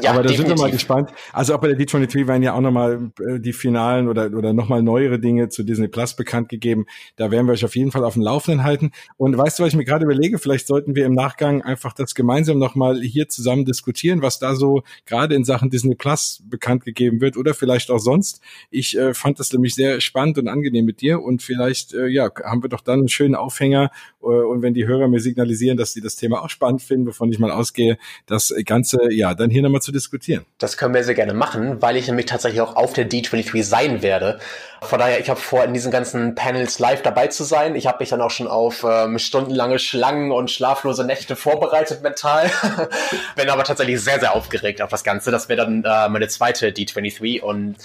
ja 0.00 0.10
Aber 0.10 0.22
da 0.22 0.28
definitiv. 0.28 0.36
sind 0.36 0.48
wir 0.48 0.56
mal 0.56 0.70
gespannt. 0.70 1.10
Also 1.32 1.52
auch 1.52 1.60
bei 1.60 1.66
der 1.66 1.76
D23 1.76 2.28
werden 2.28 2.44
ja 2.44 2.54
auch 2.54 2.60
nochmal 2.60 3.10
äh, 3.28 3.40
die 3.40 3.52
finalen 3.52 4.06
oder, 4.06 4.26
oder 4.32 4.52
nochmal 4.52 4.84
neuere 4.84 5.18
Dinge 5.18 5.48
zu 5.48 5.64
Disney 5.64 5.88
Plus 5.88 6.14
bekannt 6.14 6.48
gegeben. 6.48 6.86
Da 7.16 7.32
werden 7.32 7.46
wir 7.46 7.54
euch 7.54 7.64
auf 7.64 7.74
jeden 7.74 7.90
Fall 7.90 8.04
auf 8.04 8.14
dem 8.14 8.22
Laufenden 8.22 8.62
halten. 8.62 8.92
Und 9.16 9.36
weißt 9.36 9.58
du, 9.58 9.64
was 9.64 9.70
ich 9.70 9.76
mir 9.76 9.84
gerade 9.84 10.04
überlege? 10.04 10.38
Vielleicht 10.38 10.68
sollten 10.68 10.94
wir 10.94 11.06
im 11.06 11.14
Nachgang 11.14 11.62
einfach 11.62 11.92
das 11.92 12.14
gemeinsam 12.14 12.58
nochmal 12.58 13.00
hier 13.00 13.28
zusammen 13.28 13.64
diskutieren, 13.64 14.22
was 14.22 14.38
da 14.38 14.54
so 14.54 14.84
gerade 15.06 15.34
in 15.34 15.42
Sachen 15.42 15.70
Disney 15.70 15.96
Plus 15.96 16.40
bekannt 16.48 16.84
gegeben 16.84 17.20
wird 17.20 17.36
oder 17.36 17.52
vielleicht 17.52 17.90
auch 17.90 17.98
sonst. 17.98 18.40
Ich 18.70 18.96
äh, 18.96 19.12
fand 19.12 19.40
das 19.40 19.52
nämlich 19.52 19.74
sehr 19.74 20.00
spannend 20.00 20.38
und 20.38 20.46
angenehm 20.46 20.84
mit 20.84 21.00
dir 21.00 21.20
und 21.20 21.42
vielleicht, 21.42 21.94
äh, 21.94 22.06
ja, 22.06 22.30
haben 22.44 22.62
wir 22.62 22.68
doch 22.68 22.80
dann 22.80 23.00
einen 23.00 23.08
schönen 23.08 23.34
Aufhänger 23.34 23.90
äh, 24.22 24.26
und 24.26 24.62
wenn 24.62 24.74
die 24.74 24.86
Hörer 24.86 25.08
mir 25.08 25.18
signalisieren, 25.18 25.63
signalisieren, 25.64 25.76
dass 25.76 25.92
sie 25.92 26.00
das 26.00 26.16
Thema 26.16 26.42
auch 26.42 26.50
spannend 26.50 26.82
finden, 26.82 27.06
wovon 27.06 27.30
ich 27.32 27.38
mal 27.38 27.50
ausgehe, 27.50 27.98
das 28.26 28.54
Ganze 28.64 28.98
ja 29.12 29.34
dann 29.34 29.50
hier 29.50 29.62
nochmal 29.62 29.80
zu 29.80 29.92
diskutieren. 29.92 30.44
Das 30.58 30.76
können 30.76 30.94
wir 30.94 31.04
sehr 31.04 31.14
gerne 31.14 31.34
machen, 31.34 31.80
weil 31.80 31.96
ich 31.96 32.06
nämlich 32.06 32.26
tatsächlich 32.26 32.60
auch 32.60 32.76
auf 32.76 32.92
der 32.92 33.08
D23 33.08 33.62
sein 33.62 34.02
werde. 34.02 34.38
Von 34.82 34.98
daher, 34.98 35.20
ich 35.20 35.30
habe 35.30 35.40
vor, 35.40 35.64
in 35.64 35.72
diesen 35.72 35.90
ganzen 35.90 36.34
Panels 36.34 36.78
live 36.78 37.02
dabei 37.02 37.28
zu 37.28 37.44
sein. 37.44 37.74
Ich 37.74 37.86
habe 37.86 37.98
mich 38.00 38.10
dann 38.10 38.20
auch 38.20 38.30
schon 38.30 38.48
auf 38.48 38.84
ähm, 38.88 39.18
stundenlange 39.18 39.78
Schlangen 39.78 40.30
und 40.30 40.50
schlaflose 40.50 41.04
Nächte 41.04 41.36
vorbereitet 41.36 42.02
mental. 42.02 42.50
Bin 43.36 43.48
aber 43.48 43.64
tatsächlich 43.64 44.00
sehr, 44.00 44.20
sehr 44.20 44.34
aufgeregt 44.34 44.82
auf 44.82 44.90
das 44.90 45.04
Ganze. 45.04 45.30
Das 45.30 45.48
wäre 45.48 45.64
dann 45.64 45.84
äh, 45.84 46.08
meine 46.08 46.28
zweite 46.28 46.68
D23 46.68 47.40
und 47.40 47.76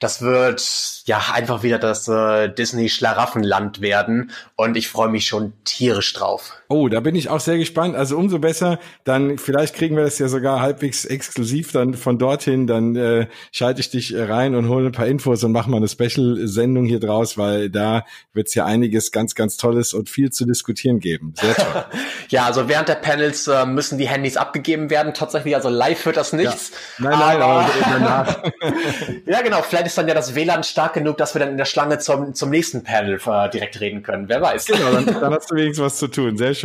das 0.00 0.22
wird 0.22 0.62
ja 1.04 1.22
einfach 1.32 1.62
wieder 1.62 1.78
das 1.78 2.08
äh, 2.08 2.48
Disney 2.48 2.88
Schlaraffenland 2.88 3.82
werden 3.82 4.32
und 4.56 4.76
ich 4.78 4.88
freue 4.88 5.10
mich 5.10 5.26
schon 5.26 5.52
tierisch 5.64 6.14
drauf. 6.14 6.59
Oh, 6.72 6.88
da 6.88 7.00
bin 7.00 7.16
ich 7.16 7.28
auch 7.28 7.40
sehr 7.40 7.58
gespannt. 7.58 7.96
Also 7.96 8.16
umso 8.16 8.38
besser, 8.38 8.78
dann 9.02 9.38
vielleicht 9.38 9.74
kriegen 9.74 9.96
wir 9.96 10.04
das 10.04 10.20
ja 10.20 10.28
sogar 10.28 10.60
halbwegs 10.60 11.04
exklusiv 11.04 11.72
dann 11.72 11.94
von 11.94 12.16
dorthin, 12.16 12.68
dann 12.68 12.94
äh, 12.94 13.26
schalte 13.50 13.80
ich 13.80 13.90
dich 13.90 14.14
rein 14.16 14.54
und 14.54 14.68
hole 14.68 14.86
ein 14.86 14.92
paar 14.92 15.08
Infos 15.08 15.42
und 15.42 15.50
mache 15.50 15.68
mal 15.68 15.78
eine 15.78 15.88
Special 15.88 16.46
Sendung 16.46 16.84
hier 16.84 17.00
draus, 17.00 17.36
weil 17.36 17.70
da 17.70 18.04
wird 18.34 18.46
es 18.46 18.54
ja 18.54 18.66
einiges 18.66 19.10
ganz 19.10 19.34
ganz 19.34 19.56
tolles 19.56 19.94
und 19.94 20.08
viel 20.08 20.30
zu 20.30 20.46
diskutieren 20.46 21.00
geben. 21.00 21.34
Sehr 21.40 21.56
toll. 21.56 21.84
ja, 22.28 22.46
also 22.46 22.68
während 22.68 22.88
der 22.88 22.94
Panels 22.94 23.48
äh, 23.48 23.66
müssen 23.66 23.98
die 23.98 24.06
Handys 24.06 24.36
abgegeben 24.36 24.90
werden 24.90 25.12
tatsächlich, 25.12 25.56
also 25.56 25.68
live 25.68 26.06
wird 26.06 26.16
das 26.16 26.32
nichts. 26.32 26.70
Ja. 26.98 27.10
Nein, 27.10 27.18
nein, 27.18 27.42
aber, 27.42 27.52
aber 27.52 27.70
danach. 27.90 28.42
ja, 29.26 29.42
genau, 29.42 29.62
vielleicht 29.62 29.86
ist 29.86 29.98
dann 29.98 30.06
ja 30.06 30.14
das 30.14 30.36
WLAN 30.36 30.62
stark 30.62 30.94
genug, 30.94 31.16
dass 31.16 31.34
wir 31.34 31.40
dann 31.40 31.50
in 31.50 31.56
der 31.56 31.64
Schlange 31.64 31.98
zum, 31.98 32.32
zum 32.32 32.50
nächsten 32.50 32.84
Panel 32.84 33.20
äh, 33.26 33.50
direkt 33.50 33.80
reden 33.80 34.04
können. 34.04 34.28
Wer 34.28 34.40
weiß. 34.40 34.66
Genau, 34.66 34.92
dann, 34.92 35.06
dann 35.06 35.34
hast 35.34 35.50
du 35.50 35.56
wenigstens 35.56 35.84
was 35.84 35.96
zu 35.96 36.06
tun. 36.06 36.36
Sehr 36.36 36.54
schön. 36.54 36.59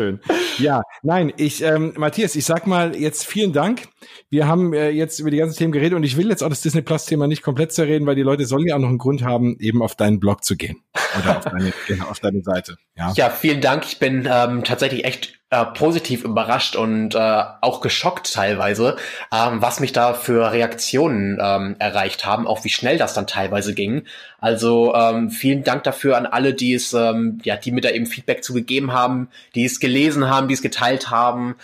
Ja, 0.57 0.83
nein, 1.03 1.33
ich, 1.37 1.61
ähm, 1.61 1.93
Matthias, 1.97 2.35
ich 2.35 2.45
sag 2.45 2.67
mal 2.67 2.95
jetzt 2.95 3.25
vielen 3.25 3.53
Dank. 3.53 3.87
Wir 4.29 4.47
haben 4.47 4.73
äh, 4.73 4.89
jetzt 4.89 5.19
über 5.19 5.31
die 5.31 5.37
ganzen 5.37 5.57
Themen 5.57 5.71
geredet 5.71 5.95
und 5.95 6.03
ich 6.03 6.17
will 6.17 6.29
jetzt 6.29 6.43
auch 6.43 6.49
das 6.49 6.61
Disney 6.61 6.81
Plus 6.81 7.05
Thema 7.05 7.27
nicht 7.27 7.41
komplett 7.41 7.73
zerreden, 7.73 8.05
weil 8.05 8.15
die 8.15 8.21
Leute 8.21 8.45
sollen 8.45 8.67
ja 8.67 8.75
auch 8.75 8.79
noch 8.79 8.89
einen 8.89 8.97
Grund 8.97 9.23
haben, 9.23 9.57
eben 9.59 9.81
auf 9.81 9.95
deinen 9.95 10.19
Blog 10.19 10.43
zu 10.43 10.55
gehen 10.55 10.77
oder 11.19 11.37
auf 11.37 11.45
deine, 11.45 11.73
genau, 11.87 12.05
auf 12.05 12.19
deine 12.19 12.41
Seite. 12.41 12.77
Ja. 12.95 13.13
ja, 13.15 13.29
vielen 13.29 13.61
Dank. 13.61 13.85
Ich 13.85 13.99
bin 13.99 14.27
ähm, 14.31 14.63
tatsächlich 14.63 15.05
echt 15.05 15.39
äh, 15.51 15.65
positiv 15.65 16.23
überrascht 16.23 16.75
und 16.75 17.13
äh, 17.13 17.43
auch 17.61 17.81
geschockt 17.81 18.33
teilweise, 18.33 18.95
ähm, 19.31 19.61
was 19.61 19.79
mich 19.79 19.93
da 19.93 20.13
für 20.13 20.51
Reaktionen 20.51 21.37
ähm, 21.39 21.75
erreicht 21.77 22.25
haben, 22.25 22.47
auch 22.47 22.63
wie 22.63 22.69
schnell 22.69 22.97
das 22.97 23.13
dann 23.13 23.27
teilweise 23.27 23.75
ging. 23.75 24.05
Also 24.39 24.95
ähm, 24.95 25.29
vielen 25.29 25.63
Dank 25.63 25.83
dafür 25.83 26.17
an 26.17 26.25
alle, 26.25 26.55
die 26.55 26.73
es, 26.73 26.93
ähm, 26.93 27.39
ja, 27.43 27.57
die 27.57 27.71
mir 27.71 27.81
da 27.81 27.91
eben 27.91 28.07
Feedback 28.07 28.43
zugegeben 28.43 28.91
haben, 28.91 29.29
die 29.53 29.65
es 29.65 29.79
gelesen 29.79 30.29
haben, 30.29 30.47
die 30.47 30.55
es 30.55 30.63
geteilt 30.63 31.11
haben. 31.11 31.55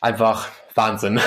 Einfach 0.00 0.48
Wahnsinn. 0.74 1.20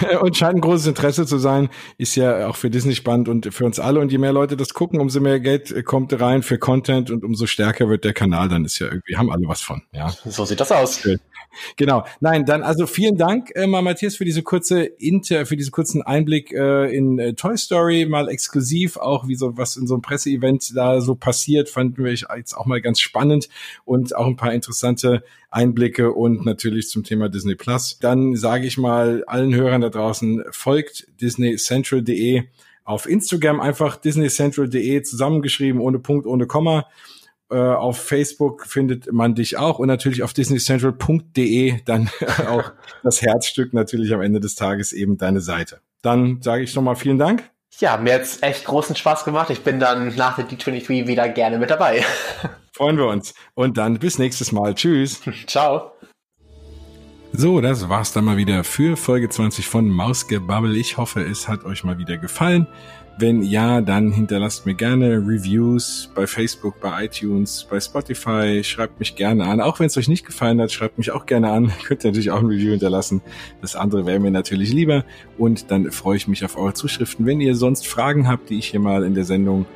Ja. 0.00 0.18
Und 0.20 0.36
scheint 0.36 0.56
ein 0.56 0.60
großes 0.60 0.86
Interesse 0.86 1.26
zu 1.26 1.38
sein, 1.38 1.68
ist 1.98 2.16
ja 2.16 2.48
auch 2.48 2.56
für 2.56 2.70
Disney 2.70 2.94
spannend 2.94 3.28
und 3.28 3.52
für 3.52 3.64
uns 3.64 3.80
alle. 3.80 4.00
Und 4.00 4.12
je 4.12 4.18
mehr 4.18 4.32
Leute 4.32 4.56
das 4.56 4.74
gucken, 4.74 5.00
umso 5.00 5.20
mehr 5.20 5.40
Geld 5.40 5.84
kommt 5.84 6.18
rein 6.20 6.42
für 6.42 6.58
Content 6.58 7.10
und 7.10 7.24
umso 7.24 7.46
stärker 7.46 7.88
wird 7.88 8.04
der 8.04 8.12
Kanal. 8.12 8.48
Dann 8.48 8.64
ist 8.64 8.78
ja 8.78 8.86
irgendwie, 8.86 9.16
haben 9.16 9.30
alle 9.30 9.46
was 9.46 9.62
von. 9.62 9.82
Ja. 9.92 10.10
So 10.24 10.44
sieht 10.44 10.60
das 10.60 10.70
aus. 10.70 11.00
Schön. 11.00 11.18
Genau. 11.76 12.04
Nein, 12.20 12.44
dann 12.44 12.62
also 12.62 12.86
vielen 12.86 13.16
Dank, 13.16 13.50
äh, 13.54 13.66
mal 13.66 13.82
Matthias, 13.82 14.16
für 14.16 14.24
diese 14.24 14.42
kurze 14.42 14.84
Inter, 14.84 15.46
für 15.46 15.56
diesen 15.56 15.72
kurzen 15.72 16.02
Einblick 16.02 16.52
äh, 16.52 16.94
in 16.94 17.18
äh, 17.18 17.34
Toy 17.34 17.56
Story, 17.56 18.06
mal 18.06 18.28
exklusiv, 18.28 18.96
auch 18.96 19.28
wie 19.28 19.34
so 19.34 19.56
was 19.56 19.76
in 19.76 19.86
so 19.86 19.94
einem 19.94 20.02
Presseevent 20.02 20.76
da 20.76 21.00
so 21.00 21.14
passiert, 21.14 21.68
fanden 21.68 22.04
wir 22.04 22.12
jetzt 22.12 22.56
auch 22.56 22.66
mal 22.66 22.80
ganz 22.80 23.00
spannend 23.00 23.48
und 23.84 24.14
auch 24.14 24.26
ein 24.26 24.36
paar 24.36 24.52
interessante 24.52 25.22
Einblicke 25.50 26.12
und 26.12 26.44
natürlich 26.44 26.88
zum 26.88 27.04
Thema 27.04 27.28
Disney 27.28 27.54
Plus. 27.54 27.98
Dann 28.00 28.34
sage 28.36 28.66
ich 28.66 28.76
mal 28.78 29.24
allen 29.26 29.54
Hörern 29.54 29.80
da 29.80 29.88
draußen, 29.88 30.44
folgt 30.50 31.06
disneycentral.de 31.20 32.44
auf 32.84 33.08
Instagram 33.08 33.60
einfach 33.60 33.96
disneycentral.de 33.96 35.02
zusammengeschrieben, 35.02 35.80
ohne 35.80 35.98
Punkt, 35.98 36.26
ohne 36.26 36.46
Komma. 36.46 36.86
Äh, 37.50 37.56
auf 37.56 37.98
Facebook 37.98 38.66
findet 38.66 39.12
man 39.12 39.34
dich 39.34 39.58
auch 39.58 39.78
und 39.78 39.88
natürlich 39.88 40.22
auf 40.22 40.32
disneycentral.de 40.32 41.82
dann 41.84 42.10
auch 42.48 42.72
das 43.02 43.20
Herzstück 43.20 43.74
natürlich 43.74 44.14
am 44.14 44.22
Ende 44.22 44.40
des 44.40 44.54
Tages 44.54 44.92
eben 44.92 45.18
deine 45.18 45.40
Seite. 45.40 45.80
Dann 46.02 46.40
sage 46.40 46.62
ich 46.62 46.74
nochmal 46.74 46.96
vielen 46.96 47.18
Dank. 47.18 47.50
Ja, 47.80 47.96
mir 47.96 48.14
hat's 48.14 48.42
echt 48.42 48.64
großen 48.64 48.96
Spaß 48.96 49.24
gemacht. 49.24 49.50
Ich 49.50 49.60
bin 49.60 49.80
dann 49.80 50.14
nach 50.16 50.36
der 50.36 50.48
D23 50.48 51.06
wieder 51.06 51.28
gerne 51.28 51.58
mit 51.58 51.70
dabei. 51.70 52.04
Freuen 52.72 52.96
wir 52.96 53.06
uns. 53.06 53.34
Und 53.54 53.76
dann 53.78 53.98
bis 53.98 54.18
nächstes 54.18 54.52
Mal. 54.52 54.74
Tschüss. 54.74 55.20
Ciao. 55.46 55.92
So, 57.32 57.60
das 57.60 57.88
war's 57.88 58.12
dann 58.12 58.24
mal 58.24 58.36
wieder 58.36 58.62
für 58.62 58.96
Folge 58.96 59.28
20 59.28 59.66
von 59.66 59.88
Mausgebabbel. 59.88 60.76
Ich 60.76 60.98
hoffe, 60.98 61.20
es 61.20 61.48
hat 61.48 61.64
euch 61.64 61.82
mal 61.82 61.98
wieder 61.98 62.16
gefallen. 62.16 62.68
Wenn 63.16 63.42
ja, 63.42 63.80
dann 63.80 64.10
hinterlasst 64.10 64.66
mir 64.66 64.74
gerne 64.74 65.18
Reviews 65.18 66.10
bei 66.16 66.26
Facebook, 66.26 66.80
bei 66.80 67.04
iTunes, 67.04 67.64
bei 67.70 67.78
Spotify. 67.78 68.62
Schreibt 68.64 68.98
mich 68.98 69.14
gerne 69.14 69.44
an. 69.44 69.60
Auch 69.60 69.78
wenn 69.78 69.86
es 69.86 69.96
euch 69.96 70.08
nicht 70.08 70.26
gefallen 70.26 70.60
hat, 70.60 70.72
schreibt 70.72 70.98
mich 70.98 71.12
auch 71.12 71.24
gerne 71.24 71.50
an. 71.52 71.72
Könnt 71.84 72.04
ihr 72.04 72.10
natürlich 72.10 72.32
auch 72.32 72.40
ein 72.40 72.46
Review 72.46 72.72
hinterlassen. 72.72 73.22
Das 73.60 73.76
andere 73.76 74.04
wäre 74.04 74.18
mir 74.18 74.32
natürlich 74.32 74.72
lieber. 74.72 75.04
Und 75.38 75.70
dann 75.70 75.92
freue 75.92 76.16
ich 76.16 76.26
mich 76.26 76.44
auf 76.44 76.56
eure 76.56 76.74
Zuschriften. 76.74 77.24
Wenn 77.24 77.40
ihr 77.40 77.54
sonst 77.54 77.86
Fragen 77.86 78.26
habt, 78.26 78.50
die 78.50 78.58
ich 78.58 78.66
hier 78.66 78.80
mal 78.80 79.04
in 79.04 79.14
der 79.14 79.24
Sendung 79.24 79.66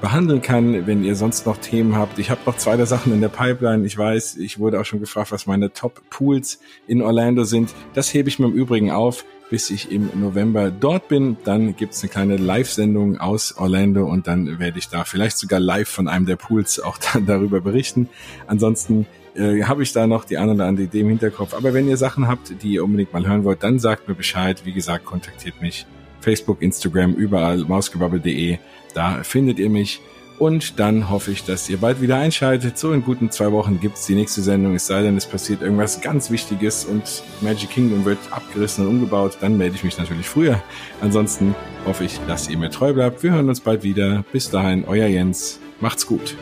behandeln 0.00 0.40
kann. 0.40 0.86
Wenn 0.86 1.04
ihr 1.04 1.14
sonst 1.14 1.46
noch 1.46 1.58
Themen 1.58 1.96
habt, 1.96 2.18
ich 2.18 2.30
habe 2.30 2.40
noch 2.46 2.56
zwei 2.56 2.76
der 2.76 2.86
Sachen 2.86 3.12
in 3.12 3.20
der 3.20 3.28
Pipeline. 3.28 3.84
Ich 3.84 3.98
weiß, 3.98 4.36
ich 4.36 4.58
wurde 4.58 4.80
auch 4.80 4.84
schon 4.84 5.00
gefragt, 5.00 5.32
was 5.32 5.46
meine 5.46 5.72
Top-Pools 5.72 6.60
in 6.86 7.02
Orlando 7.02 7.44
sind. 7.44 7.74
Das 7.94 8.12
hebe 8.14 8.28
ich 8.28 8.38
mir 8.38 8.46
im 8.46 8.52
Übrigen 8.52 8.90
auf 8.90 9.24
bis 9.50 9.70
ich 9.70 9.90
im 9.90 10.10
November 10.14 10.70
dort 10.70 11.08
bin. 11.08 11.36
Dann 11.44 11.76
gibt's 11.76 12.02
eine 12.02 12.10
kleine 12.10 12.36
Live-Sendung 12.36 13.18
aus 13.18 13.56
Orlando 13.56 14.06
und 14.06 14.26
dann 14.26 14.58
werde 14.58 14.78
ich 14.78 14.88
da 14.88 15.04
vielleicht 15.04 15.38
sogar 15.38 15.60
live 15.60 15.88
von 15.88 16.08
einem 16.08 16.26
der 16.26 16.36
Pools 16.36 16.80
auch 16.80 16.98
dann 17.12 17.26
darüber 17.26 17.60
berichten. 17.60 18.08
Ansonsten 18.46 19.06
äh, 19.34 19.62
habe 19.64 19.82
ich 19.82 19.92
da 19.92 20.06
noch 20.06 20.24
die 20.24 20.38
eine 20.38 20.52
oder 20.52 20.66
andere 20.66 20.86
Idee 20.86 21.00
im 21.00 21.08
Hinterkopf. 21.08 21.54
Aber 21.54 21.74
wenn 21.74 21.88
ihr 21.88 21.96
Sachen 21.96 22.28
habt, 22.28 22.62
die 22.62 22.72
ihr 22.72 22.84
unbedingt 22.84 23.12
mal 23.12 23.26
hören 23.26 23.44
wollt, 23.44 23.62
dann 23.62 23.78
sagt 23.78 24.08
mir 24.08 24.14
Bescheid. 24.14 24.62
Wie 24.64 24.72
gesagt, 24.72 25.04
kontaktiert 25.04 25.60
mich. 25.62 25.86
Facebook, 26.20 26.60
Instagram, 26.60 27.14
überall, 27.14 27.58
mausgebabbel.de. 27.58 28.58
Da 28.94 29.22
findet 29.22 29.58
ihr 29.58 29.70
mich. 29.70 30.00
Und 30.38 30.78
dann 30.78 31.10
hoffe 31.10 31.32
ich, 31.32 31.44
dass 31.44 31.68
ihr 31.68 31.78
bald 31.78 32.00
wieder 32.00 32.16
einschaltet. 32.16 32.78
So 32.78 32.92
in 32.92 33.02
guten 33.02 33.30
zwei 33.30 33.50
Wochen 33.52 33.80
gibt's 33.80 34.06
die 34.06 34.14
nächste 34.14 34.40
Sendung. 34.40 34.74
Es 34.74 34.86
sei 34.86 35.02
denn, 35.02 35.16
es 35.16 35.26
passiert 35.26 35.62
irgendwas 35.62 36.00
ganz 36.00 36.30
Wichtiges 36.30 36.84
und 36.84 37.22
Magic 37.40 37.70
Kingdom 37.70 38.04
wird 38.04 38.18
abgerissen 38.30 38.86
und 38.86 38.94
umgebaut. 38.94 39.38
Dann 39.40 39.58
melde 39.58 39.74
ich 39.74 39.84
mich 39.84 39.98
natürlich 39.98 40.28
früher. 40.28 40.62
Ansonsten 41.00 41.54
hoffe 41.86 42.04
ich, 42.04 42.20
dass 42.26 42.48
ihr 42.48 42.56
mir 42.56 42.70
treu 42.70 42.92
bleibt. 42.92 43.22
Wir 43.22 43.32
hören 43.32 43.48
uns 43.48 43.60
bald 43.60 43.82
wieder. 43.82 44.24
Bis 44.32 44.50
dahin, 44.50 44.84
euer 44.86 45.06
Jens. 45.06 45.58
Macht's 45.80 46.06
gut. 46.06 46.36